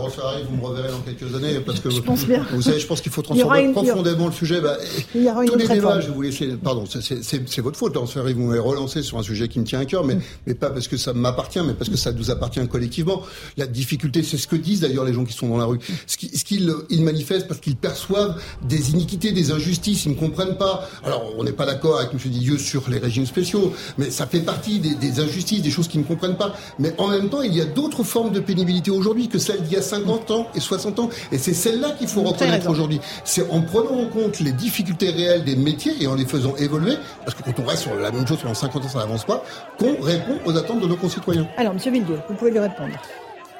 vous 0.48 0.56
me 0.56 0.64
reverrez 0.64 0.88
dans 0.90 1.00
quelques 1.00 1.34
années, 1.34 1.58
parce 1.60 1.80
que 1.80 1.90
je 1.90 2.00
pense 2.00 2.26
bien. 2.26 2.46
vous 2.52 2.62
savez, 2.62 2.78
je 2.78 2.86
pense 2.86 3.00
qu'il 3.00 3.10
faut 3.10 3.22
transformer 3.28 3.72
profondément 3.72 4.26
le 4.26 4.32
sujet. 4.32 4.60
Bah, 4.60 4.76
il 5.14 5.24
y 5.24 5.28
aura 5.28 5.44
une 5.44 5.50
tous 5.50 5.58
les 5.58 5.68
débats, 5.68 6.00
je 6.00 6.10
vous 6.10 6.22
pardon, 6.62 6.84
c'est 6.86 7.60
votre 7.60 7.76
faute, 7.76 7.96
Rosarie, 7.96 8.34
vous 8.34 8.44
m'avez 8.44 8.60
relancé 8.60 9.02
sur 9.02 9.18
un 9.18 9.22
sujet 9.22 9.48
qui 9.48 9.58
me 9.58 9.64
tient 9.64 9.80
à 9.80 9.84
cœur, 9.84 10.04
mais, 10.04 10.14
mm. 10.14 10.22
mais 10.46 10.54
pas 10.54 10.70
parce 10.70 10.86
que 10.86 10.96
ça 10.96 11.12
m'appartient, 11.12 11.60
mais 11.66 11.74
parce 11.74 11.90
que 11.90 11.96
ça 11.96 12.12
nous 12.12 12.30
appartient 12.30 12.66
collectivement. 12.68 13.22
La 13.56 13.66
difficulté, 13.66 14.22
c'est 14.22 14.36
ce 14.36 14.46
que 14.46 14.56
disent 14.56 14.80
d'ailleurs 14.80 15.04
les 15.04 15.12
gens 15.12 15.24
qui 15.24 15.32
sont 15.32 15.48
dans 15.48 15.58
la 15.58 15.64
rue. 15.64 15.78
Ce 16.06 16.16
qu'ils 16.16 16.74
ils 16.90 17.02
manifestent 17.02 17.48
parce 17.48 17.60
qu'ils 17.60 17.76
perçoivent 17.76 18.40
des 18.62 18.92
iniquités, 18.92 19.32
des 19.32 19.50
injustices, 19.50 20.04
ils 20.04 20.12
ne 20.12 20.16
comprennent 20.16 20.56
pas. 20.56 20.88
Alors, 21.04 21.32
on 21.36 21.44
n'est 21.44 21.52
pas 21.52 21.66
d'accord 21.66 21.98
avec 21.98 22.12
M. 22.12 22.18
Didieu 22.30 22.58
sur 22.58 22.88
les 22.88 22.98
régimes 22.98 23.26
spéciaux, 23.26 23.72
mais 23.96 24.10
ça 24.10 24.26
fait 24.26 24.40
partie 24.40 24.78
des, 24.78 24.94
des 24.94 25.20
injustices 25.20 25.47
des 25.56 25.70
choses 25.70 25.88
qu'ils 25.88 26.00
ne 26.00 26.06
comprennent 26.06 26.36
pas. 26.36 26.52
Mais 26.78 26.92
en 26.98 27.08
même 27.08 27.28
temps, 27.28 27.42
il 27.42 27.54
y 27.54 27.60
a 27.60 27.64
d'autres 27.64 28.04
formes 28.04 28.30
de 28.30 28.40
pénibilité 28.40 28.90
aujourd'hui 28.90 29.28
que 29.28 29.38
celles 29.38 29.62
d'il 29.62 29.72
y 29.72 29.76
a 29.76 29.82
50 29.82 30.30
ans 30.30 30.46
et 30.54 30.60
60 30.60 30.98
ans. 30.98 31.10
Et 31.32 31.38
c'est 31.38 31.54
celle-là 31.54 31.90
qu'il 31.98 32.08
faut 32.08 32.22
reconnaître 32.22 32.68
aujourd'hui. 32.68 33.00
C'est 33.24 33.50
en 33.50 33.60
prenant 33.62 34.00
en 34.00 34.06
compte 34.06 34.40
les 34.40 34.52
difficultés 34.52 35.10
réelles 35.10 35.44
des 35.44 35.56
métiers 35.56 35.94
et 36.00 36.06
en 36.06 36.14
les 36.14 36.26
faisant 36.26 36.54
évoluer, 36.56 36.94
parce 37.24 37.36
que 37.36 37.42
quand 37.42 37.62
on 37.62 37.66
reste 37.66 37.82
sur 37.82 37.94
la 37.94 38.10
même 38.10 38.26
chose 38.26 38.38
pendant 38.40 38.54
50 38.54 38.84
ans, 38.84 38.88
ça 38.88 38.98
n'avance 38.98 39.24
pas, 39.24 39.42
qu'on 39.78 40.00
répond 40.00 40.38
aux 40.44 40.56
attentes 40.56 40.80
de 40.80 40.86
nos 40.86 40.96
concitoyens. 40.96 41.48
Alors, 41.56 41.74
Monsieur 41.74 41.90
Villedieu, 41.90 42.18
vous 42.28 42.34
pouvez 42.34 42.50
lui 42.50 42.60
répondre. 42.60 42.94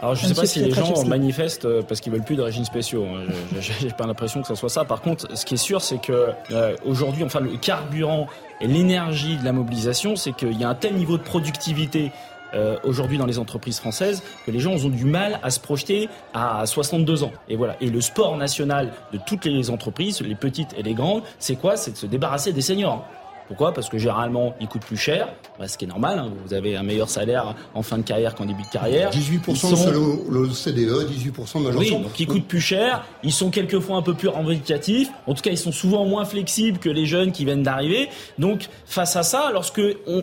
Alors 0.01 0.15
je 0.15 0.25
ne 0.25 0.29
sais 0.29 0.41
pas 0.41 0.47
si 0.47 0.61
les 0.61 0.71
gens 0.71 1.05
manifestent 1.05 1.65
euh, 1.65 1.83
parce 1.83 2.01
qu'ils 2.01 2.13
veulent 2.13 2.23
plus 2.23 2.37
de 2.37 2.43
régimes 2.43 2.65
spéciaux. 2.65 3.05
Hein. 3.05 3.25
J'ai 3.61 3.91
pas 3.91 4.07
l'impression 4.07 4.43
que 4.43 4.49
ce 4.49 4.55
soit 4.55 4.69
ça. 4.69 4.85
Par 4.85 5.01
contre, 5.01 5.37
ce 5.37 5.45
qui 5.45 5.55
est 5.55 5.59
sûr, 5.59 5.83
c'est 5.83 6.01
que 6.01 6.29
euh, 6.53 6.77
aujourd'hui, 6.85 7.25
enfin 7.25 7.41
le 7.41 7.57
carburant 7.57 8.29
et 8.61 8.69
l'énergie 8.69 9.37
de 9.37 9.45
la 9.45 9.53
mobilisation, 9.53 10.15
c'est 10.15 10.33
qu'il 10.33 10.59
y 10.59 10.65
a 10.65 10.69
un 10.69 10.75
tel 10.75 10.95
niveau 10.95 11.19
de 11.19 11.23
productivité 11.23 12.13
euh, 12.55 12.79
aujourd'hui 12.83 13.19
dans 13.19 13.27
les 13.27 13.39
entreprises 13.39 13.79
françaises 13.79 14.23
que 14.47 14.51
les 14.51 14.61
gens 14.61 14.73
ont 14.73 14.89
du 14.89 15.05
mal 15.05 15.39
à 15.43 15.51
se 15.51 15.61
projeter 15.61 16.09
à 16.33 16.65
62 16.65 17.25
ans. 17.25 17.33
Et 17.49 17.57
voilà. 17.57 17.77
Et 17.81 17.91
le 17.91 18.01
sport 18.01 18.37
national 18.37 18.93
de 19.13 19.19
toutes 19.27 19.45
les 19.45 19.69
entreprises, 19.69 20.21
les 20.23 20.35
petites 20.35 20.75
et 20.79 20.83
les 20.83 20.95
grandes, 20.95 21.23
c'est 21.39 21.57
quoi? 21.57 21.77
C'est 21.77 21.93
de 21.93 21.97
se 21.97 22.07
débarrasser 22.07 22.53
des 22.53 22.63
seniors. 22.63 23.05
Pourquoi? 23.49 23.73
Parce 23.73 23.89
que 23.89 23.99
généralement, 23.99 24.55
ils 24.61 24.69
coûtent 24.69 24.85
plus 24.85 24.99
cher, 24.99 25.29
bah, 25.59 25.67
ce 25.67 25.79
qui 25.79 25.87
est 25.87 25.89
normal. 25.89 26.19
Hein. 26.19 26.31
Vous 26.45 26.53
avez 26.53 26.77
un 26.77 26.83
meilleur 26.83 27.09
salaire 27.09 27.55
en 27.75 27.83
fin 27.83 27.97
de 27.97 28.03
carrière 28.03 28.35
qu'en 28.35 28.45
début 28.45 28.63
de 28.63 28.69
carrière. 28.69 29.11
18% 29.11 29.57
sont... 29.57 29.91
le, 29.91 30.41
le, 30.41 30.51
CDE, 30.51 31.09
18% 31.11 31.65
de 31.65 31.77
Oui, 31.77 31.91
donc 31.91 32.21
ils 32.21 32.27
coûtent 32.27 32.47
plus 32.47 32.61
cher. 32.61 33.07
Ils 33.25 33.33
sont 33.33 33.51
quelquefois 33.51 33.97
un 33.97 34.03
peu 34.03 34.15
plus 34.15 34.29
revendicatifs. 34.29 35.09
En 35.27 35.35
tout 35.35 35.43
cas, 35.43 35.51
ils 35.51 35.59
sont 35.59 35.73
souvent 35.73 36.05
moins 36.05 36.27
flexibles 36.27 36.79
que 36.79 36.91
les 36.91 37.07
jeunes 37.07 37.33
qui 37.33 37.47
viennent 37.47 37.63
d'arriver. 37.63 38.11
Donc, 38.39 38.69
face 38.85 39.17
à 39.17 39.23
ça, 39.23 39.51
lorsque 39.53 39.81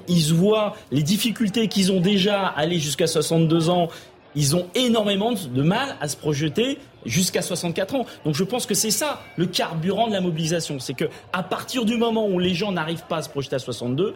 ils 0.07 0.34
voient 0.34 0.76
les 0.91 1.01
difficultés 1.01 1.67
qu'ils 1.67 1.91
ont 1.91 2.01
déjà 2.01 2.47
à 2.47 2.59
aller 2.59 2.80
jusqu'à 2.80 3.07
62 3.07 3.69
ans 3.69 3.89
ils 4.36 4.55
ont 4.55 4.67
énormément 4.76 5.32
de 5.32 5.63
mal 5.63 5.95
à 6.01 6.07
se 6.07 6.17
projeter 6.17 6.78
jusqu'à 7.06 7.41
64 7.41 7.95
ans. 7.95 8.06
Donc 8.24 8.36
je 8.36 8.43
pense 8.43 8.66
que 8.66 8.74
c'est 8.74 8.91
ça 8.91 9.22
le 9.38 9.45
carburant 9.45 10.08
de 10.08 10.14
la 10.14 10.22
mobilisation, 10.22 10.80
c'est 10.80 10.93
que 10.93 11.06
à 11.34 11.43
partir 11.43 11.86
du 11.86 11.97
moment 11.97 12.28
où 12.28 12.39
les 12.39 12.53
gens 12.53 12.72
n'arrivent 12.72 13.06
pas 13.08 13.18
à 13.18 13.22
se 13.22 13.30
projeter 13.30 13.56
à 13.56 13.60
62, 13.60 14.16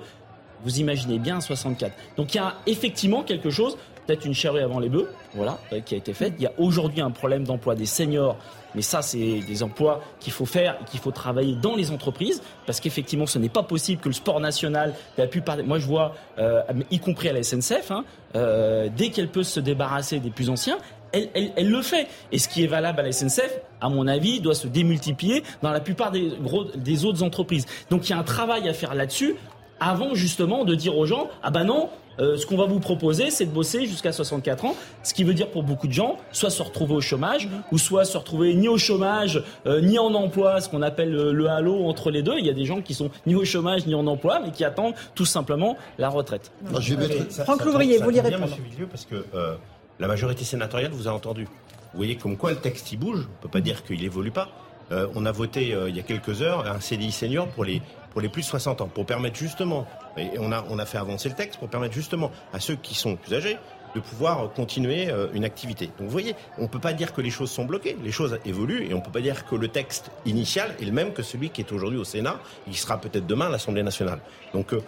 vous 0.64 0.80
imaginez 0.80 1.20
bien 1.20 1.38
à 1.38 1.42
64. 1.42 1.94
Donc 2.18 2.34
il 2.34 2.38
y 2.38 2.42
a 2.42 2.56
effectivement 2.66 3.24
quelque 3.24 3.50
chose 3.50 3.78
peut-être 4.10 4.26
une 4.26 4.34
charrue 4.34 4.62
avant 4.62 4.80
les 4.80 4.90
bœufs, 4.90 5.08
voilà, 5.36 5.60
euh, 5.72 5.82
qui 5.82 5.94
a 5.94 5.98
été 5.98 6.16
faite. 6.16 6.34
Il 6.40 6.44
y 6.44 6.48
a 6.48 6.52
aujourd'hui 6.58 7.00
un 7.00 7.12
problème 7.12 7.44
d'emploi 7.44 7.76
des 7.76 7.86
seniors, 7.86 8.38
mais 8.74 8.82
ça, 8.82 9.04
c'est 9.04 9.40
des 9.42 9.62
emplois 9.62 10.02
qu'il 10.20 10.34
faut 10.34 10.48
faire 10.48 10.78
et 10.82 10.86
qu'il 10.86 11.00
faut 11.00 11.12
travailler 11.12 11.54
dans 11.54 11.76
les 11.76 11.92
entreprises, 11.92 12.42
parce 12.66 12.80
qu'effectivement, 12.80 13.28
ce 13.28 13.38
n'est 13.38 13.50
pas 13.50 13.62
possible 13.62 14.02
que 14.02 14.10
le 14.10 14.14
sport 14.14 14.40
national, 14.40 14.96
la 15.20 15.28
plupart, 15.28 15.58
moi 15.64 15.78
je 15.78 15.86
vois, 15.86 16.16
euh, 16.40 16.64
y 16.90 16.98
compris 16.98 17.30
à 17.30 17.34
la 17.34 17.44
SNCF, 17.44 17.92
hein, 17.92 18.04
euh, 18.36 18.90
dès 18.96 19.10
qu'elle 19.10 19.30
peut 19.30 19.44
se 19.44 19.60
débarrasser 19.60 20.20
des 20.20 20.32
plus 20.32 20.50
anciens, 20.50 20.80
elle, 21.12 21.52
elle, 21.56 21.70
le 21.70 21.82
fait. 21.82 22.08
Et 22.32 22.40
ce 22.40 22.48
qui 22.48 22.64
est 22.64 22.68
valable 22.68 23.00
à 23.00 23.04
la 23.04 23.12
SNCF, 23.12 23.60
à 23.82 23.90
mon 23.90 24.08
avis, 24.08 24.40
doit 24.40 24.56
se 24.56 24.68
démultiplier 24.68 25.44
dans 25.62 25.72
la 25.72 25.80
plupart 25.80 26.12
des, 26.12 26.32
gros, 26.42 26.66
des 26.76 27.06
autres 27.06 27.24
entreprises. 27.24 27.66
Donc 27.90 28.08
il 28.08 28.12
y 28.12 28.16
a 28.16 28.20
un 28.20 28.24
travail 28.24 28.68
à 28.68 28.74
faire 28.74 28.96
là-dessus 28.96 29.36
avant 29.80 30.14
justement 30.14 30.66
de 30.66 30.76
dire 30.76 30.98
aux 30.98 31.06
gens 31.06 31.30
ah 31.42 31.52
ben 31.52 31.64
non 31.64 31.90
euh, 32.20 32.36
ce 32.36 32.46
qu'on 32.46 32.58
va 32.58 32.66
vous 32.66 32.80
proposer, 32.80 33.32
c'est 33.32 33.46
de 33.46 33.52
bosser 33.52 33.86
jusqu'à 33.86 34.12
64 34.12 34.66
ans, 34.66 34.76
ce 35.04 35.14
qui 35.14 35.24
veut 35.24 35.34
dire 35.34 35.50
pour 35.50 35.64
beaucoup 35.64 35.88
de 35.88 35.94
gens, 35.94 36.18
soit 36.34 36.50
se 36.50 36.62
retrouver 36.62 36.96
au 36.96 37.02
chômage, 37.02 37.48
ou 37.72 37.78
soit 37.78 38.04
se 38.04 38.18
retrouver 38.18 38.54
ni 38.56 38.68
au 38.68 38.78
chômage, 38.78 39.42
euh, 39.66 39.80
ni 39.80 39.98
en 40.00 40.14
emploi, 40.14 40.60
ce 40.60 40.68
qu'on 40.68 40.82
appelle 40.82 41.12
le, 41.12 41.48
halo 41.48 41.86
entre 41.86 42.12
les 42.12 42.22
deux. 42.22 42.36
Il 42.38 42.46
y 42.46 42.50
a 42.50 42.54
des 42.54 42.66
gens 42.66 42.82
qui 42.82 42.94
sont 42.94 43.10
ni 43.26 43.36
au 43.36 43.46
chômage, 43.46 43.86
ni 43.86 43.96
en 43.96 44.06
emploi, 44.06 44.42
mais 44.44 44.52
qui 44.52 44.66
attendent 44.66 44.96
tout 45.16 45.26
simplement 45.26 45.78
la 45.98 46.10
retraite. 46.10 46.52
je 46.82 46.96
vais 46.96 47.08
mettre... 47.08 47.32
Franck 47.44 47.64
Louvrier, 47.64 48.00
vous 48.00 48.10
lirez 48.10 48.32
Monsieur 48.38 48.88
parce 48.90 49.06
que 49.06 49.24
euh, 49.34 49.56
la 50.00 50.08
majorité 50.08 50.44
sénatoriale 50.44 50.92
vous 50.92 51.08
a 51.08 51.12
entendu. 51.12 51.46
Vous 51.46 51.98
voyez 51.98 52.16
comme 52.16 52.38
quoi 52.38 52.52
le 52.52 52.58
texte 52.58 52.92
il 52.92 52.98
bouge. 52.98 53.28
On 53.40 53.42
peut 53.42 53.50
pas 53.50 53.62
dire 53.62 53.84
qu'il 53.84 54.04
évolue 54.04 54.32
pas. 54.32 54.50
on 54.92 55.26
a 55.26 55.32
voté 55.32 55.76
il 55.88 55.96
y 55.96 56.00
a 56.00 56.04
quelques 56.04 56.42
heures 56.42 56.68
un 56.68 56.80
CDI 56.80 57.12
senior 57.12 57.48
pour 57.48 57.64
les 57.66 57.82
pour 58.12 58.22
les 58.22 58.30
plus 58.30 58.42
de 58.42 58.48
60 58.48 58.82
ans, 58.82 58.88
pour 58.88 59.06
permettre 59.06 59.38
justement, 59.38 59.88
et 60.18 60.32
on 60.40 60.52
a, 60.52 60.66
on 60.70 60.80
a 60.80 60.86
fait 60.86 60.98
avancer 60.98 61.30
le 61.30 61.36
texte, 61.36 61.60
pour 61.60 61.70
permettre 61.70 61.94
justement 61.94 62.32
à 62.54 62.60
ceux 62.60 62.76
qui 62.76 62.96
sont 62.96 63.16
plus 63.16 63.34
âgés 63.36 63.58
de 63.96 64.00
pouvoir 64.00 64.52
continuer 64.54 65.10
euh, 65.10 65.28
une 65.34 65.44
activité. 65.44 65.88
Donc 65.88 66.02
vous 66.02 66.10
voyez, 66.10 66.36
on 66.60 66.64
ne 66.64 66.68
peut 66.68 66.80
pas 66.80 66.94
dire 66.94 67.12
que 67.12 67.22
les 67.22 67.32
choses 67.32 67.50
sont 67.50 67.66
bloquées, 67.66 67.98
les 68.04 68.12
choses 68.12 68.38
évoluent 68.46 68.86
et 68.88 68.94
on 68.94 68.98
ne 68.98 69.04
peut 69.04 69.12
pas 69.12 69.22
dire 69.22 69.46
que 69.48 69.56
le 69.56 69.68
texte 69.68 70.12
initial 70.26 70.76
est 70.80 70.86
le 70.86 70.92
même 70.92 71.12
que 71.12 71.24
celui 71.24 71.50
qui 71.50 71.62
est 71.62 71.72
aujourd'hui 71.72 71.98
au 71.98 72.04
Sénat 72.04 72.40
et 72.68 72.72
qui 72.72 72.78
sera 72.78 73.02
peut-être 73.02 73.26
demain 73.26 73.48
à 73.48 73.50
l'Assemblée 73.50 73.82
nationale. 73.82 74.20
Donc 74.54 74.74
euh, 74.74 74.84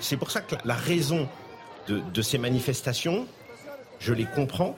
c'est 0.00 0.16
pour 0.16 0.32
ça 0.32 0.40
que 0.40 0.56
la 0.64 0.74
raison 0.74 1.28
de, 1.86 2.00
de 2.12 2.22
ces 2.22 2.38
manifestations, 2.38 3.28
je 3.98 4.12
les 4.12 4.24
comprends, 4.24 4.76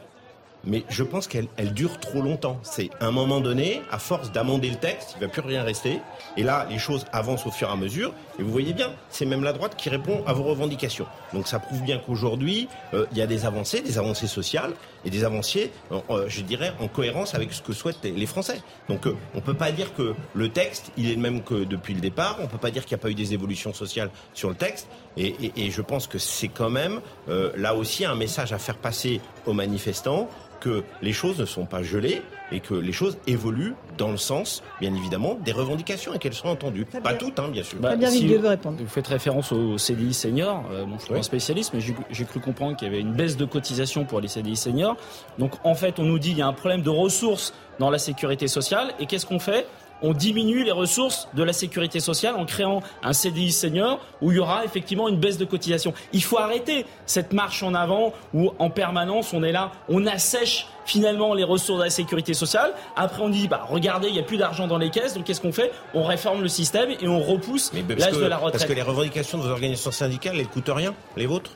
mais 0.64 0.84
je 0.88 1.02
pense 1.02 1.26
qu'elle 1.26 1.46
elle 1.56 1.72
dure 1.72 1.98
trop 2.00 2.22
longtemps. 2.22 2.58
C'est 2.62 2.90
un 3.00 3.10
moment 3.10 3.40
donné, 3.40 3.82
à 3.90 3.98
force 3.98 4.32
d'amender 4.32 4.70
le 4.70 4.76
texte, 4.76 5.14
il 5.16 5.20
va 5.20 5.28
plus 5.28 5.40
rien 5.40 5.62
rester. 5.62 6.00
Et 6.36 6.42
là, 6.42 6.66
les 6.70 6.78
choses 6.78 7.06
avancent 7.12 7.46
au 7.46 7.50
fur 7.50 7.68
et 7.68 7.72
à 7.72 7.76
mesure. 7.76 8.12
Et 8.38 8.42
vous 8.42 8.50
voyez 8.50 8.72
bien, 8.72 8.92
c'est 9.10 9.26
même 9.26 9.42
la 9.42 9.52
droite 9.52 9.74
qui 9.76 9.88
répond 9.88 10.22
à 10.26 10.32
vos 10.32 10.44
revendications. 10.44 11.06
Donc 11.32 11.48
ça 11.48 11.58
prouve 11.58 11.82
bien 11.82 11.98
qu'aujourd'hui, 11.98 12.68
euh, 12.94 13.06
il 13.12 13.18
y 13.18 13.22
a 13.22 13.26
des 13.26 13.44
avancées, 13.44 13.80
des 13.80 13.98
avancées 13.98 14.26
sociales 14.26 14.72
et 15.04 15.10
des 15.10 15.24
avancées, 15.24 15.72
euh, 15.92 16.24
je 16.28 16.42
dirais, 16.42 16.72
en 16.80 16.88
cohérence 16.88 17.34
avec 17.34 17.52
ce 17.52 17.62
que 17.62 17.72
souhaitent 17.72 18.04
les 18.04 18.26
Français. 18.26 18.60
Donc 18.88 19.06
euh, 19.06 19.16
on 19.34 19.40
peut 19.40 19.54
pas 19.54 19.72
dire 19.72 19.94
que 19.94 20.14
le 20.34 20.48
texte, 20.48 20.92
il 20.96 21.10
est 21.10 21.14
le 21.14 21.20
même 21.20 21.42
que 21.42 21.64
depuis 21.64 21.94
le 21.94 22.00
départ. 22.00 22.38
On 22.40 22.46
peut 22.46 22.58
pas 22.58 22.70
dire 22.70 22.84
qu'il 22.84 22.96
n'y 22.96 23.00
a 23.00 23.02
pas 23.02 23.10
eu 23.10 23.14
des 23.14 23.34
évolutions 23.34 23.72
sociales 23.72 24.10
sur 24.34 24.48
le 24.48 24.54
texte. 24.54 24.88
Et, 25.16 25.70
je 25.70 25.82
pense 25.82 26.06
que 26.06 26.18
c'est 26.18 26.46
quand 26.46 26.70
même 26.70 27.00
là 27.26 27.74
aussi 27.74 28.04
un 28.04 28.14
message 28.14 28.52
à 28.52 28.58
faire 28.58 28.76
passer 28.76 29.20
aux 29.48 29.54
manifestants 29.54 30.28
que 30.60 30.82
les 31.02 31.12
choses 31.12 31.38
ne 31.38 31.44
sont 31.44 31.66
pas 31.66 31.82
gelées 31.82 32.22
et 32.50 32.60
que 32.60 32.74
les 32.74 32.92
choses 32.92 33.18
évoluent 33.26 33.74
dans 33.96 34.10
le 34.10 34.16
sens, 34.16 34.62
bien 34.80 34.94
évidemment, 34.94 35.34
des 35.34 35.52
revendications 35.52 36.14
et 36.14 36.18
qu'elles 36.18 36.34
soient 36.34 36.50
entendues. 36.50 36.84
pas 36.84 37.14
toutes, 37.14 37.38
hein, 37.38 37.48
bien 37.48 37.62
sûr. 37.62 37.78
Bah, 37.78 37.96
bien, 37.96 38.10
si 38.10 38.26
vous, 38.26 38.48
répondre. 38.48 38.78
vous 38.80 38.88
faites 38.88 39.06
référence 39.06 39.52
au 39.52 39.78
CDI 39.78 40.14
senior. 40.14 40.64
Euh, 40.72 40.84
bon, 40.84 40.96
je 40.96 41.04
suis 41.04 41.12
pas 41.12 41.18
un 41.18 41.22
spécialiste, 41.22 41.72
mais 41.74 41.80
j'ai 41.80 42.24
cru 42.24 42.40
comprendre 42.40 42.76
qu'il 42.76 42.88
y 42.88 42.90
avait 42.90 43.00
une 43.00 43.12
baisse 43.12 43.36
de 43.36 43.44
cotisation 43.44 44.04
pour 44.04 44.20
les 44.20 44.28
CDI 44.28 44.56
seniors. 44.56 44.96
Donc, 45.38 45.52
en 45.64 45.74
fait, 45.74 45.98
on 45.98 46.04
nous 46.04 46.18
dit 46.18 46.30
qu'il 46.30 46.38
y 46.38 46.42
a 46.42 46.46
un 46.46 46.52
problème 46.52 46.82
de 46.82 46.90
ressources 46.90 47.52
dans 47.78 47.90
la 47.90 47.98
sécurité 47.98 48.48
sociale. 48.48 48.92
Et 48.98 49.06
qu'est-ce 49.06 49.26
qu'on 49.26 49.38
fait? 49.38 49.66
On 50.02 50.12
diminue 50.12 50.64
les 50.64 50.72
ressources 50.72 51.28
de 51.34 51.42
la 51.42 51.52
sécurité 51.52 52.00
sociale 52.00 52.36
en 52.36 52.44
créant 52.44 52.82
un 53.02 53.12
CDI 53.12 53.52
senior 53.52 54.00
où 54.22 54.32
il 54.32 54.36
y 54.36 54.40
aura 54.40 54.64
effectivement 54.64 55.08
une 55.08 55.18
baisse 55.18 55.38
de 55.38 55.44
cotisation. 55.44 55.92
Il 56.12 56.22
faut 56.22 56.38
arrêter 56.38 56.86
cette 57.06 57.32
marche 57.32 57.62
en 57.62 57.74
avant 57.74 58.12
où 58.34 58.52
en 58.58 58.70
permanence 58.70 59.32
on 59.32 59.42
est 59.42 59.52
là, 59.52 59.72
on 59.88 60.06
assèche 60.06 60.66
finalement 60.86 61.34
les 61.34 61.44
ressources 61.44 61.78
de 61.78 61.84
la 61.84 61.90
sécurité 61.90 62.34
sociale. 62.34 62.72
Après 62.96 63.22
on 63.22 63.28
dit 63.28 63.48
bah 63.48 63.66
regardez, 63.68 64.08
il 64.08 64.14
n'y 64.14 64.20
a 64.20 64.24
plus 64.24 64.38
d'argent 64.38 64.66
dans 64.66 64.78
les 64.78 64.90
caisses, 64.90 65.14
donc 65.14 65.24
qu'est-ce 65.24 65.40
qu'on 65.40 65.52
fait? 65.52 65.72
On 65.94 66.04
réforme 66.04 66.42
le 66.42 66.48
système 66.48 66.90
et 66.90 67.08
on 67.08 67.20
repousse 67.20 67.72
l'âge 67.72 68.12
de 68.12 68.24
la 68.24 68.36
retraite. 68.36 68.52
Parce 68.52 68.64
que 68.64 68.72
les 68.72 68.82
revendications 68.82 69.38
de 69.38 69.42
vos 69.42 69.50
organisations 69.50 69.90
syndicales, 69.92 70.36
elles 70.38 70.48
coûtent 70.48 70.68
rien, 70.68 70.94
les 71.16 71.26
vôtres? 71.26 71.52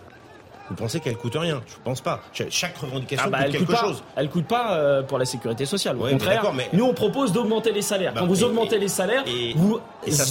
Vous 0.73 0.83
pensez 0.83 1.01
qu'elle 1.01 1.17
coûte 1.17 1.37
rien? 1.37 1.63
Je 1.67 1.75
pense 1.85 2.01
pas. 2.01 2.21
Chaque 2.33 2.77
revendication 2.79 3.27
ah 3.27 3.31
bah, 3.31 3.45
coûte 3.45 3.53
quelque 3.53 3.77
chose. 3.77 4.03
Elle 4.17 4.31
coûte 4.31 4.47
pas 4.47 4.77
euh, 4.77 5.03
pour 5.03 5.19
la 5.19 5.25
sécurité 5.25 5.67
sociale. 5.67 5.97
Au 6.01 6.07
contraire, 6.07 6.53
nous 6.73 6.85
on 6.85 6.95
propose 6.95 7.33
d'augmenter 7.33 7.73
les 7.73 7.83
salaires. 7.83 8.13
Bah, 8.15 8.21
Quand 8.21 8.27
vous 8.27 8.43
augmentez 8.43 8.79
les 8.79 8.89
salaires, 8.89 9.25
vous 9.57 9.81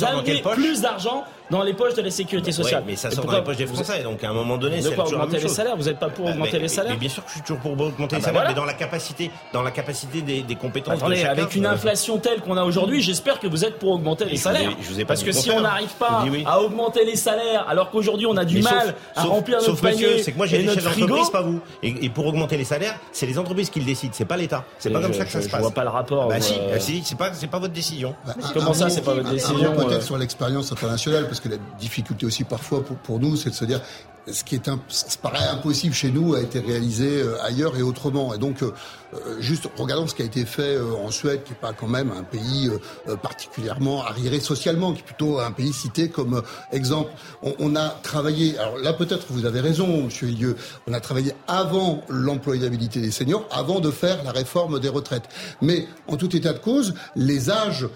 amenez 0.03 0.41
plus 0.41 0.81
d'argent 0.81 1.23
dans 1.51 1.63
les 1.63 1.73
poches 1.73 1.93
de 1.93 2.01
la 2.01 2.09
sécurité 2.09 2.51
sociale. 2.51 2.83
mais 2.87 2.95
ça 2.95 3.11
sort 3.11 3.25
dans 3.25 3.33
les 3.33 3.43
poches 3.43 3.57
des 3.57 3.67
Français, 3.67 4.01
donc 4.03 4.23
à 4.23 4.29
un 4.29 4.33
moment 4.33 4.57
donné, 4.57 4.81
c'est 4.81 4.97
augmenter 4.97 5.39
les 5.39 5.47
salaires. 5.47 5.75
Vous 5.77 5.83
n'êtes 5.83 5.99
pas 5.99 6.09
pour 6.09 6.25
bah, 6.25 6.31
augmenter 6.31 6.59
les 6.59 6.67
salaires 6.67 6.93
mais 6.93 6.99
Bien 6.99 7.09
sûr 7.09 7.23
que 7.23 7.29
je 7.29 7.33
suis 7.35 7.41
toujours 7.41 7.61
pour 7.61 7.79
augmenter 7.79 8.15
les 8.15 8.21
salaires, 8.21 8.45
mais 8.47 8.53
dans 8.53 8.65
la 8.65 8.73
capacité, 8.73 9.29
dans 9.53 9.61
la 9.61 9.71
capacité 9.71 10.21
des, 10.21 10.55
compétences. 10.55 10.95
Attendez, 10.95 11.23
avec 11.23 11.55
une 11.55 11.65
inflation 11.65 12.17
telle 12.17 12.41
qu'on 12.41 12.57
a 12.57 12.63
aujourd'hui, 12.63 13.01
j'espère 13.01 13.39
que 13.39 13.47
vous 13.47 13.65
êtes 13.65 13.77
pour 13.79 13.91
augmenter 13.91 14.25
les 14.25 14.37
salaires. 14.37 14.71
Parce 15.07 15.23
que 15.23 15.31
si 15.31 15.51
on 15.51 15.61
n'arrive 15.61 15.93
pas 15.99 16.25
à 16.45 16.61
augmenter 16.61 17.05
les 17.05 17.15
salaires, 17.15 17.65
alors 17.67 17.89
qu'aujourd'hui 17.91 18.25
on 18.25 18.37
a 18.37 18.45
du 18.45 18.61
mal 18.61 18.95
à 19.15 19.23
remplir 19.23 19.59
notre 19.59 19.81
panier, 19.81 20.23
c'est 20.23 20.31
que 20.31 20.37
moi 20.37 20.45
j'ai 20.47 20.63
des 20.63 20.73
chefs 20.73 20.83
d'entreprise, 20.83 21.29
pas 21.29 21.41
vous. 21.41 21.59
Et 21.83 22.09
pour 22.09 22.25
augmenter 22.25 22.57
les 22.57 22.65
salaires, 22.65 22.95
c'est 23.11 23.25
les 23.25 23.37
entreprises 23.37 23.69
qui 23.69 23.79
le 23.79 23.85
décident, 23.85 24.13
c'est 24.15 24.25
pas 24.25 24.37
l'État. 24.37 24.63
C'est 24.79 24.89
pas 24.89 25.01
comme 25.01 25.13
ça 25.13 25.25
que 25.25 25.31
ça 25.31 25.41
se 25.41 25.49
passe. 25.49 25.59
Je 25.59 25.65
vois 25.65 25.71
pas 25.73 25.83
le 25.83 25.89
rapport. 25.89 26.27
Bah 26.27 26.39
si, 26.39 26.53
euh, 26.53 26.77
c'est 26.79 27.17
pas, 27.17 27.33
c'est 27.33 27.47
pas 27.47 27.59
votre 27.59 27.73
décision. 27.73 28.15
Comment 28.53 28.73
ça, 28.73 28.89
c'est 28.89 29.01
pas 29.01 29.13
votre 29.13 29.29
décision 29.29 29.73
Peut-être 29.75 29.91
euh 29.91 30.01
sur 30.01 30.17
l'expérience 30.17 30.71
internationale, 30.71 31.25
parce 31.27 31.40
que 31.41 31.49
la 31.49 31.57
difficulté 31.79 32.25
aussi 32.25 32.43
parfois 32.43 32.83
pour, 32.83 33.19
nous, 33.19 33.35
c'est 33.35 33.49
de 33.49 33.55
se 33.55 33.65
dire 33.65 33.81
ce 34.31 34.43
qui 34.43 34.55
est 34.55 34.69
paraît 35.21 35.47
impossible 35.47 35.95
chez 35.95 36.11
nous 36.11 36.35
a 36.35 36.41
été 36.41 36.59
réalisé 36.59 37.21
euh, 37.21 37.41
ailleurs 37.43 37.75
et 37.75 37.81
autrement. 37.81 38.33
Et 38.33 38.37
donc, 38.37 38.61
euh, 38.61 38.73
juste 39.39 39.67
regardons 39.77 40.07
ce 40.07 40.15
qui 40.15 40.21
a 40.21 40.25
été 40.25 40.45
fait 40.45 40.79
en 40.79 41.11
Suède, 41.11 41.43
qui 41.43 41.53
est 41.53 41.55
pas 41.55 41.73
quand 41.73 41.87
même 41.87 42.11
un 42.11 42.23
pays 42.23 42.69
particulièrement 43.21 44.03
arriéré 44.03 44.39
socialement, 44.39 44.93
qui 44.93 44.99
est 44.99 45.05
plutôt 45.05 45.39
un 45.39 45.51
pays 45.51 45.73
cité 45.73 46.09
comme 46.09 46.41
exemple. 46.71 47.11
On, 47.41 47.75
a 47.75 47.89
travaillé. 48.03 48.57
Alors 48.57 48.77
là, 48.77 48.93
peut-être 48.93 49.27
vous 49.29 49.45
avez 49.45 49.59
raison, 49.59 50.03
Monsieur 50.05 50.27
Elieu. 50.27 50.55
On 50.87 50.93
a 50.93 50.99
travaillé 50.99 51.33
avant 51.47 52.03
l'employabilité 52.09 53.01
des 53.01 53.11
seniors, 53.11 53.47
avant 53.51 53.79
de 53.79 53.91
faire 53.91 54.23
la 54.23 54.31
réforme 54.31 54.79
des 54.79 54.89
retraites. 54.89 55.23
Mais 55.61 55.87
en 56.07 56.17
tout 56.17 56.35
état 56.35 56.53
de 56.53 56.59
cause, 56.59 56.93
les 57.15 57.49
âges 57.49 57.87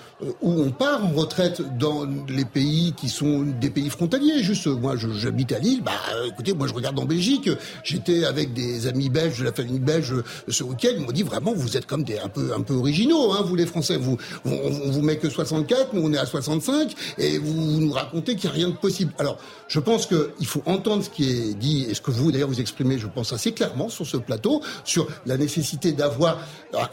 où 0.41 0.61
on 0.61 0.71
part 0.71 1.05
en 1.05 1.09
retraite 1.09 1.61
dans 1.77 2.05
les 2.27 2.45
pays 2.45 2.93
qui 2.95 3.09
sont 3.09 3.41
des 3.41 3.69
pays 3.69 3.89
frontaliers, 3.89 4.43
juste 4.43 4.67
moi, 4.67 4.95
j'habite 4.97 5.51
à 5.51 5.59
Lille, 5.59 5.81
bah 5.83 5.91
écoutez, 6.27 6.53
moi 6.53 6.67
je 6.67 6.73
regarde 6.73 6.99
en 6.99 7.05
Belgique, 7.05 7.49
j'étais 7.83 8.25
avec 8.25 8.53
des 8.53 8.87
amis 8.87 9.09
belges 9.09 9.39
de 9.39 9.45
la 9.45 9.53
famille 9.53 9.79
belge 9.79 10.13
ce 10.47 10.63
week-end, 10.63 11.03
m'ont 11.05 11.11
dit 11.11 11.23
vraiment 11.23 11.53
vous 11.53 11.77
êtes 11.77 11.85
comme 11.85 12.03
des 12.03 12.17
un 12.19 12.29
peu 12.29 12.53
un 12.55 12.61
peu 12.61 12.73
originaux, 12.73 13.33
hein, 13.33 13.43
vous 13.45 13.55
les 13.55 13.65
Français, 13.65 13.97
vous 13.97 14.17
on, 14.45 14.69
vous 14.91 15.01
met 15.01 15.17
que 15.17 15.29
64, 15.29 15.93
nous 15.93 16.01
on 16.03 16.13
est 16.13 16.17
à 16.17 16.25
65 16.25 16.93
et 17.17 17.37
vous, 17.37 17.79
nous 17.79 17.91
racontez 17.91 18.35
qu'il 18.35 18.49
n'y 18.49 18.55
a 18.55 18.57
rien 18.57 18.69
de 18.69 18.75
possible. 18.75 19.13
Alors 19.19 19.37
je 19.67 19.79
pense 19.79 20.05
qu'il 20.05 20.45
faut 20.45 20.63
entendre 20.65 21.03
ce 21.03 21.09
qui 21.09 21.29
est 21.29 21.53
dit 21.53 21.85
et 21.89 21.93
ce 21.93 22.01
que 22.01 22.11
vous 22.11 22.31
d'ailleurs 22.31 22.49
vous 22.49 22.61
exprimez, 22.61 22.97
je 22.97 23.07
pense 23.07 23.33
assez 23.33 23.51
clairement 23.51 23.89
sur 23.89 24.05
ce 24.05 24.17
plateau, 24.17 24.61
sur 24.83 25.07
la 25.25 25.37
nécessité 25.37 25.91
d'avoir 25.91 26.39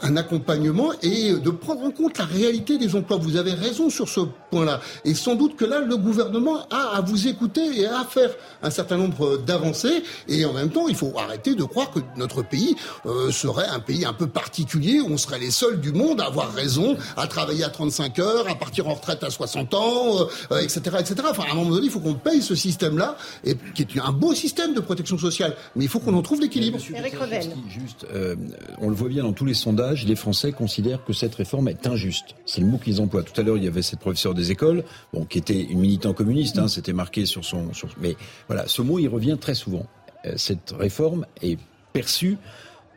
un 0.01 0.17
accompagnement 0.17 0.91
et 1.01 1.33
de 1.33 1.49
prendre 1.49 1.83
en 1.83 1.91
compte 1.91 2.17
la 2.17 2.25
réalité 2.25 2.77
des 2.77 2.95
emplois. 2.95 3.17
Vous 3.17 3.37
avez 3.37 3.53
raison 3.53 3.89
sur 3.89 4.07
ce 4.09 4.21
point-là. 4.51 4.79
Et 5.05 5.13
sans 5.13 5.35
doute 5.35 5.55
que 5.55 5.65
là, 5.65 5.79
le 5.79 5.97
gouvernement 5.97 6.67
a 6.69 6.97
à 6.97 7.01
vous 7.01 7.27
écouter 7.27 7.61
et 7.81 7.85
à 7.85 8.03
faire 8.03 8.29
un 8.61 8.69
certain 8.69 8.97
nombre 8.97 9.37
d'avancées. 9.37 10.03
Et 10.27 10.45
en 10.45 10.53
même 10.53 10.69
temps, 10.69 10.87
il 10.87 10.95
faut 10.95 11.13
arrêter 11.17 11.55
de 11.55 11.63
croire 11.63 11.91
que 11.91 11.99
notre 12.17 12.41
pays 12.43 12.75
euh, 13.05 13.31
serait 13.31 13.67
un 13.67 13.79
pays 13.79 14.02
un 14.05 14.13
peu 14.13 14.27
particulier 14.27 14.99
où 14.99 15.09
on 15.11 15.17
serait 15.17 15.39
les 15.39 15.51
seuls 15.51 15.79
du 15.79 15.91
monde 15.91 16.21
à 16.21 16.25
avoir 16.25 16.53
raison, 16.53 16.97
à 17.17 17.27
travailler 17.27 17.63
à 17.63 17.69
35 17.69 18.19
heures, 18.19 18.49
à 18.49 18.55
partir 18.55 18.87
en 18.87 18.93
retraite 18.93 19.23
à 19.23 19.29
60 19.29 19.73
ans, 19.73 20.27
etc., 20.61 20.81
euh, 20.93 20.99
etc. 20.99 21.15
Enfin, 21.29 21.43
à 21.47 21.51
un 21.51 21.55
moment 21.55 21.71
donné, 21.71 21.85
il 21.85 21.91
faut 21.91 21.99
qu'on 21.99 22.15
paye 22.15 22.41
ce 22.41 22.55
système-là, 22.55 23.17
et 23.43 23.55
qui 23.73 23.83
est 23.83 23.99
un 23.99 24.11
beau 24.11 24.33
système 24.33 24.73
de 24.73 24.79
protection 24.79 25.17
sociale. 25.17 25.55
Mais 25.75 25.85
il 25.85 25.89
faut 25.89 25.99
qu'on 25.99 26.13
en 26.13 26.21
trouve 26.21 26.41
l'équilibre. 26.41 26.79
Eric 26.95 27.15
Revel. 27.15 27.51
Juste, 27.69 28.05
euh, 28.13 28.35
on 28.79 28.89
le 28.89 28.95
voit 28.95 29.09
bien 29.09 29.23
dans 29.23 29.33
tous 29.33 29.45
les 29.45 29.53
sondages, 29.53 30.05
les 30.05 30.15
Français 30.15 30.51
considèrent 30.51 31.03
que 31.03 31.13
cette 31.13 31.35
réforme 31.35 31.67
est 31.67 31.87
injuste. 31.87 32.35
C'est 32.45 32.61
le 32.61 32.67
mot 32.67 32.77
qu'ils 32.77 33.01
emploient. 33.01 33.23
Tout 33.23 33.39
à 33.39 33.43
l'heure, 33.43 33.57
il 33.57 33.63
y 33.63 33.67
avait 33.67 33.81
cette 33.81 33.99
professeure 33.99 34.33
des 34.33 34.51
écoles, 34.51 34.83
bon, 35.13 35.25
qui 35.25 35.37
était 35.37 35.61
une 35.61 35.79
militant 35.79 36.13
communiste, 36.13 36.57
hein, 36.57 36.67
c'était 36.67 36.93
marqué 36.93 37.25
sur 37.25 37.43
son, 37.45 37.73
sur... 37.73 37.89
mais 37.99 38.15
voilà, 38.47 38.67
ce 38.67 38.81
mot, 38.81 38.99
il 38.99 39.07
revient 39.07 39.37
très 39.39 39.55
souvent. 39.55 39.85
Euh, 40.25 40.33
cette 40.37 40.73
réforme 40.77 41.25
est 41.41 41.57
perçue 41.93 42.37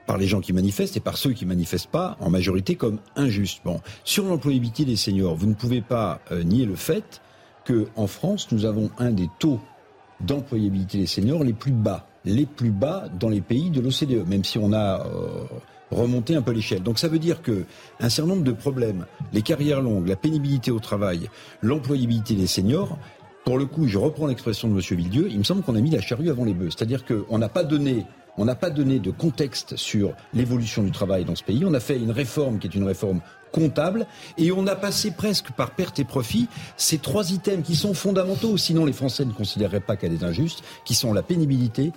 par 0.07 0.19
les 0.19 0.27
gens 0.27 0.41
qui 0.41 0.53
manifestent 0.53 0.97
et 0.97 1.01
par 1.01 1.17
ceux 1.17 1.33
qui 1.33 1.47
manifestent 1.47 1.91
pas, 1.91 2.17
en 2.21 2.31
majorité, 2.31 2.77
comme 2.77 2.99
injuste. 3.17 3.61
Bon, 3.65 3.81
sur 4.05 4.25
l'employabilité 4.25 4.85
des 4.85 4.97
seniors, 4.97 5.35
vous 5.35 5.47
ne 5.47 5.55
pouvez 5.55 5.81
pas 5.81 6.21
euh, 6.31 6.43
nier 6.43 6.65
le 6.65 6.77
fait 6.77 7.21
que 7.65 7.89
en 7.97 8.07
France, 8.07 8.49
nous 8.53 8.65
avons 8.65 8.91
un 8.99 9.11
des 9.11 9.29
taux 9.39 9.61
d'employabilité 10.21 10.99
des 10.99 11.07
seniors 11.07 11.45
les 11.45 11.53
plus 11.53 11.73
bas, 11.73 12.07
les 12.25 12.47
plus 12.47 12.71
bas 12.71 13.09
dans 13.19 13.29
les 13.29 13.41
pays 13.41 13.71
de 13.71 13.81
l'OCDE, 13.81 14.27
même 14.27 14.45
si 14.45 14.59
on 14.59 14.73
a 14.73 15.07
euh, 15.07 15.45
remonter 15.91 16.37
un 16.37 16.43
peu 16.43 16.53
l'échelle. 16.53 16.83
Donc 16.83 16.99
ça 16.99 17.09
veut 17.09 17.19
dire 17.19 17.43
que 17.43 17.65
un 18.01 18.09
certain 18.09 18.31
nombre 18.31 18.45
de 18.45 18.53
problèmes, 18.53 19.07
les 19.33 19.43
carrières 19.43 19.83
longues, 19.83 20.09
la 20.09 20.17
pénibilité 20.17 20.71
au 20.71 20.79
travail, 20.81 21.29
l'employabilité 21.63 22.35
des 22.35 22.47
seniors, 22.47 22.99
pour 23.45 23.59
le 23.59 23.67
coup, 23.67 23.87
je 23.87 23.99
reprends 23.99 24.27
l'expression 24.27 24.69
de 24.69 24.75
M. 24.75 24.81
Villedieu, 24.81 25.29
il 25.31 25.39
me 25.39 25.45
semble 25.45 25.63
qu'on 25.63 25.77
a 25.77 25.81
mis 25.81 25.91
la 25.91 26.01
charrue 26.01 26.31
avant 26.31 26.45
les 26.45 26.55
bœufs. 26.55 26.71
C'est-à-dire 26.71 27.05
qu'on 27.05 27.39
n'a 27.39 27.49
pas 27.49 27.63
donné 27.63 28.05
on 28.39 28.45
n'a 28.45 28.55
pas 28.55 28.71
donné 28.71 28.99
de 28.99 29.11
contexte 29.11 29.77
sur 29.77 30.15
l'évolution 30.35 30.83
du 30.83 30.91
travail 30.91 31.25
dans 31.25 31.35
ce 31.35 31.43
pays. 31.43 31.65
On 31.65 31.75
a 31.75 31.81
fait 31.81 31.99
une 31.99 32.11
réforme 32.11 32.59
qui 32.59 32.67
est 32.67 32.75
une 32.75 32.85
réforme 32.85 33.21
comptable 33.53 34.07
et 34.37 34.53
on 34.53 34.67
a 34.67 34.77
passé 34.77 35.11
presque 35.11 35.51
par 35.53 35.71
perte 35.71 35.99
et 35.99 36.05
profit 36.05 36.49
ces 36.77 36.99
trois 36.99 37.33
items 37.33 37.65
qui 37.67 37.75
sont 37.75 37.95
fondamentaux, 37.95 38.57
sinon 38.57 38.85
les 38.85 38.93
Français 38.93 39.25
ne 39.25 39.33
considéreraient 39.33 39.81
pas 39.81 39.97
qu'elle 39.97 40.13
est 40.13 40.25
injuste, 40.25 40.63
qui 40.85 40.95
sont 40.95 41.13
la 41.13 41.23
pénibilité, 41.23 41.93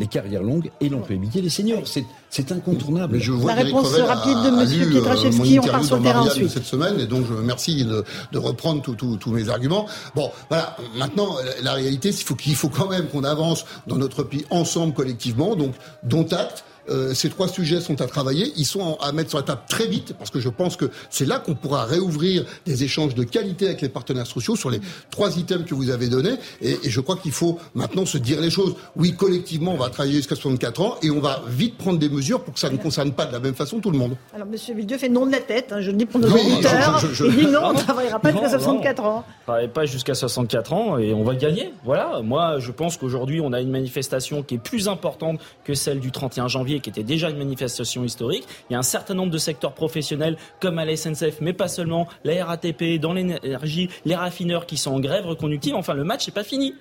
les 0.00 0.06
carrières 0.06 0.42
longues 0.42 0.70
et 0.80 0.88
l'employabilité 0.88 1.42
des 1.42 1.50
seniors. 1.50 1.82
C'est 2.30 2.52
incontournable. 2.52 3.20
je 3.20 3.32
vois 3.32 3.54
La 3.54 3.62
réponse 3.62 3.92
rapide 3.94 4.38
de 4.42 4.48
M. 4.48 4.90
Pietraszewski, 4.90 5.58
on 5.60 5.66
part 5.66 5.84
sur 5.84 5.98
le 5.98 6.02
terrain 6.02 6.22
ensuite. 6.22 6.48
Cette 6.48 6.64
semaine, 6.64 6.98
et 6.98 7.06
donc 7.06 7.26
je 7.26 7.32
vous 7.32 7.38
remercie 7.38 7.84
de, 7.84 8.04
de 8.32 8.38
reprendre 8.38 8.82
tous 8.82 9.30
mes 9.30 9.48
arguments. 9.48 9.86
Bon, 10.16 10.32
voilà, 10.48 10.76
maintenant, 10.96 11.36
la 11.62 11.74
réalité, 11.74 12.10
c'est 12.12 12.24
qu'il 12.36 12.54
faut, 12.56 12.68
faut 12.68 12.74
quand 12.74 12.88
même 12.88 13.06
qu'on 13.08 13.24
avance 13.24 13.66
dans 13.86 13.96
notre 13.96 14.22
pays 14.22 14.46
ensemble, 14.50 14.94
collectivement, 14.94 15.54
donc 15.54 15.74
dont 16.02 16.26
acte. 16.26 16.64
Euh, 16.90 17.14
ces 17.14 17.28
trois 17.28 17.48
sujets 17.48 17.80
sont 17.80 18.00
à 18.00 18.06
travailler. 18.06 18.52
Ils 18.56 18.64
sont 18.64 18.98
à 19.00 19.12
mettre 19.12 19.30
sur 19.30 19.38
la 19.38 19.44
table 19.44 19.62
très 19.68 19.86
vite 19.86 20.14
parce 20.18 20.30
que 20.30 20.40
je 20.40 20.48
pense 20.48 20.76
que 20.76 20.90
c'est 21.08 21.24
là 21.26 21.38
qu'on 21.38 21.54
pourra 21.54 21.84
réouvrir 21.84 22.44
des 22.66 22.84
échanges 22.84 23.14
de 23.14 23.24
qualité 23.24 23.66
avec 23.66 23.80
les 23.80 23.88
partenaires 23.88 24.26
sociaux 24.26 24.56
sur 24.56 24.70
les 24.70 24.80
trois 25.10 25.36
items 25.38 25.64
que 25.64 25.74
vous 25.74 25.90
avez 25.90 26.08
donnés. 26.08 26.34
Et, 26.60 26.78
et 26.82 26.90
je 26.90 27.00
crois 27.00 27.16
qu'il 27.16 27.32
faut 27.32 27.58
maintenant 27.74 28.06
se 28.06 28.18
dire 28.18 28.40
les 28.40 28.50
choses. 28.50 28.74
Oui, 28.96 29.14
collectivement, 29.14 29.72
on 29.72 29.78
va 29.78 29.90
travailler 29.90 30.16
jusqu'à 30.16 30.34
64 30.34 30.80
ans 30.80 30.96
et 31.02 31.10
on 31.10 31.20
va 31.20 31.42
vite 31.48 31.76
prendre 31.76 31.98
des 31.98 32.08
mesures 32.08 32.42
pour 32.42 32.54
que 32.54 32.60
ça 32.60 32.70
ne 32.70 32.76
concerne 32.76 33.12
pas 33.12 33.26
de 33.26 33.32
la 33.32 33.40
même 33.40 33.54
façon 33.54 33.80
tout 33.80 33.90
le 33.90 33.98
monde. 33.98 34.16
Alors, 34.34 34.46
Monsieur 34.46 34.74
Villedieu 34.74 34.98
fait 34.98 35.08
non 35.08 35.26
de 35.26 35.32
la 35.32 35.40
tête. 35.40 35.72
Hein, 35.72 35.80
je 35.80 35.90
le 35.90 35.96
dis 35.96 36.06
pour 36.06 36.20
nos 36.20 36.28
auditeurs. 36.28 37.00
Il 37.20 37.36
dit 37.36 37.46
non, 37.46 37.60
on 37.64 37.72
ne 37.72 37.78
travaillera 37.78 38.18
pas 38.18 38.32
jusqu'à 38.32 38.50
64 38.50 39.04
ans. 39.04 39.24
On 39.48 39.68
pas 39.68 39.84
jusqu'à 39.84 40.14
64 40.14 40.72
ans 40.72 40.98
et 40.98 41.12
on 41.12 41.24
va 41.24 41.34
gagner. 41.34 41.72
Voilà. 41.84 42.20
Moi, 42.22 42.58
je 42.58 42.70
pense 42.70 42.96
qu'aujourd'hui, 42.96 43.40
on 43.40 43.52
a 43.52 43.60
une 43.60 43.70
manifestation 43.70 44.42
qui 44.42 44.56
est 44.56 44.58
plus 44.58 44.88
importante 44.88 45.40
que 45.64 45.74
celle 45.74 46.00
du 46.00 46.10
31 46.10 46.48
janvier 46.48 46.79
qui 46.80 46.90
était 46.90 47.02
déjà 47.02 47.30
une 47.30 47.38
manifestation 47.38 48.04
historique. 48.04 48.44
Il 48.68 48.74
y 48.74 48.76
a 48.76 48.78
un 48.78 48.82
certain 48.82 49.14
nombre 49.14 49.32
de 49.32 49.38
secteurs 49.38 49.72
professionnels, 49.72 50.36
comme 50.60 50.78
à 50.78 50.84
la 50.84 50.96
SNCF, 50.96 51.40
mais 51.40 51.52
pas 51.52 51.68
seulement, 51.68 52.08
la 52.24 52.44
RATP, 52.44 52.98
dans 53.00 53.12
l'énergie, 53.12 53.88
les 54.04 54.14
raffineurs 54.14 54.66
qui 54.66 54.76
sont 54.76 54.92
en 54.92 55.00
grève 55.00 55.26
reconductive. 55.26 55.74
Enfin, 55.74 55.94
le 55.94 56.04
match 56.04 56.26
n'est 56.26 56.34
pas 56.34 56.44
fini. 56.44 56.74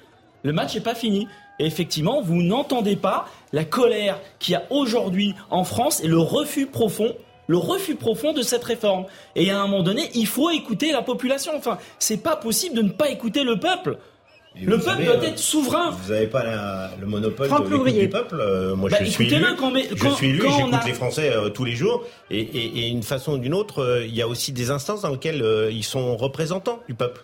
Le 0.44 0.54
match 0.54 0.76
n'est 0.76 0.82
pas 0.82 0.96
fini. 0.96 1.28
Et 1.60 1.66
effectivement, 1.66 2.22
vous 2.22 2.42
n'entendez 2.42 2.96
pas 2.96 3.28
la 3.52 3.66
colère 3.66 4.20
qu'il 4.40 4.54
y 4.54 4.56
a 4.56 4.64
aujourd'hui 4.70 5.36
en 5.50 5.64
France 5.64 6.02
et 6.04 6.08
le 6.08 6.20
refus 6.20 6.66
profond 6.66 7.14
le 7.50 7.58
refus 7.58 7.96
profond 7.96 8.32
de 8.32 8.44
cette 8.44 8.64
réforme. 8.64 9.06
Et 9.36 9.50
à 9.50 9.60
un 9.60 9.68
moment 9.68 9.82
donné, 9.82 10.12
il 10.14 10.28
faut 10.28 10.52
écouter 10.52 10.92
la 10.92 11.02
population. 11.02 11.52
Enfin, 11.58 11.80
c'est 11.98 12.22
pas 12.22 12.36
possible 12.36 12.76
de 12.76 12.84
ne 12.84 12.92
pas 12.92 13.10
écouter 13.10 13.44
le 13.44 13.60
peuple 13.60 13.98
le 14.56 14.80
peuple 14.80 15.06
doit 15.06 15.24
être 15.24 15.40
souverain. 15.40 15.92
Vous 15.92 16.12
n'avez 16.12 16.28
pas 16.28 16.90
le 17.00 17.06
monopole 17.06 17.50
de 17.50 18.00
du 18.00 18.10
peuple. 18.10 18.38
Euh, 18.40 18.76
moi, 18.76 18.90
je, 18.90 19.06
suis 19.06 19.34
élu, 19.34 19.46
je 19.96 20.08
suis 20.10 20.30
élu. 20.30 20.42
J'écoute 20.42 20.86
les 20.86 20.94
Français 20.94 21.32
euh, 21.32 21.50
tous 21.50 21.66
les 21.66 21.76
jours. 21.76 22.04
Et, 22.32 22.40
et, 22.40 22.80
et 22.80 22.88
une 22.88 23.04
façon 23.04 23.34
ou 23.34 23.38
d'une 23.38 23.54
autre, 23.54 23.84
euh, 23.84 24.06
il 24.06 24.16
y 24.16 24.22
a 24.22 24.28
aussi 24.28 24.52
des 24.52 24.72
instances 24.72 25.02
dans 25.02 25.12
lesquelles 25.12 25.70
ils 25.72 25.84
sont 25.84 26.18
représentants 26.18 26.80
du 26.88 26.96
peuple. 26.96 27.24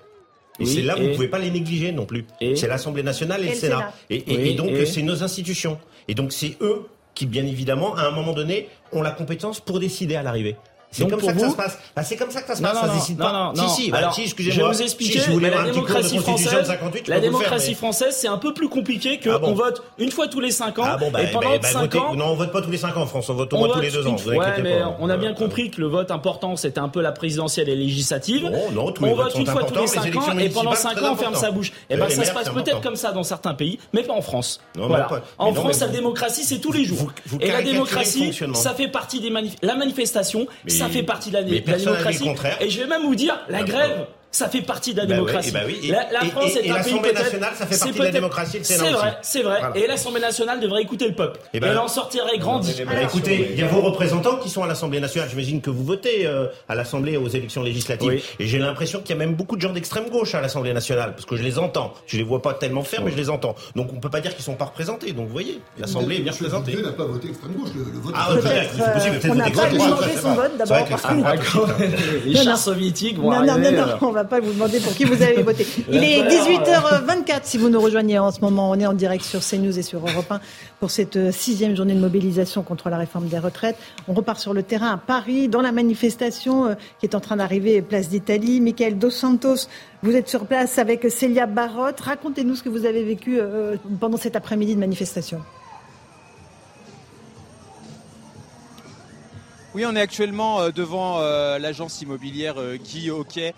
Et 0.59 0.65
c'est 0.65 0.81
là 0.81 0.95
où 0.97 1.01
vous 1.01 1.07
ne 1.09 1.13
pouvez 1.15 1.27
pas 1.27 1.39
les 1.39 1.51
négliger 1.51 1.91
non 1.91 2.05
plus. 2.05 2.25
C'est 2.55 2.67
l'Assemblée 2.67 3.03
nationale 3.03 3.43
et, 3.43 3.49
le 3.49 3.55
Sénat. 3.55 3.93
Et, 4.09 4.53
donc, 4.53 4.71
c'est 4.85 5.01
nos 5.01 5.23
institutions. 5.23 5.79
Et 6.07 6.13
donc, 6.13 6.31
c'est 6.31 6.57
eux 6.61 6.83
qui, 7.13 7.25
bien 7.25 7.45
évidemment, 7.45 7.95
à 7.95 8.03
un 8.03 8.11
moment 8.11 8.33
donné, 8.33 8.69
ont 8.91 9.01
la 9.01 9.11
compétence 9.11 9.59
pour 9.59 9.79
décider 9.79 10.15
à 10.15 10.23
l'arrivée. 10.23 10.55
C'est 10.95 11.07
comme 11.07 11.19
ça 11.21 11.33
que 11.33 11.39
ça 11.39 11.49
se 11.49 11.55
passe. 11.55 11.77
Bah, 11.95 12.03
c'est 12.03 12.15
comme 12.15 12.31
ça 12.31 12.41
que 12.41 12.47
ça 12.47 12.55
se 12.55 12.61
passe. 12.61 12.79
ça 12.79 12.87
décide 12.87 13.17
pas. 13.17 13.51
Non, 13.55 13.67
si, 13.67 13.83
si, 13.83 13.91
bah, 13.91 13.97
Alors, 13.99 14.17
excusez-moi. 14.17 14.55
Je 14.55 14.61
vais 14.61 14.73
vous 14.73 14.81
expliquer. 14.81 15.19
Si 15.19 15.39
la 15.39 15.63
démocratie 15.63 16.17
française, 16.17 16.67
58, 16.67 17.07
la 17.07 17.19
démocratie 17.19 17.75
française, 17.75 18.15
c'est 18.17 18.27
un 18.27 18.37
peu 18.37 18.53
plus 18.53 18.69
compliqué 18.69 19.19
que 19.19 19.29
ah 19.29 19.39
on 19.43 19.53
vote 19.53 19.83
une 19.97 20.11
fois 20.11 20.27
tous 20.27 20.39
les 20.39 20.51
5 20.51 20.79
ans. 20.79 20.83
Ah 20.85 20.97
bon, 20.97 21.11
bah, 21.11 21.23
et 21.23 21.31
pendant 21.31 21.61
5 21.61 21.91
bah, 21.91 21.99
ans. 22.01 22.15
Non, 22.15 22.25
on 22.27 22.35
vote 22.35 22.51
pas 22.51 22.61
tous 22.61 22.71
les 22.71 22.77
5 22.77 22.95
ans 22.97 23.01
en 23.01 23.05
France. 23.05 23.29
On 23.29 23.33
vote 23.33 23.53
au 23.53 23.57
moins 23.57 23.69
tous 23.69 23.81
les 23.81 23.91
2 23.91 24.07
ans. 24.07 24.15
Ouais, 24.25 24.61
mais 24.61 24.79
on 24.99 25.09
a 25.09 25.17
bien 25.17 25.33
compris 25.33 25.69
que 25.69 25.81
le 25.81 25.87
vote 25.87 26.11
important, 26.11 26.55
c'était 26.55 26.79
un 26.79 26.89
peu 26.89 27.01
la 27.01 27.11
présidentielle 27.11 27.69
et 27.69 27.75
législative. 27.75 28.49
Non, 28.73 28.93
on 29.01 29.15
vote 29.15 29.35
une 29.35 29.47
fois 29.47 29.63
tous 29.63 29.79
les 29.79 29.87
5 29.87 30.15
ans 30.15 30.37
et 30.37 30.49
pendant 30.49 30.75
5 30.75 31.01
ans, 31.01 31.13
on 31.13 31.15
ferme 31.15 31.35
sa 31.35 31.51
bouche. 31.51 31.71
Et 31.89 31.97
ben, 31.97 32.09
ça 32.09 32.23
se 32.23 32.31
passe 32.31 32.49
peut-être 32.49 32.81
comme 32.81 32.95
ça 32.95 33.11
dans 33.11 33.23
certains 33.23 33.53
pays, 33.53 33.79
mais 33.93 34.03
pas 34.03 34.13
en 34.13 34.21
France. 34.21 34.59
Voilà. 34.75 35.09
En 35.37 35.53
France, 35.53 35.79
la 35.81 35.87
démocratie, 35.87 36.43
c'est 36.43 36.59
tous 36.59 36.71
les 36.71 36.85
jours. 36.85 37.11
Et 37.41 37.51
la 37.51 37.61
démocratie, 37.61 38.33
ça 38.53 38.73
fait 38.73 38.87
partie 38.87 39.19
des 39.19 39.35
la 39.61 39.75
manifestation, 39.75 40.47
ça 40.67 40.84
fait 40.89 41.03
partie 41.03 41.29
de 41.29 41.35
la 41.35 41.41
la 41.41 41.77
démocratie. 41.77 42.29
Et 42.61 42.69
je 42.69 42.81
vais 42.81 42.87
même 42.87 43.03
vous 43.03 43.15
dire, 43.15 43.39
la 43.49 43.63
grève, 43.63 44.07
ça 44.35 44.49
fait 44.49 44.61
partie 44.61 44.93
de 44.93 44.99
la 44.99 45.05
bah 45.05 45.15
démocratie. 45.15 45.51
Bah 45.51 45.61
la, 46.11 46.19
France 46.29 46.57
est 46.57 46.69
un 46.69 46.83
pays 46.83 47.13
nationale, 47.13 47.53
ça 47.55 47.65
fait 47.65 47.79
partie 47.79 47.97
de 47.97 48.03
la 48.03 48.11
démocratie. 48.11 48.59
C'est 48.63 48.77
vrai, 48.77 49.17
c'est 49.21 49.43
vrai. 49.43 49.61
Et 49.75 49.87
l'Assemblée 49.87 50.19
nationale 50.19 50.59
devrait 50.59 50.81
écouter 50.81 51.07
le 51.07 51.15
peuple. 51.15 51.39
Et, 51.53 51.59
ben, 51.61 51.71
elle 51.71 51.77
en 51.77 51.87
sortirait 51.87 52.37
grandi. 52.37 52.75
écoutez, 53.01 53.51
il 53.53 53.59
y 53.59 53.63
a 53.63 53.67
vos 53.67 53.81
représentants 53.81 54.37
qui 54.37 54.49
sont 54.49 54.63
à 54.63 54.67
l'Assemblée 54.67 54.99
nationale. 54.99 55.29
J'imagine 55.29 55.61
que 55.61 55.69
vous 55.69 55.85
votez 55.85 56.27
euh, 56.27 56.47
à 56.67 56.75
l'Assemblée 56.75 57.15
aux 57.15 57.29
élections 57.29 57.63
législatives. 57.63 58.21
Et 58.39 58.47
j'ai 58.47 58.59
l'impression 58.59 58.99
qu'il 58.99 59.11
y 59.11 59.13
a 59.13 59.15
même 59.15 59.35
beaucoup 59.35 59.55
de 59.55 59.61
gens 59.61 59.71
d'extrême 59.71 60.09
gauche 60.09 60.35
à 60.35 60.41
l'Assemblée 60.41 60.73
nationale, 60.73 61.13
parce 61.13 61.25
que 61.25 61.37
je 61.37 61.43
les 61.43 61.57
entends. 61.57 61.93
Je 62.05 62.17
les 62.17 62.23
vois 62.23 62.41
pas 62.41 62.53
tellement 62.53 62.83
faire, 62.83 63.03
mais 63.03 63.11
je 63.11 63.17
les 63.17 63.29
entends. 63.29 63.55
Donc 63.75 63.91
on 63.93 64.01
peut 64.01 64.09
pas 64.09 64.19
dire 64.19 64.35
qu'ils 64.35 64.43
sont 64.43 64.55
pas 64.55 64.65
représentés. 64.65 65.13
Donc 65.13 65.27
vous 65.27 65.33
voyez, 65.33 65.61
l'Assemblée 65.77 66.17
est 66.17 66.21
bien 66.21 66.33
représentée. 66.33 66.75
n'a 66.75 66.91
pas 66.91 67.05
voté 67.05 67.29
extrême 67.29 67.53
gauche. 67.53 67.69
Le 67.73 67.99
vote. 67.99 68.13
Ah 68.17 68.35
possible. 68.35 69.19
Peut-être 69.21 69.33
voter 69.33 69.47
extrême 69.47 70.21
son 70.21 70.33
vote 70.33 70.57
d'abord. 70.57 70.87
Les 72.25 72.35
chars 72.35 72.57
soviétiques 72.57 73.17
vont 73.17 73.31
Non, 73.31 73.45
non, 73.45 73.71
non, 73.71 73.97
on 74.01 74.11
va 74.11 74.24
pas 74.25 74.39
vous 74.39 74.53
demander 74.53 74.79
pour 74.79 74.93
qui 74.93 75.05
vous 75.05 75.21
avez 75.21 75.41
voté. 75.41 75.65
Il 75.89 76.03
est 76.03 76.23
18h24 76.23 77.41
si 77.43 77.57
vous 77.57 77.69
nous 77.69 77.79
rejoignez 77.79 78.19
en 78.19 78.31
ce 78.31 78.41
moment. 78.41 78.71
On 78.71 78.79
est 78.79 78.85
en 78.85 78.93
direct 78.93 79.23
sur 79.23 79.41
CNews 79.41 79.77
et 79.77 79.81
sur 79.81 79.99
Europe 79.99 80.31
1 80.31 80.39
pour 80.79 80.91
cette 80.91 81.15
euh, 81.15 81.31
sixième 81.31 81.75
journée 81.75 81.93
de 81.93 81.99
mobilisation 81.99 82.63
contre 82.63 82.89
la 82.89 82.97
réforme 82.97 83.27
des 83.27 83.39
retraites. 83.39 83.77
On 84.07 84.13
repart 84.13 84.39
sur 84.39 84.53
le 84.53 84.63
terrain 84.63 84.91
à 84.91 84.97
Paris, 84.97 85.47
dans 85.47 85.61
la 85.61 85.71
manifestation 85.71 86.65
euh, 86.65 86.73
qui 86.99 87.05
est 87.05 87.15
en 87.15 87.19
train 87.19 87.37
d'arriver, 87.37 87.81
place 87.81 88.09
d'Italie. 88.09 88.61
Michael 88.61 88.97
Dos 88.97 89.09
Santos, 89.09 89.67
vous 90.03 90.15
êtes 90.15 90.27
sur 90.27 90.45
place 90.45 90.77
avec 90.77 91.09
Célia 91.09 91.45
Barotte. 91.45 91.99
Racontez-nous 91.99 92.55
ce 92.55 92.63
que 92.63 92.69
vous 92.69 92.85
avez 92.85 93.03
vécu 93.03 93.39
euh, 93.39 93.75
pendant 93.99 94.17
cet 94.17 94.35
après-midi 94.35 94.75
de 94.75 94.79
manifestation. 94.79 95.41
Oui, 99.75 99.83
on 99.85 99.93
est 99.93 99.99
actuellement 99.99 100.61
euh, 100.61 100.71
devant 100.71 101.19
euh, 101.19 101.59
l'agence 101.59 102.01
immobilière 102.01 102.55
euh, 102.57 102.77
Guy 102.77 103.09
Hockey, 103.09 103.53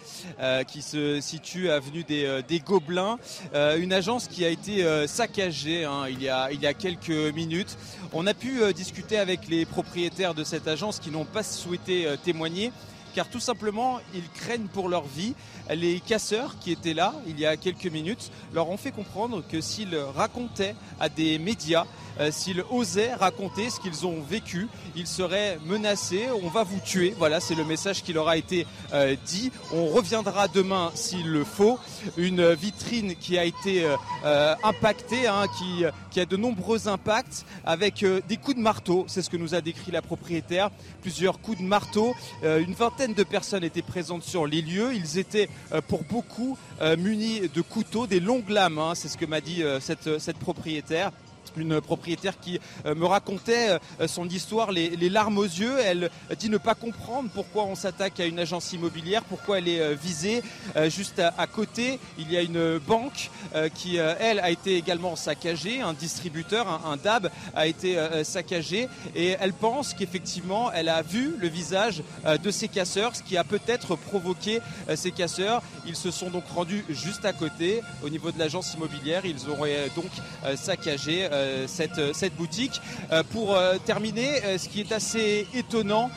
qui 0.68 0.82
se 0.82 1.22
situe 1.22 1.70
avenue 1.70 2.04
des, 2.04 2.42
des 2.48 2.60
Gobelins. 2.60 3.20
une 3.54 3.94
agence 3.94 4.28
qui 4.28 4.44
a 4.44 4.50
été 4.50 4.84
saccagée 5.08 5.86
hein, 5.86 6.06
il, 6.10 6.24
y 6.24 6.30
a, 6.30 6.52
il 6.52 6.60
y 6.60 6.66
a 6.66 6.74
quelques 6.74 7.10
minutes. 7.36 7.78
On 8.14 8.26
a 8.26 8.34
pu 8.34 8.62
discuter 8.74 9.20
avec 9.20 9.48
les 9.48 9.66
propriétaires 9.66 10.34
de 10.34 10.44
cette 10.44 10.68
agence 10.68 11.00
qui 11.00 11.12
n'ont 11.12 11.26
pas 11.26 11.44
souhaité 11.44 12.08
témoigner 12.24 12.72
car 13.18 13.28
tout 13.30 13.40
simplement 13.40 14.00
ils 14.14 14.30
craignent 14.30 14.68
pour 14.68 14.90
leur 14.90 15.04
vie. 15.04 15.34
Les 15.74 16.00
casseurs 16.00 16.58
qui 16.60 16.72
étaient 16.72 16.94
là 16.94 17.14
il 17.28 17.40
y 17.40 17.46
a 17.46 17.58
quelques 17.58 17.88
minutes 17.88 18.32
leur 18.54 18.70
ont 18.70 18.78
fait 18.78 18.92
comprendre 18.92 19.44
que 19.48 19.62
s'ils 19.62 19.96
racontaient 19.96 20.76
à 21.00 21.10
des 21.10 21.38
médias 21.40 21.86
euh, 22.20 22.32
s'ils 22.32 22.64
osaient 22.72 23.14
raconter 23.14 23.70
ce 23.70 23.80
qu'ils 23.80 24.06
ont 24.06 24.22
vécu, 24.22 24.68
ils 24.96 25.08
seraient 25.08 25.60
menacés, 25.66 26.28
on 26.44 26.50
va 26.50 26.64
vous 26.64 26.80
tuer. 26.80 27.14
Voilà, 27.18 27.40
c'est 27.40 27.56
le 27.56 27.64
message 27.64 28.04
qui 28.04 28.14
leur 28.14 28.28
a 28.28 28.38
été 28.38 28.66
euh, 28.94 29.16
dit. 29.26 29.52
On 29.74 29.88
reviendra 29.88 30.48
demain 30.48 30.92
s'il 30.96 31.28
le 31.30 31.44
faut. 31.44 31.80
Une 32.18 32.54
vitrine 32.54 33.16
qui 33.16 33.38
a 33.38 33.46
été 33.46 33.86
euh, 34.26 34.56
impactée, 34.64 35.28
hein, 35.28 35.46
qui, 35.58 35.84
qui 36.10 36.20
a 36.20 36.26
de 36.26 36.38
nombreux 36.38 36.88
impacts 36.88 37.46
avec 37.66 38.04
des 38.28 38.38
coups 38.38 38.58
de 38.58 38.62
marteau. 38.62 39.06
C'est 39.08 39.22
ce 39.22 39.30
que 39.30 39.38
nous 39.38 39.54
a 39.54 39.62
décrit 39.62 39.92
la 39.92 40.02
propriétaire. 40.02 40.72
Plusieurs 41.02 41.40
coups 41.40 41.60
de 41.60 41.64
marteau. 41.64 42.16
une 42.44 42.74
vingtaine 42.74 43.14
de 43.14 43.24
personnes 43.24 43.64
étaient 43.64 43.82
présentes 43.82 44.24
sur 44.24 44.48
les 44.48 44.62
lieux. 44.62 44.94
Ils 44.94 45.18
étaient 45.18 45.50
pour 45.88 46.04
beaucoup 46.04 46.58
munis 46.98 47.50
de 47.54 47.62
couteaux, 47.62 48.08
des 48.08 48.20
longues 48.20 48.50
lames. 48.50 48.80
Hein. 48.80 48.94
c'est 48.96 49.08
ce 49.08 49.18
que 49.18 49.26
m'a 49.26 49.42
dit 49.42 49.64
cette, 49.80 50.20
cette 50.20 50.38
propriétaire 50.38 51.12
une 51.56 51.82
propriétaire 51.82 52.40
qui 52.40 52.60
euh, 52.86 52.96
me 52.96 53.06
racontait 53.06 53.80
euh, 54.00 54.08
son 54.08 54.28
histoire, 54.28 54.72
les, 54.72 55.10
larmes 55.10 55.38
aux 55.38 55.44
yeux. 55.44 55.78
Elle 55.80 56.10
dit 56.38 56.50
ne 56.50 56.58
pas 56.58 56.76
comprendre 56.76 57.30
pourquoi 57.34 57.64
on 57.64 57.76
s'attaque 57.76 58.20
à 58.20 58.26
une 58.26 58.40
agence 58.40 58.74
immobilière, 58.74 59.24
pourquoi 59.24 59.60
elle 59.60 59.68
est 59.68 59.80
euh, 59.80 59.96
visée. 59.96 60.44
Juste 60.90 61.20
à, 61.20 61.48
côté, 61.48 62.00
il 62.18 62.32
y 62.32 62.38
a 62.38 62.42
une 62.42 62.78
banque 62.78 63.32
qui, 63.74 63.98
elle, 63.98 64.40
a 64.40 64.50
été 64.50 64.76
également 64.76 65.16
saccagée. 65.16 65.82
Un 65.82 65.94
distributeur, 65.94 66.68
un, 66.86 66.98
DAB, 66.98 67.30
a 67.56 67.68
été 67.68 67.98
saccagé. 68.24 68.88
Et 69.16 69.36
elle 69.40 69.54
pense 69.54 69.94
qu'effectivement, 69.94 70.72
elle 70.72 70.90
a 70.90 71.02
vu 71.02 71.36
le 71.40 71.48
visage 71.48 72.04
de 72.26 72.52
ces 72.52 72.68
casseurs, 72.68 73.16
ce 73.16 73.24
qui 73.24 73.38
a 73.38 73.44
peut-être 73.44 73.96
provoqué 73.96 74.60
ces 74.96 75.12
casseurs. 75.12 75.64
Ils 75.86 75.96
se 75.96 76.12
sont 76.12 76.30
donc 76.30 76.48
rendus 76.54 76.86
juste 76.90 77.26
à 77.26 77.34
côté, 77.34 77.82
au 78.04 78.10
niveau 78.10 78.32
de 78.32 78.40
l'agence 78.40 78.74
immobilière. 78.74 79.26
Ils 79.26 79.50
auraient 79.50 79.90
donc 79.96 80.12
saccagé 80.56 81.28
cette, 81.68 81.98
euh, 81.98 82.14
cette 82.14 82.36
boutique. 82.36 82.82
Euh, 83.12 83.24
pour 83.32 83.58
terminer, 83.86 84.58
ce 84.58 84.68
qui 84.68 84.82
est 84.82 84.92
assez 84.92 85.48
étonnant, 85.54 86.10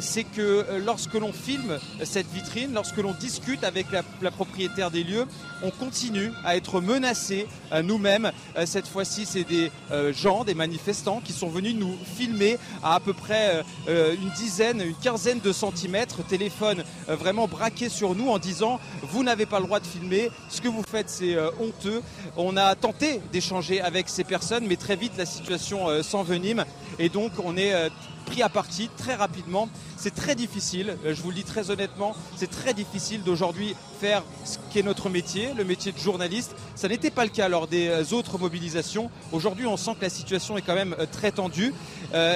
c'est 0.00 0.24
que 0.24 0.64
lorsque 0.84 1.14
l'on 1.14 1.32
filme 1.32 1.78
cette 2.04 2.26
vitrine, 2.32 2.72
lorsque 2.74 2.96
l'on 2.96 3.12
discute 3.12 3.64
avec 3.64 3.86
la, 3.92 4.30
propriétaire 4.30 4.90
des 4.90 5.04
lieux, 5.04 5.26
on 5.62 5.70
continue 5.70 6.30
à 6.44 6.56
être 6.56 6.80
menacé 6.80 7.46
nous-mêmes. 7.82 8.30
Cette 8.64 8.86
fois-ci, 8.86 9.26
c'est 9.26 9.44
des 9.44 9.70
gens, 10.12 10.44
des 10.44 10.54
manifestants 10.54 11.20
qui 11.24 11.32
sont 11.32 11.48
venus 11.48 11.74
nous 11.74 11.96
filmer 12.16 12.58
à 12.82 12.96
à 12.96 13.00
peu 13.00 13.12
près 13.12 13.62
une 13.88 14.30
dizaine, 14.36 14.80
une 14.80 14.94
quinzaine 14.94 15.40
de 15.40 15.52
centimètres, 15.52 16.24
téléphone 16.24 16.84
vraiment 17.08 17.46
braqué 17.48 17.88
sur 17.88 18.14
nous 18.14 18.28
en 18.28 18.38
disant 18.38 18.80
vous 19.02 19.22
n'avez 19.22 19.46
pas 19.46 19.60
le 19.60 19.66
droit 19.66 19.80
de 19.80 19.86
filmer, 19.86 20.30
ce 20.48 20.60
que 20.60 20.68
vous 20.68 20.82
faites 20.82 21.10
c'est 21.10 21.36
honteux. 21.60 22.02
On 22.36 22.56
a 22.56 22.74
tenté 22.74 23.20
d'échanger 23.32 23.80
avec 23.80 24.08
ces 24.08 24.24
personnes, 24.24 24.65
mais 24.66 24.76
très 24.76 24.96
vite 24.96 25.12
la 25.16 25.26
situation 25.26 25.88
euh, 25.88 26.02
s'envenime. 26.02 26.64
Et 26.98 27.08
donc 27.08 27.32
on 27.44 27.56
est 27.56 27.74
euh, 27.74 27.88
pris 28.26 28.42
à 28.42 28.48
partie 28.50 28.90
très 28.98 29.14
rapidement. 29.14 29.68
C'est 29.96 30.14
très 30.14 30.34
difficile, 30.34 30.98
euh, 31.06 31.14
je 31.14 31.22
vous 31.22 31.30
le 31.30 31.36
dis 31.36 31.44
très 31.44 31.70
honnêtement, 31.70 32.14
c'est 32.36 32.50
très 32.50 32.74
difficile 32.74 33.22
d'aujourd'hui 33.22 33.74
faire 34.00 34.22
ce 34.44 34.58
qui 34.70 34.78
est 34.78 34.82
notre 34.82 35.08
métier, 35.08 35.54
le 35.56 35.64
métier 35.64 35.92
de 35.92 35.98
journaliste. 35.98 36.54
Ça 36.74 36.88
n'était 36.88 37.10
pas 37.10 37.24
le 37.24 37.30
cas 37.30 37.48
lors 37.48 37.66
des 37.66 38.12
autres 38.12 38.36
mobilisations. 38.36 39.10
Aujourd'hui, 39.32 39.66
on 39.66 39.78
sent 39.78 39.92
que 39.98 40.02
la 40.02 40.10
situation 40.10 40.58
est 40.58 40.62
quand 40.62 40.74
même 40.74 40.94
très 41.12 41.30
tendue 41.30 41.72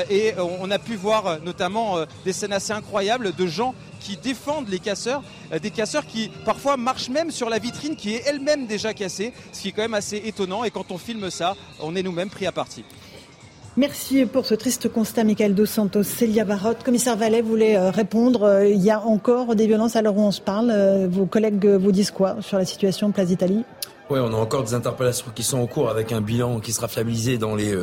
et 0.09 0.33
on 0.39 0.71
a 0.71 0.79
pu 0.79 0.97
voir 0.97 1.41
notamment 1.41 1.99
des 2.25 2.33
scènes 2.33 2.55
assez 2.55 2.73
incroyables 2.73 3.35
de 3.35 3.47
gens 3.47 3.75
qui 4.01 4.17
défendent 4.17 4.69
les 4.69 4.79
casseurs, 4.79 5.23
des 5.61 5.71
casseurs 5.71 6.07
qui 6.07 6.31
parfois 6.47 6.79
marchent 6.79 7.11
même 7.11 7.31
sur 7.31 7.51
la 7.51 7.59
vitrine 7.59 7.97
qui 7.97 8.15
est 8.15 8.23
elle-même 8.27 8.67
déjà 8.67 8.95
cassée, 8.95 9.35
ce 9.53 9.61
qui 9.61 9.69
est 9.69 9.73
quand 9.73 9.83
même 9.83 9.95
assez 9.95 10.17
étonnant. 10.25 10.65
Et 10.65 10.71
quand 10.71 10.91
on 10.91 10.99
filme 10.99 11.31
ça, 11.31 11.57
on 11.81 11.95
est 11.95 12.03
nous-mêmes 12.03 12.31
pris 12.31 12.47
à 12.47 12.53
partie. 12.53 12.85
Merci 13.81 14.27
pour 14.27 14.45
ce 14.45 14.55
triste 14.55 14.93
constat, 14.93 15.25
Michael 15.25 15.55
Dos 15.55 15.65
Santos. 15.65 16.03
Célia 16.03 16.45
Barotte, 16.45 16.83
commissaire 16.83 17.17
Vallet 17.17 17.41
voulait 17.41 17.79
euh, 17.79 17.91
répondre. 17.91 18.43
Euh, 18.43 18.69
il 18.69 18.83
y 18.83 18.91
a 18.91 19.01
encore 19.01 19.57
des 19.57 19.67
violences 19.67 19.97
à 19.97 20.03
l'heure 20.03 20.19
où 20.19 20.21
on 20.21 20.33
se 20.33 20.43
parle. 20.43 20.71
Euh, 20.71 21.09
vos 21.11 21.25
collègues 21.25 21.65
vous 21.65 21.91
disent 21.91 22.11
quoi 22.11 22.37
sur 22.43 22.59
la 22.59 22.67
situation 22.67 23.11
Place 23.11 23.29
d'Italie? 23.29 23.65
Oui, 24.11 24.19
on 24.23 24.35
a 24.35 24.37
encore 24.37 24.65
des 24.65 24.75
interpellations 24.75 25.29
qui 25.35 25.43
sont 25.43 25.57
en 25.59 25.67
cours 25.67 25.89
avec 25.89 26.13
un 26.13 26.21
bilan 26.21 26.61
qui 26.61 26.73
sera 26.73 26.89
fiabilisé 26.89 27.39
dans 27.39 27.55
les 27.55 27.75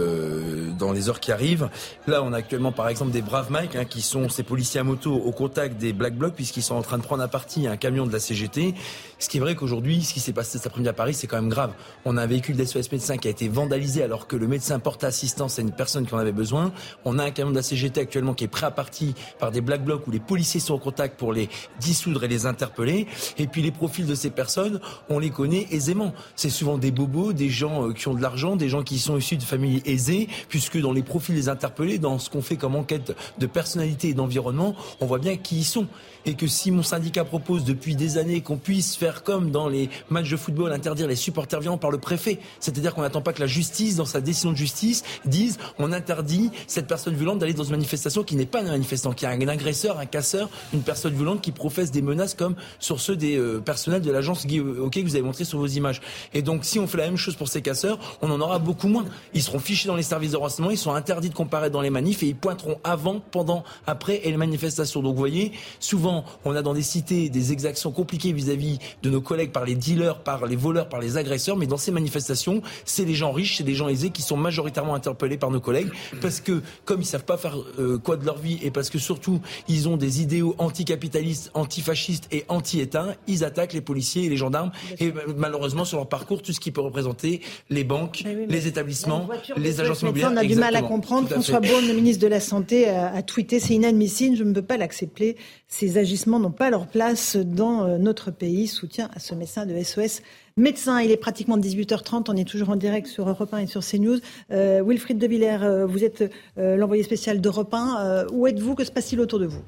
dans 0.77 0.91
les 0.91 1.07
heures 1.09 1.21
qui 1.21 1.31
arrivent. 1.31 1.69
Là, 2.05 2.21
on 2.21 2.33
a 2.33 2.37
actuellement 2.37 2.73
par 2.73 2.89
exemple 2.89 3.11
des 3.11 3.21
braves 3.21 3.49
Mike 3.49 3.77
hein, 3.77 3.85
qui 3.85 4.01
sont 4.01 4.27
ces 4.27 4.43
policiers 4.43 4.81
à 4.81 4.83
moto 4.83 5.13
au 5.13 5.31
contact 5.31 5.77
des 5.77 5.93
Black 5.93 6.15
Blocs 6.15 6.35
puisqu'ils 6.35 6.63
sont 6.63 6.75
en 6.75 6.81
train 6.81 6.97
de 6.97 7.03
prendre 7.03 7.23
à 7.23 7.29
partie 7.29 7.65
un 7.65 7.77
camion 7.77 8.05
de 8.05 8.11
la 8.11 8.19
CGT. 8.19 8.75
Ce 9.19 9.29
qui 9.29 9.37
est 9.37 9.39
vrai 9.39 9.55
qu'aujourd'hui, 9.55 10.03
ce 10.03 10.13
qui 10.13 10.19
s'est 10.19 10.31
passé 10.31 10.59
cet 10.59 10.67
après-midi 10.67 10.89
à 10.89 10.93
Paris, 10.93 11.15
c'est 11.15 11.25
quand 11.25 11.37
même 11.37 11.49
grave. 11.49 11.73
On 12.05 12.17
a 12.17 12.21
un 12.21 12.27
véhicule 12.27 12.55
d'SOS 12.55 12.91
médecin 12.91 13.17
qui 13.17 13.27
a 13.27 13.31
été 13.31 13.47
vandalisé 13.49 14.03
alors 14.03 14.27
que 14.27 14.35
le 14.35 14.47
médecin 14.47 14.77
porte 14.77 15.03
assistance 15.03 15.57
à 15.57 15.63
une 15.63 15.71
personne 15.71 16.05
qui 16.05 16.13
en 16.13 16.19
avait 16.19 16.31
besoin. 16.31 16.71
On 17.03 17.17
a 17.17 17.23
un 17.23 17.31
camion 17.31 17.49
de 17.49 17.55
la 17.55 17.63
CGT 17.63 17.99
actuellement 17.99 18.35
qui 18.35 18.43
est 18.43 18.47
prêt 18.47 18.67
à 18.67 18.71
partie 18.71 19.15
par 19.39 19.51
des 19.51 19.61
Black 19.61 19.83
Blocs 19.83 20.05
où 20.05 20.11
les 20.11 20.19
policiers 20.19 20.59
sont 20.59 20.75
en 20.75 20.77
contact 20.77 21.17
pour 21.17 21.33
les 21.33 21.49
dissoudre 21.79 22.23
et 22.25 22.27
les 22.27 22.45
interpeller. 22.45 23.07
Et 23.39 23.47
puis 23.47 23.63
les 23.63 23.71
profils 23.71 24.05
de 24.05 24.13
ces 24.13 24.29
personnes, 24.29 24.79
on 25.09 25.17
les 25.17 25.31
connaît 25.31 25.65
aisément. 25.71 26.13
C'est 26.35 26.51
souvent 26.51 26.77
des 26.77 26.91
bobos, 26.91 27.33
des 27.33 27.49
gens 27.49 27.87
euh, 27.87 27.93
qui 27.93 28.07
ont 28.07 28.13
de 28.13 28.21
l'argent, 28.21 28.55
des 28.55 28.69
gens 28.69 28.83
qui 28.83 28.99
sont 28.99 29.17
issus 29.17 29.37
de 29.37 29.43
familles 29.43 29.81
aisées, 29.85 30.27
puisque 30.47 30.79
dans 30.79 30.93
les 30.93 31.03
profils 31.03 31.33
des 31.33 31.49
interpellés, 31.49 31.97
dans 31.97 32.19
ce 32.19 32.29
qu'on 32.29 32.43
fait 32.43 32.57
comme 32.57 32.75
enquête 32.75 33.15
de 33.39 33.45
personnalité 33.47 34.09
et 34.09 34.13
d'environnement, 34.13 34.75
on 35.01 35.07
voit 35.07 35.19
bien 35.19 35.37
qui 35.37 35.57
ils 35.57 35.65
sont 35.65 35.87
et 36.25 36.35
que 36.35 36.45
si 36.45 36.71
mon 36.71 36.83
syndicat 36.83 37.23
propose 37.23 37.63
depuis 37.63 37.95
des 37.95 38.17
années 38.17 38.41
qu'on 38.41 38.57
puisse 38.57 38.95
faire 38.95 39.06
comme 39.23 39.51
dans 39.51 39.67
les 39.67 39.89
matchs 40.09 40.29
de 40.29 40.37
football, 40.37 40.71
interdire 40.71 41.07
les 41.07 41.15
supporters 41.15 41.59
violents 41.59 41.77
par 41.77 41.91
le 41.91 41.97
préfet, 41.97 42.39
c'est-à-dire 42.59 42.93
qu'on 42.93 43.01
n'attend 43.01 43.21
pas 43.21 43.33
que 43.33 43.39
la 43.39 43.47
justice, 43.47 43.95
dans 43.95 44.05
sa 44.05 44.21
décision 44.21 44.51
de 44.51 44.57
justice, 44.57 45.03
dise 45.25 45.57
on 45.79 45.91
interdit 45.91 46.51
cette 46.67 46.87
personne 46.87 47.15
violente 47.15 47.39
d'aller 47.39 47.53
dans 47.53 47.63
une 47.63 47.71
manifestation 47.71 48.23
qui 48.23 48.35
n'est 48.35 48.45
pas 48.45 48.59
un 48.61 48.71
manifestant, 48.71 49.13
qui 49.13 49.25
est 49.25 49.27
un 49.27 49.47
agresseur, 49.47 49.99
un 49.99 50.05
casseur, 50.05 50.49
une 50.73 50.81
personne 50.81 51.13
violente 51.13 51.41
qui 51.41 51.51
professe 51.51 51.91
des 51.91 52.01
menaces 52.01 52.33
comme 52.33 52.55
sur 52.79 52.99
ceux 52.99 53.15
des 53.15 53.37
euh, 53.37 53.59
personnels 53.59 54.01
de 54.01 54.11
l'agence 54.11 54.45
Guy 54.45 54.57
que 54.57 55.01
vous 55.01 55.15
avez 55.15 55.21
montré 55.21 55.43
sur 55.43 55.59
vos 55.59 55.67
images. 55.67 56.01
Et 56.33 56.41
donc 56.41 56.65
si 56.65 56.79
on 56.79 56.87
fait 56.87 56.97
la 56.97 57.05
même 57.05 57.17
chose 57.17 57.35
pour 57.35 57.47
ces 57.47 57.61
casseurs, 57.61 57.99
on 58.21 58.31
en 58.31 58.41
aura 58.41 58.59
beaucoup 58.59 58.87
moins. 58.87 59.05
Ils 59.33 59.43
seront 59.43 59.59
fichés 59.59 59.87
dans 59.87 59.95
les 59.95 60.03
services 60.03 60.31
de 60.31 60.37
renseignement, 60.37 60.71
ils 60.71 60.77
sont 60.77 60.93
interdits 60.93 61.29
de 61.29 61.35
comparaître 61.35 61.73
dans 61.73 61.81
les 61.81 61.89
manifs 61.89 62.23
et 62.23 62.27
ils 62.27 62.35
pointeront 62.35 62.79
avant, 62.83 63.19
pendant, 63.19 63.63
après 63.85 64.21
et 64.23 64.31
les 64.31 64.37
manifestations. 64.37 65.01
Donc 65.01 65.13
vous 65.13 65.19
voyez, 65.19 65.51
souvent 65.79 66.25
on 66.45 66.55
a 66.55 66.61
dans 66.61 66.73
des 66.73 66.81
cités 66.81 67.29
des 67.29 67.51
exactions 67.51 67.91
compliquées 67.91 68.33
vis-à-vis 68.33 68.79
de 69.03 69.09
nos 69.09 69.21
collègues 69.21 69.51
par 69.51 69.65
les 69.65 69.75
dealers, 69.75 70.19
par 70.19 70.45
les 70.45 70.55
voleurs, 70.55 70.89
par 70.89 70.99
les 70.99 71.17
agresseurs, 71.17 71.57
mais 71.57 71.67
dans 71.67 71.77
ces 71.77 71.91
manifestations, 71.91 72.61
c'est 72.85 73.05
les 73.05 73.13
gens 73.13 73.31
riches, 73.31 73.57
c'est 73.57 73.63
des 73.63 73.75
gens 73.75 73.87
aisés 73.87 74.09
qui 74.09 74.21
sont 74.21 74.37
majoritairement 74.37 74.95
interpellés 74.95 75.37
par 75.37 75.51
nos 75.51 75.59
collègues 75.59 75.89
parce 76.21 76.41
que 76.41 76.61
comme 76.85 77.01
ils 77.01 77.05
savent 77.05 77.25
pas 77.25 77.37
faire 77.37 77.57
euh, 77.79 77.97
quoi 77.97 78.17
de 78.17 78.25
leur 78.25 78.37
vie 78.37 78.59
et 78.63 78.71
parce 78.71 78.89
que 78.89 78.99
surtout 78.99 79.39
ils 79.67 79.87
ont 79.87 79.97
des 79.97 80.21
idéaux 80.21 80.55
anticapitalistes, 80.57 81.51
antifascistes 81.53 82.27
et 82.31 82.45
anti-État, 82.47 83.15
ils 83.27 83.43
attaquent 83.43 83.73
les 83.73 83.81
policiers 83.81 84.25
et 84.25 84.29
les 84.29 84.37
gendarmes 84.37 84.71
et 84.99 85.13
malheureusement 85.37 85.85
sur 85.85 85.97
leur 85.97 86.09
parcours 86.09 86.41
tout 86.41 86.53
ce 86.53 86.59
qui 86.59 86.71
peut 86.71 86.81
représenter 86.81 87.41
les 87.69 87.83
banques, 87.83 88.23
les 88.25 88.67
établissements, 88.67 89.27
les 89.55 89.79
agences 89.79 90.01
immobilières. 90.01 90.31
On 90.33 90.37
a 90.37 90.43
du 90.43 90.55
mal 90.55 90.75
à 90.75 90.81
comprendre. 90.81 91.27
François 91.29 91.59
le 91.59 91.93
ministre 91.93 92.21
de 92.21 92.27
la 92.27 92.39
Santé, 92.39 92.89
a, 92.89 93.13
a 93.13 93.21
tweeté 93.21 93.59
c'est 93.59 93.73
inadmissible, 93.73 94.35
je 94.35 94.43
ne 94.43 94.53
peux 94.53 94.61
pas 94.61 94.77
l'accepter. 94.77 95.37
Ces 95.67 95.97
agissements 95.97 96.39
n'ont 96.39 96.51
pas 96.51 96.69
leur 96.69 96.87
place 96.87 97.35
dans 97.35 97.83
euh, 97.83 97.97
notre 97.97 98.31
pays. 98.31 98.67
Soutien 98.87 99.09
à 99.13 99.19
ce 99.19 99.35
médecin 99.35 99.65
de 99.65 99.77
SOS 99.83 100.21
médecin. 100.55 101.01
Il 101.01 101.11
est 101.11 101.17
pratiquement 101.17 101.57
18h30. 101.57 102.27
On 102.29 102.37
est 102.37 102.47
toujours 102.47 102.69
en 102.69 102.77
direct 102.77 103.07
sur 103.07 103.27
Europe 103.27 103.53
1 103.53 103.57
et 103.57 103.67
sur 103.67 103.81
CNews. 103.83 104.19
Euh, 104.49 104.81
Wilfried 104.81 105.17
de 105.17 105.27
Villers, 105.27 105.61
euh, 105.61 105.85
vous 105.85 106.05
êtes 106.05 106.33
l'envoyé 106.55 107.03
spécial 107.03 107.41
d'Europe 107.41 107.73
1. 107.73 108.27
où 108.31 108.47
êtes-vous? 108.47 108.75
Que 108.75 108.85
se 108.85 108.91
passe-t-il 108.91 109.19
autour 109.19 109.39
de 109.39 109.45
vous? 109.45 109.61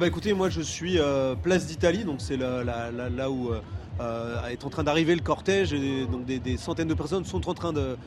Bah 0.00 0.06
écoutez, 0.06 0.32
moi 0.32 0.48
je 0.48 0.62
suis 0.62 0.98
place 1.42 1.66
d'Italie, 1.66 2.04
donc 2.04 2.22
c'est 2.22 2.38
là, 2.38 3.30
où 3.30 3.50
est 4.48 4.64
en 4.64 4.70
train 4.70 4.84
d'arriver 4.84 5.14
le 5.14 5.22
cortège. 5.22 5.72
Donc 6.10 6.24
des, 6.24 6.56
centaines 6.56 6.88
de 6.88 6.94
personnes 6.94 7.26
sont 7.26 7.46
en 7.50 7.54
train 7.54 7.74
de, 7.74 7.98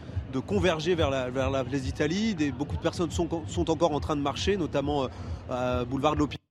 converger 0.48 0.96
vers 0.96 1.12
la, 1.12 1.64
place 1.64 1.82
d'Italie. 1.82 2.36
Beaucoup 2.58 2.76
de 2.76 2.82
personnes 2.82 3.12
sont, 3.12 3.30
sont, 3.48 3.70
encore 3.70 3.92
en 3.92 4.00
train 4.00 4.16
de 4.16 4.22
marcher, 4.22 4.58
notamment 4.58 5.10
boulevard 5.88 6.16
de 6.16 6.20
l'Hôpital 6.20 6.49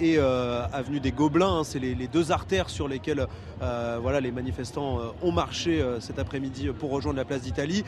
et 0.00 0.18
avenue 0.18 1.00
des 1.00 1.12
Gobelins. 1.12 1.60
Hein. 1.60 1.64
c'est 1.64 1.78
les, 1.78 2.06
deux 2.06 2.32
artères 2.32 2.70
sur 2.70 2.88
lesquelles 2.88 3.26
voilà, 3.60 4.20
les 4.20 4.30
manifestants 4.30 4.98
ont 5.22 5.32
marché 5.32 5.84
cet 6.00 6.18
après-midi 6.18 6.68
pour 6.78 6.90
rejoindre 6.90 7.16
la 7.16 7.24
place 7.24 7.42
d'Italie. 7.42 7.84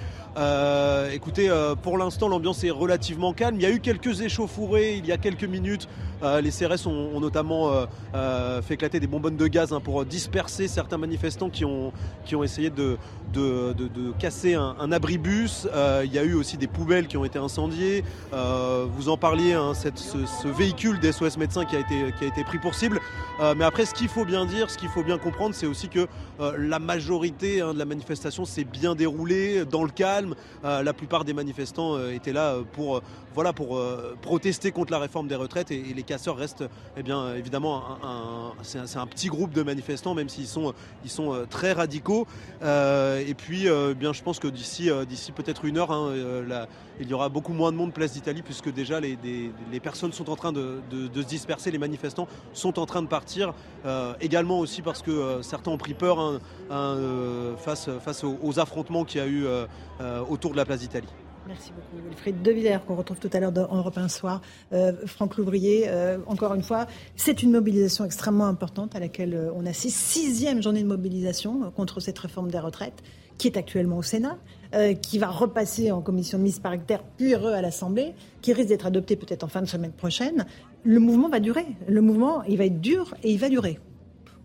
écoutez, 1.12 1.50
pour 1.82 1.98
l'instant, 1.98 2.28
l'ambiance 2.28 2.64
est 2.64 2.70
relativement 2.70 3.32
calme. 3.32 3.56
Il 3.56 3.62
y 3.62 3.66
a 3.66 3.70
eu 3.70 3.80
quelques 3.80 4.20
échauffourées 4.20 4.96
il 4.96 5.06
y 5.06 5.12
a 5.12 5.18
quelques 5.18 5.44
minutes. 5.44 5.88
les 6.22 6.50
CRS 6.50 6.86
ont, 6.86 7.20
notamment 7.20 7.70
fait 8.62 8.74
éclater 8.74 9.00
des 9.00 9.06
bonbonnes 9.06 9.36
de 9.36 9.46
gaz 9.46 9.72
hein, 9.72 9.80
pour 9.80 10.04
disperser 10.04 10.68
certains 10.68 10.98
manifestants 10.98 11.50
qui 11.50 11.64
ont, 11.64 11.92
qui 12.24 12.36
ont 12.36 12.42
essayé 12.42 12.70
de, 12.70 12.96
de, 13.32 14.12
casser 14.18 14.54
un, 14.54 14.92
abribus. 14.92 15.68
il 16.04 16.12
y 16.12 16.18
a 16.18 16.22
eu 16.22 16.34
aussi 16.34 16.56
des 16.56 16.66
poubelles 16.66 17.06
qui 17.06 17.16
ont 17.16 17.24
été 17.24 17.38
incendiées. 17.38 18.04
vous 18.32 19.08
en 19.08 19.16
parliez, 19.16 19.54
hein, 19.54 19.72
ce, 19.74 20.48
véhicule 20.48 20.98
d'SOS 21.00 21.36
médecins 21.38 21.64
qui 21.64 21.76
a 21.76 21.80
été, 21.80 22.12
qui 22.18 22.24
a 22.24 22.28
été 22.28 22.44
pris 22.44 22.58
pour 22.58 22.74
cible. 22.74 23.00
mais 23.56 23.64
après, 23.64 23.86
ce 23.86 23.94
qu'il 23.94 24.08
faut 24.08 24.24
bien 24.24 24.46
dire, 24.46 24.70
ce 24.70 24.78
qu'il 24.78 24.88
faut 24.88 25.02
bien 25.02 25.18
comprendre, 25.18 25.54
c'est 25.54 25.66
aussi 25.66 25.88
que 25.88 26.06
la 26.58 26.78
majorité 26.78 27.60
hein, 27.60 27.74
de 27.74 27.78
la 27.78 27.84
manifestation 27.84 28.44
s'est 28.44 28.64
bien 28.64 28.94
déroulée 28.94 29.64
dans 29.64 29.84
le 29.84 29.90
calme. 29.90 30.34
la 30.62 30.92
plupart 30.92 31.24
des 31.24 31.34
manifestants 31.34 31.98
étaient 32.08 32.32
là 32.32 32.56
pour, 32.72 33.02
voilà, 33.34 33.52
pour 33.52 33.80
protester 34.22 34.72
contre 34.72 34.92
la 34.92 34.98
réforme 34.98 35.28
des 35.28 35.34
retraites 35.34 35.70
et, 35.70 35.82
les 35.96 36.02
casseurs 36.02 36.36
restent 36.36 36.64
eh 36.96 37.02
bien, 37.02 37.34
évidemment 37.34 37.82
c'est 38.62 38.78
un, 38.96 39.06
petit 39.06 39.28
groupe 39.28 39.52
de 39.52 39.62
manifestants, 39.62 40.14
même 40.14 40.28
s'ils 40.28 40.46
sont, 40.46 40.74
ils 41.04 41.10
sont 41.10 41.46
très 41.48 41.72
radicaux. 41.72 42.26
Et 43.20 43.34
puis, 43.34 43.66
bien, 43.96 44.12
je 44.12 44.22
pense 44.22 44.38
que 44.38 44.48
d'ici, 44.48 44.90
d'ici 45.08 45.32
peut-être 45.32 45.64
une 45.64 45.78
heure, 45.78 45.90
hein, 45.90 46.12
il 47.00 47.08
y 47.08 47.14
aura 47.14 47.28
beaucoup 47.28 47.52
moins 47.52 47.72
de 47.72 47.76
monde 47.76 47.92
place 47.92 48.12
d'Italie 48.12 48.42
puisque 48.42 48.72
déjà 48.72 49.00
les, 49.00 49.18
personnes 49.82 50.12
sont 50.12 50.30
en 50.30 50.36
train 50.36 50.52
de, 50.52 50.80
se 51.14 51.20
disperser, 51.26 51.70
les 51.70 51.78
manifestants 51.78 52.28
sont 52.52 52.78
en 52.78 52.86
train 52.86 53.02
de 53.02 53.08
partir. 53.08 53.54
Euh, 53.84 54.14
également 54.20 54.58
aussi 54.58 54.82
parce 54.82 55.02
que 55.02 55.10
euh, 55.10 55.42
certains 55.42 55.70
ont 55.70 55.78
pris 55.78 55.94
peur 55.94 56.18
hein, 56.18 56.40
hein, 56.70 56.96
euh, 56.96 57.56
face, 57.56 57.88
face 58.00 58.24
aux, 58.24 58.58
affrontements 58.58 59.04
qu'il 59.04 59.20
y 59.20 59.24
a 59.24 59.26
eu 59.26 59.46
autour 60.28 60.52
de 60.52 60.56
la 60.56 60.64
place 60.64 60.80
d'Italie. 60.80 61.08
Merci 61.46 61.72
beaucoup. 61.72 62.08
Wilfried 62.08 62.42
De 62.42 62.50
Villers, 62.50 62.78
qu'on 62.86 62.96
retrouve 62.96 63.18
tout 63.18 63.30
à 63.32 63.40
l'heure 63.40 63.52
en 63.70 63.76
Europe 63.76 63.96
1 63.96 64.08
soir. 64.08 64.40
Franck 65.06 65.36
Louvrier, 65.36 65.88
encore 66.26 66.54
une 66.54 66.62
fois, 66.62 66.86
c'est 67.14 67.42
une 67.42 67.52
mobilisation 67.52 68.04
extrêmement 68.04 68.46
importante 68.46 68.96
à 68.96 69.00
laquelle 69.00 69.50
on 69.54 69.64
assiste. 69.64 69.96
Sixième 69.96 70.60
journée 70.62 70.82
de 70.82 70.88
mobilisation 70.88 71.70
contre 71.70 72.00
cette 72.00 72.18
réforme 72.18 72.50
des 72.50 72.58
retraites 72.58 73.02
qui 73.38 73.48
est 73.48 73.56
actuellement 73.56 73.98
au 73.98 74.02
Sénat. 74.02 74.38
Euh, 74.74 74.94
qui 74.94 75.18
va 75.18 75.28
repasser 75.28 75.92
en 75.92 76.02
commission 76.02 76.38
de 76.38 76.42
mise 76.42 76.58
paritaire, 76.58 77.02
puis 77.16 77.34
à 77.34 77.62
l'Assemblée, 77.62 78.14
qui 78.42 78.52
risque 78.52 78.68
d'être 78.68 78.84
adopté 78.84 79.14
peut-être 79.14 79.44
en 79.44 79.48
fin 79.48 79.62
de 79.62 79.66
semaine 79.66 79.92
prochaine, 79.92 80.44
le 80.82 80.98
mouvement 80.98 81.28
va 81.28 81.38
durer. 81.38 81.66
Le 81.88 82.00
mouvement, 82.00 82.42
il 82.42 82.58
va 82.58 82.64
être 82.64 82.80
dur 82.80 83.14
et 83.22 83.30
il 83.30 83.38
va 83.38 83.48
durer. 83.48 83.78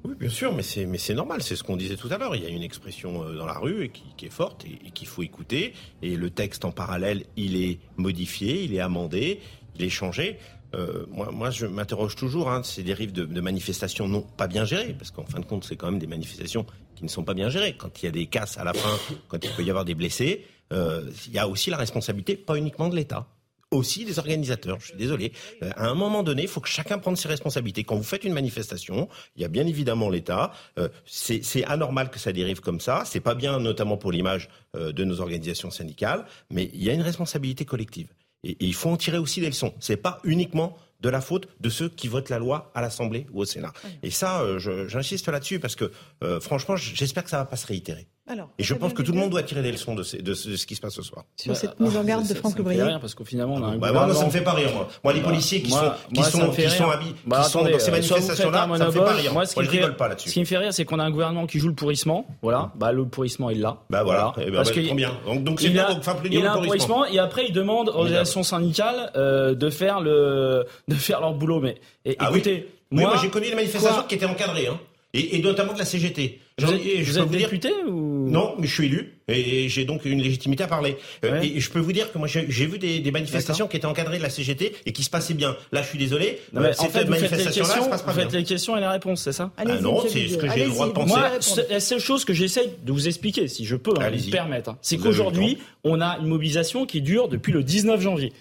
Oui, 0.03 0.15
bien 0.19 0.29
sûr, 0.29 0.53
mais 0.53 0.63
c'est 0.63 0.85
mais 0.85 0.97
c'est 0.97 1.13
normal, 1.13 1.43
c'est 1.43 1.55
ce 1.55 1.63
qu'on 1.63 1.77
disait 1.77 1.95
tout 1.95 2.09
à 2.11 2.17
l'heure. 2.17 2.35
Il 2.35 2.43
y 2.43 2.45
a 2.45 2.49
une 2.49 2.63
expression 2.63 3.23
euh, 3.23 3.35
dans 3.35 3.45
la 3.45 3.59
rue 3.59 3.89
qui, 3.89 4.03
qui 4.17 4.25
est 4.25 4.31
forte 4.31 4.65
et, 4.65 4.91
qu'il 4.91 5.07
faut 5.07 5.21
écouter. 5.21 5.73
Et 6.01 6.15
le 6.15 6.29
texte 6.29 6.65
en 6.65 6.71
parallèle, 6.71 7.25
il 7.37 7.55
est 7.55 7.79
modifié, 7.97 8.63
il 8.63 8.73
est 8.73 8.79
amendé, 8.79 9.39
il 9.75 9.83
est 9.83 9.89
changé. 9.89 10.39
Euh, 10.73 11.05
moi, 11.09 11.49
je 11.49 11.65
m'interroge 11.65 12.15
toujours. 12.15 12.49
Hein, 12.49 12.63
ces 12.63 12.83
dérives 12.83 13.11
de, 13.11 13.41
manifestations 13.41 14.07
non 14.07 14.21
pas 14.21 14.47
bien 14.47 14.65
gérées, 14.65 14.95
parce 14.97 15.11
qu'en 15.11 15.25
fin 15.25 15.39
de 15.39 15.45
compte, 15.45 15.65
c'est 15.65 15.75
quand 15.75 15.91
même 15.91 15.99
des 15.99 16.07
manifestations 16.07 16.65
qui 16.95 17.03
ne 17.03 17.09
sont 17.09 17.23
pas 17.23 17.33
bien 17.33 17.49
gérés. 17.49 17.75
Quand 17.77 18.01
il 18.01 18.05
y 18.05 18.09
a 18.09 18.11
des 18.11 18.25
casses 18.27 18.57
à 18.57 18.63
la 18.63 18.73
fin, 18.73 18.97
quand 19.27 19.43
il 19.43 19.51
peut 19.51 19.63
y 19.63 19.69
avoir 19.69 19.85
des 19.85 19.95
blessés, 19.95 20.45
euh, 20.71 21.09
il 21.27 21.33
y 21.33 21.39
a 21.39 21.47
aussi 21.47 21.69
la 21.69 21.77
responsabilité, 21.77 22.35
pas 22.37 22.57
uniquement 22.57 22.89
de 22.89 22.95
l'État 22.95 23.27
aussi 23.72 24.05
des 24.05 24.19
organisateurs. 24.19 24.80
Je 24.80 24.88
suis 24.88 24.97
désolé. 24.97 25.32
Euh, 25.63 25.72
à 25.76 25.88
un 25.88 25.95
moment 25.95 26.24
donné, 26.24 26.43
il 26.43 26.47
faut 26.47 26.59
que 26.59 26.69
chacun 26.69 26.99
prenne 26.99 27.15
ses 27.15 27.28
responsabilités. 27.28 27.84
Quand 27.84 27.95
vous 27.95 28.03
faites 28.03 28.24
une 28.24 28.34
manifestation, 28.34 29.07
il 29.36 29.41
y 29.41 29.45
a 29.45 29.47
bien 29.47 29.65
évidemment 29.65 30.09
l'État. 30.09 30.51
Euh, 30.78 30.89
c'est 31.05 31.63
anormal 31.65 32.09
que 32.09 32.19
ça 32.19 32.32
dérive 32.32 32.59
comme 32.59 32.80
ça. 32.80 33.03
C'est 33.05 33.22
pas 33.22 33.36
bien, 33.36 33.59
notamment 33.59 33.97
pour 33.97 34.11
l'image 34.11 34.49
euh, 34.76 34.91
de 34.91 35.03
nos 35.03 35.22
organisations 35.22 35.72
syndicales. 35.72 36.26
Mais 36.49 36.69
il 36.74 36.84
y 36.84 36.89
a 36.89 36.93
une 36.93 37.01
responsabilité 37.01 37.65
collective. 37.65 38.09
Et, 38.43 38.57
il 38.59 38.74
faut 38.74 38.89
en 38.89 38.97
tirer 38.97 39.17
aussi 39.17 39.41
des 39.41 39.47
leçons. 39.47 39.74
C'est 39.80 39.97
pas 39.97 40.19
uniquement 40.24 40.78
de 41.01 41.09
la 41.09 41.22
faute 41.22 41.47
de 41.59 41.69
ceux 41.69 41.89
qui 41.89 42.07
votent 42.07 42.30
la 42.30 42.39
loi 42.39 42.72
à 42.76 42.82
l'Assemblée 42.82 43.26
ou 43.32 43.41
au 43.41 43.45
Sénat. 43.45 43.74
Et 44.03 44.11
ça, 44.11 44.41
euh, 44.41 44.88
j'insiste 44.88 45.28
là-dessus 45.30 45.59
parce 45.59 45.76
que 45.76 45.91
euh, 46.24 46.39
franchement, 46.39 46.76
j'espère 46.76 47.24
que 47.24 47.30
ça 47.30 47.38
va 47.38 47.45
pas 47.45 47.57
se 47.57 47.67
réitérer. 47.67 48.07
Et 48.57 48.63
je 48.63 48.73
pense 48.73 48.93
que 48.93 49.01
tout 49.01 49.11
le 49.11 49.19
monde 49.19 49.29
doit 49.29 49.43
tirer 49.43 49.61
des 49.61 49.71
leçons 49.71 49.95
de, 49.95 50.03
ce 50.03 50.65
qui 50.65 50.75
se 50.75 50.82
passe 50.82 50.95
ce 50.95 51.01
soir. 51.01 51.25
Sur 51.36 51.55
cette 51.55 51.79
mise 51.79 51.95
en 51.95 52.03
garde 52.03 52.27
de 52.27 52.34
Franck 52.34 52.57
Le 52.57 52.63
rien 52.63 52.99
parce 52.99 53.15
qu'au 53.15 53.25
final, 53.25 53.47
on 53.47 53.63
a 53.63 53.67
un 53.67 53.77
bah, 53.77 53.91
moi, 53.91 54.13
ça 54.13 54.25
me 54.25 54.32
fait 54.32 54.41
pas 54.41 54.53
rire. 54.53 54.69
Moi, 54.73 54.88
moi 55.03 55.13
les 55.13 55.21
policiers 55.21 55.61
qui 55.61 55.71
sont 55.71 55.91
qui 56.13 56.23
sont 56.23 56.49
qui 56.51 56.69
sont 56.69 56.89
habillés, 56.89 57.13
qui 57.13 57.49
sont 57.49 57.63
dans 57.63 57.79
ces 57.79 57.91
manifestations-là, 57.91 58.67
ça 58.77 58.86
me 58.86 58.91
fait 58.91 58.99
pas 58.99 59.13
rire. 59.13 59.34
Moi, 59.34 59.45
ce 59.45 59.55
qui 59.55 59.63
je 59.63 59.69
rigole 59.69 59.95
pas 59.95 60.07
là-dessus. 60.07 60.29
Ce 60.29 60.34
qui 60.34 60.39
me 60.39 60.45
fait 60.45 60.57
rire, 60.57 60.73
c'est 60.73 60.86
qu'on 60.86 60.99
a 60.99 61.03
un 61.03 61.11
gouvernement 61.11 61.47
qui 61.47 61.59
joue 61.59 61.67
le 61.67 61.75
pourrissement. 61.75 62.25
Voilà, 62.41 62.71
bah 62.75 62.91
le 62.91 63.05
pourrissement 63.05 63.49
est 63.49 63.55
là. 63.55 63.77
Bah 63.89 64.03
voilà, 64.03 64.34
eh 64.38 64.45
ben, 64.45 64.57
parce 64.57 64.69
bah, 64.69 64.75
que 64.75 64.93
bien. 64.93 65.11
Donc 65.36 65.61
c'est 65.61 65.69
bien. 65.69 65.88
Il 66.25 66.45
a 66.45 66.53
un 66.53 66.61
pourrissement 66.61 67.05
et 67.05 67.19
après 67.19 67.45
il 67.47 67.53
demande 67.53 67.89
aux 67.89 67.99
organisations 67.99 68.43
syndicales 68.43 69.11
euh, 69.15 69.53
de 69.55 69.69
faire 69.69 70.01
le 70.01 70.65
de 70.88 70.95
faire 70.95 71.21
leur 71.21 71.34
boulot 71.34 71.61
et, 72.05 72.15
ah 72.17 72.29
écoutez, 72.32 72.67
moi, 72.91 73.15
j'ai 73.21 73.29
connu 73.29 73.49
des 73.49 73.55
manifestations 73.55 74.03
qui 74.03 74.15
étaient 74.15 74.25
encadrées, 74.25 74.67
hein, 74.67 74.79
et, 75.14 75.39
notamment 75.39 75.74
de 75.74 75.80
la 75.80 75.86
CGT. 75.86 76.39
Vous 76.57 76.72
êtes, 76.72 77.03
je 77.03 77.20
êtes 77.20 77.30
député 77.30 77.70
ou 77.88 78.30
Non, 78.30 78.55
mais 78.59 78.68
je 78.68 78.74
suis 78.74 78.86
élu 78.86 79.18
et 79.28 79.68
j'ai 79.70 79.86
donc 79.86 80.05
une 80.05 80.22
légitimité 80.22 80.64
à 80.64 80.68
parler. 80.68 80.97
Euh, 81.26 81.41
et 81.41 81.59
je 81.59 81.70
peux 81.70 81.80
vous 81.80 81.91
dire 81.91 82.12
que 82.12 82.18
moi 82.18 82.28
j'ai 82.28 82.66
vu 82.66 82.78
des, 82.78 83.12
manifestations 83.12 83.68
qui 83.68 83.78
étaient 83.78 83.88
encadrées 83.88 84.18
de 84.18 84.24
la 84.24 84.30
CGT 84.30 84.76
et 84.86 84.91
qui 84.91 85.03
se 85.03 85.09
passaient 85.09 85.34
bien. 85.34 85.55
Là, 85.72 85.82
je 85.82 85.88
suis 85.88 85.97
désolé. 85.97 86.39
Non, 86.53 86.62
mais 86.62 86.80
en 86.80 86.89
fait, 86.89 87.05
vous 87.05 87.14
faites, 87.14 87.32
les 87.32 87.43
questions, 87.45 87.89
vous 87.89 88.14
faites 88.14 88.34
les 88.34 88.43
questions 88.43 88.78
et 88.78 88.80
les 88.80 88.88
réponses, 88.88 89.24
c'est 89.24 89.32
ça 89.32 89.51
ah 89.57 89.66
Non, 89.66 90.03
c'est 90.07 90.28
ce 90.28 90.38
que 90.38 90.49
j'ai 90.49 90.66
le 90.66 90.70
droit 90.70 90.88
de 90.88 90.93
penser. 90.93 91.14
Moi, 91.14 91.30
la 91.70 91.80
seule 91.80 91.99
chose 91.99 92.26
que 92.26 92.34
j'essaye 92.34 92.70
de 92.84 92.91
vous 92.91 93.07
expliquer, 93.07 93.47
si 93.47 93.66
je 93.66 93.76
peux 93.76 93.93
hein, 93.99 94.09
me 94.09 94.32
permettre, 94.32 94.72
hein, 94.72 94.78
c'est 94.82 94.97
qu'aujourd'hui, 94.97 95.57
on 95.84 95.99
a 96.01 96.20
une 96.20 96.28
mobilisation 96.28 96.86
qui 96.86 97.01
dure 97.01 97.28
depuis 97.28 97.51
le 97.51 97.64
19 97.64 97.99
janvier 97.99 98.34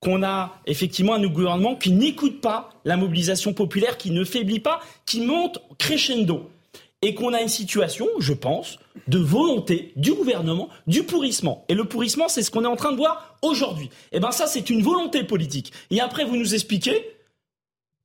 qu'on 0.00 0.22
a 0.22 0.60
effectivement 0.66 1.14
un 1.14 1.26
gouvernement 1.26 1.74
qui 1.74 1.90
n'écoute 1.92 2.40
pas 2.40 2.70
la 2.84 2.96
mobilisation 2.96 3.52
populaire, 3.52 3.96
qui 3.96 4.10
ne 4.10 4.24
faiblit 4.24 4.60
pas, 4.60 4.80
qui 5.04 5.20
monte 5.20 5.60
crescendo. 5.78 6.50
Et 7.02 7.14
qu'on 7.14 7.34
a 7.34 7.42
une 7.42 7.48
situation, 7.48 8.06
je 8.18 8.32
pense, 8.32 8.78
de 9.06 9.18
volonté 9.18 9.92
du 9.96 10.12
gouvernement, 10.12 10.68
du 10.86 11.02
pourrissement. 11.02 11.64
Et 11.68 11.74
le 11.74 11.84
pourrissement, 11.84 12.28
c'est 12.28 12.42
ce 12.42 12.50
qu'on 12.50 12.64
est 12.64 12.68
en 12.68 12.76
train 12.76 12.92
de 12.92 12.96
voir 12.96 13.36
aujourd'hui. 13.42 13.86
Et 13.86 14.16
eh 14.16 14.20
bien 14.20 14.32
ça, 14.32 14.46
c'est 14.46 14.70
une 14.70 14.82
volonté 14.82 15.22
politique. 15.22 15.72
Et 15.90 16.00
après, 16.00 16.24
vous 16.24 16.36
nous 16.36 16.54
expliquez 16.54 17.15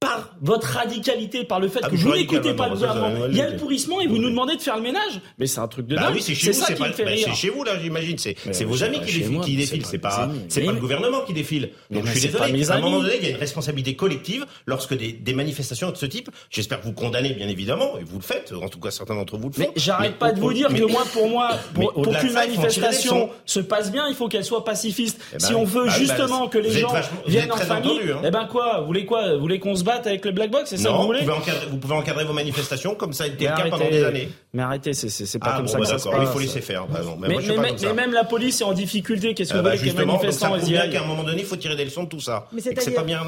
par 0.02 0.32
votre 0.42 0.66
radicalité, 0.68 1.44
par 1.44 1.60
le 1.60 1.68
fait 1.68 1.80
ah, 1.84 1.90
que 1.90 1.96
vous 1.96 2.12
n'écoutez 2.12 2.56
pas 2.56 2.68
le 2.68 2.74
gouvernement, 2.74 3.28
il 3.30 3.38
y 3.38 3.42
a 3.42 3.52
le 3.52 3.56
pourrissement 3.56 4.02
et 4.02 4.08
vous 4.08 4.18
nous 4.18 4.32
demandez 4.32 4.56
de 4.56 4.62
faire 4.62 4.76
le 4.76 4.82
ménage. 4.82 5.22
Mais 5.38 5.46
c'est 5.46 5.60
un 5.60 5.68
truc 5.68 5.86
de 5.86 5.96
bah 5.96 6.02
dingue. 6.02 6.16
oui, 6.16 6.22
c'est 6.24 6.34
chez 6.34 6.52
vous, 6.52 6.64
c'est 6.66 6.76
pas, 6.76 6.92
c'est 6.92 7.36
chez 7.36 7.50
vous 7.50 7.64
là, 7.64 7.74
j'imagine. 7.80 8.18
C'est, 8.18 8.36
c'est 8.52 8.66
vos 8.66 8.84
amis 8.84 9.00
qui, 9.02 9.20
défilent, 9.20 9.42
qui 9.42 9.56
défilent. 9.56 9.86
C'est 9.86 10.00
pas, 10.00 10.28
c'est 10.50 10.62
pas 10.62 10.72
le 10.72 10.80
gouvernement 10.80 11.22
qui 11.22 11.34
défile. 11.34 11.70
Donc 11.92 12.08
je 12.08 12.12
suis 12.12 12.22
désolé. 12.30 12.68
À 12.72 12.76
un 12.76 12.80
moment 12.80 13.00
donné, 13.00 13.18
il 13.18 13.24
y 13.24 13.28
a 13.28 13.30
une 13.30 13.38
responsabilité 13.38 13.96
collective 13.96 14.46
lorsque 14.66 14.98
des, 14.98 15.12
des 15.14 15.34
manifestations 15.34 15.92
de 15.92 15.98
ce 15.98 16.08
type. 16.08 16.32
J'espère 16.50 16.82
que 16.82 16.86
vous 16.86 16.94
condamnez 16.94 17.34
bien 17.34 17.48
évidemment 17.48 18.00
et 18.00 18.04
vous 18.04 18.18
le 18.18 18.24
faites. 18.24 18.52
En 18.54 18.70
tout 18.70 18.80
cas, 18.80 18.90
certains 18.90 19.14
d'entre 19.14 19.38
vous 19.38 19.50
le 19.50 19.54
font. 19.54 19.62
Mais 19.62 19.72
j'arrête 19.76 20.18
pas 20.18 20.32
de 20.32 20.40
vous 20.40 20.52
dire 20.52 20.70
que 20.70 20.84
moi, 20.84 21.04
pour 21.14 21.30
moi, 21.30 21.52
pour 21.76 22.18
qu'une 22.18 22.34
manifestation 22.34 23.30
se 23.46 23.60
passe 23.60 23.92
bien, 23.92 24.08
il 24.08 24.16
faut 24.16 24.30
qu'elle 24.30 24.46
soit 24.46 24.66
pacifiste. 24.66 25.22
Eh 25.36 25.40
si 25.40 25.54
ben 25.54 25.60
on 25.60 25.64
veut 25.64 25.86
bah 25.86 25.92
justement 25.92 26.48
que 26.48 26.58
les 26.58 26.72
gens 26.72 26.92
viennent 27.28 27.52
en 27.52 27.58
famille, 27.58 28.00
hein. 28.12 28.22
eh 28.26 28.32
ben 28.32 28.48
quoi, 28.50 28.80
vous 28.80 28.88
voulez 28.88 29.06
quoi, 29.06 29.36
vous 29.36 29.42
voulez 29.42 29.60
qu'on 29.60 29.76
se 29.76 29.84
avec 29.94 30.26
le 30.26 30.32
black 30.32 30.52
box 30.52 30.70
c'est 30.70 30.78
ça 30.78 30.92
vous, 30.92 31.04
voulez 31.04 31.22
vous 31.22 31.78
pouvez, 31.78 31.94
encadrer, 31.94 32.24
vos 32.26 32.34
manifestations 32.34 32.96
comme 32.96 33.14
ça 33.14 33.26
a 33.26 33.28
été 33.28 33.48
le 33.48 33.56
cas 33.56 33.70
pendant 33.70 33.90
des 33.90 34.04
années. 34.04 34.30
Mais 34.54 34.64
arrêtez, 34.64 34.94
c'est 34.94 35.40
pas 35.40 35.52
ah, 35.54 35.58
comme 35.58 35.68
ça 35.68 35.78
bah 35.78 35.84
que 35.84 35.90
ça 35.90 35.98
se 35.98 36.10
passe. 36.10 36.18
Il 36.22 36.28
faut 36.28 36.40
laisser 36.40 36.62
faire. 36.62 36.86
Mais, 37.20 37.30
mais, 37.30 37.94
même 37.94 38.12
la 38.12 38.24
police 38.24 38.62
est 38.62 38.66
en 38.66 38.74
difficulté. 38.74 39.34
Qu'est-ce 39.34 39.54
que 39.54 39.58
vous 39.58 39.64
voulez 39.64 39.78
que 39.78 39.86
les 39.86 40.06
manifestants 40.06 40.56
aient 40.56 40.66
bien 40.66 40.90
qu'à 40.90 41.02
un 41.02 41.06
moment 41.06 41.24
donné, 41.24 41.42
il 41.42 41.46
faut 41.46 41.56
tirer 41.56 41.76
des 41.76 41.86
leçons 41.86 42.04
de 42.04 42.10
tout 42.10 42.20
ça. 42.20 42.48
Mais 42.52 42.62
c'est 42.62 42.92
pas 42.92 43.04
bien. 43.04 43.22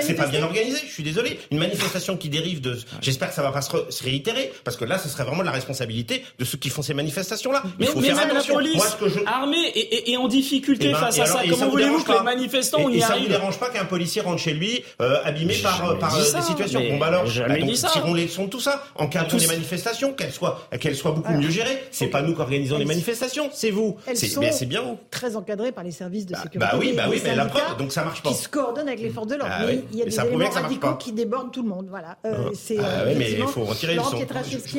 C'est 0.00 0.14
pas 0.14 0.26
bien 0.26 0.42
organisé. 0.42 0.78
Je 0.86 0.92
suis 0.92 1.02
désolé. 1.02 1.38
Une 1.50 1.58
manifestation 1.58 2.16
qui 2.16 2.28
dérive 2.28 2.60
de. 2.60 2.78
J'espère 3.00 3.28
que 3.28 3.34
ça 3.34 3.42
va 3.42 3.50
pas 3.50 3.62
se 3.62 4.02
réitérer 4.02 4.52
parce 4.64 4.76
que 4.76 4.84
là, 4.84 4.98
ce 4.98 5.08
serait 5.08 5.24
vraiment 5.24 5.42
la 5.42 5.50
responsabilité 5.50 6.24
de 6.38 6.44
ceux 6.44 6.58
qui 6.58 6.70
font 6.70 6.82
ces 6.82 6.94
manifestations-là. 6.94 7.62
Mais 7.78 7.86
il 7.86 7.92
faut 7.92 8.00
faire 8.00 8.18
attention. 8.18 8.58
La 8.58 8.64
police 8.64 8.96
armée 9.26 9.72
et 9.74 10.16
en 10.16 10.28
difficulté 10.28 10.86
eh 10.88 10.92
ben, 10.92 10.98
face 10.98 11.18
à 11.18 11.26
ça. 11.26 11.40
Comment 11.48 11.68
voulez-vous 11.68 12.02
que 12.02 12.12
les 12.12 12.20
manifestants 12.20 12.88
y 12.88 13.02
arrivent 13.02 13.06
Ça 13.06 13.16
vous 13.18 13.28
dérange 13.28 13.58
pas 13.58 13.70
qu'un 13.70 13.84
policier 13.84 14.22
rentre 14.22 14.40
chez 14.40 14.54
lui 14.54 14.84
euh, 15.00 15.18
abîmé 15.24 15.54
par 15.62 15.75
des 15.76 16.42
situations 16.42 16.80
Bon 16.90 16.98
bah 16.98 17.06
alors 17.06 17.26
jamais 17.26 17.60
bah, 17.60 17.66
dit 17.66 17.76
ça. 17.76 17.88
tirons 17.92 18.14
les 18.14 18.24
leçons 18.24 18.44
de 18.44 18.50
tout 18.50 18.60
ça. 18.60 18.82
Encadrons 18.96 19.38
les 19.38 19.46
manifestations, 19.46 20.12
qu'elles 20.12 20.32
soient, 20.32 20.60
qu'elles 20.80 20.96
soient 20.96 21.12
beaucoup 21.12 21.32
mieux 21.32 21.50
gérées. 21.50 21.82
C'est 21.90 22.08
pas 22.08 22.22
nous 22.22 22.34
qui 22.34 22.40
organisons 22.40 22.78
les 22.78 22.84
manifestations, 22.84 23.50
c'est 23.52 23.70
vous. 23.70 23.96
C'est 24.14 24.66
bien 24.66 24.82
vous. 24.82 24.98
Très 25.10 25.36
encadrées 25.36 25.72
par 25.72 25.84
les 25.84 25.92
services 25.92 26.26
de 26.26 26.32
bah, 26.32 26.42
sécurité. 26.42 26.58
Bah 26.58 26.78
oui, 26.78 26.92
bah 26.96 27.06
oui, 27.08 27.20
mais 27.24 27.34
la 27.34 27.46
preuve, 27.46 27.76
donc 27.78 27.92
ça 27.92 28.04
marche 28.04 28.22
pas. 28.22 28.30
Qui 28.30 28.36
se 28.36 28.48
coordonnent 28.48 28.88
avec 28.88 29.00
les 29.00 29.10
forces 29.10 29.28
de 29.28 29.36
l'ordre. 29.36 29.52
Ah 29.56 29.64
il 29.70 29.98
y 29.98 30.02
a 30.02 30.04
des 30.04 30.20
éléments 30.20 30.50
radicaux 30.50 30.94
qui 30.94 31.12
débordent 31.12 31.52
tout 31.52 31.62
le 31.62 31.68
monde. 31.68 31.86
Voilà. 31.88 32.18
Euh, 32.24 32.34
ah 32.46 32.50
c'est. 32.54 32.78
Euh, 32.78 33.14
mais 33.16 33.32
il 33.32 33.46
faut 33.46 33.64
retirer 33.64 33.94
les 33.94 33.98
leçons. 33.98 34.16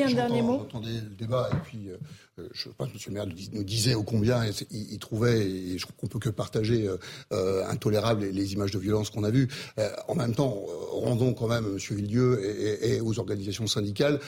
un 0.04 0.12
dernier 0.12 0.42
mot. 0.42 0.66
Le 0.74 1.16
débat 1.16 1.48
et 1.52 1.56
puis. 1.64 1.90
Euh, 2.38 2.48
je 2.52 2.68
pense 2.76 2.88
que 2.88 2.94
M. 2.94 3.00
le 3.08 3.12
maire 3.12 3.26
nous 3.52 3.64
disait 3.64 3.94
au 3.94 4.02
combien 4.02 4.44
il, 4.70 4.98
trouvait, 4.98 5.40
et 5.40 5.78
je 5.78 5.84
crois 5.84 5.96
qu'on 5.98 6.06
peut 6.06 6.18
que 6.18 6.28
partager, 6.28 6.86
euh, 6.86 6.96
euh 7.32 7.66
intolérable 7.68 8.26
les, 8.26 8.52
images 8.52 8.70
de 8.70 8.78
violence 8.78 9.10
qu'on 9.10 9.24
a 9.24 9.30
vues. 9.30 9.48
Euh, 9.78 9.90
en 10.08 10.14
même 10.14 10.34
temps, 10.34 10.64
rendons 10.92 11.34
quand 11.34 11.48
même, 11.48 11.64
M. 11.66 11.96
Villedieu, 11.96 12.40
et, 12.42 12.94
et, 12.94 13.00
aux 13.00 13.18
organisations 13.18 13.66
syndicales, 13.66 14.20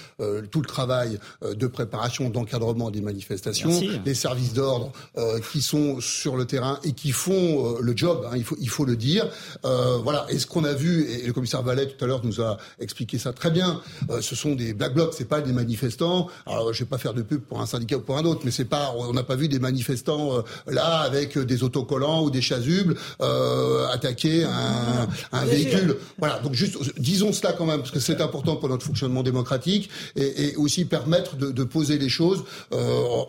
tout 0.50 0.60
le 0.60 0.66
travail 0.66 1.18
de 1.42 1.66
préparation, 1.66 2.28
d'encadrement 2.28 2.90
des 2.90 3.00
manifestations, 3.00 3.70
les 4.04 4.14
services 4.14 4.52
d'ordre 4.52 4.92
qui 5.52 5.62
sont 5.62 6.00
sur 6.00 6.36
le 6.36 6.44
terrain 6.44 6.78
et 6.84 6.92
qui 6.92 7.12
font 7.12 7.78
le 7.80 7.96
job, 7.96 8.26
hein, 8.30 8.36
il, 8.36 8.44
faut, 8.44 8.56
il 8.60 8.68
faut 8.68 8.84
le 8.84 8.96
dire. 8.96 9.28
voilà, 9.62 10.26
et 10.28 10.38
ce 10.38 10.46
qu'on 10.46 10.64
a 10.64 10.72
vu, 10.72 11.08
et 11.08 11.26
le 11.26 11.32
commissaire 11.32 11.62
Vallet 11.62 11.86
tout 11.86 12.04
à 12.04 12.08
l'heure 12.08 12.24
nous 12.24 12.40
a 12.40 12.58
expliqué 12.78 13.18
ça 13.18 13.32
très 13.32 13.50
bien, 13.50 13.80
ce 14.20 14.34
sont 14.34 14.54
des 14.54 14.74
black 14.74 14.94
blocs, 14.94 15.14
c'est 15.16 15.28
pas 15.28 15.40
des 15.40 15.52
manifestants. 15.52 16.28
Alors, 16.46 16.72
je 16.72 16.80
vais 16.80 16.88
pas 16.88 16.98
faire 16.98 17.14
de 17.14 17.22
pub 17.22 17.40
pour 17.40 17.60
un 17.60 17.66
syndicat 17.66 17.99
pour 18.00 18.18
un 18.18 18.24
autre, 18.24 18.42
mais 18.44 18.50
c'est 18.50 18.64
pas, 18.64 18.94
on 18.96 19.12
n'a 19.12 19.22
pas 19.22 19.36
vu 19.36 19.48
des 19.48 19.58
manifestants 19.58 20.38
euh, 20.38 20.42
là 20.66 21.00
avec 21.00 21.38
des 21.38 21.62
autocollants 21.62 22.24
ou 22.24 22.30
des 22.30 22.40
chasubles 22.40 22.96
euh, 23.20 23.86
attaquer 23.88 24.44
un, 24.44 25.08
un 25.32 25.44
véhicule. 25.44 25.96
Voilà, 26.18 26.38
donc 26.40 26.54
juste 26.54 26.76
disons 26.98 27.32
cela 27.32 27.52
quand 27.52 27.66
même 27.66 27.80
parce 27.80 27.90
que 27.90 28.00
c'est 28.00 28.20
important 28.20 28.56
pour 28.56 28.68
notre 28.68 28.84
fonctionnement 28.84 29.22
démocratique 29.22 29.90
et, 30.16 30.48
et 30.48 30.56
aussi 30.56 30.84
permettre 30.84 31.36
de, 31.36 31.50
de, 31.50 31.64
poser 31.64 31.98
les 31.98 32.08
choses. 32.08 32.44
Euh, 32.72 32.76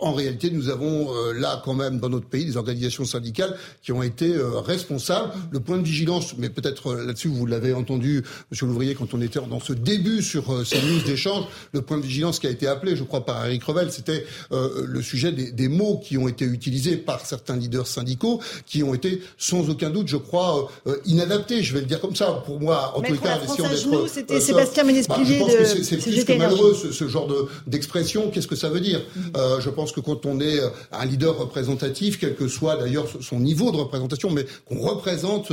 en 0.02 0.14
réalité, 0.14 0.52
nous 0.52 0.70
avons 0.70 1.14
euh, 1.14 1.34
là 1.34 1.62
quand 1.64 1.74
même 1.74 2.00
dans 2.00 2.10
notre 2.10 2.28
pays 2.28 2.46
des 2.46 2.58
organisations 2.58 3.06
syndicales 3.06 3.56
qui 3.84 3.92
ont 3.92 4.04
été 4.04 4.34
euh, 4.34 4.60
responsables. 4.60 5.32
Le 5.52 5.60
point 5.60 5.78
de 5.78 5.84
vigilance, 5.84 6.36
mais 6.38 6.50
peut-être 6.50 6.96
là-dessus 6.96 7.28
vous 7.28 7.46
l'avez 7.46 7.74
entendu, 7.74 8.24
Monsieur 8.50 8.66
l'ouvrier, 8.66 8.96
quand 8.96 9.14
on 9.14 9.22
était 9.22 9.40
dans 9.50 9.60
ce 9.60 9.74
début 9.74 10.22
sur 10.22 10.66
ces 10.66 10.82
news 10.82 11.02
d'échange, 11.06 11.46
le 11.74 11.82
point 11.82 11.98
de 11.98 12.04
vigilance 12.04 12.40
qui 12.40 12.48
a 12.48 12.50
été 12.50 12.68
appelé, 12.68 12.96
je 12.96 13.04
crois, 13.04 13.26
par 13.26 13.46
Eric 13.46 13.64
Revel, 13.64 13.92
c'était 13.92 14.26
euh, 14.52 14.61
le 14.86 15.02
sujet 15.02 15.32
des, 15.32 15.52
des, 15.52 15.68
mots 15.68 16.00
qui 16.04 16.18
ont 16.18 16.28
été 16.28 16.46
utilisés 16.46 16.98
par 16.98 17.26
certains 17.26 17.56
leaders 17.56 17.88
syndicaux, 17.88 18.42
qui 18.66 18.84
ont 18.84 18.94
été 18.94 19.22
sans 19.38 19.70
aucun 19.70 19.90
doute, 19.90 20.08
je 20.08 20.18
crois, 20.18 20.70
euh, 20.88 20.98
inadaptés. 21.06 21.64
Je 21.64 21.74
vais 21.74 21.82
le 21.82 21.86
dire 21.86 22.00
comme 22.00 22.16
ça. 22.16 22.44
Pour 22.46 22.60
moi, 22.60 22.94
en 22.96 23.02
tout 23.02 23.16
cas, 23.18 23.40
d'être. 23.40 24.08
C'était 24.08 24.36
euh, 24.36 24.40
Sébastien 24.40 24.84
bah, 24.84 24.92
de. 24.92 25.84
C'est 25.84 25.98
plus 25.98 26.26
que 26.26 26.34
malheureux 26.34 26.74
ce, 26.74 26.92
ce 26.92 27.08
genre 27.08 27.28
d'expression. 27.68 28.30
Qu'est-ce 28.30 28.48
que 28.48 28.56
ça 28.56 28.70
veut 28.70 28.80
dire? 28.80 29.02
Mm-hmm. 29.02 29.62
Je 29.62 29.70
pense 29.70 29.92
que 29.92 30.00
quand 30.00 30.26
on 30.26 30.40
est 30.40 30.60
un 30.92 31.06
leader 31.06 31.38
représentatif, 31.38 32.20
quel 32.20 32.36
que 32.36 32.48
soit 32.48 32.78
d'ailleurs 32.78 33.08
son 33.22 33.40
niveau 33.40 33.72
de 33.72 33.78
représentation, 33.78 34.30
mais 34.30 34.46
qu'on 34.66 34.80
représente 34.80 35.52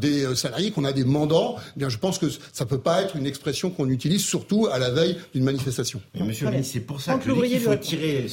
des 0.00 0.34
salariés, 0.34 0.70
qu'on 0.70 0.84
a 0.84 0.92
des 0.92 1.04
mandants, 1.04 1.56
eh 1.76 1.78
bien 1.78 1.88
je 1.88 1.98
pense 1.98 2.18
que 2.18 2.26
ça 2.52 2.66
peut 2.66 2.78
pas 2.78 3.02
être 3.02 3.16
une 3.16 3.26
expression 3.26 3.70
qu'on 3.70 3.88
utilise 3.88 4.22
surtout 4.22 4.68
à 4.70 4.78
la 4.78 4.90
veille 4.90 5.16
d'une 5.34 5.44
manifestation. 5.44 6.00
Mais 6.14 6.22
monsieur 6.24 6.50
le 6.50 6.62
c'est 6.62 6.80
pour 6.80 7.00
ça 7.00 7.14
que 7.14 7.24
je 7.24 7.40
qu'il 7.48 7.60
faut 7.60 7.76
tirer 7.76 8.27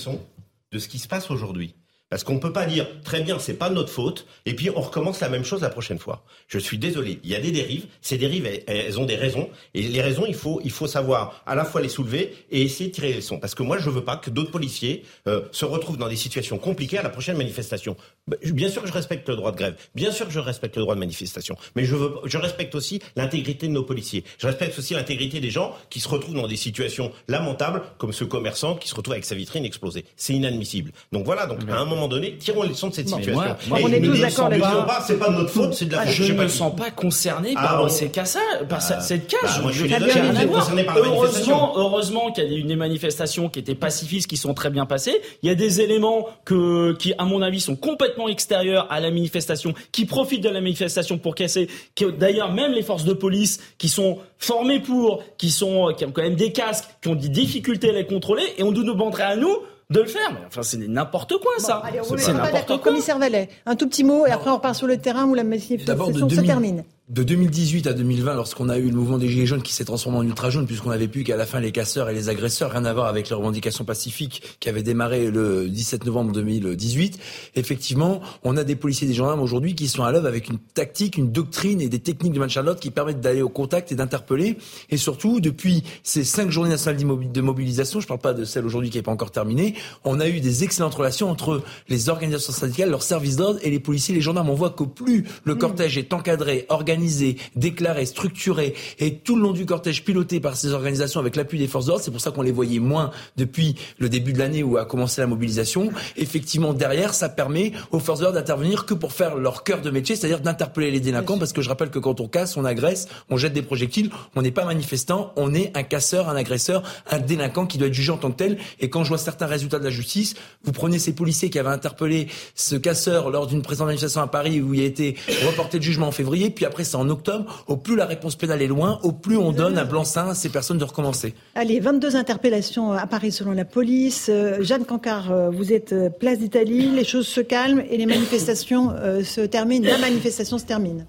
de 0.72 0.80
ce 0.80 0.88
qui 0.88 1.00
se 1.00 1.08
passe 1.08 1.32
aujourd'hui. 1.32 1.76
Parce 2.10 2.24
qu'on 2.24 2.36
ne 2.36 2.40
peut 2.40 2.54
pas 2.54 2.68
dire 2.68 2.88
très 3.04 3.22
bien, 3.22 3.40
c'est 3.40 3.56
pas 3.56 3.72
notre 3.72 3.90
faute, 3.90 4.28
et 4.46 4.54
puis 4.54 4.70
on 4.70 4.80
recommence 4.80 5.22
la 5.22 5.30
même 5.30 5.44
chose 5.44 5.62
la 5.62 5.70
prochaine 5.70 5.98
fois. 5.98 6.24
Je 6.48 6.60
suis 6.60 6.78
désolé, 6.78 7.20
il 7.24 7.32
y 7.32 7.36
a 7.36 7.40
des 7.40 7.52
dérives. 7.52 7.88
Ces 8.02 8.20
dérives, 8.20 8.48
elles, 8.68 9.00
ont 9.00 9.06
des 9.06 9.16
raisons, 9.16 9.50
et 9.74 9.82
les 9.82 10.02
raisons, 10.02 10.26
il 10.28 10.36
faut, 10.36 10.62
il 10.64 10.70
faut 10.70 10.86
savoir 10.86 11.42
à 11.48 11.56
la 11.56 11.66
fois 11.66 11.82
les 11.82 11.90
soulever 11.90 12.36
et 12.52 12.62
essayer 12.62 12.90
de 12.92 12.94
tirer 12.94 13.10
les 13.10 13.16
leçons. 13.16 13.40
Parce 13.40 13.56
que 13.56 13.64
moi, 13.64 13.80
je 13.80 13.90
veux 13.90 14.04
pas 14.04 14.18
que 14.18 14.30
d'autres 14.30 14.52
policiers 14.52 15.04
euh, 15.28 15.42
se 15.52 15.66
retrouvent 15.66 15.98
dans 15.98 16.08
des 16.08 16.16
situations 16.16 16.60
compliquées 16.60 17.00
à 17.00 17.04
la 17.04 17.10
prochaine 17.10 17.38
manifestation. 17.38 17.98
Bah, 18.28 18.38
bien 18.44 18.70
sûr 18.70 18.84
que 18.84 18.88
je 18.88 18.94
respecte 18.94 19.28
le 19.28 19.36
droit 19.36 19.52
de 19.52 19.58
grève, 19.58 19.76
bien 19.96 20.12
sûr 20.12 20.28
que 20.28 20.32
je 20.32 20.40
respecte 20.40 20.76
le 20.76 20.84
droit 20.84 20.94
de 20.94 21.00
manifestation, 21.00 21.58
mais 21.76 21.86
je 21.86 21.96
veux, 21.96 22.14
je 22.26 22.38
respecte 22.38 22.76
aussi 22.76 23.02
l'intégrité 23.16 23.68
de 23.68 23.72
nos 23.72 23.84
policiers. 23.84 24.24
Je 24.38 24.46
respecte 24.46 24.78
aussi 24.78 24.94
l'intégrité 24.94 25.40
des 25.40 25.50
gens 25.50 25.76
qui 25.90 26.00
se 26.00 26.08
retrouvent 26.08 26.36
dans 26.36 26.48
des 26.48 26.56
situations 26.56 27.12
lamentables, 27.28 27.82
comme 27.98 28.14
ce 28.14 28.24
commerçant 28.24 28.76
qui 28.76 28.88
se 28.88 28.96
retrouve 28.96 29.14
avec 29.14 29.26
sa 29.26 29.34
vitrine 29.34 29.66
explosée. 29.66 30.06
C'est 30.16 30.34
inadmissible. 30.34 30.92
Donc 31.12 31.26
voilà. 31.26 31.48
Donc 31.48 31.60
à 31.70 31.78
un 31.78 31.86
moment 31.86 32.05
donné, 32.08 32.36
tirons 32.38 32.64
les 32.64 32.70
leçons 32.70 32.90
de 32.90 32.94
cette 32.94 33.10
situation. 33.10 33.56
Moi, 33.68 33.80
on 33.84 33.92
est 33.92 34.02
tous 34.02 34.20
d'accord 34.20 34.50
là 34.50 35.04
C'est 35.06 35.20
pas 35.20 35.30
de 35.30 35.36
notre 35.36 35.50
faute, 35.50 35.74
c'est 35.74 35.86
de 35.86 35.94
la 35.94 36.06
faute. 36.06 36.14
Je 36.14 36.34
ne 36.34 36.44
me 36.44 36.48
sens 36.48 36.76
pas 36.76 36.92
concerné 36.92 37.54
ah 37.56 37.62
par 37.62 37.90
ces 37.90 38.10
cas 38.10 38.26
par 38.68 38.80
ah. 38.82 39.00
cette 39.02 39.28
cage. 39.28 39.40
Bah, 39.44 39.62
moi, 39.62 39.72
je 39.72 39.86
suis 39.86 40.48
concerné 40.48 40.84
par 40.84 40.98
heureusement, 40.98 41.74
heureusement 41.76 42.32
qu'il 42.32 42.52
y 42.52 42.56
a 42.56 42.58
eu 42.58 42.64
des 42.64 42.76
manifestations 42.76 43.50
qui 43.50 43.60
étaient 43.60 43.76
pacifistes, 43.76 44.30
qui 44.30 44.38
sont 44.38 44.54
très 44.54 44.70
bien 44.70 44.86
passées. 44.86 45.22
Il 45.44 45.48
y 45.48 45.52
a 45.52 45.56
des 45.56 45.82
éléments 45.82 46.28
que, 46.46 46.94
qui, 46.94 47.14
à 47.18 47.26
mon 47.26 47.42
avis, 47.42 47.62
sont 47.62 47.76
complètement 47.76 48.28
extérieurs 48.28 48.88
à 48.90 49.00
la 49.00 49.12
manifestation, 49.12 49.74
qui 49.92 50.06
profitent 50.06 50.44
de 50.44 50.50
la 50.50 50.62
manifestation 50.62 51.18
pour 51.18 51.36
casser. 51.36 51.70
D'ailleurs, 52.18 52.52
même 52.52 52.72
les 52.72 52.84
forces 52.84 53.06
de 53.06 53.14
police 53.14 53.60
qui 53.78 53.90
sont 53.90 54.20
formées 54.38 54.80
pour, 54.80 55.24
qui 55.38 55.52
sont, 55.52 55.94
qui 55.98 56.06
ont 56.06 56.12
quand 56.12 56.24
même 56.24 56.36
des 56.36 56.52
casques, 56.52 56.86
qui 57.02 57.10
ont 57.10 57.16
des 57.16 57.30
difficultés 57.30 57.90
à 57.90 57.94
les 57.94 58.06
contrôler, 58.06 58.44
et 58.58 58.64
on 58.64 58.72
nous 58.72 58.84
demanderait 58.84 59.24
à 59.24 59.36
nous 59.36 59.58
de 59.90 60.00
le 60.00 60.08
faire. 60.08 60.32
Mais 60.34 60.40
enfin, 60.48 60.64
c'est 60.64 60.78
n'importe 60.78 61.38
quoi, 61.40 61.52
ça. 61.60 61.84
c'est 62.18 62.34
n'importe 62.34 62.68
quoi. 62.68 62.80
Commissaire 62.80 63.20
Vallet, 63.20 63.50
un 63.66 63.76
tout 63.76 63.88
petit 63.88 64.04
mot, 64.04 64.26
et 64.26 64.32
après 64.32 64.50
on 64.50 64.56
repart 64.56 64.76
sur 64.76 64.88
le 64.88 64.98
terrain 64.98 65.26
où 65.26 65.34
la 65.34 65.44
manifestation 65.44 66.30
se 66.30 66.42
termine 66.42 66.84
de 67.08 67.22
2018 67.22 67.86
à 67.86 67.94
2020, 67.94 68.34
lorsqu'on 68.34 68.68
a 68.68 68.80
eu 68.80 68.90
le 68.90 68.96
mouvement 68.96 69.20
des 69.20 69.30
Gilets 69.30 69.46
jaunes 69.46 69.62
qui 69.62 69.74
s'est 69.74 69.86
transformé 69.86 70.18
en 70.18 70.24
ultra 70.24 70.50
jaune, 70.50 70.66
puisqu'on 70.66 70.90
n'avait 70.90 71.08
plus 71.08 71.24
qu'à 71.24 71.38
la 71.38 71.46
fin 71.46 71.60
les 71.60 71.72
casseurs 71.72 72.10
et 72.10 72.16
les 72.16 72.30
agresseurs, 72.30 72.72
rien 72.72 72.84
à 72.84 72.94
voir 72.94 73.06
avec 73.06 73.30
les 73.30 73.36
revendications 73.36 73.86
pacifiques 73.86 74.58
qui 74.60 74.70
avaient 74.70 74.82
démarré 74.82 75.30
le 75.30 75.70
17 75.70 76.04
novembre 76.06 76.32
2018, 76.32 77.20
effectivement, 77.54 78.22
on 78.44 78.58
a 78.58 78.64
des 78.64 78.76
policiers 78.76 79.06
et 79.06 79.10
des 79.10 79.16
gendarmes 79.16 79.42
aujourd'hui 79.42 79.76
qui 79.76 79.88
sont 79.88 80.04
à 80.04 80.12
l'œuvre 80.12 80.26
avec 80.26 80.50
une 80.50 80.58
tactique, 80.58 81.16
une 81.18 81.32
doctrine 81.32 81.80
et 81.80 81.90
des 81.90 82.00
techniques 82.00 82.34
de 82.34 82.40
maintien 82.40 82.64
de 82.64 82.66
l'ordre 82.66 82.82
qui 82.82 82.90
permettent 82.90 83.22
d'aller 83.22 83.44
au 83.44 83.50
contact 83.50 83.92
et 83.92 83.96
d'interpeller. 83.96 84.58
Et 84.90 84.98
surtout, 84.98 85.40
depuis 85.40 85.84
ces 86.02 86.24
cinq 86.24 86.50
journées 86.50 86.72
nationales 86.72 87.00
de 87.32 87.42
mobilisation, 87.42 88.00
je 88.00 88.06
ne 88.06 88.08
parle 88.08 88.22
pas 88.22 88.34
de 88.34 88.46
celle 88.46 88.66
aujourd'hui 88.66 88.90
qui 88.90 88.98
n'est 88.98 89.04
pas 89.04 89.12
encore 89.12 89.32
terminée, 89.32 89.76
on 90.06 90.20
a 90.20 90.28
eu 90.28 90.40
des 90.40 90.64
excellentes 90.64 90.96
relations 90.96 91.30
entre 91.30 91.62
les 91.88 92.10
organisations 92.10 92.52
syndicales, 92.52 92.90
leurs 92.90 93.04
services 93.04 93.36
d'ordre 93.36 93.60
et 93.62 93.70
les 93.70 93.80
policiers 93.80 94.16
et 94.16 94.18
les 94.18 94.24
gendarmes. 94.24 94.50
On 94.50 94.56
voit 94.56 94.72
que 94.72 94.84
plus 94.84 95.26
le 95.44 95.54
mmh. 95.54 95.58
cortège 95.60 95.98
est 96.00 96.12
encadré, 96.12 96.66
organisé, 96.70 96.95
organisé, 96.96 97.36
déclaré, 97.56 98.06
structuré 98.06 98.74
et 99.00 99.18
tout 99.18 99.36
le 99.36 99.42
long 99.42 99.52
du 99.52 99.66
cortège 99.66 100.06
piloté 100.06 100.40
par 100.40 100.56
ces 100.56 100.72
organisations 100.72 101.20
avec 101.20 101.36
l'appui 101.36 101.60
des 101.60 101.68
forces 101.68 101.88
d'ordre. 101.88 102.02
C'est 102.02 102.12
pour 102.12 102.22
ça 102.22 102.32
qu'on 102.32 102.42
les 102.42 102.54
voyait 102.54 102.80
moins 102.80 103.12
depuis 103.36 103.76
le 104.00 104.08
début 104.08 104.32
de 104.32 104.40
l'année 104.40 104.64
où 104.64 104.78
a 104.78 104.86
commencé 104.86 105.20
la 105.20 105.28
mobilisation. 105.28 105.92
Effectivement, 106.16 106.74
derrière, 106.74 107.14
ça 107.14 107.28
permet 107.28 107.74
aux 107.92 108.00
forces 108.00 108.22
d'ordre 108.22 108.36
d'intervenir 108.36 108.86
que 108.86 108.94
pour 108.94 109.12
faire 109.12 109.36
leur 109.36 109.64
cœur 109.64 109.82
de 109.82 109.90
métier, 109.90 110.16
c'est-à-dire 110.16 110.40
d'interpeller 110.40 110.90
les 110.90 111.02
délinquants. 111.02 111.38
Parce 111.38 111.52
que 111.52 111.62
je 111.62 111.68
rappelle 111.68 111.90
que 111.90 112.00
quand 112.00 112.22
on 112.22 112.30
casse, 112.30 112.56
on 112.56 112.64
agresse, 112.64 113.10
on 113.30 113.36
jette 113.36 113.54
des 113.54 113.62
projectiles, 113.62 114.10
on 114.38 114.42
n'est 114.42 114.52
pas 114.52 114.64
manifestant, 114.64 115.34
on 115.36 115.54
est 115.54 115.76
un 115.76 115.84
casseur, 115.84 116.30
un 116.30 116.36
agresseur, 116.38 116.82
un 117.12 117.20
délinquant 117.20 117.66
qui 117.66 117.78
doit 117.78 117.88
être 117.88 117.94
jugé 117.94 118.14
en 118.14 118.18
tant 118.18 118.32
que 118.32 118.38
tel. 118.38 118.58
Et 118.80 118.90
quand 118.90 119.04
je 119.04 119.10
vois 119.10 119.18
certains 119.18 119.48
résultats 119.48 119.80
de 119.80 119.84
la 119.84 119.90
justice, 119.90 120.36
vous 120.64 120.72
prenez 120.72 120.98
ces 120.98 121.14
policiers 121.14 121.50
qui 121.50 121.60
avaient 121.60 121.70
interpellé 121.70 122.28
ce 122.56 122.78
casseur 122.78 123.32
lors 123.32 123.48
d'une 123.48 123.64
présente 123.64 123.88
manifestation 123.88 124.22
à 124.22 124.28
Paris 124.28 124.62
où 124.62 124.74
il 124.74 124.80
a 124.80 124.86
été 124.86 125.18
reporté 125.46 125.78
de 125.78 125.84
jugement 125.84 126.08
en 126.08 126.12
février, 126.12 126.50
puis 126.50 126.64
après 126.64 126.85
en 126.94 127.10
octobre, 127.10 127.64
au 127.68 127.78
plus 127.78 127.96
la 127.96 128.06
réponse 128.06 128.36
pénale 128.36 128.62
est 128.62 128.68
loin, 128.68 129.00
au 129.04 129.12
plus 129.12 129.38
on 129.38 129.52
donne 129.52 129.78
un 129.78 129.86
blanc-seing 129.86 130.30
à 130.30 130.36
ces 130.36 130.50
personnes 130.50 130.78
de 130.78 130.84
recommencer. 130.84 131.34
Allez, 131.56 131.80
22 131.80 132.16
interpellations 132.16 132.92
à 132.92 133.08
Paris 133.08 133.32
selon 133.32 133.54
la 133.54 133.66
police. 133.66 134.28
Euh, 134.30 134.62
Jeanne 134.62 134.86
Cancard, 134.86 135.32
euh, 135.32 135.50
vous 135.50 135.74
êtes 135.74 135.94
euh, 135.94 136.10
place 136.10 136.40
d'Italie, 136.40 136.92
les 136.92 137.04
choses 137.04 137.28
se 137.28 137.42
calment 137.42 137.82
et 137.90 137.98
les 137.98 138.06
manifestations 138.06 138.94
se 139.24 139.42
terminent. 139.42 139.88
La 139.88 139.98
manifestation 139.98 140.58
se 140.58 140.66
termine. 140.66 141.06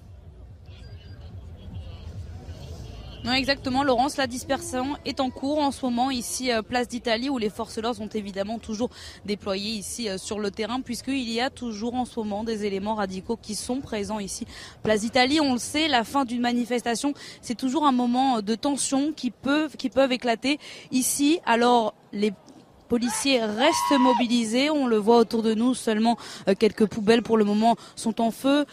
Non, 3.27 3.33
exactement, 3.33 3.83
Laurence. 3.83 4.15
La 4.15 4.25
dispersion 4.25 4.95
est 5.03 5.19
en 5.19 5.29
cours 5.31 5.59
en 5.59 5.71
ce 5.71 5.85
moment 5.85 6.09
ici, 6.11 6.49
euh, 6.49 6.61
place 6.61 6.87
d'Italie, 6.87 7.29
où 7.29 7.37
les 7.37 7.49
forces 7.49 7.75
de 7.75 7.81
l'ordre 7.81 7.97
sont 7.97 8.07
évidemment 8.07 8.57
toujours 8.57 8.89
déployées 9.25 9.71
ici 9.71 10.07
euh, 10.07 10.17
sur 10.17 10.39
le 10.39 10.49
terrain, 10.49 10.79
puisqu'il 10.79 11.29
y 11.29 11.41
a 11.41 11.49
toujours 11.49 11.95
en 11.95 12.05
ce 12.05 12.21
moment 12.21 12.45
des 12.45 12.63
éléments 12.63 12.95
radicaux 12.95 13.35
qui 13.35 13.55
sont 13.55 13.81
présents 13.81 14.19
ici, 14.19 14.47
place 14.81 15.01
d'Italie. 15.01 15.41
On 15.41 15.51
le 15.51 15.59
sait, 15.59 15.89
la 15.89 16.05
fin 16.05 16.23
d'une 16.23 16.39
manifestation, 16.39 17.13
c'est 17.41 17.55
toujours 17.55 17.85
un 17.85 17.91
moment 17.91 18.41
de 18.41 18.55
tension 18.55 19.11
qui 19.11 19.29
peuvent, 19.29 19.75
qui 19.75 19.89
peuvent 19.89 20.13
éclater 20.13 20.57
ici. 20.91 21.41
Alors, 21.45 21.95
les 22.13 22.31
policiers 22.87 23.43
restent 23.43 23.99
mobilisés. 23.99 24.69
On 24.69 24.87
le 24.87 24.97
voit 24.97 25.17
autour 25.17 25.43
de 25.43 25.53
nous, 25.53 25.73
seulement 25.73 26.17
euh, 26.47 26.55
quelques 26.57 26.85
poubelles 26.85 27.21
pour 27.21 27.37
le 27.37 27.43
moment 27.43 27.75
sont 27.95 28.21
en 28.21 28.31
feu. 28.31 28.65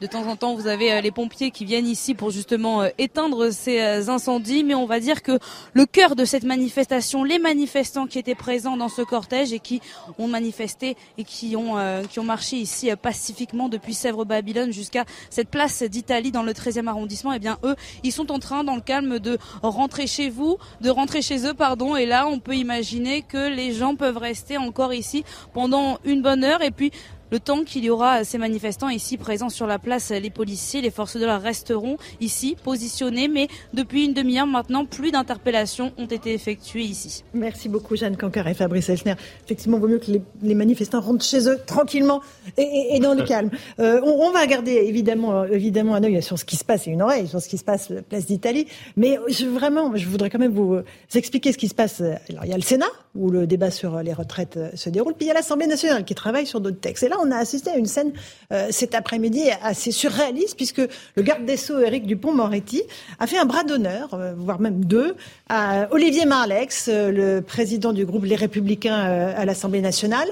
De 0.00 0.06
temps 0.06 0.28
en 0.28 0.36
temps, 0.36 0.54
vous 0.54 0.68
avez 0.68 0.92
euh, 0.92 1.00
les 1.00 1.10
pompiers 1.10 1.50
qui 1.50 1.64
viennent 1.64 1.88
ici 1.88 2.14
pour 2.14 2.30
justement 2.30 2.82
euh, 2.82 2.88
éteindre 2.98 3.50
ces 3.50 3.80
euh, 3.80 4.08
incendies, 4.08 4.62
mais 4.62 4.76
on 4.76 4.86
va 4.86 5.00
dire 5.00 5.24
que 5.24 5.40
le 5.72 5.86
cœur 5.86 6.14
de 6.14 6.24
cette 6.24 6.44
manifestation, 6.44 7.24
les 7.24 7.40
manifestants 7.40 8.06
qui 8.06 8.20
étaient 8.20 8.36
présents 8.36 8.76
dans 8.76 8.88
ce 8.88 9.02
cortège 9.02 9.52
et 9.52 9.58
qui 9.58 9.80
ont 10.20 10.28
manifesté 10.28 10.96
et 11.16 11.24
qui 11.24 11.56
ont 11.56 11.76
qui 12.08 12.20
ont 12.20 12.24
marché 12.24 12.56
ici 12.56 12.90
pacifiquement 13.00 13.68
depuis 13.68 13.94
Sèvres-Babylone 13.94 14.72
jusqu'à 14.72 15.04
cette 15.30 15.48
place 15.48 15.82
d'Italie 15.82 16.30
dans 16.30 16.42
le 16.42 16.52
13e 16.52 16.86
arrondissement, 16.86 17.32
eh 17.32 17.38
bien 17.38 17.58
eux, 17.64 17.74
ils 18.04 18.12
sont 18.12 18.30
en 18.30 18.38
train 18.38 18.64
dans 18.64 18.76
le 18.76 18.80
calme 18.80 19.18
de 19.18 19.38
rentrer 19.62 20.06
chez 20.06 20.30
vous, 20.30 20.58
de 20.80 20.90
rentrer 20.90 21.22
chez 21.22 21.46
eux, 21.46 21.54
pardon, 21.54 21.96
et 21.96 22.06
là 22.06 22.26
on 22.28 22.38
peut 22.38 22.54
imaginer 22.54 23.22
que 23.22 23.48
les 23.48 23.72
gens 23.72 23.96
peuvent 23.96 24.18
rester 24.18 24.58
encore 24.58 24.94
ici 24.94 25.24
pendant 25.52 25.98
une 26.04 26.22
bonne 26.22 26.44
heure. 26.44 26.62
Et 26.62 26.70
puis 26.70 26.92
Le 27.30 27.40
temps 27.40 27.62
qu'il 27.62 27.84
y 27.84 27.90
aura 27.90 28.24
ces 28.24 28.38
manifestants 28.38 28.88
ici 28.88 29.18
présents 29.18 29.50
sur 29.50 29.66
la 29.66 29.78
place, 29.78 30.10
les 30.10 30.30
policiers, 30.30 30.80
les 30.80 30.90
forces 30.90 31.16
de 31.16 31.26
l'ordre 31.26 31.44
resteront 31.44 31.98
ici 32.20 32.56
positionnés. 32.64 33.28
Mais 33.28 33.48
depuis 33.74 34.06
une 34.06 34.14
demi-heure 34.14 34.46
maintenant, 34.46 34.86
plus 34.86 35.10
d'interpellations 35.10 35.92
ont 35.98 36.06
été 36.06 36.32
effectuées 36.32 36.84
ici. 36.84 37.24
Merci 37.34 37.68
beaucoup 37.68 37.96
Jeanne 37.96 38.16
Cancar 38.16 38.48
et 38.48 38.54
Fabrice 38.54 38.88
Elchner. 38.88 39.14
Effectivement, 39.44 39.76
il 39.76 39.80
vaut 39.80 39.88
mieux 39.88 39.98
que 39.98 40.12
les, 40.42 40.54
manifestants 40.54 41.00
rentrent 41.00 41.24
chez 41.24 41.48
eux 41.48 41.58
tranquillement 41.66 42.22
et, 42.56 42.98
dans 43.00 43.14
le 43.14 43.22
calme. 43.26 43.50
Euh, 43.78 44.00
on, 44.02 44.30
va 44.30 44.40
regarder 44.40 44.72
évidemment, 44.72 45.44
évidemment 45.44 45.94
un 45.94 46.04
œil 46.04 46.22
sur 46.22 46.38
ce 46.38 46.44
qui 46.44 46.56
se 46.56 46.64
passe 46.64 46.86
et 46.86 46.90
une 46.90 47.02
oreille 47.02 47.28
sur 47.28 47.40
ce 47.40 47.48
qui 47.48 47.58
se 47.58 47.64
passe 47.64 47.92
place 48.08 48.26
d'Italie. 48.26 48.66
Mais 48.96 49.18
je, 49.28 49.44
vraiment, 49.46 49.94
je 49.94 50.08
voudrais 50.08 50.30
quand 50.30 50.38
même 50.38 50.54
vous 50.54 50.78
expliquer 51.14 51.52
ce 51.52 51.58
qui 51.58 51.68
se 51.68 51.74
passe. 51.74 52.00
Alors, 52.00 52.44
il 52.44 52.50
y 52.50 52.54
a 52.54 52.56
le 52.56 52.62
Sénat 52.62 52.86
où 53.18 53.30
le 53.30 53.46
débat 53.46 53.70
sur 53.70 54.02
les 54.02 54.12
retraites 54.12 54.58
se 54.74 54.88
déroule, 54.88 55.14
puis 55.14 55.26
il 55.26 55.28
y 55.28 55.30
a 55.30 55.34
l'Assemblée 55.34 55.66
nationale 55.66 56.04
qui 56.04 56.14
travaille 56.14 56.46
sur 56.46 56.60
d'autres 56.60 56.80
textes. 56.80 57.02
Et 57.02 57.08
là, 57.08 57.16
on 57.20 57.30
a 57.30 57.36
assisté 57.36 57.70
à 57.70 57.76
une 57.76 57.86
scène 57.86 58.12
euh, 58.52 58.68
cet 58.70 58.94
après-midi 58.94 59.50
assez 59.62 59.90
surréaliste 59.90 60.56
puisque 60.56 60.82
le 61.14 61.22
garde 61.22 61.44
des 61.44 61.56
Sceaux, 61.56 61.80
Éric 61.80 62.06
Dupont-Moretti, 62.06 62.82
a 63.18 63.26
fait 63.26 63.38
un 63.38 63.44
bras 63.44 63.64
d'honneur, 63.64 64.14
euh, 64.14 64.32
voire 64.36 64.60
même 64.60 64.84
deux, 64.84 65.16
à 65.48 65.88
Olivier 65.90 66.24
Marlex, 66.24 66.88
euh, 66.88 67.10
le 67.10 67.42
président 67.42 67.92
du 67.92 68.06
groupe 68.06 68.24
Les 68.24 68.36
Républicains 68.36 68.94
à 68.94 69.44
l'Assemblée 69.44 69.80
nationale 69.80 70.28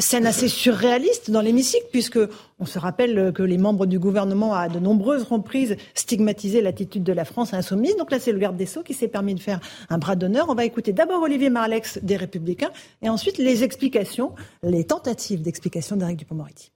scène 0.00 0.26
assez 0.26 0.48
surréaliste 0.48 1.30
dans 1.30 1.40
l'hémicycle, 1.40 1.86
puisque 1.90 2.18
on 2.58 2.66
se 2.66 2.78
rappelle 2.78 3.32
que 3.32 3.42
les 3.42 3.58
membres 3.58 3.86
du 3.86 3.98
gouvernement, 3.98 4.54
à 4.54 4.68
de 4.68 4.78
nombreuses 4.78 5.22
reprises, 5.22 5.76
stigmatisé 5.94 6.60
l'attitude 6.60 7.02
de 7.02 7.12
la 7.12 7.24
France 7.24 7.54
insoumise. 7.54 7.96
Donc 7.96 8.10
là, 8.10 8.18
c'est 8.18 8.32
le 8.32 8.38
garde 8.38 8.56
des 8.56 8.66
Sceaux 8.66 8.82
qui 8.82 8.94
s'est 8.94 9.08
permis 9.08 9.34
de 9.34 9.40
faire 9.40 9.60
un 9.88 9.98
bras 9.98 10.16
d'honneur. 10.16 10.46
On 10.48 10.54
va 10.54 10.64
écouter 10.64 10.92
d'abord 10.92 11.22
Olivier 11.22 11.50
Marlex 11.50 11.98
des 12.02 12.16
Républicains, 12.16 12.70
et 13.02 13.08
ensuite 13.08 13.38
les 13.38 13.62
explications, 13.64 14.34
les 14.62 14.84
tentatives 14.84 15.42
d'explication 15.42 15.96
d'Éric 15.96 16.18
Dupond-Moretti. 16.18 16.72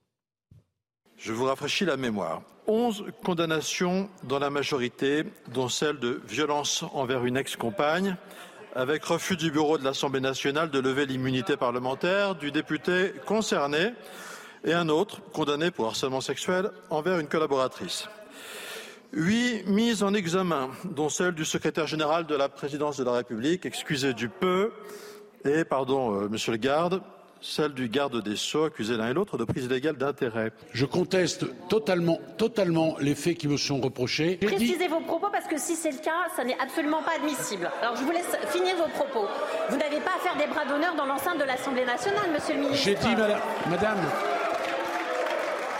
Je 1.16 1.32
vous 1.32 1.44
rafraîchis 1.44 1.84
la 1.84 1.96
mémoire. 1.96 2.42
Onze 2.66 3.04
condamnations 3.22 4.08
dans 4.28 4.38
la 4.38 4.50
majorité, 4.50 5.24
dont 5.52 5.68
celle 5.68 5.98
de 5.98 6.20
violence 6.28 6.84
envers 6.94 7.24
une 7.24 7.36
ex-compagne, 7.36 8.16
avec 8.74 9.04
refus 9.04 9.36
du 9.36 9.50
bureau 9.50 9.78
de 9.78 9.84
l'Assemblée 9.84 10.20
nationale 10.20 10.70
de 10.70 10.80
lever 10.80 11.06
l'immunité 11.06 11.56
parlementaire 11.56 12.34
du 12.34 12.50
député 12.50 13.12
concerné 13.24 13.92
et 14.64 14.72
un 14.72 14.88
autre 14.88 15.20
condamné 15.32 15.70
pour 15.70 15.86
harcèlement 15.86 16.20
sexuel 16.20 16.70
envers 16.90 17.18
une 17.20 17.28
collaboratrice. 17.28 18.08
Huit 19.12 19.64
mises 19.66 20.02
en 20.02 20.12
examen, 20.12 20.70
dont 20.84 21.08
celle 21.08 21.34
du 21.34 21.44
secrétaire 21.44 21.86
général 21.86 22.26
de 22.26 22.34
la 22.34 22.48
présidence 22.48 22.96
de 22.96 23.04
la 23.04 23.12
République, 23.12 23.64
excusez 23.64 24.12
du 24.12 24.28
peu, 24.28 24.72
et, 25.44 25.64
pardon, 25.64 26.22
euh, 26.22 26.28
monsieur 26.28 26.50
le 26.50 26.58
garde, 26.58 27.00
celle 27.44 27.74
du 27.74 27.88
garde 27.88 28.22
des 28.22 28.36
Sceaux, 28.36 28.64
accusé 28.64 28.96
l'un 28.96 29.10
et 29.10 29.12
l'autre 29.12 29.36
de 29.36 29.44
prise 29.44 29.66
illégale 29.66 29.96
d'intérêt. 29.96 30.50
Je 30.72 30.86
conteste 30.86 31.44
totalement, 31.68 32.18
totalement 32.38 32.96
les 33.00 33.14
faits 33.14 33.36
qui 33.36 33.48
me 33.48 33.58
sont 33.58 33.80
reprochés. 33.80 34.36
Précisez 34.36 34.88
vos 34.88 35.00
propos 35.00 35.28
parce 35.30 35.46
que 35.46 35.58
si 35.58 35.76
c'est 35.76 35.90
le 35.90 35.98
cas, 35.98 36.28
ça 36.34 36.42
n'est 36.42 36.58
absolument 36.58 37.02
pas 37.02 37.16
admissible. 37.16 37.70
Alors 37.82 37.96
je 37.96 38.02
vous 38.02 38.12
laisse 38.12 38.36
finir 38.48 38.74
vos 38.76 38.88
propos. 38.88 39.28
Vous 39.68 39.76
n'avez 39.76 40.00
pas 40.00 40.12
à 40.16 40.20
faire 40.20 40.36
des 40.38 40.50
bras 40.52 40.64
d'honneur 40.64 40.94
dans 40.96 41.04
l'enceinte 41.04 41.38
de 41.38 41.44
l'Assemblée 41.44 41.84
nationale, 41.84 42.30
monsieur 42.32 42.54
le 42.54 42.60
ministre. 42.60 42.82
J'ai 42.82 42.94
dit, 42.94 43.14
madame, 43.14 43.40
madame. 43.68 43.98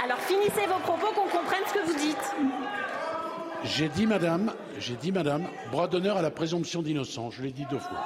Alors 0.05 0.19
finissez 0.19 0.67
vos 0.67 0.81
propos 0.81 1.07
qu'on 1.15 1.29
comprenne 1.29 1.63
ce 1.67 1.73
que 1.73 1.87
vous 1.87 1.99
dites. 1.99 2.35
J'ai 3.65 3.89
dit, 3.89 4.07
madame, 4.07 4.53
j'ai 4.79 4.97
dit, 4.97 5.13
madame, 5.13 5.47
bras 5.73 5.89
d'honneur 5.89 6.19
à 6.19 6.23
la 6.23 6.31
présomption 6.31 6.83
d'innocence. 6.83 7.33
Je 7.39 7.43
l'ai 7.43 7.53
dit 7.53 7.65
deux 7.71 7.79
fois. 7.79 8.03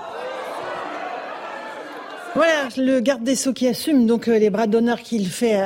Voilà, 2.35 2.69
le 2.77 3.01
garde 3.01 3.25
des 3.25 3.35
Sceaux 3.35 3.53
qui 3.53 3.67
assume 3.67 4.07
donc 4.07 4.29
euh, 4.29 4.39
les 4.39 4.51
bras 4.51 4.67
d'honneur 4.67 5.01
qu'il 5.01 5.27
fait 5.27 5.57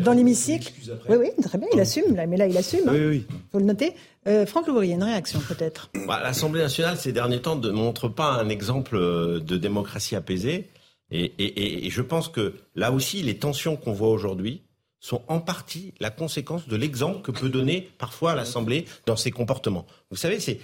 dans 0.00 0.12
l'hémicycle. 0.12 0.72
Oui, 1.08 1.16
oui, 1.18 1.28
très 1.42 1.58
bien, 1.58 1.68
il 1.74 1.80
assume, 1.80 2.14
mais 2.14 2.36
là 2.36 2.46
il 2.46 2.56
assume. 2.56 2.88
Hein. 2.88 2.92
Oui, 2.94 3.06
oui. 3.06 3.26
Faut 3.52 3.58
le 3.58 3.64
noter. 3.64 3.94
Euh, 4.26 4.46
Franck 4.46 4.66
Louvrier, 4.68 4.94
une 4.94 5.02
réaction 5.02 5.40
peut-être? 5.40 5.90
Bah, 6.06 6.20
L'Assemblée 6.22 6.62
nationale 6.62 6.96
ces 6.96 7.12
derniers 7.12 7.42
temps 7.42 7.56
ne 7.56 7.70
montre 7.70 8.08
pas 8.08 8.32
un 8.32 8.48
exemple 8.48 8.96
euh, 8.96 9.38
de 9.40 9.56
démocratie 9.56 10.16
apaisée. 10.16 10.68
Et, 11.10 11.86
et 11.86 11.90
je 11.90 12.02
pense 12.02 12.28
que 12.28 12.54
là 12.74 12.90
aussi, 12.90 13.22
les 13.22 13.36
tensions 13.36 13.76
qu'on 13.76 13.92
voit 13.92 14.08
aujourd'hui 14.08 14.62
sont 14.98 15.20
en 15.28 15.38
partie 15.38 15.92
la 16.00 16.10
conséquence 16.10 16.66
de 16.66 16.74
l'exemple 16.76 17.20
que 17.20 17.30
peut 17.30 17.50
donner 17.50 17.88
parfois 17.98 18.34
l'Assemblée 18.34 18.86
dans 19.04 19.14
ses 19.14 19.30
comportements. 19.30 19.86
Vous 20.10 20.16
savez, 20.16 20.40
c'est 20.40 20.58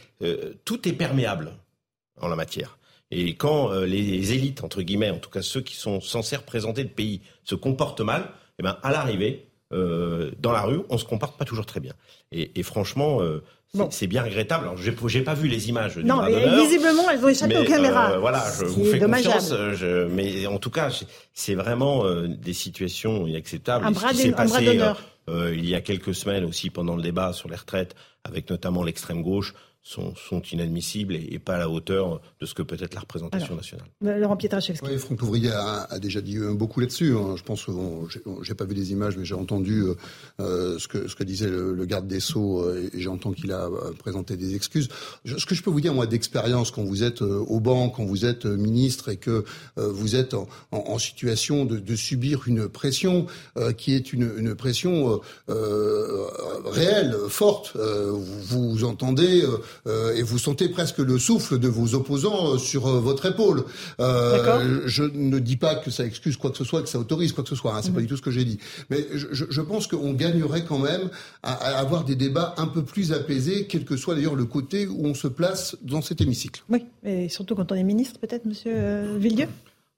tout 0.65 0.89
est 0.89 0.95
perméable 0.95 1.53
en 2.21 2.29
la 2.29 2.37
matière. 2.37 2.79
Et 3.11 3.35
quand 3.35 3.73
euh, 3.73 3.87
les 3.87 4.33
élites, 4.33 4.63
entre 4.63 4.83
guillemets, 4.83 5.11
en 5.11 5.19
tout 5.19 5.31
cas 5.31 5.43
ceux 5.43 5.61
qui 5.61 5.77
sont 5.77 6.01
censés 6.01 6.37
représenter 6.37 6.83
le 6.83 6.89
pays, 6.89 7.23
se 7.45 7.55
comportent 7.55 8.01
mal, 8.01 8.31
eh 8.59 8.63
ben, 8.63 8.77
à 8.83 8.93
l'arrivée, 8.93 9.51
euh, 9.73 10.33
dans 10.41 10.51
la 10.51 10.63
rue, 10.63 10.81
on 10.89 10.99
se 10.99 11.05
comporte 11.05 11.39
pas 11.39 11.45
toujours 11.45 11.67
très 11.67 11.79
bien. 11.79 11.93
Et, 12.33 12.59
et 12.59 12.63
franchement, 12.65 13.23
euh, 13.23 13.43
c'est 13.91 14.09
bien 14.09 14.25
regrettable. 14.25 14.65
Alors, 14.65 14.77
j'ai 14.77 15.23
pas 15.23 15.35
vu 15.35 15.47
les 15.47 15.69
images. 15.69 15.97
Non, 15.99 16.23
mais 16.23 16.57
visiblement, 16.57 17.09
elles 17.09 17.25
ont 17.25 17.29
échappé 17.29 17.57
aux 17.57 17.65
caméras. 17.65 18.13
Euh, 18.13 18.19
voilà, 18.19 18.45
je 18.59 18.65
vous 18.65 18.85
fais 18.85 18.99
confiance. 18.99 19.55
Je, 19.75 20.07
mais 20.09 20.47
en 20.47 20.59
tout 20.59 20.71
cas, 20.71 20.91
c'est 21.35 21.55
vraiment 21.55 22.05
des 22.27 22.53
situations 22.53 23.27
inacceptables. 23.27 23.87
Un 23.87 23.93
bras, 23.93 24.13
d'honneur. 24.13 25.01
il 25.29 25.69
y 25.69 25.75
a 25.77 25.81
quelques 25.81 26.15
semaines 26.15 26.45
aussi, 26.45 26.71
pendant 26.71 26.97
le 26.97 27.03
débat 27.03 27.33
sur 27.33 27.49
les 27.49 27.57
retraites, 27.57 27.95
avec 28.25 28.51
notamment 28.51 28.83
l'extrême 28.83 29.23
gauche, 29.23 29.55
sont, 29.83 30.15
sont 30.15 30.43
inadmissibles 30.53 31.15
et, 31.15 31.39
pas 31.39 31.55
à 31.55 31.59
la 31.59 31.71
hauteur 31.71 32.21
de 32.41 32.47
ce 32.47 32.55
que 32.55 32.63
peut 32.63 32.77
être 32.79 32.95
la 32.95 33.01
représentation 33.01 33.57
nationale. 33.57 33.87
Euh, 34.05 34.19
Laurent 34.19 34.37
Pietraszewski. 34.37 34.87
Oui, 34.87 34.99
Franck 34.99 35.21
Louvrier 35.21 35.53
a, 35.53 35.87
a, 35.91 35.99
déjà 35.99 36.21
dit 36.21 36.39
beaucoup 36.39 36.81
là-dessus. 36.81 37.15
Hein. 37.17 37.35
Je 37.37 37.43
pense 37.43 37.65
que 37.65 37.71
bon, 37.71 38.07
j'ai 38.43 38.55
pas 38.55 38.65
vu 38.65 38.75
les 38.75 38.93
images, 38.93 39.17
mais 39.17 39.25
j'ai 39.25 39.35
entendu 39.35 39.83
euh, 39.83 39.95
euh, 40.41 40.79
ce, 40.79 40.87
que, 40.87 41.09
ce 41.09 41.17
que 41.17 41.25
disait 41.25 41.49
le, 41.49 41.85
garde 41.87 42.07
des 42.07 42.21
Sceaux 42.21 42.71
et 42.73 43.01
j'entends 43.01 43.33
qu'il 43.33 43.53
a 43.53 43.69
présenté 43.99 44.37
des 44.37 44.55
excuses. 44.55 44.89
ce 45.25 45.45
que 45.47 45.55
je 45.55 45.63
peux 45.63 45.71
vous 45.71 45.81
dire, 45.81 45.95
moi, 45.95 46.07
d'expérience, 46.07 46.71
quand 46.71 46.85
vous 46.85 47.03
êtes 47.03 47.23
au 47.23 47.59
banc, 47.59 47.89
quand 47.89 48.05
vous 48.05 48.25
êtes 48.25 48.45
ministre 48.45 49.09
et 49.09 49.17
que 49.17 49.45
vous 49.77 50.15
êtes 50.15 50.35
en, 50.35 50.47
en, 50.71 50.99
situation 50.99 51.65
de, 51.65 51.79
de, 51.79 51.97
subir 51.97 52.43
une 52.47 52.69
pression 52.69 53.27
qui 53.77 53.95
est 53.95 54.13
une, 54.13 54.31
une 54.37 54.55
pression 54.55 55.21
réelle, 55.49 57.17
forte, 57.29 57.77
vous, 57.77 58.71
vous 58.71 58.85
entendez 58.85 59.43
euh, 59.43 59.59
et 59.87 60.23
vous 60.23 60.39
sentez 60.39 60.69
presque 60.69 60.99
le 60.99 61.19
souffle 61.19 61.59
de 61.59 61.69
vos 61.69 61.95
opposants 61.95 62.55
euh, 62.55 62.59
sur 62.59 62.87
euh, 62.87 63.01
votre 63.01 63.27
épaule. 63.27 63.65
je 63.99 65.03
ne 65.03 65.39
dis 65.39 65.57
pas 65.57 65.77
que 65.77 65.91
ça 65.91 66.05
excuse 66.05 66.37
quoi 66.37 66.51
que 66.51 66.57
ce 66.57 66.65
soit, 66.65 66.83
que 66.83 66.89
ça 66.89 66.99
autorise 66.99 67.33
quoi 67.33 67.45
que 67.45 67.51
ce 67.51 67.57
soit. 67.57 67.75
Hein, 67.75 67.81
c'est 67.83 67.91
pas 67.91 68.01
mhm. 68.01 68.07
du 68.07 68.09
tout 68.09 68.17
ce 68.17 68.23
que 68.23 68.31
j'ai 68.31 68.45
dit. 68.45 68.59
Mais 68.91 69.07
je, 69.13 69.45
je 69.49 69.61
pense 69.61 69.87
qu'on 69.87 70.13
gagnerait 70.13 70.65
quand 70.65 70.79
même 70.79 71.11
à, 71.43 71.53
avoir 71.79 72.05
des 72.05 72.17
débats 72.17 72.55
un 72.57 72.67
peu 72.67 72.83
plus 72.83 73.13
apaisés, 73.13 73.67
quel 73.67 73.85
que 73.85 73.97
soit 73.97 74.15
d'ailleurs 74.15 74.35
le 74.35 74.45
côté 74.45 74.87
où 74.87 75.07
on 75.07 75.15
se 75.15 75.29
place 75.29 75.77
dans 75.83 76.03
cet 76.03 76.21
hémicycle. 76.21 76.63
Oui, 76.69 76.85
et 77.05 77.29
surtout 77.29 77.55
quand 77.55 77.71
on 77.73 77.75
est 77.75 77.83
ministre, 77.83 78.19
peut-être, 78.19 78.45
Monsieur 78.45 78.73
euh, 78.75 79.17
Villedieu? 79.19 79.47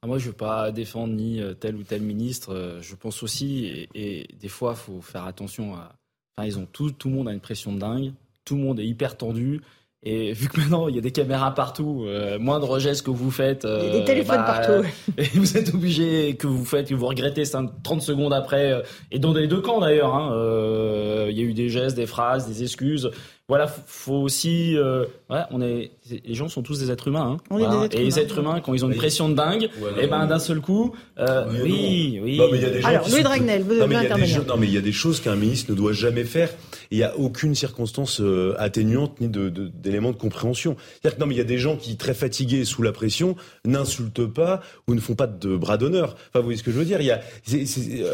Ah, 0.02 0.08
moi, 0.08 0.18
je 0.18 0.24
ne 0.24 0.30
veux 0.30 0.36
pas 0.36 0.72
défendre 0.72 1.14
ni 1.14 1.40
tel 1.60 1.76
ou 1.76 1.84
tel 1.84 2.02
ministre. 2.02 2.78
Je 2.80 2.94
pense 2.96 3.22
aussi, 3.22 3.66
et, 3.66 3.88
et 3.94 4.28
des 4.40 4.48
fois, 4.48 4.74
il 4.76 4.80
faut 4.80 5.00
faire 5.00 5.26
attention 5.26 5.74
à. 5.74 5.94
Enfin, 6.36 6.48
ils 6.48 6.58
ont 6.58 6.66
tout, 6.66 6.90
tout 6.90 7.08
le 7.08 7.14
monde 7.14 7.28
a 7.28 7.32
une 7.32 7.40
pression 7.40 7.72
de 7.72 7.78
dingue 7.78 8.12
tout 8.44 8.56
le 8.56 8.62
monde 8.62 8.80
est 8.80 8.86
hyper 8.86 9.16
tendu. 9.16 9.60
Et 10.04 10.32
vu 10.32 10.48
que 10.48 10.58
maintenant 10.58 10.88
il 10.88 10.96
y 10.96 10.98
a 10.98 11.00
des 11.00 11.12
caméras 11.12 11.54
partout, 11.54 12.04
euh, 12.06 12.36
moindre 12.40 12.80
geste 12.80 13.06
que 13.06 13.12
vous 13.12 13.30
faites, 13.30 13.64
euh, 13.64 13.92
des 13.92 14.04
téléphones 14.04 14.38
bah, 14.38 14.60
partout, 14.60 14.84
et 15.16 15.28
vous 15.34 15.56
êtes 15.56 15.72
obligé 15.72 16.34
que 16.34 16.48
vous 16.48 16.64
faites, 16.64 16.88
que 16.88 16.94
vous 16.94 17.06
regrettez 17.06 17.44
30 17.44 18.02
secondes 18.02 18.32
après, 18.32 18.72
euh, 18.72 18.82
et 19.12 19.20
dans 19.20 19.32
les 19.32 19.46
deux 19.46 19.60
camps 19.60 19.78
d'ailleurs. 19.78 20.16
Hein, 20.16 20.32
euh, 20.32 21.21
il 21.30 21.38
y 21.38 21.40
a 21.40 21.44
eu 21.44 21.54
des 21.54 21.68
gestes, 21.68 21.96
des 21.96 22.06
phrases, 22.06 22.46
des 22.46 22.62
excuses 22.62 23.10
voilà, 23.52 23.66
faut 23.66 24.14
aussi, 24.14 24.78
euh, 24.78 25.04
on 25.50 25.60
est, 25.60 25.90
les 26.08 26.32
gens 26.32 26.48
sont 26.48 26.62
tous 26.62 26.78
des 26.78 26.90
êtres 26.90 27.08
humains, 27.08 27.36
hein, 27.50 27.88
et 27.92 27.98
les 27.98 28.18
êtres 28.18 28.38
humains 28.38 28.62
quand 28.64 28.72
ils 28.72 28.82
ont 28.82 28.88
une 28.88 28.96
pression 28.96 29.28
de 29.28 29.34
dingue, 29.34 29.64
et 29.64 30.04
eh 30.04 30.06
ben 30.06 30.26
d'un 30.26 30.38
seul 30.38 30.62
coup, 30.62 30.94
euh, 31.18 31.44
oui, 31.62 32.18
oui. 32.22 32.38
Non, 32.38 32.46
mais 32.50 32.56
il 32.56 32.62
y 32.62 32.64
a 32.64 32.70
des 32.70 32.82
Alors 32.82 33.06
Louis 33.10 33.22
Dragnel, 33.22 33.62
vous 33.62 33.74
devez 33.74 33.94
intervenir. 33.94 34.46
Non 34.46 34.56
mais 34.56 34.68
il 34.68 34.72
y 34.72 34.78
a 34.78 34.80
des 34.80 34.92
choses 34.92 35.20
qu'un 35.20 35.36
ministre 35.36 35.70
ne 35.70 35.76
doit 35.76 35.92
jamais 35.92 36.24
faire. 36.24 36.48
Il 36.90 36.96
n'y 36.96 37.04
a 37.04 37.14
aucune 37.18 37.54
circonstance 37.54 38.22
euh, 38.22 38.54
atténuante 38.58 39.20
ni 39.20 39.28
de, 39.28 39.50
d'éléments 39.50 40.12
de, 40.12 40.16
compréhension. 40.16 40.76
C'est-à-dire 40.78 41.16
que 41.16 41.20
non 41.20 41.26
mais 41.26 41.34
il 41.34 41.38
y 41.38 41.42
a 41.42 41.44
des 41.44 41.58
gens 41.58 41.76
qui 41.76 41.98
très 41.98 42.14
fatigués 42.14 42.64
sous 42.64 42.82
la 42.82 42.92
pression 42.92 43.36
n'insultent 43.66 44.26
pas 44.26 44.62
ou 44.88 44.94
ne 44.94 45.00
font 45.00 45.14
pas 45.14 45.26
de 45.26 45.56
bras 45.56 45.76
d'honneur. 45.76 46.16
Enfin 46.28 46.38
vous 46.38 46.44
voyez 46.44 46.58
ce 46.58 46.62
que 46.62 46.70
je 46.70 46.78
veux 46.78 46.86
dire? 46.86 47.02
Il 47.02 47.06
y 47.06 47.10
a, 47.10 47.20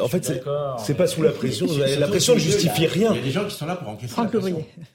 en 0.03 0.09
fait 0.09 0.25
c'est, 0.25 0.95
pas 0.95 1.07
sous 1.07 1.23
la 1.23 1.31
pression. 1.31 1.69
la 1.99 2.09
pression 2.09 2.35
ne 2.35 2.41
justifie 2.41 2.87
rien. 2.87 2.98
Il 2.99 3.17
y 3.17 3.21
a 3.21 3.23
des 3.23 3.31
gens 3.31 3.45
qui 3.45 3.55
sont 3.55 3.67
là 3.67 3.77
pour 3.77 3.89
encaisser. 3.89 4.13
Franck 4.13 4.35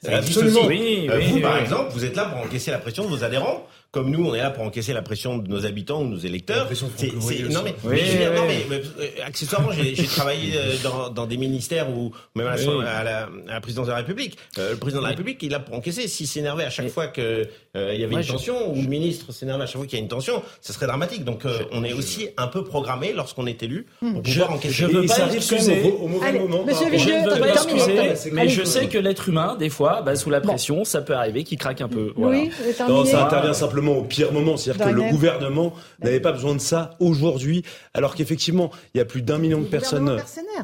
Absolument. 0.06 0.66
Oui, 0.66 1.08
euh, 1.10 1.20
vous, 1.20 1.40
par 1.40 1.58
exemple, 1.58 1.90
vous 1.92 2.04
êtes 2.04 2.16
là 2.16 2.26
pour 2.26 2.40
encaisser 2.40 2.70
la 2.70 2.78
pression 2.78 3.04
de 3.04 3.08
vos 3.08 3.24
adhérents 3.24 3.66
comme 3.94 4.10
nous, 4.10 4.26
on 4.26 4.34
est 4.34 4.38
là 4.38 4.50
pour 4.50 4.64
encaisser 4.64 4.92
la 4.92 5.00
pression 5.02 5.38
de 5.38 5.48
nos 5.48 5.64
habitants 5.64 6.02
ou 6.02 6.06
de 6.08 6.10
nos 6.14 6.18
électeurs. 6.18 6.68
C'est, 6.96 7.08
non 7.48 7.60
mais, 7.64 7.74
Oui, 7.84 7.92
mais, 7.94 8.28
oui, 8.28 8.36
non, 8.36 8.42
mais, 8.46 8.66
mais, 8.68 8.82
euh, 9.00 9.08
accessoirement, 9.26 9.70
j'ai, 9.72 9.94
j'ai 9.94 10.04
travaillé 10.04 10.52
euh, 10.56 10.72
dans, 10.82 11.08
dans 11.10 11.26
des 11.26 11.36
ministères 11.36 11.88
ou 11.90 12.10
même 12.34 12.48
à 12.48 12.56
la, 12.56 12.62
Oui. 12.64 12.84
à 12.84 13.04
la, 13.04 13.18
à 13.48 13.54
la 13.54 13.60
présidence 13.60 13.86
de 13.86 13.92
la 13.92 13.98
République. 13.98 14.36
Euh, 14.58 14.72
le 14.72 14.76
président 14.76 15.00
de 15.00 15.04
la 15.04 15.10
République, 15.10 15.38
il 15.42 15.46
est 15.46 15.52
là 15.52 15.60
pour 15.60 15.74
encaisser. 15.76 16.08
S'il 16.08 16.26
s'énervait 16.26 16.64
à 16.64 16.70
chaque 16.70 16.88
fois 16.88 17.06
que 17.06 17.46
euh, 17.76 17.92
il 17.94 18.00
y 18.00 18.04
avait 18.04 18.10
Moi, 18.10 18.20
une 18.20 18.26
je- 18.26 18.32
tension, 18.32 18.72
ou 18.72 18.74
le 18.82 18.88
ministre 18.88 19.32
s'énervait 19.32 19.62
à 19.62 19.66
chaque 19.66 19.76
fois 19.76 19.86
qu'il 19.86 19.98
y 19.98 20.00
a 20.00 20.02
une 20.02 20.08
tension, 20.08 20.42
ça 20.60 20.72
serait 20.72 20.86
dramatique. 20.86 21.24
Donc, 21.24 21.44
euh, 21.44 21.60
on 21.72 21.84
est 21.84 21.92
aussi 21.92 22.28
un 22.36 22.48
peu 22.48 22.64
programmé 22.64 23.12
lorsqu'on 23.12 23.46
est 23.46 23.62
élu 23.62 23.86
pour 24.00 24.08
Je, 24.24 24.32
pouvoir 24.40 24.52
encaisser. 24.56 24.74
je 24.74 24.86
veux 24.86 25.06
pas 25.06 25.32
excuser. 25.32 25.82
au, 25.84 26.04
au 26.04 26.08
mauvais 26.08 26.26
Allez, 26.28 26.38
moment. 26.40 26.64
monsieur 26.64 26.84
rapport- 26.84 26.98
Je 26.98 27.10
ne 27.10 27.30
veux 27.34 27.40
pas 27.40 27.48
excuser, 27.52 28.30
mais 28.32 28.48
je 28.48 28.64
sais 28.64 28.86
que 28.88 28.98
l'être 28.98 29.28
humain, 29.28 29.56
des 29.58 29.70
fois, 29.70 30.02
bah, 30.02 30.16
sous 30.16 30.30
la 30.30 30.40
pression, 30.40 30.84
ça 30.84 31.00
peut 31.02 31.14
arriver 31.14 31.44
qu'il 31.44 31.58
craque 31.58 31.80
un 31.80 31.88
peu. 31.88 32.12
Voilà. 32.16 32.38
Oui, 32.38 32.50
Non, 32.88 33.04
ça 33.04 33.24
intervient 33.26 33.52
simplement 33.52 33.83
au 33.92 34.02
pire 34.02 34.32
moment. 34.32 34.56
C'est-à-dire 34.56 34.86
que 34.86 34.90
le 34.90 35.10
gouvernement 35.10 35.74
n'avait 36.02 36.20
pas 36.20 36.32
besoin 36.32 36.54
de 36.54 36.60
ça 36.60 36.96
aujourd'hui, 37.00 37.64
alors 37.94 38.14
qu'effectivement, 38.14 38.70
il 38.94 38.98
y 38.98 39.00
a 39.00 39.04
plus 39.04 39.22
d'un 39.22 39.38
million 39.38 39.60
de 39.60 39.66
personnes 39.66 40.20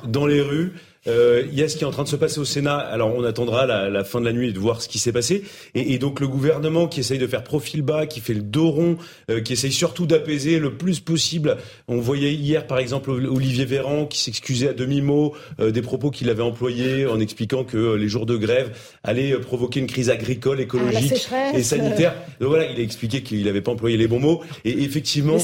dans 0.07 0.27
les 0.27 0.41
rues. 0.41 0.75
Euh, 1.07 1.45
il 1.51 1.59
y 1.59 1.63
a 1.63 1.69
ce 1.69 1.77
qui 1.77 1.85
est 1.85 1.87
en 1.87 1.91
train 1.93 2.03
de 2.03 2.09
se 2.09 2.17
passer 2.17 2.41
au 2.41 2.45
Sénat. 2.45 2.77
Alors 2.77 3.15
on 3.15 3.25
attendra 3.25 3.65
la, 3.65 3.89
la 3.89 4.05
fin 4.05 4.21
de 4.21 4.27
la 4.27 4.33
nuit 4.35 4.53
de 4.53 4.59
voir 4.59 4.83
ce 4.83 4.89
qui 4.89 4.99
s'est 4.99 5.13
passé. 5.13 5.43
Et, 5.75 5.95
et 5.95 5.99
donc 5.99 6.21
le 6.21 6.29
gouvernement 6.29 6.89
qui 6.89 7.01
essaye 7.01 7.19
de 7.19 7.27
faire 7.27 7.43
profil 7.43 7.81
bas, 7.81 8.07
qui 8.07 8.21
fait 8.21 8.35
le 8.35 8.43
dos 8.43 8.71
rond, 8.71 8.97
euh, 9.31 9.41
qui 9.41 9.55
essaye 9.55 9.73
surtout 9.73 10.05
d'apaiser 10.07 10.59
le 10.59 10.75
plus 10.75 11.01
possible. 11.01 11.57
On 11.89 12.01
voyait 12.01 12.35
hier 12.35 12.67
par 12.67 12.79
exemple 12.79 13.11
Olivier 13.11 13.65
Véran 13.65 14.05
qui 14.05 14.21
s'excusait 14.21 14.69
à 14.69 14.73
demi-mot 14.75 15.35
euh, 15.59 15.71
des 15.71 15.81
propos 15.83 16.11
qu'il 16.11 16.29
avait 16.29 16.43
employés 16.43 17.07
en 17.07 17.19
expliquant 17.19 17.65
que 17.65 17.95
les 17.95 18.09
jours 18.09 18.27
de 18.27 18.37
grève 18.37 18.71
allaient 19.03 19.33
provoquer 19.39 19.81
une 19.81 19.87
crise 19.87 20.11
agricole, 20.11 20.61
écologique 20.61 21.17
sécheresse. 21.17 21.57
et 21.57 21.63
sanitaire. 21.63 22.15
Donc 22.41 22.51
voilà, 22.51 22.67
il 22.71 22.79
a 22.79 22.83
expliqué 22.83 23.23
qu'il 23.23 23.43
n'avait 23.45 23.63
pas 23.63 23.73
employé 23.73 23.97
les 23.97 24.07
bons 24.07 24.21
mots. 24.21 24.43
Et 24.67 24.83
effectivement, 24.83 25.39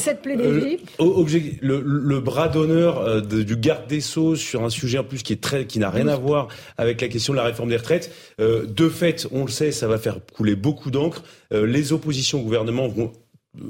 objet- 0.99 1.57
le, 1.63 1.81
le 1.87 2.21
bras 2.21 2.49
d'honneur 2.49 3.23
du 3.23 3.57
garde 3.57 3.87
des 3.87 4.01
Sceaux 4.03 4.37
sur 4.37 4.63
un 4.63 4.71
sujet 4.71 4.99
en 4.99 5.05
plus 5.05 5.23
qui 5.23 5.33
est 5.33 5.46
qui 5.69 5.79
n'a 5.79 5.91
rien 5.91 6.09
à 6.09 6.17
voir 6.17 6.49
avec 6.79 7.01
la 7.01 7.09
question 7.09 7.33
de 7.33 7.39
la 7.39 7.45
réforme 7.45 7.69
des 7.69 7.77
retraites. 7.77 8.13
Euh, 8.41 8.67
de 8.67 8.89
fait, 8.89 9.27
on 9.33 9.45
le 9.45 9.51
sait, 9.51 9.73
ça 9.73 9.87
va 9.87 9.99
faire 9.99 10.19
couler 10.35 10.57
beaucoup 10.57 10.91
d'encre. 10.91 11.23
Euh, 11.53 11.67
les 11.67 11.93
oppositions 11.93 12.41
au 12.41 12.43
gouvernement 12.43 12.89
vont 12.89 13.13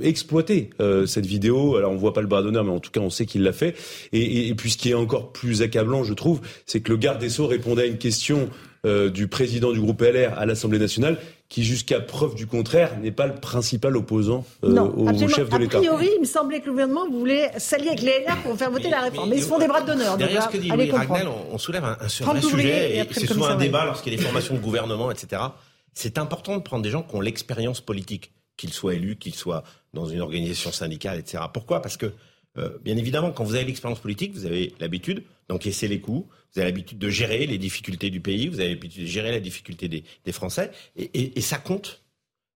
exploiter 0.02 0.70
euh, 0.80 1.06
cette 1.06 1.26
vidéo. 1.26 1.76
Alors 1.76 1.92
on 1.92 1.96
voit 1.96 2.12
pas 2.12 2.20
le 2.20 2.26
bras 2.26 2.42
d'honneur, 2.42 2.64
mais 2.64 2.72
en 2.72 2.80
tout 2.80 2.90
cas 2.90 3.00
on 3.00 3.10
sait 3.10 3.26
qu'il 3.26 3.42
l'a 3.42 3.52
fait. 3.52 3.76
Et, 4.12 4.20
et, 4.20 4.48
et 4.48 4.54
puis 4.54 4.70
ce 4.70 4.78
qui 4.78 4.90
est 4.90 4.94
encore 4.94 5.32
plus 5.32 5.62
accablant, 5.62 6.02
je 6.04 6.14
trouve, 6.14 6.40
c'est 6.66 6.80
que 6.80 6.90
le 6.90 6.98
garde 6.98 7.20
des 7.20 7.28
Sceaux 7.28 7.46
répondait 7.46 7.82
à 7.82 7.86
une 7.86 7.98
question 7.98 8.48
euh, 8.86 9.10
du 9.10 9.28
président 9.28 9.72
du 9.72 9.80
groupe 9.80 10.00
LR 10.00 10.38
à 10.38 10.46
l'Assemblée 10.46 10.78
nationale, 10.78 11.18
qui 11.48 11.62
jusqu'à 11.64 12.00
preuve 12.00 12.34
du 12.34 12.46
contraire 12.46 12.98
n'est 13.00 13.10
pas 13.12 13.26
le 13.26 13.34
principal 13.34 13.96
opposant 13.96 14.44
euh, 14.64 14.72
non, 14.72 14.92
au, 14.96 15.08
absolument. 15.08 15.36
chef 15.36 15.48
de 15.50 15.54
A 15.54 15.58
l'État. 15.58 15.78
priori, 15.78 16.08
il 16.16 16.20
me 16.20 16.24
semblait 16.26 16.60
que 16.60 16.66
le 16.66 16.72
gouvernement 16.72 17.08
voulait 17.10 17.50
s'allier 17.58 17.88
avec 17.88 18.02
les 18.02 18.24
LR 18.26 18.36
pour 18.42 18.56
faire 18.56 18.70
voter 18.70 18.88
la 18.90 19.00
réforme. 19.02 19.28
Mais 19.30 19.36
ils 19.36 19.42
se 19.42 19.48
font 19.48 19.58
des 19.58 19.66
bras 19.68 19.80
d'honneur. 19.82 20.10
donc 20.12 20.18
Derrière 20.18 20.40
là, 20.40 20.48
ce 20.50 20.56
que 20.56 20.62
dit 20.62 20.68
Louis. 20.70 20.90
Ragnel, 20.90 21.28
on, 21.28 21.54
on 21.54 21.58
soulève 21.58 21.84
un, 21.84 21.96
un 22.00 22.08
sur- 22.08 22.24
30 22.24 22.36
vrai 22.38 22.46
ouvriers 22.46 22.62
sujet, 22.88 22.96
et 22.98 23.06
c'est 23.12 23.26
souvent 23.26 23.46
un 23.48 23.56
débat 23.56 23.84
lorsqu'il 23.84 24.12
y 24.12 24.16
a 24.16 24.18
des 24.18 24.24
formations 24.24 24.54
de 24.54 24.60
gouvernement, 24.60 25.10
etc. 25.10 25.42
C'est 25.92 26.18
important 26.18 26.56
de 26.56 26.62
prendre 26.62 26.82
des 26.82 26.90
gens 26.90 27.02
qui 27.02 27.14
ont 27.14 27.20
l'expérience 27.20 27.80
politique, 27.80 28.32
qu'ils 28.56 28.72
soient 28.72 28.94
élus, 28.94 29.16
qu'ils 29.16 29.34
soient 29.34 29.62
dans 29.94 30.06
une 30.06 30.20
organisation 30.20 30.70
syndicale, 30.72 31.18
etc. 31.18 31.44
Pourquoi? 31.52 31.80
Parce 31.82 31.96
que, 31.96 32.12
euh, 32.58 32.70
bien 32.84 32.96
évidemment, 32.96 33.30
quand 33.30 33.44
vous 33.44 33.54
avez 33.54 33.64
l'expérience 33.64 33.98
politique, 34.00 34.34
vous 34.34 34.46
avez 34.46 34.74
l'habitude 34.80 35.22
d'encaisser 35.48 35.88
les 35.88 36.00
coups, 36.00 36.26
vous 36.56 36.60
avez 36.60 36.70
l'habitude 36.70 36.98
de 36.98 37.08
gérer 37.08 37.46
les 37.46 37.58
difficultés 37.58 38.10
du 38.10 38.20
pays, 38.20 38.48
vous 38.48 38.60
avez 38.60 38.70
l'habitude 38.70 39.02
de 39.02 39.06
gérer 39.08 39.30
la 39.30 39.40
difficulté 39.40 39.88
des, 39.88 40.32
Français, 40.32 40.70
et, 40.96 41.40
ça 41.40 41.58
compte. 41.58 42.02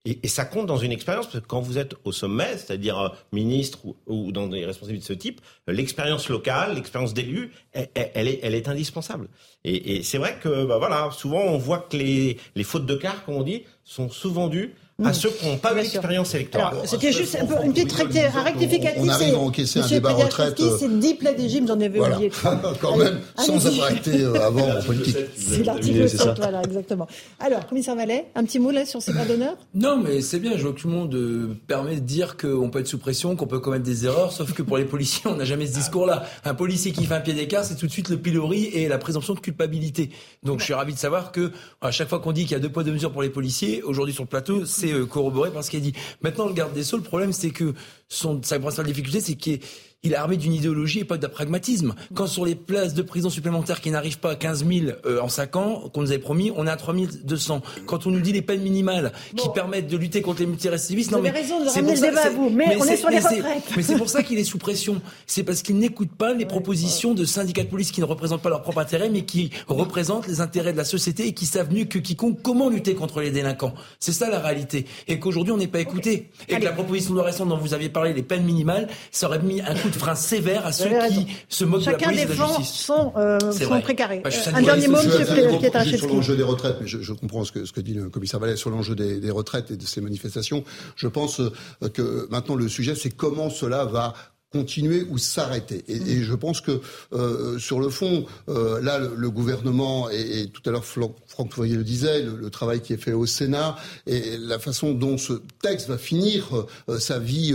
Et, 0.07 0.29
ça 0.29 0.47
compte 0.47 0.67
dans 0.67 0.79
une 0.79 0.93
expérience, 0.93 1.27
parce 1.27 1.41
que 1.41 1.47
quand 1.47 1.61
vous 1.61 1.77
êtes 1.77 1.95
au 2.05 2.13
sommet, 2.13 2.57
c'est-à-dire 2.57 2.99
euh, 2.99 3.09
ministre 3.33 3.81
ou, 4.07 4.33
dans 4.33 4.47
des 4.47 4.65
responsabilités 4.65 5.13
de 5.13 5.19
ce 5.19 5.19
type, 5.19 5.41
euh, 5.69 5.73
l'expérience 5.73 6.31
locale, 6.31 6.75
l'expérience 6.75 7.13
d'élu, 7.13 7.53
elle, 7.73 8.27
est, 8.27 8.69
indispensable. 8.69 9.29
Et, 9.65 10.03
c'est 10.03 10.19
vrai 10.19 10.39
que, 10.43 10.65
bah 10.65 10.79
voilà, 10.79 11.11
souvent 11.13 11.43
on 11.43 11.59
voit 11.59 11.81
que 11.81 11.99
les, 11.99 12.65
fautes 12.65 12.87
de 12.87 12.95
quart, 12.95 13.25
comme 13.25 13.35
on 13.35 13.43
dit, 13.43 13.65
sont 13.85 14.09
souvent 14.09 14.49
dues 14.49 14.75
à 15.05 15.13
ceux 15.13 15.31
qui 15.31 15.47
n'ont 15.47 15.57
pas 15.57 15.75
d'expérience 15.75 16.35
électorale. 16.35 16.73
Alors, 16.75 16.87
c'était 16.87 17.13
juste 17.13 17.37
un, 17.41 17.47
peu, 17.47 17.55
une 17.65 17.73
petite 17.73 17.93
recti- 17.93 18.19
un 18.37 18.43
rectificatif. 18.43 18.99
on 19.03 19.09
arrive 19.09 19.29
c'est- 19.29 19.35
à 19.35 19.39
encaisser 19.39 19.81
un 19.81 19.89
débat 19.89 20.13
retraite, 20.13 20.61
C'est 20.79 20.99
10 20.99 21.15
plaies 21.15 21.35
d'Égypte, 21.35 21.69
j'en 21.69 21.81
avais 21.81 21.99
Voilà. 21.99 22.17
oublié. 22.17 22.31
Quand 22.81 22.97
même, 22.97 23.21
sans 23.37 23.67
avoir 23.67 23.93
été 23.93 24.21
euh, 24.23 24.35
avant 24.47 24.69
en 24.79 24.83
politique. 24.83 25.17
C'est 25.37 25.63
l'article 25.65 26.09
7, 26.09 26.37
voilà, 26.37 26.63
exactement. 26.63 27.07
Alors, 27.39 27.67
commissaire 27.67 27.97
Vallet, 27.97 28.27
un 28.35 28.45
petit 28.45 28.59
mot 28.59 28.71
là 28.71 28.85
sur 28.87 29.01
ces 29.03 29.13
bras 29.13 29.25
d'honneur 29.25 29.55
Non, 29.75 29.97
mais 29.99 30.21
c'est 30.21 30.39
bien. 30.39 30.57
Je 30.57 30.63
vois 30.63 30.73
que 30.73 30.81
tout 30.81 30.89
le 30.89 30.95
monde 30.95 31.15
euh, 31.15 31.57
permet 31.67 31.97
de 31.97 32.01
dire 32.01 32.37
qu'on 32.37 32.69
peut 32.71 32.81
être 32.81 32.87
sous 32.89 32.99
pression, 32.99 33.37
qu'on 33.37 33.47
peut 33.47 33.61
commettre 33.61 33.85
des 33.85 34.05
erreurs. 34.07 34.33
Sauf 34.33 34.53
que 34.53 34.63
pour 34.63 34.77
les 34.79 34.85
policiers, 34.85 35.23
on 35.31 35.37
n'a 35.37 35.45
jamais 35.45 35.67
ce 35.67 35.75
discours-là. 35.75 36.25
Un 36.45 36.55
policier 36.55 36.93
qui 36.93 37.05
fait 37.05 37.15
un 37.15 37.21
pied 37.21 37.35
d'écart, 37.35 37.65
c'est 37.65 37.77
tout 37.77 37.87
de 37.87 37.93
suite 37.93 38.09
le 38.09 38.17
pilori 38.19 38.65
et 38.67 38.89
la 38.89 38.99
présomption 38.99 39.35
de 39.35 39.41
culpabilité. 39.41 40.11
Donc, 40.43 40.61
je 40.61 40.65
suis 40.65 40.75
ravi 40.75 40.93
de 40.95 40.99
savoir 40.99 41.33
que 41.33 41.53
à 41.81 41.91
chaque 41.91 42.09
fois 42.09 42.19
qu'on 42.21 42.33
dit 42.33 42.43
qu'il 42.43 42.53
y 42.53 42.55
a 42.55 42.59
deux 42.61 42.69
poids 42.71 42.85
deux 42.85 42.93
mesures 42.93 43.13
pour 43.13 43.23
les 43.23 43.31
policiers, 43.31 43.83
aujourd'hui 43.83 44.15
sur 44.15 44.23
le 44.25 44.29
plateau, 44.29 44.65
c'est 44.65 44.90
euh, 44.93 45.07
corroboré 45.07 45.51
par 45.51 45.65
ce 45.65 45.71
qui 45.71 45.77
est 45.77 45.81
dit. 45.81 45.95
Maintenant, 46.23 46.47
le 46.47 46.53
garde 46.53 46.73
des 46.73 46.85
sceaux, 46.85 46.97
le 46.97 47.03
problème, 47.03 47.33
c'est 47.33 47.51
que 47.51 47.75
son 48.09 48.43
sa 48.43 48.59
principale 48.59 48.87
difficulté, 48.87 49.21
c'est 49.21 49.35
qu'il 49.35 49.55
est 49.55 49.63
il 50.03 50.13
est 50.13 50.17
armé 50.17 50.39
d'une 50.39 50.55
idéologie 50.55 51.01
et 51.01 51.05
pas 51.05 51.19
d'un 51.19 51.29
pragmatisme. 51.29 51.95
Quand 52.15 52.27
sur 52.27 52.47
les 52.47 52.55
places 52.55 52.95
de 52.95 53.03
prison 53.03 53.29
supplémentaires 53.29 53.83
qui 53.83 53.91
n'arrivent 53.91 54.19
pas 54.19 54.31
à 54.31 54.35
15 54.35 54.65
000 54.67 54.87
euh, 55.05 55.21
en 55.21 55.29
5 55.29 55.57
ans, 55.57 55.91
qu'on 55.93 56.01
nous 56.01 56.11
avait 56.11 56.19
promis, 56.19 56.51
on 56.57 56.67
est 56.67 56.71
à 56.71 56.77
3 56.77 56.95
200. 57.25 57.61
Quand 57.87 58.07
on 58.07 58.11
nous 58.11 58.21
dit 58.21 58.33
les 58.33 58.41
peines 58.41 58.63
minimales 58.63 59.13
qui 59.37 59.49
permettent 59.51 59.89
de 59.89 59.97
lutter 59.99 60.23
contre 60.23 60.41
les 60.41 60.47
multirécidivistes, 60.47 61.11
non 61.11 61.19
avez 61.19 61.31
mais 61.33 61.41
raison 61.41 61.61
de 61.63 61.69
c'est 61.69 61.81
ramener 61.81 61.93
pour 61.93 61.93
le 61.93 61.97
ça- 62.01 62.09
débat 62.09 62.21
à 62.21 62.23
c'est- 62.25 62.31
vous, 62.31 62.49
mais 62.51 62.65
on 62.79 62.85
est 62.85 62.87
c'est- 62.89 62.97
sur 62.97 63.11
les 63.11 63.21
c'est- 63.21 63.29
retraites. 63.37 63.63
Mais 63.77 63.83
c'est 63.83 63.97
pour 63.99 64.09
ça 64.09 64.23
qu'il 64.23 64.39
est 64.39 64.45
sous 64.45 64.57
pression. 64.59 65.03
C'est 65.27 65.43
parce 65.43 65.61
qu'il 65.61 65.77
n'écoute 65.77 66.11
pas 66.17 66.33
les 66.33 66.47
propositions 66.47 67.13
de 67.13 67.25
syndicats 67.27 67.65
de 67.65 67.69
police 67.69 67.91
qui 67.93 68.01
ne 68.01 68.07
représentent 68.07 68.41
pas 68.43 68.49
leur 68.49 68.63
propre 68.63 68.79
intérêt, 68.79 69.11
mais 69.11 69.23
qui 69.27 69.51
représentent 69.69 70.27
les 70.29 70.41
intérêts 70.41 70.73
de 70.73 70.79
la 70.79 70.85
société 70.87 71.27
et 71.27 71.35
qui 71.35 71.45
savent 71.45 71.73
mieux 71.75 71.85
que 71.85 71.99
quiconque 71.99 72.41
comment 72.43 72.71
lutter 72.71 72.95
contre 72.95 73.21
les 73.21 73.31
délinquants. 73.31 73.75
C'est 73.99 74.13
ça 74.13 74.31
la 74.31 74.39
réalité. 74.41 74.87
Et 75.09 75.19
qu'aujourd'hui 75.19 75.53
on 75.53 75.59
n'est 75.59 75.67
pas 75.67 75.81
écouté. 75.81 76.31
Et 76.49 76.57
que 76.57 76.65
la 76.65 76.73
proposition 76.73 77.11
de 77.13 77.17
loi 77.19 77.27
récente 77.27 77.51
dont 77.51 77.59
vous 77.59 77.75
aviez 77.75 77.91
parlé, 77.91 78.15
les 78.15 78.23
peines 78.23 78.45
minimales, 78.45 78.89
ça 79.11 79.27
aurait 79.27 79.41
mis 79.43 79.61
un 79.61 79.75
coup 79.75 79.90
de 79.91 79.97
frein 79.97 80.15
sévère 80.15 80.67
à 80.67 80.73
ceux 80.73 80.89
qui 81.09 81.27
se 81.49 81.65
moquent 81.65 81.81
de 81.81 81.87
la 81.87 81.93
Chacun 81.93 82.07
police 82.07 82.23
et 82.23 82.25
de 82.25 82.31
la 82.31 82.35
défend 82.37 82.59
justice. 82.59 82.81
son, 82.87 83.13
euh, 83.17 83.39
C'est 83.53 83.65
son 83.65 83.71
vrai. 83.71 83.83
précaré. 83.83 84.21
Bah, 84.25 84.31
je 84.31 84.39
suis 84.39 84.51
un 84.55 84.63
dernier 84.63 84.89
mot, 84.89 84.97
un 84.99 85.59
Pietraszewski. 85.59 85.99
sur 85.99 86.09
l'enjeu 86.09 86.37
des 86.37 86.43
retraites, 86.43 86.77
mais 86.81 86.87
je, 86.87 87.01
je 87.01 87.13
comprends 87.13 87.45
ce 87.45 87.53
que, 87.53 87.65
ce 87.65 87.73
que 87.73 87.81
dit 87.81 87.95
le 87.95 88.09
commissaire 88.09 88.41
Vallet 88.41 88.57
sur 88.57 88.71
l'enjeu 88.71 88.95
des, 88.95 89.21
des 89.21 89.31
retraites 89.31 89.71
et 89.71 89.77
de 89.77 89.85
ces 89.87 90.01
manifestations. 90.01 90.65
Je 90.97 91.09
pense 91.09 91.41
euh, 91.41 91.51
que 91.93 92.27
maintenant 92.31 92.55
le 92.55 92.69
sujet, 92.69 92.95
c'est 92.95 93.11
comment 93.11 93.51
cela 93.51 93.85
va 93.85 94.15
continuer 94.53 95.07
ou 95.09 95.19
s'arrêter. 95.19 95.85
Et, 95.89 95.97
et 95.97 96.23
je 96.23 96.35
pense 96.35 96.61
que 96.61 96.81
euh, 97.13 97.59
sur 97.59 97.81
le 97.81 97.89
fond, 97.89 98.27
euh, 98.49 98.81
là, 98.81 98.99
le, 98.99 99.13
le 99.17 99.31
gouvernement 99.31 100.11
et, 100.11 100.41
et 100.41 100.49
tout 100.49 100.63
à 100.67 100.71
l'heure 100.73 100.85
Franck 100.85 101.53
Fourier 101.53 101.77
le 101.77 101.85
disait, 101.85 102.23
le, 102.23 102.37
le 102.37 102.51
travail 102.51 102.81
qui 102.81 102.93
est 102.93 102.97
fait 102.97 103.13
au 103.13 103.27
Sénat 103.27 103.77
et 104.07 104.37
la 104.39 104.59
façon 104.59 104.93
dont 104.93 105.19
ce 105.19 105.35
texte 105.63 105.89
va 105.89 105.99
finir 105.99 106.67
euh, 106.89 106.99
sa 106.99 107.19
vie 107.19 107.55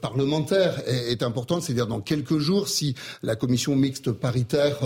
parlementaire 0.00 0.82
est, 0.86 1.12
est 1.12 1.22
importante. 1.22 1.62
C'est-à-dire 1.62 1.86
dans 1.86 2.00
quelques 2.00 2.38
jours, 2.38 2.68
si 2.68 2.94
la 3.22 3.36
commission 3.36 3.74
mixte 3.76 4.12
paritaire 4.12 4.78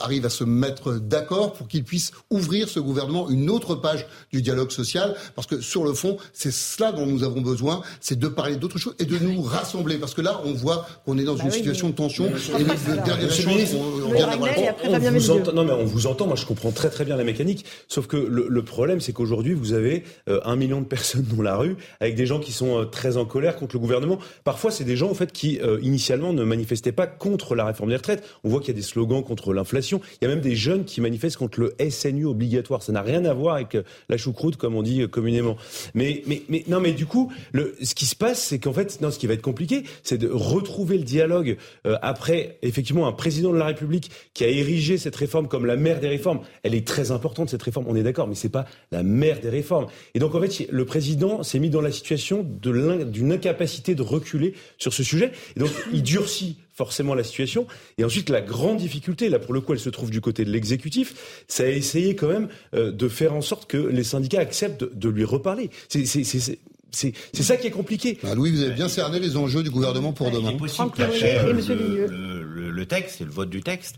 arrive 0.00 0.26
à 0.26 0.30
se 0.30 0.44
mettre 0.44 0.94
d'accord 0.94 1.52
pour 1.52 1.68
qu'il 1.68 1.84
puisse 1.84 2.12
ouvrir 2.30 2.68
ce 2.68 2.80
gouvernement 2.80 3.28
une 3.28 3.50
autre 3.50 3.74
page 3.74 4.06
du 4.32 4.42
dialogue 4.42 4.70
social, 4.70 5.16
parce 5.34 5.46
que 5.46 5.60
sur 5.60 5.84
le 5.84 5.92
fond, 5.92 6.16
c'est 6.32 6.52
cela 6.52 6.92
dont 6.92 7.06
nous 7.06 7.22
avons 7.22 7.40
besoin, 7.40 7.82
c'est 8.00 8.18
de 8.18 8.28
parler 8.28 8.56
d'autre 8.56 8.78
chose 8.78 8.94
et 8.98 9.04
de 9.04 9.18
nous 9.18 9.42
rassembler, 9.42 9.98
parce 9.98 10.14
que 10.14 10.20
là, 10.22 10.29
on 10.44 10.52
voit 10.52 10.86
qu'on 11.04 11.18
est 11.18 11.24
dans 11.24 11.34
Bah 11.34 11.40
une 11.44 11.50
oui, 11.50 11.56
situation 11.56 11.86
mais- 11.86 11.92
de 11.92 11.96
tension. 11.96 12.24
Mais- 12.24 12.60
Et 12.60 12.64
le, 12.64 12.70
Alors, 12.70 12.76
le 12.96 13.04
dernier 13.04 13.24
Monsieur 13.24 13.44
le 13.44 13.50
échange, 13.50 13.54
ministre, 13.56 13.76
on, 13.78 15.10
vous 15.10 15.30
entend, 15.30 15.52
non 15.52 15.64
mais 15.64 15.72
on 15.72 15.84
vous 15.84 16.06
entend, 16.06 16.26
moi 16.26 16.36
je 16.36 16.46
comprends 16.46 16.70
très 16.72 16.90
très 16.90 17.04
bien 17.04 17.16
la 17.16 17.24
mécanique, 17.24 17.64
sauf 17.88 18.06
que 18.06 18.16
le, 18.16 18.46
le 18.48 18.62
problème 18.64 19.00
c'est 19.00 19.12
qu'aujourd'hui 19.12 19.54
vous 19.54 19.72
avez 19.72 20.04
euh, 20.28 20.40
un 20.44 20.56
million 20.56 20.80
de 20.80 20.86
personnes 20.86 21.24
dans 21.34 21.42
la 21.42 21.56
rue 21.56 21.76
avec 22.00 22.14
des 22.14 22.26
gens 22.26 22.38
qui 22.40 22.52
sont 22.52 22.80
euh, 22.80 22.84
très 22.84 23.16
en 23.16 23.24
colère 23.24 23.56
contre 23.56 23.74
le 23.76 23.80
gouvernement. 23.80 24.18
Parfois 24.44 24.70
c'est 24.70 24.84
des 24.84 24.96
gens 24.96 25.10
en 25.10 25.14
fait 25.14 25.32
qui 25.32 25.58
euh, 25.60 25.78
initialement 25.82 26.32
ne 26.32 26.44
manifestaient 26.44 26.92
pas 26.92 27.06
contre 27.06 27.54
la 27.54 27.64
réforme 27.64 27.90
des 27.90 27.96
retraites. 27.96 28.22
On 28.44 28.48
voit 28.48 28.60
qu'il 28.60 28.68
y 28.68 28.76
a 28.76 28.80
des 28.80 28.82
slogans 28.86 29.22
contre 29.22 29.52
l'inflation. 29.52 30.00
Il 30.20 30.24
y 30.24 30.30
a 30.30 30.34
même 30.34 30.40
des 30.42 30.56
jeunes 30.56 30.84
qui 30.84 31.00
manifestent 31.00 31.36
contre 31.36 31.60
le 31.60 31.74
SNU 31.90 32.26
obligatoire. 32.26 32.82
Ça 32.82 32.92
n'a 32.92 33.02
rien 33.02 33.24
à 33.24 33.32
voir 33.34 33.56
avec 33.56 33.74
euh, 33.74 33.82
la 34.08 34.16
choucroute 34.16 34.56
comme 34.56 34.74
on 34.74 34.82
dit 34.82 35.02
euh, 35.02 35.08
communément. 35.08 35.56
Mais 35.94 36.22
mais 36.26 36.42
mais 36.48 36.64
non 36.68 36.80
mais 36.80 36.92
du 36.92 37.06
coup 37.06 37.32
le, 37.52 37.74
ce 37.82 37.94
qui 37.94 38.06
se 38.06 38.16
passe 38.16 38.40
c'est 38.42 38.58
qu'en 38.58 38.72
fait 38.72 39.00
non 39.00 39.10
ce 39.10 39.18
qui 39.18 39.26
va 39.26 39.34
être 39.34 39.42
compliqué 39.42 39.84
c'est 40.02 40.18
de 40.20 40.28
retrouver 40.30 40.96
le 40.98 41.04
dialogue 41.04 41.56
euh, 41.86 41.96
après 42.02 42.58
effectivement 42.62 43.08
un 43.08 43.12
président 43.12 43.52
de 43.52 43.58
la 43.58 43.66
République 43.66 44.10
qui 44.34 44.44
a 44.44 44.48
érigé 44.48 44.98
cette 44.98 45.16
réforme 45.16 45.48
comme 45.48 45.66
la 45.66 45.76
mère 45.76 45.98
des 45.98 46.08
réformes. 46.08 46.40
Elle 46.62 46.74
est 46.74 46.86
très 46.86 47.10
importante 47.10 47.50
cette 47.50 47.62
réforme, 47.62 47.86
on 47.88 47.96
est 47.96 48.02
d'accord, 48.04 48.28
mais 48.28 48.36
c'est 48.36 48.48
pas 48.48 48.66
la 48.92 49.02
mère 49.02 49.40
des 49.40 49.48
réformes. 49.48 49.86
Et 50.14 50.18
donc 50.20 50.34
en 50.34 50.40
fait, 50.40 50.68
le 50.70 50.84
président 50.84 51.42
s'est 51.42 51.58
mis 51.58 51.70
dans 51.70 51.80
la 51.80 51.90
situation 51.90 52.44
d'une 52.44 53.32
incapacité 53.32 53.94
de 53.94 54.02
reculer 54.02 54.54
sur 54.78 54.92
ce 54.92 55.02
sujet. 55.02 55.32
Et 55.56 55.60
donc 55.60 55.70
il 55.92 56.02
durcit 56.02 56.56
forcément 56.74 57.14
la 57.14 57.24
situation. 57.24 57.66
Et 57.98 58.04
ensuite, 58.04 58.30
la 58.30 58.40
grande 58.40 58.78
difficulté, 58.78 59.28
là 59.28 59.38
pour 59.38 59.52
le 59.52 59.60
coup, 59.60 59.72
elle 59.74 59.80
se 59.80 59.90
trouve 59.90 60.10
du 60.10 60.20
côté 60.22 60.44
de 60.44 60.50
l'exécutif, 60.50 61.42
c'est 61.46 61.64
à 61.64 61.68
essayer 61.70 62.14
quand 62.14 62.28
même 62.28 62.48
euh, 62.74 62.90
de 62.90 63.08
faire 63.08 63.34
en 63.34 63.42
sorte 63.42 63.68
que 63.70 63.76
les 63.76 64.04
syndicats 64.04 64.40
acceptent 64.40 64.84
de 64.84 65.08
lui 65.08 65.24
reparler. 65.24 65.70
C'est- 65.88 66.58
c'est- 66.90 67.14
ça 67.42 67.56
qui 67.56 67.66
est 67.66 67.70
compliqué. 67.70 68.18
Bah, 68.22 68.34
Louis, 68.34 68.50
vous 68.50 68.62
avez 68.62 68.74
bien 68.74 68.88
cerné 68.88 69.18
les 69.20 69.36
enjeux 69.36 69.62
du 69.62 69.70
gouvernement 69.70 70.12
pour 70.12 70.30
demain. 70.30 70.50
Il 70.50 70.54
est 70.54 70.58
possible 70.58 70.90
le, 70.98 71.52
le, 71.52 72.42
le, 72.42 72.70
le, 72.70 72.86
texte 72.86 73.20
et 73.20 73.24
le 73.24 73.30
vote 73.30 73.50
du 73.50 73.62
texte, 73.62 73.96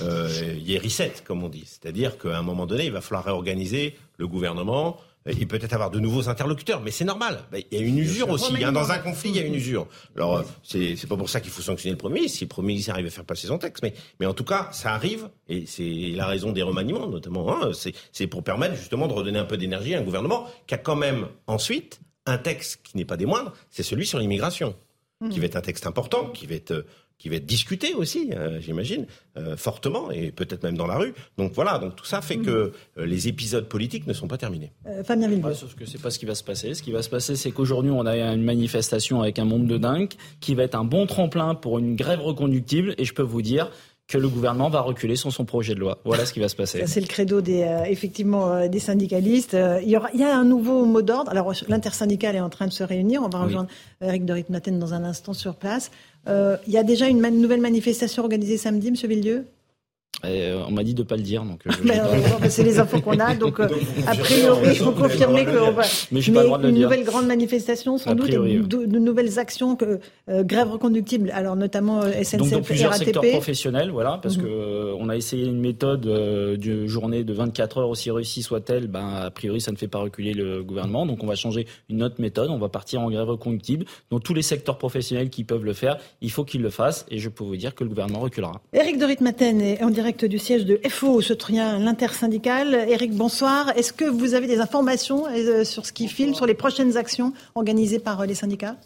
euh, 0.00 0.28
il 0.56 0.68
y 0.68 0.74
ait 0.74 0.78
reset, 0.78 1.12
comme 1.24 1.42
on 1.42 1.48
dit. 1.48 1.64
C'est-à-dire 1.66 2.18
qu'à 2.18 2.38
un 2.38 2.42
moment 2.42 2.66
donné, 2.66 2.86
il 2.86 2.92
va 2.92 3.00
falloir 3.00 3.24
réorganiser 3.24 3.94
le 4.18 4.26
gouvernement, 4.28 4.98
et 5.26 5.46
peut-être 5.46 5.72
avoir 5.72 5.90
de 5.90 6.00
nouveaux 6.00 6.28
interlocuteurs, 6.28 6.80
mais 6.80 6.90
c'est 6.90 7.04
normal. 7.04 7.44
Bah, 7.52 7.58
il 7.70 7.78
y 7.78 7.80
a 7.80 7.84
une 7.84 7.98
usure 7.98 8.28
aussi. 8.30 8.52
Hein. 8.64 8.72
Dans 8.72 8.90
un 8.90 8.98
conflit, 8.98 9.30
il 9.30 9.36
y 9.36 9.38
a 9.38 9.42
une 9.42 9.54
usure. 9.54 9.86
Alors, 10.16 10.38
euh, 10.38 10.42
c'est 10.64 10.96
c'est 10.96 11.06
pas 11.06 11.16
pour 11.16 11.30
ça 11.30 11.40
qu'il 11.40 11.50
faut 11.52 11.62
sanctionner 11.62 11.92
le 11.92 11.98
Premier 11.98 12.16
ministre. 12.16 12.38
Si 12.38 12.44
le 12.44 12.48
Premier 12.48 12.68
ministre 12.68 12.90
arrive 12.90 13.06
à 13.06 13.10
faire 13.10 13.24
passer 13.24 13.46
son 13.46 13.58
texte, 13.58 13.82
mais 13.82 13.94
mais 14.18 14.26
en 14.26 14.34
tout 14.34 14.44
cas, 14.44 14.68
ça 14.72 14.92
arrive, 14.92 15.28
et 15.48 15.64
c'est 15.66 16.12
la 16.16 16.26
raison 16.26 16.50
des 16.52 16.62
remaniements, 16.62 17.06
notamment. 17.06 17.54
Hein, 17.54 17.70
c'est 18.12 18.26
pour 18.26 18.42
permettre 18.42 18.74
justement 18.74 19.06
de 19.06 19.12
redonner 19.12 19.38
un 19.38 19.44
peu 19.44 19.56
d'énergie 19.56 19.94
à 19.94 20.00
un 20.00 20.02
gouvernement 20.02 20.46
qui 20.66 20.74
a 20.74 20.78
quand 20.78 20.96
même 20.96 21.26
ensuite 21.46 22.00
un 22.26 22.38
texte 22.38 22.80
qui 22.82 22.96
n'est 22.96 23.04
pas 23.04 23.16
des 23.16 23.26
moindres, 23.26 23.52
c'est 23.70 23.82
celui 23.82 24.06
sur 24.06 24.18
l'immigration, 24.18 24.74
qui 25.30 25.38
va 25.38 25.46
être 25.46 25.56
un 25.56 25.60
texte 25.60 25.86
important, 25.86 26.26
qui 26.30 26.46
va 26.46 26.56
être 26.56 26.84
qui 27.22 27.28
va 27.28 27.36
être 27.36 27.46
discuté 27.46 27.94
aussi, 27.94 28.30
euh, 28.34 28.58
j'imagine, 28.60 29.06
euh, 29.36 29.56
fortement 29.56 30.10
et 30.10 30.32
peut-être 30.32 30.64
même 30.64 30.76
dans 30.76 30.88
la 30.88 30.96
rue. 30.96 31.14
Donc 31.38 31.52
voilà, 31.52 31.78
donc 31.78 31.94
tout 31.94 32.04
ça 32.04 32.20
fait 32.20 32.38
que 32.38 32.72
euh, 32.98 33.06
les 33.06 33.28
épisodes 33.28 33.68
politiques 33.68 34.08
ne 34.08 34.12
sont 34.12 34.26
pas 34.26 34.38
terminés. 34.38 34.72
Euh, 34.88 35.04
Fabien 35.04 35.28
Villebois. 35.28 35.50
Ouais, 35.50 35.56
sauf 35.56 35.76
que 35.76 35.86
c'est 35.86 36.02
pas 36.02 36.10
ce 36.10 36.18
qui 36.18 36.26
va 36.26 36.34
se 36.34 36.42
passer. 36.42 36.74
Ce 36.74 36.82
qui 36.82 36.90
va 36.90 37.00
se 37.00 37.08
passer, 37.08 37.36
c'est 37.36 37.52
qu'aujourd'hui, 37.52 37.92
on 37.92 38.06
a 38.06 38.16
une 38.16 38.42
manifestation 38.42 39.22
avec 39.22 39.38
un 39.38 39.44
monde 39.44 39.68
de 39.68 39.78
dingue 39.78 40.10
qui 40.40 40.56
va 40.56 40.64
être 40.64 40.74
un 40.74 40.82
bon 40.82 41.06
tremplin 41.06 41.54
pour 41.54 41.78
une 41.78 41.94
grève 41.94 42.20
reconductible. 42.20 42.96
Et 42.98 43.04
je 43.04 43.14
peux 43.14 43.22
vous 43.22 43.40
dire 43.40 43.70
que 44.12 44.18
le 44.18 44.28
gouvernement 44.28 44.68
va 44.68 44.82
reculer 44.82 45.16
sur 45.16 45.32
son 45.32 45.46
projet 45.46 45.74
de 45.74 45.80
loi. 45.80 45.98
Voilà 46.04 46.26
ce 46.26 46.34
qui 46.34 46.40
va 46.40 46.48
se 46.48 46.54
passer. 46.54 46.84
C'est 46.86 47.00
le 47.00 47.06
credo 47.06 47.40
des 47.40 47.62
euh, 47.62 47.84
effectivement 47.84 48.52
euh, 48.52 48.68
des 48.68 48.78
syndicalistes. 48.78 49.54
Euh, 49.54 49.80
il, 49.82 49.88
y 49.88 49.96
aura, 49.96 50.10
il 50.12 50.20
y 50.20 50.24
a 50.24 50.36
un 50.36 50.44
nouveau 50.44 50.84
mot 50.84 51.00
d'ordre. 51.00 51.30
Alors 51.30 51.54
l'intersyndicale 51.66 52.36
est 52.36 52.40
en 52.40 52.50
train 52.50 52.66
de 52.66 52.72
se 52.72 52.84
réunir. 52.84 53.22
On 53.22 53.30
va 53.30 53.38
rejoindre 53.38 53.70
oui. 54.02 54.08
Eric 54.08 54.26
de 54.26 54.34
Ritmaten 54.34 54.78
dans 54.78 54.92
un 54.92 55.04
instant 55.04 55.32
sur 55.32 55.54
place. 55.54 55.90
Il 56.26 56.58
y 56.72 56.76
a 56.76 56.82
déjà 56.82 57.08
une 57.08 57.20
man 57.20 57.40
nouvelle 57.40 57.62
manifestation 57.62 58.22
organisée 58.22 58.58
samedi, 58.58 58.90
Monsieur 58.90 59.08
Villieu 59.08 59.46
et 60.24 60.52
on 60.66 60.70
m'a 60.70 60.84
dit 60.84 60.94
de 60.94 61.02
pas 61.02 61.16
le 61.16 61.22
dire, 61.22 61.44
donc. 61.44 61.60
mais, 61.84 61.98
euh, 61.98 62.48
c'est 62.48 62.62
les 62.62 62.78
infos 62.78 63.00
qu'on 63.00 63.18
a, 63.18 63.34
donc, 63.36 63.60
donc 63.60 63.70
a 64.06 64.14
priori, 64.14 64.68
il 64.70 64.76
faut 64.76 64.92
confirmer 64.92 65.44
qu'on 65.44 65.72
va. 65.72 65.82
Mais, 66.10 66.20
pas 66.20 66.44
une 66.44 66.72
dire. 66.72 66.88
nouvelle 66.88 67.04
grande 67.04 67.26
manifestation, 67.26 67.98
sans 67.98 68.14
doute, 68.14 68.26
priori, 68.26 68.58
de, 68.58 68.86
de, 68.86 68.98
nouvelles 68.98 69.38
actions, 69.38 69.76
que, 69.76 70.00
euh, 70.28 70.42
grève 70.44 70.70
reconductible. 70.70 71.30
Alors 71.32 71.56
notamment 71.56 72.02
euh, 72.02 72.22
SNCF, 72.22 72.38
donc 72.38 72.50
dans 72.50 72.62
plusieurs 72.62 72.90
RATP. 72.92 73.04
secteurs 73.04 73.30
professionnels, 73.30 73.90
voilà, 73.90 74.18
parce 74.22 74.36
que 74.36 74.46
euh, 74.46 74.94
on 74.98 75.08
a 75.08 75.16
essayé 75.16 75.46
une 75.46 75.60
méthode 75.60 76.06
euh, 76.06 76.56
de 76.56 76.86
journée 76.86 77.24
de 77.24 77.32
24 77.32 77.78
heures 77.78 77.88
aussi 77.88 78.10
réussie 78.10 78.42
soit-elle, 78.42 78.86
ben 78.86 79.08
a 79.08 79.30
priori 79.30 79.60
ça 79.60 79.72
ne 79.72 79.76
fait 79.76 79.88
pas 79.88 79.98
reculer 79.98 80.34
le 80.34 80.62
gouvernement, 80.62 81.06
donc 81.06 81.22
on 81.22 81.26
va 81.26 81.34
changer 81.34 81.66
une 81.88 82.02
autre 82.02 82.16
méthode, 82.20 82.50
on 82.50 82.58
va 82.58 82.68
partir 82.68 83.00
en 83.00 83.10
grève 83.10 83.28
reconductible. 83.28 83.86
Dans 84.10 84.20
tous 84.20 84.34
les 84.34 84.42
secteurs 84.42 84.78
professionnels 84.78 85.30
qui 85.30 85.44
peuvent 85.44 85.64
le 85.64 85.72
faire, 85.72 85.98
il 86.20 86.30
faut 86.30 86.44
qu'ils 86.44 86.62
le 86.62 86.70
fassent, 86.70 87.06
et 87.10 87.18
je 87.18 87.28
peux 87.28 87.44
vous 87.44 87.56
dire 87.56 87.74
que 87.74 87.84
le 87.84 87.90
gouvernement 87.90 88.20
reculera. 88.20 88.60
Eric 88.72 88.98
de 88.98 89.04
Ritmaten 89.04 89.60
est 89.60 89.82
en 89.82 89.90
direct 89.90 90.11
du 90.20 90.38
siège 90.38 90.64
de 90.64 90.80
FO, 90.88 91.20
ce 91.20 91.32
trien 91.32 91.78
l'intersyndicale. 91.78 92.74
Eric, 92.88 93.12
bonsoir. 93.12 93.70
Est-ce 93.76 93.92
que 93.92 94.04
vous 94.04 94.34
avez 94.34 94.46
des 94.46 94.60
informations 94.60 95.26
euh, 95.26 95.64
sur 95.64 95.86
ce 95.86 95.92
qui 95.92 96.08
file, 96.08 96.34
sur 96.34 96.46
les 96.46 96.54
prochaines 96.54 96.96
actions 96.96 97.32
organisées 97.54 97.98
par 97.98 98.20
euh, 98.20 98.26
les 98.26 98.34
syndicats? 98.34 98.76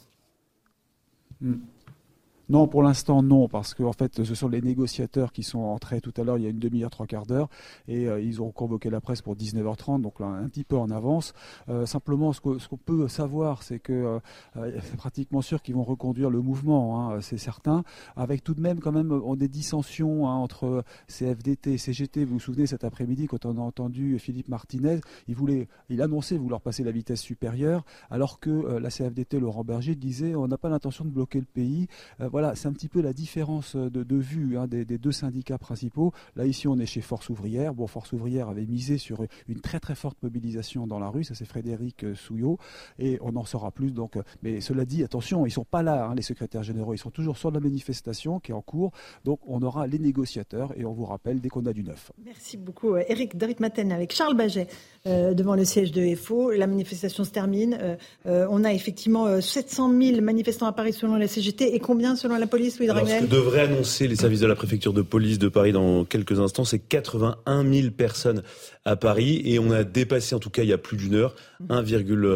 Non, 2.48 2.68
pour 2.68 2.85
l'instant, 2.85 3.24
non, 3.24 3.48
parce 3.48 3.74
que 3.74 3.82
en 3.82 3.93
fait, 3.93 4.23
ce 4.23 4.35
sont 4.36 4.48
les 4.48 4.62
négociateurs 4.62 5.32
qui 5.32 5.43
sont 5.43 5.59
entrés 5.59 6.01
tout 6.01 6.14
à 6.16 6.23
l'heure, 6.23 6.39
il 6.39 6.44
y 6.44 6.47
a 6.47 6.51
une 6.51 6.60
demi-heure, 6.60 6.90
trois 6.90 7.06
quarts 7.06 7.27
d'heure, 7.27 7.48
et 7.89 8.06
euh, 8.09 8.20
ils 8.20 8.40
ont 8.40 8.52
convoqué 8.52 8.89
la 8.89 9.01
presse 9.01 9.20
pour 9.20 9.35
19h30, 9.35 10.01
donc 10.01 10.20
là, 10.20 10.27
un 10.27 10.48
petit 10.48 10.62
peu 10.62 10.77
en 10.77 10.90
avance. 10.90 11.32
Euh, 11.68 11.86
simplement, 11.86 12.32
ce 12.32 12.40
qu'on 12.40 12.77
peut 12.77 13.09
savoir, 13.09 13.64
c'est 13.64 13.81
que 13.81 14.20
euh, 14.56 14.70
c'est 14.81 14.97
pratiquement 14.97 15.43
sûr 15.43 15.60
qu'ils 15.60 15.74
vont 15.74 15.82
reconduire 15.82 16.31
le 16.31 16.40
mouvement, 16.40 17.10
hein, 17.10 17.20
c'est 17.20 17.36
certain, 17.36 17.82
avec 18.14 18.44
tout 18.44 18.55
de 18.55 18.60
même 18.60 18.78
quand 18.78 18.93
même 18.93 19.20
des 19.36 19.48
dissensions 19.48 20.28
hein, 20.28 20.35
entre 20.35 20.85
CFDT 21.09 21.73
et 21.73 21.78
CGT. 21.78 22.24
Vous 22.24 22.35
vous 22.35 22.40
souvenez 22.40 22.66
cet 22.66 22.85
après-midi 22.85 23.27
quand 23.27 23.44
on 23.44 23.56
a 23.56 23.60
entendu 23.60 24.20
Philippe 24.20 24.48
Martinez, 24.48 25.01
il 25.27 25.35
voulait, 25.35 25.66
il 25.89 26.01
annonçait 26.01 26.36
vouloir 26.36 26.60
passer 26.60 26.85
la 26.85 26.93
vitesse 26.93 27.20
supérieure, 27.20 27.85
alors 28.09 28.39
que 28.39 28.78
la 28.78 28.90
CFDT, 28.90 29.40
Laurent 29.40 29.64
Berger, 29.64 29.97
disait 29.97 30.36
on 30.36 30.47
n'a 30.47 30.59
pas 30.59 30.68
l'intention 30.68 31.05
de 31.05 31.10
bloquer 31.10 31.40
le 31.40 31.47
pays. 31.47 31.89
Euh, 32.36 32.40
voilà, 32.40 32.54
c'est 32.54 32.68
un 32.68 32.72
petit 32.72 32.88
peu 32.88 33.00
la 33.00 33.14
différence 33.14 33.76
de, 33.76 33.88
de 33.88 34.16
vue 34.16 34.58
hein, 34.58 34.66
des, 34.66 34.84
deux 34.84 35.12
syndicats 35.12 35.56
principaux. 35.56 36.12
Là, 36.36 36.44
ici, 36.44 36.68
on 36.68 36.78
est 36.78 36.86
chez 36.86 37.00
Force 37.00 37.30
ouvrière. 37.30 37.72
Bon, 37.72 37.86
Force 37.86 38.12
ouvrière 38.12 38.50
avait 38.50 38.66
misé 38.66 38.98
sur 38.98 39.24
une 39.48 39.60
très 39.60 39.80
très 39.80 39.94
forte 39.94 40.22
mobilisation 40.22 40.86
dans 40.86 40.98
la 40.98 41.08
rue. 41.08 41.24
Ça, 41.24 41.34
c'est 41.34 41.46
Frédéric 41.46 42.04
Souillot. 42.14 42.58
Et 42.98 43.18
on 43.22 43.34
en 43.36 43.44
saura 43.44 43.70
plus. 43.70 43.90
Donc, 43.90 44.18
mais 44.42 44.60
cela 44.60 44.84
dit, 44.84 45.02
attention, 45.02 45.46
ils 45.46 45.50
sont 45.50 45.64
pas 45.64 45.82
là, 45.82 46.06
hein, 46.06 46.14
les 46.14 46.22
secrétaires 46.22 46.62
généraux. 46.62 46.92
Ils 46.92 46.98
sont 46.98 47.10
toujours 47.10 47.38
sur 47.38 47.50
la 47.50 47.60
manifestation 47.60 48.38
qui 48.38 48.52
est 48.52 48.54
en 48.54 48.60
cours. 48.60 48.92
Donc, 49.24 49.40
on 49.46 49.62
aura 49.62 49.86
les 49.86 49.98
négociateurs 49.98 50.78
et 50.78 50.84
on 50.84 50.92
vous 50.92 51.06
rappelle 51.06 51.40
dès 51.40 51.48
qu'on 51.48 51.64
a 51.64 51.72
du 51.72 51.84
neuf. 51.84 52.12
Merci 52.22 52.58
beaucoup, 52.58 52.96
Eric 52.96 53.36
Darit-Maten 53.36 53.92
avec 53.92 54.12
Charles 54.12 54.36
Baget 54.36 54.68
euh, 55.06 55.32
devant 55.32 55.54
le 55.54 55.64
siège 55.64 55.90
de 55.90 56.14
FO. 56.14 56.50
La 56.50 56.66
manifestation 56.66 57.24
se 57.24 57.30
termine. 57.30 57.78
Euh, 57.80 57.96
euh, 58.26 58.46
on 58.50 58.62
a 58.64 58.74
effectivement 58.74 59.40
700 59.40 59.90
000 59.98 60.20
manifestants 60.20 60.66
à 60.66 60.72
Paris 60.72 60.92
selon 60.92 61.16
la 61.16 61.28
CGT 61.28 61.74
et 61.74 61.78
combien 61.78 62.14
la 62.28 62.46
police, 62.46 62.78
Louis 62.78 62.90
Alors, 62.90 63.08
ce 63.08 63.20
que 63.20 63.26
devraient 63.26 63.62
annoncer 63.62 64.08
les 64.08 64.16
services 64.16 64.40
de 64.40 64.46
la 64.46 64.54
préfecture 64.54 64.92
de 64.92 65.02
police 65.02 65.38
de 65.38 65.48
Paris 65.48 65.72
dans 65.72 66.04
quelques 66.04 66.40
instants, 66.40 66.64
c'est 66.64 66.78
81 66.78 67.72
000 67.72 67.90
personnes 67.90 68.42
à 68.84 68.96
Paris 68.96 69.42
et 69.44 69.58
on 69.58 69.70
a 69.70 69.84
dépassé, 69.84 70.34
en 70.34 70.38
tout 70.38 70.50
cas 70.50 70.62
il 70.62 70.68
y 70.68 70.72
a 70.72 70.78
plus 70.78 70.96
d'une 70.96 71.14
heure, 71.14 71.34
1, 71.68 71.84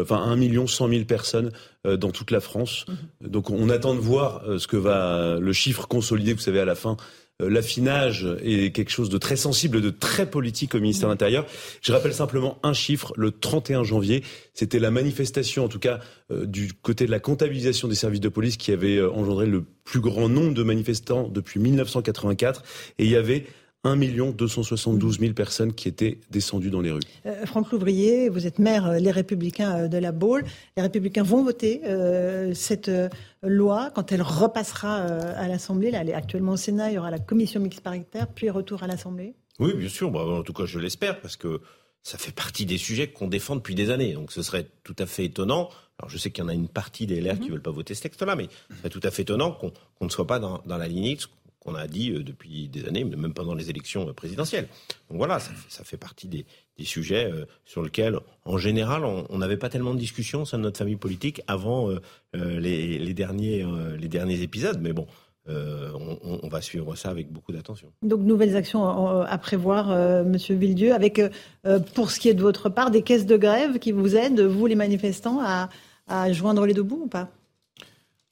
enfin 0.01 0.17
1 0.17 0.35
million 0.35 0.67
100 0.67 0.89
000 0.89 1.05
personnes 1.05 1.51
euh, 1.85 1.97
dans 1.97 2.11
toute 2.11 2.31
la 2.31 2.39
France. 2.39 2.85
Donc 3.21 3.49
on 3.49 3.69
attend 3.69 3.93
de 3.93 3.99
voir 3.99 4.43
euh, 4.47 4.57
ce 4.57 4.67
que 4.67 4.77
va 4.77 5.37
le 5.39 5.53
chiffre 5.53 5.87
consolidé, 5.87 6.33
vous 6.33 6.39
savez, 6.39 6.59
à 6.59 6.65
la 6.65 6.75
fin 6.75 6.97
l'affinage 7.49 8.27
est 8.43 8.73
quelque 8.75 8.91
chose 8.91 9.09
de 9.09 9.17
très 9.17 9.35
sensible, 9.35 9.81
de 9.81 9.89
très 9.89 10.29
politique 10.29 10.75
au 10.75 10.79
ministère 10.79 11.09
de 11.09 11.13
l'Intérieur. 11.13 11.45
Je 11.81 11.91
rappelle 11.91 12.13
simplement 12.13 12.59
un 12.63 12.73
chiffre, 12.73 13.13
le 13.17 13.31
31 13.31 13.83
janvier, 13.83 14.23
c'était 14.53 14.79
la 14.79 14.91
manifestation, 14.91 15.65
en 15.65 15.67
tout 15.67 15.79
cas 15.79 15.99
euh, 16.31 16.45
du 16.45 16.73
côté 16.73 17.05
de 17.05 17.11
la 17.11 17.19
comptabilisation 17.19 17.87
des 17.87 17.95
services 17.95 18.19
de 18.19 18.29
police, 18.29 18.57
qui 18.57 18.71
avait 18.71 18.97
euh, 18.97 19.11
engendré 19.11 19.45
le 19.45 19.63
plus 19.83 20.01
grand 20.01 20.29
nombre 20.29 20.53
de 20.53 20.63
manifestants 20.63 21.27
depuis 21.27 21.59
1984. 21.59 22.63
Et 22.99 23.05
il 23.05 23.09
y 23.09 23.15
avait 23.15 23.45
1 23.83 23.97
272 23.97 25.19
000 25.19 25.33
personnes 25.33 25.73
qui 25.73 25.87
étaient 25.87 26.19
descendues 26.29 26.69
dans 26.69 26.81
les 26.81 26.91
rues. 26.91 27.01
Euh, 27.25 27.45
Franck 27.47 27.71
Louvrier, 27.71 28.29
vous 28.29 28.45
êtes 28.45 28.59
maire 28.59 28.85
euh, 28.85 28.99
Les 28.99 29.09
Républicains 29.09 29.75
euh, 29.75 29.87
de 29.87 29.97
la 29.97 30.11
Baule. 30.11 30.43
Les 30.77 30.83
Républicains 30.83 31.23
vont 31.23 31.43
voter 31.43 31.81
euh, 31.85 32.53
cette 32.53 32.89
euh, 32.89 33.09
loi 33.41 33.91
quand 33.95 34.11
elle 34.11 34.21
repassera 34.21 34.99
euh, 34.99 35.33
à 35.35 35.47
l'Assemblée. 35.47 35.89
Là, 35.89 36.01
elle 36.01 36.09
est 36.09 36.13
actuellement 36.13 36.53
au 36.53 36.57
Sénat. 36.57 36.91
Il 36.91 36.95
y 36.95 36.97
aura 36.99 37.09
la 37.09 37.19
commission 37.19 37.59
mixte 37.59 37.81
paritaire, 37.81 38.27
puis 38.27 38.51
retour 38.51 38.83
à 38.83 38.87
l'Assemblée. 38.87 39.33
Oui, 39.59 39.73
bien 39.73 39.89
sûr. 39.89 40.11
Bah, 40.11 40.25
en 40.25 40.43
tout 40.43 40.53
cas, 40.53 40.65
je 40.65 40.77
l'espère 40.77 41.19
parce 41.19 41.35
que 41.35 41.61
ça 42.03 42.19
fait 42.19 42.33
partie 42.33 42.67
des 42.67 42.77
sujets 42.77 43.07
qu'on 43.07 43.27
défend 43.27 43.55
depuis 43.55 43.73
des 43.73 43.89
années. 43.89 44.13
Donc, 44.13 44.31
ce 44.31 44.43
serait 44.43 44.67
tout 44.83 44.95
à 44.99 45.07
fait 45.07 45.25
étonnant. 45.25 45.69
Alors, 45.97 46.09
je 46.09 46.19
sais 46.19 46.29
qu'il 46.29 46.43
y 46.43 46.45
en 46.45 46.49
a 46.49 46.53
une 46.53 46.67
partie 46.67 47.07
des 47.07 47.19
LR 47.19 47.39
qui 47.39 47.47
ne 47.47 47.53
veulent 47.53 47.61
pas 47.61 47.71
voter 47.71 47.95
ce 47.95 48.01
texte-là, 48.01 48.35
mais 48.35 48.47
ce 48.69 48.77
serait 48.77 48.89
tout 48.89 49.01
à 49.03 49.11
fait 49.11 49.23
étonnant 49.23 49.51
qu'on 49.51 49.69
qu 49.71 50.05
ne 50.05 50.09
soit 50.09 50.25
pas 50.27 50.39
dans, 50.39 50.61
dans 50.65 50.77
la 50.77 50.87
lignée 50.87 51.17
qu'on 51.61 51.75
a 51.75 51.87
dit 51.87 52.11
euh, 52.11 52.23
depuis 52.23 52.67
des 52.67 52.87
années, 52.87 53.03
même 53.03 53.33
pendant 53.33 53.53
les 53.53 53.69
élections 53.69 54.09
euh, 54.09 54.13
présidentielles. 54.13 54.67
Donc 55.09 55.17
voilà, 55.17 55.39
ça, 55.39 55.83
fait 55.83 55.97
partie 55.97 56.27
des, 56.27 56.45
sujets 56.83 57.31
euh, 57.31 57.45
sur 57.63 57.83
lesquels, 57.83 58.17
en 58.43 58.57
général, 58.57 59.05
on 59.05 59.37
n'avait 59.37 59.57
pas 59.57 59.69
tellement 59.69 59.93
de 59.93 59.99
discussions 59.99 60.41
au 60.41 60.45
sein 60.45 60.57
de 60.57 60.63
notre 60.63 60.79
famille 60.79 60.95
politique 60.95 61.43
avant 61.45 61.91
les, 62.33 63.13
derniers, 63.13 64.41
épisodes. 64.41 64.79
Mais 64.81 64.91
bon, 64.91 65.05
on, 65.45 66.47
va 66.49 66.59
suivre 66.59 66.95
ça 66.95 67.11
avec 67.11 67.31
beaucoup 67.31 67.51
d'attention. 67.51 67.91
Donc 68.01 68.21
nouvelles 68.21 68.55
actions 68.55 69.21
à 69.21 69.37
prévoir, 69.37 69.91
euh, 69.91 70.23
Monsieur 70.23 70.55
Villedieu, 70.55 70.91
avec 70.95 71.21
pour 71.93 72.09
ce 72.09 72.19
qui 72.19 72.29
est 72.29 72.33
de 72.33 72.41
votre 72.41 72.69
part 72.69 72.89
des 72.89 73.03
caisses 73.03 73.27
de 73.27 73.37
grève 73.37 73.77
qui 73.77 73.91
vous 73.91 74.15
aident, 74.15 74.41
vous 74.41 74.65
les 74.65 74.73
manifestants, 74.73 75.39
à, 75.39 75.69
à 76.07 76.33
joindre 76.33 76.65
les 76.65 76.73
deux 76.73 76.81
bouts 76.81 77.03
ou 77.03 77.07
pas? 77.09 77.29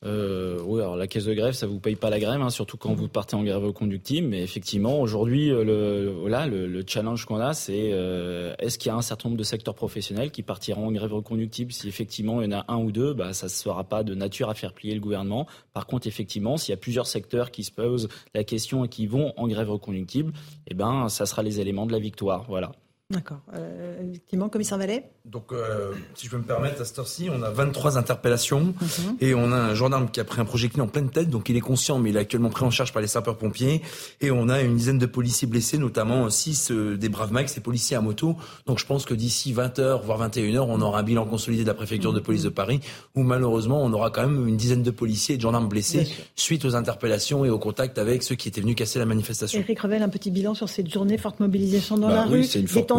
Euh, 0.06 0.60
oui, 0.66 0.80
alors 0.80 0.96
la 0.96 1.08
caisse 1.08 1.26
de 1.26 1.34
grève, 1.34 1.54
ça 1.54 1.68
vous 1.68 1.80
paye 1.80 1.96
pas 1.96 2.10
la 2.10 2.20
grève, 2.20 2.42
hein, 2.42 2.50
surtout 2.50 2.78
quand 2.78 2.94
vous 2.94 3.10
partez 3.10 3.36
en 3.36 3.44
grève 3.44 3.64
reconductible. 3.64 4.28
Mais 4.28 4.42
effectivement, 4.42 5.02
aujourd'hui, 5.02 5.50
le, 5.50 6.14
voilà, 6.20 6.48
le, 6.48 6.68
le 6.68 6.84
challenge 6.88 7.26
qu'on 7.26 7.40
a, 7.40 7.54
c'est 7.54 7.90
euh, 7.92 8.54
est-ce 8.60 8.78
qu'il 8.78 8.90
y 8.90 8.92
a 8.92 8.96
un 8.96 9.02
certain 9.02 9.30
nombre 9.30 9.40
de 9.40 9.44
secteurs 9.44 9.76
professionnels 9.76 10.32
qui 10.32 10.42
partiront 10.42 10.88
en 10.88 10.92
grève 10.92 11.14
reconductible 11.14 11.74
Si 11.74 11.88
effectivement 11.88 12.42
il 12.42 12.50
y 12.50 12.56
en 12.56 12.60
a 12.60 12.66
un 12.70 12.78
ou 12.78 12.92
deux, 12.92 13.14
bah, 13.14 13.34
ça 13.34 13.48
ne 13.48 13.52
sera 13.52 13.84
pas 13.84 14.04
de 14.04 14.16
nature 14.16 14.50
à 14.50 14.54
faire 14.54 14.74
plier 14.74 14.94
le 14.94 15.02
gouvernement. 15.02 15.48
Par 15.74 15.86
contre, 15.86 16.08
effectivement, 16.08 16.56
s'il 16.56 16.72
y 16.72 16.74
a 16.74 16.78
plusieurs 16.78 17.08
secteurs 17.08 17.52
qui 17.52 17.64
se 17.64 17.72
posent 17.72 18.08
la 18.34 18.44
question 18.44 18.86
et 18.86 18.90
qui 18.90 19.06
vont 19.06 19.34
en 19.36 19.48
grève 19.48 19.70
reconductible, 19.70 20.32
eh 20.68 20.74
ben, 20.74 21.10
ça 21.10 21.26
sera 21.26 21.44
les 21.44 21.60
éléments 21.60 21.86
de 21.86 21.92
la 21.92 22.00
victoire. 22.00 22.46
Voilà. 22.48 22.72
D'accord. 23.12 23.40
Euh, 23.56 24.08
effectivement, 24.08 24.50
commissaire 24.50 24.78
Vallet 24.78 25.10
Donc, 25.26 25.52
euh, 25.52 25.94
si 26.14 26.28
je 26.28 26.32
peux 26.32 26.38
me 26.38 26.44
permettre, 26.44 26.80
à 26.80 26.86
cette 26.86 27.00
heure-ci, 27.00 27.28
on 27.32 27.42
a 27.42 27.50
23 27.50 27.98
interpellations 27.98 28.66
mhm. 28.66 29.18
et 29.20 29.34
on 29.34 29.52
a 29.52 29.56
un 29.56 29.74
gendarme 29.74 30.12
qui 30.12 30.20
a 30.20 30.24
pris 30.24 30.40
un 30.40 30.46
projectile 30.46 30.84
en 30.84 30.88
pleine 30.88 31.10
tête, 31.10 31.28
donc 31.28 31.50
il 31.50 31.58
est 31.58 31.62
conscient, 31.62 31.98
mais 31.98 32.12
il 32.12 32.18
est 32.18 32.20
actuellement 32.20 32.52
pris 32.52 32.66
en 32.66 32.70
charge 32.70 32.94
par 32.94 33.02
les 33.02 33.08
sapeurs-pompiers. 33.08 33.82
Et 34.22 34.30
on 34.30 34.48
a 34.48 34.62
une 34.62 34.76
dizaine 34.76 35.00
de 35.00 35.08
policiers 35.08 35.48
blessés, 35.48 35.80
notamment 35.80 36.30
6 36.30 36.70
euh, 36.70 36.98
des 36.98 37.10
Braves 37.10 37.34
Max 37.34 37.58
et 37.58 37.62
policiers 37.62 37.98
à 37.98 38.02
moto. 38.02 38.36
Donc, 38.68 38.78
je 38.78 38.86
pense 38.86 39.06
que 39.06 39.16
d'ici 39.16 39.56
20h, 39.56 40.04
voire 40.04 40.30
21h, 40.30 40.60
on 40.60 40.80
aura 40.80 41.00
un 41.00 41.04
bilan 41.04 41.26
consolidé 41.26 41.64
de 41.64 41.68
la 41.68 41.74
préfecture 41.74 42.14
de 42.14 42.20
police 42.20 42.44
de 42.44 42.50
Paris, 42.50 42.80
où 43.16 43.24
malheureusement, 43.24 43.84
on 43.84 43.92
aura 43.92 44.12
quand 44.12 44.28
même 44.28 44.48
une 44.48 44.58
dizaine 44.58 44.84
de 44.84 44.92
policiers 44.92 45.34
et 45.34 45.38
de 45.40 45.42
gendarmes 45.42 45.68
blessés 45.68 46.08
suite 46.36 46.64
aux 46.64 46.76
interpellations 46.76 47.44
et 47.44 47.50
au 47.50 47.58
contact 47.58 47.98
avec 47.98 48.22
ceux 48.22 48.36
qui 48.36 48.50
étaient 48.50 48.62
venus 48.62 48.76
casser 48.76 49.00
la 49.00 49.06
manifestation. 49.06 49.60
Eric 49.60 49.80
Revel, 49.80 50.04
un 50.04 50.10
petit 50.10 50.30
bilan 50.30 50.54
sur 50.54 50.70
cette 50.70 50.94
journée, 50.94 51.18
forte 51.18 51.40
mobilisation 51.40 51.98
dans 51.98 52.10
bah 52.10 52.14
la 52.14 52.26
rue, 52.26 52.46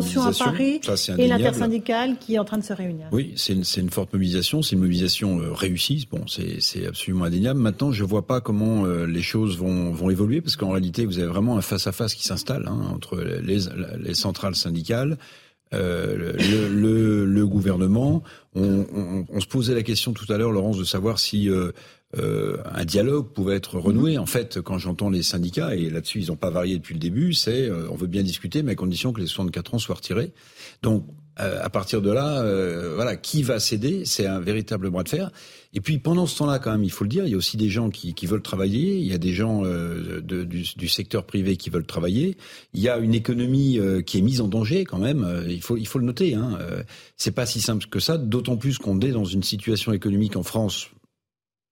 tensions 0.01 0.23
à 0.23 0.33
Paris 0.33 0.81
et 1.19 1.27
l'intersyndicale 1.27 2.17
qui 2.19 2.35
est 2.35 2.39
en 2.39 2.45
train 2.45 2.59
de 2.59 2.65
se 2.65 2.73
réunir. 2.73 3.07
Oui, 3.13 3.33
c'est 3.37 3.53
une, 3.53 3.65
une, 3.77 3.91
forte 3.91 4.13
mobilisation, 4.13 4.63
c'est 4.63 4.75
une 4.75 4.83
mobilisation 4.83 5.41
euh, 5.41 5.53
réussie, 5.53 6.07
bon, 6.11 6.25
c'est 6.27 6.87
absolument 6.87 7.25
indéniable. 7.25 7.61
Maintenant, 7.61 7.93
je 7.93 8.03
ne 8.03 8.09
vois 8.09 8.27
pas 8.27 8.41
comment 8.41 8.85
euh, 8.85 9.07
les 9.07 9.23
choses 9.23 9.59
vont, 9.59 9.91
vont 9.93 10.11
évoluer, 10.11 10.41
parce 10.41 10.57
qu'en 10.57 10.71
réalité, 10.71 11.05
vous 11.07 11.19
avez 11.19 11.29
vraiment 11.29 11.57
un 11.57 11.63
face-à-face 11.63 12.15
qui 12.15 12.25
s'installe 12.25 12.67
hein, 12.69 12.81
entre 12.95 13.21
les, 13.21 13.61
les, 13.99 14.15
centrales 14.15 14.55
syndicales, 14.55 15.19
euh, 15.73 16.35
le, 16.37 16.69
le, 16.69 17.25
le, 17.27 17.47
gouvernement. 17.47 18.23
On, 18.55 18.87
on, 18.93 19.27
on, 19.29 19.41
se 19.41 19.47
posait 19.47 19.75
la 19.75 19.83
question 19.83 20.13
tout 20.13 20.31
à 20.33 20.37
l'heure, 20.37 20.51
Laurence, 20.51 20.79
de 20.79 20.85
savoir 20.85 21.19
si 21.19 21.49
euh, 21.49 21.71
euh, 22.19 22.57
un 22.65 22.85
dialogue 22.85 23.29
pouvait 23.33 23.55
être 23.55 23.79
renoué. 23.79 24.19
En 24.19 24.27
fait, 24.27 24.61
quand 24.61 24.79
j'entends 24.79 25.11
les 25.11 25.23
syndicats, 25.23 25.77
et 25.77 25.91
là-dessus 25.91 26.21
ils 26.21 26.29
n'ont 26.29 26.37
pas 26.37 26.51
varié 26.51 26.77
depuis 26.77 26.95
le 26.95 27.01
début, 27.01 27.35
c'est 27.35 27.69
euh, 27.69 27.89
on 27.91 27.95
veut 27.95 28.09
bien 28.09 28.23
discuter, 28.23 28.63
mais 28.63 28.73
à 28.73 28.75
condition 28.75 29.13
que 29.13 29.21
les 29.21 29.27
64 29.27 29.75
ans 29.75 29.79
soient 29.79 29.95
retirés. 29.95 30.33
Donc 30.83 31.07
euh, 31.39 31.61
à 31.63 31.71
partir 31.71 32.03
de 32.03 32.11
là, 32.11 32.43
voilà, 32.97 33.17
qui 33.17 33.43
va 33.45 33.61
céder 33.61 34.05
C'est 34.05 34.27
un 34.27 34.41
véritable 34.41 34.91
bras 34.91 35.05
de 35.05 35.09
fer. 35.09 35.31
Et 35.73 35.81
puis 35.81 35.99
pendant 35.99 36.27
ce 36.27 36.37
temps-là, 36.39 36.59
quand 36.59 36.73
même, 36.73 36.83
il 36.83 36.91
faut 36.91 37.05
le 37.05 37.09
dire, 37.09 37.25
il 37.25 37.31
y 37.31 37.35
a 37.35 37.37
aussi 37.37 37.57
des 37.57 37.69
gens 37.69 37.91
qui, 37.91 38.13
qui 38.13 38.27
veulent 38.27 38.43
travailler. 38.43 38.97
Il 38.97 39.07
y 39.07 39.15
a 39.15 39.19
des 39.19 39.33
gens 39.33 39.63
de, 39.63 40.21
du, 40.21 40.65
du, 40.77 40.89
secteur 40.89 41.25
privé 41.25 41.57
qui 41.57 41.71
veulent 41.71 41.87
travailler. 41.87 42.37
Il 42.75 42.81
y 42.81 42.89
a 42.89 42.99
une 42.99 43.15
économie 43.15 43.79
qui 44.05 44.19
est 44.19 44.23
mise 44.23 44.41
en 44.41 44.49
danger 44.49 44.85
quand 44.85 44.99
même. 44.99 45.45
il 45.49 45.63
faut 45.63 45.77
il 45.77 45.87
faut 45.87 46.01
le 46.01 46.05
noter. 46.05 46.35
Hein. 46.35 46.59
c'est 47.17 47.31
pas 47.31 47.47
si 47.47 47.61
simple 47.61 47.87
que 47.87 48.01
ça. 48.01 48.19
D'autant 48.19 48.57
plus 48.57 48.79
qu'on 48.79 49.01
est 49.01 49.13
dans 49.13 49.25
une 49.25 49.45
situation 49.45 49.93
économique 49.93 50.37
en 50.37 50.43
France 50.43 50.91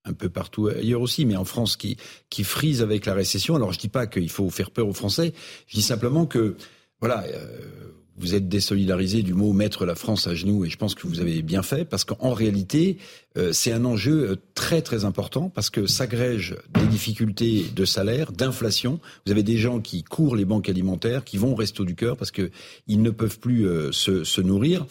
un 0.08 0.12
peu 0.12 0.28
partout 0.28 0.68
ailleurs 0.68 1.00
aussi, 1.00 1.26
mais 1.26 1.36
en 1.36 1.44
France 1.44 1.76
qui, 1.76 1.96
qui 2.30 2.44
frise 2.44 2.82
avec 2.82 3.06
la 3.06 3.14
récession. 3.14 3.56
Alors 3.56 3.72
je 3.72 3.78
dis 3.78 3.88
pas 3.88 4.06
qu'il 4.06 4.30
faut 4.30 4.50
faire 4.50 4.70
peur 4.70 4.88
aux 4.88 4.94
Français, 4.94 5.32
je 5.66 5.76
dis 5.76 5.82
simplement 5.82 6.26
que 6.26 6.56
voilà, 7.00 7.24
euh, 7.24 7.46
vous 8.16 8.34
êtes 8.34 8.48
désolidarisé 8.48 9.22
du 9.22 9.32
mot 9.32 9.52
mettre 9.52 9.86
la 9.86 9.94
France 9.94 10.26
à 10.26 10.34
genoux 10.34 10.64
et 10.64 10.70
je 10.70 10.76
pense 10.76 10.96
que 10.96 11.06
vous 11.06 11.20
avez 11.20 11.42
bien 11.42 11.62
fait 11.62 11.84
parce 11.84 12.04
qu'en 12.04 12.32
réalité 12.32 12.98
euh, 13.36 13.52
c'est 13.52 13.70
un 13.70 13.84
enjeu 13.84 14.30
euh, 14.30 14.36
très 14.54 14.82
très 14.82 15.04
important 15.04 15.48
parce 15.48 15.70
que 15.70 15.86
s'agrègent 15.86 16.56
des 16.74 16.86
difficultés 16.86 17.66
de 17.74 17.84
salaire, 17.84 18.32
d'inflation. 18.32 18.98
Vous 19.24 19.30
avez 19.30 19.44
des 19.44 19.58
gens 19.58 19.80
qui 19.80 20.02
courent 20.02 20.34
les 20.34 20.44
banques 20.44 20.68
alimentaires, 20.68 21.22
qui 21.22 21.36
vont 21.36 21.52
au 21.52 21.54
resto 21.54 21.84
du 21.84 21.94
cœur 21.94 22.16
parce 22.16 22.32
que 22.32 22.50
ils 22.88 23.00
ne 23.00 23.10
peuvent 23.10 23.38
plus 23.38 23.68
se, 23.92 24.24
se 24.24 24.40
nourrir. 24.40 24.84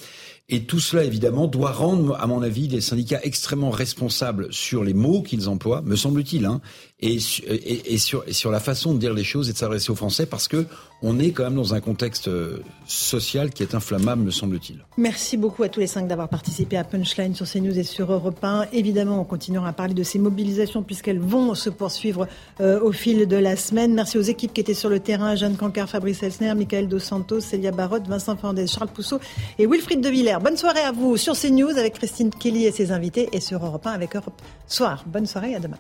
Et 0.50 0.64
tout 0.64 0.80
cela, 0.80 1.04
évidemment, 1.04 1.48
doit 1.48 1.74
rendre, 1.74 2.16
à 2.22 2.26
mon 2.26 2.42
avis, 2.42 2.70
les 2.70 2.80
syndicats 2.80 3.20
extrêmement 3.24 3.70
responsables 3.70 4.48
sur 4.50 4.82
les 4.86 4.94
mots 4.94 5.22
qu'ils 5.22 5.50
emploient, 5.50 5.82
me 5.82 5.98
semble-t-il, 5.98 6.46
hein, 6.46 6.62
et, 7.00 7.20
sur, 7.20 8.52
la 8.52 8.60
façon 8.60 8.94
de 8.94 9.00
dire 9.00 9.14
les 9.14 9.26
choses 9.26 9.50
et 9.50 9.54
de 9.54 9.58
s'adresser 9.58 9.92
aux 9.92 9.96
Français, 9.96 10.26
parce 10.26 10.48
que 10.48 10.66
on 11.04 11.20
est 11.20 11.30
quand 11.30 11.44
même 11.44 11.56
dans 11.56 11.76
un 11.76 11.80
contexte 11.80 12.28
euh, 12.28 12.64
social 12.88 13.52
qui 13.52 13.62
est 13.62 13.76
inflammable, 13.76 14.24
me 14.24 14.32
semble-t-il. 14.32 14.84
Merci 14.98 15.38
beaucoup 15.38 15.62
à 15.62 15.70
tous 15.70 15.80
les 15.80 15.86
cinq 15.86 16.08
d'avoir 16.08 16.28
participé 16.28 16.76
à 16.76 16.84
Punchline 16.84 17.36
sur 17.36 17.46
CNews 17.46 17.78
et 17.78 17.84
sur 17.84 18.12
Europe 18.12 18.44
1. 18.44 18.70
Évidemment, 18.74 19.22
on 19.22 19.24
continuera 19.24 19.68
à 19.68 19.74
parler 19.74 19.94
de 19.94 20.02
ces 20.02 20.18
mobilisations 20.18 20.82
puisqu'elles 20.82 21.20
vont 21.20 21.54
se 21.54 21.70
poursuivre 21.70 22.28
euh, 22.62 22.80
au 22.80 22.92
fil 22.92 23.28
de 23.28 23.36
la 23.36 23.56
semaine. 23.58 23.94
Merci 23.94 24.18
aux 24.18 24.24
équipes 24.24 24.54
qui 24.54 24.62
étaient 24.62 24.74
sur 24.74 24.90
le 24.90 25.00
terrain, 25.00 25.36
Jeanne 25.36 25.56
Cancard, 25.56 25.88
Fabrice 25.88 26.24
Elsner, 26.24 26.56
Michael 26.56 26.88
Dos 26.88 26.98
Santos, 26.98 27.42
Célia 27.42 27.72
Barotte, 27.72 28.08
Vincent 28.08 28.36
Fernandez, 28.38 28.66
Charles 28.66 28.90
Pousseau 28.90 29.20
et 29.60 29.68
Wilfried 29.68 30.02
de 30.02 30.10
Villers. 30.10 30.37
Bonne 30.40 30.58
soirée 30.58 30.82
à 30.82 30.92
vous 30.92 31.18
sur 31.18 31.36
CNews 31.36 31.78
avec 31.78 31.94
Christine 31.94 32.30
Kelly 32.30 32.66
et 32.66 32.72
ses 32.72 32.92
invités 32.92 33.30
et 33.32 33.40
sur 33.40 33.66
Europe 33.66 33.88
1 33.88 33.92
avec 33.92 34.16
Europe 34.16 34.42
Soir. 34.68 35.04
Bonne 35.08 35.26
soirée, 35.26 35.56
à 35.56 35.60
demain. 35.60 35.78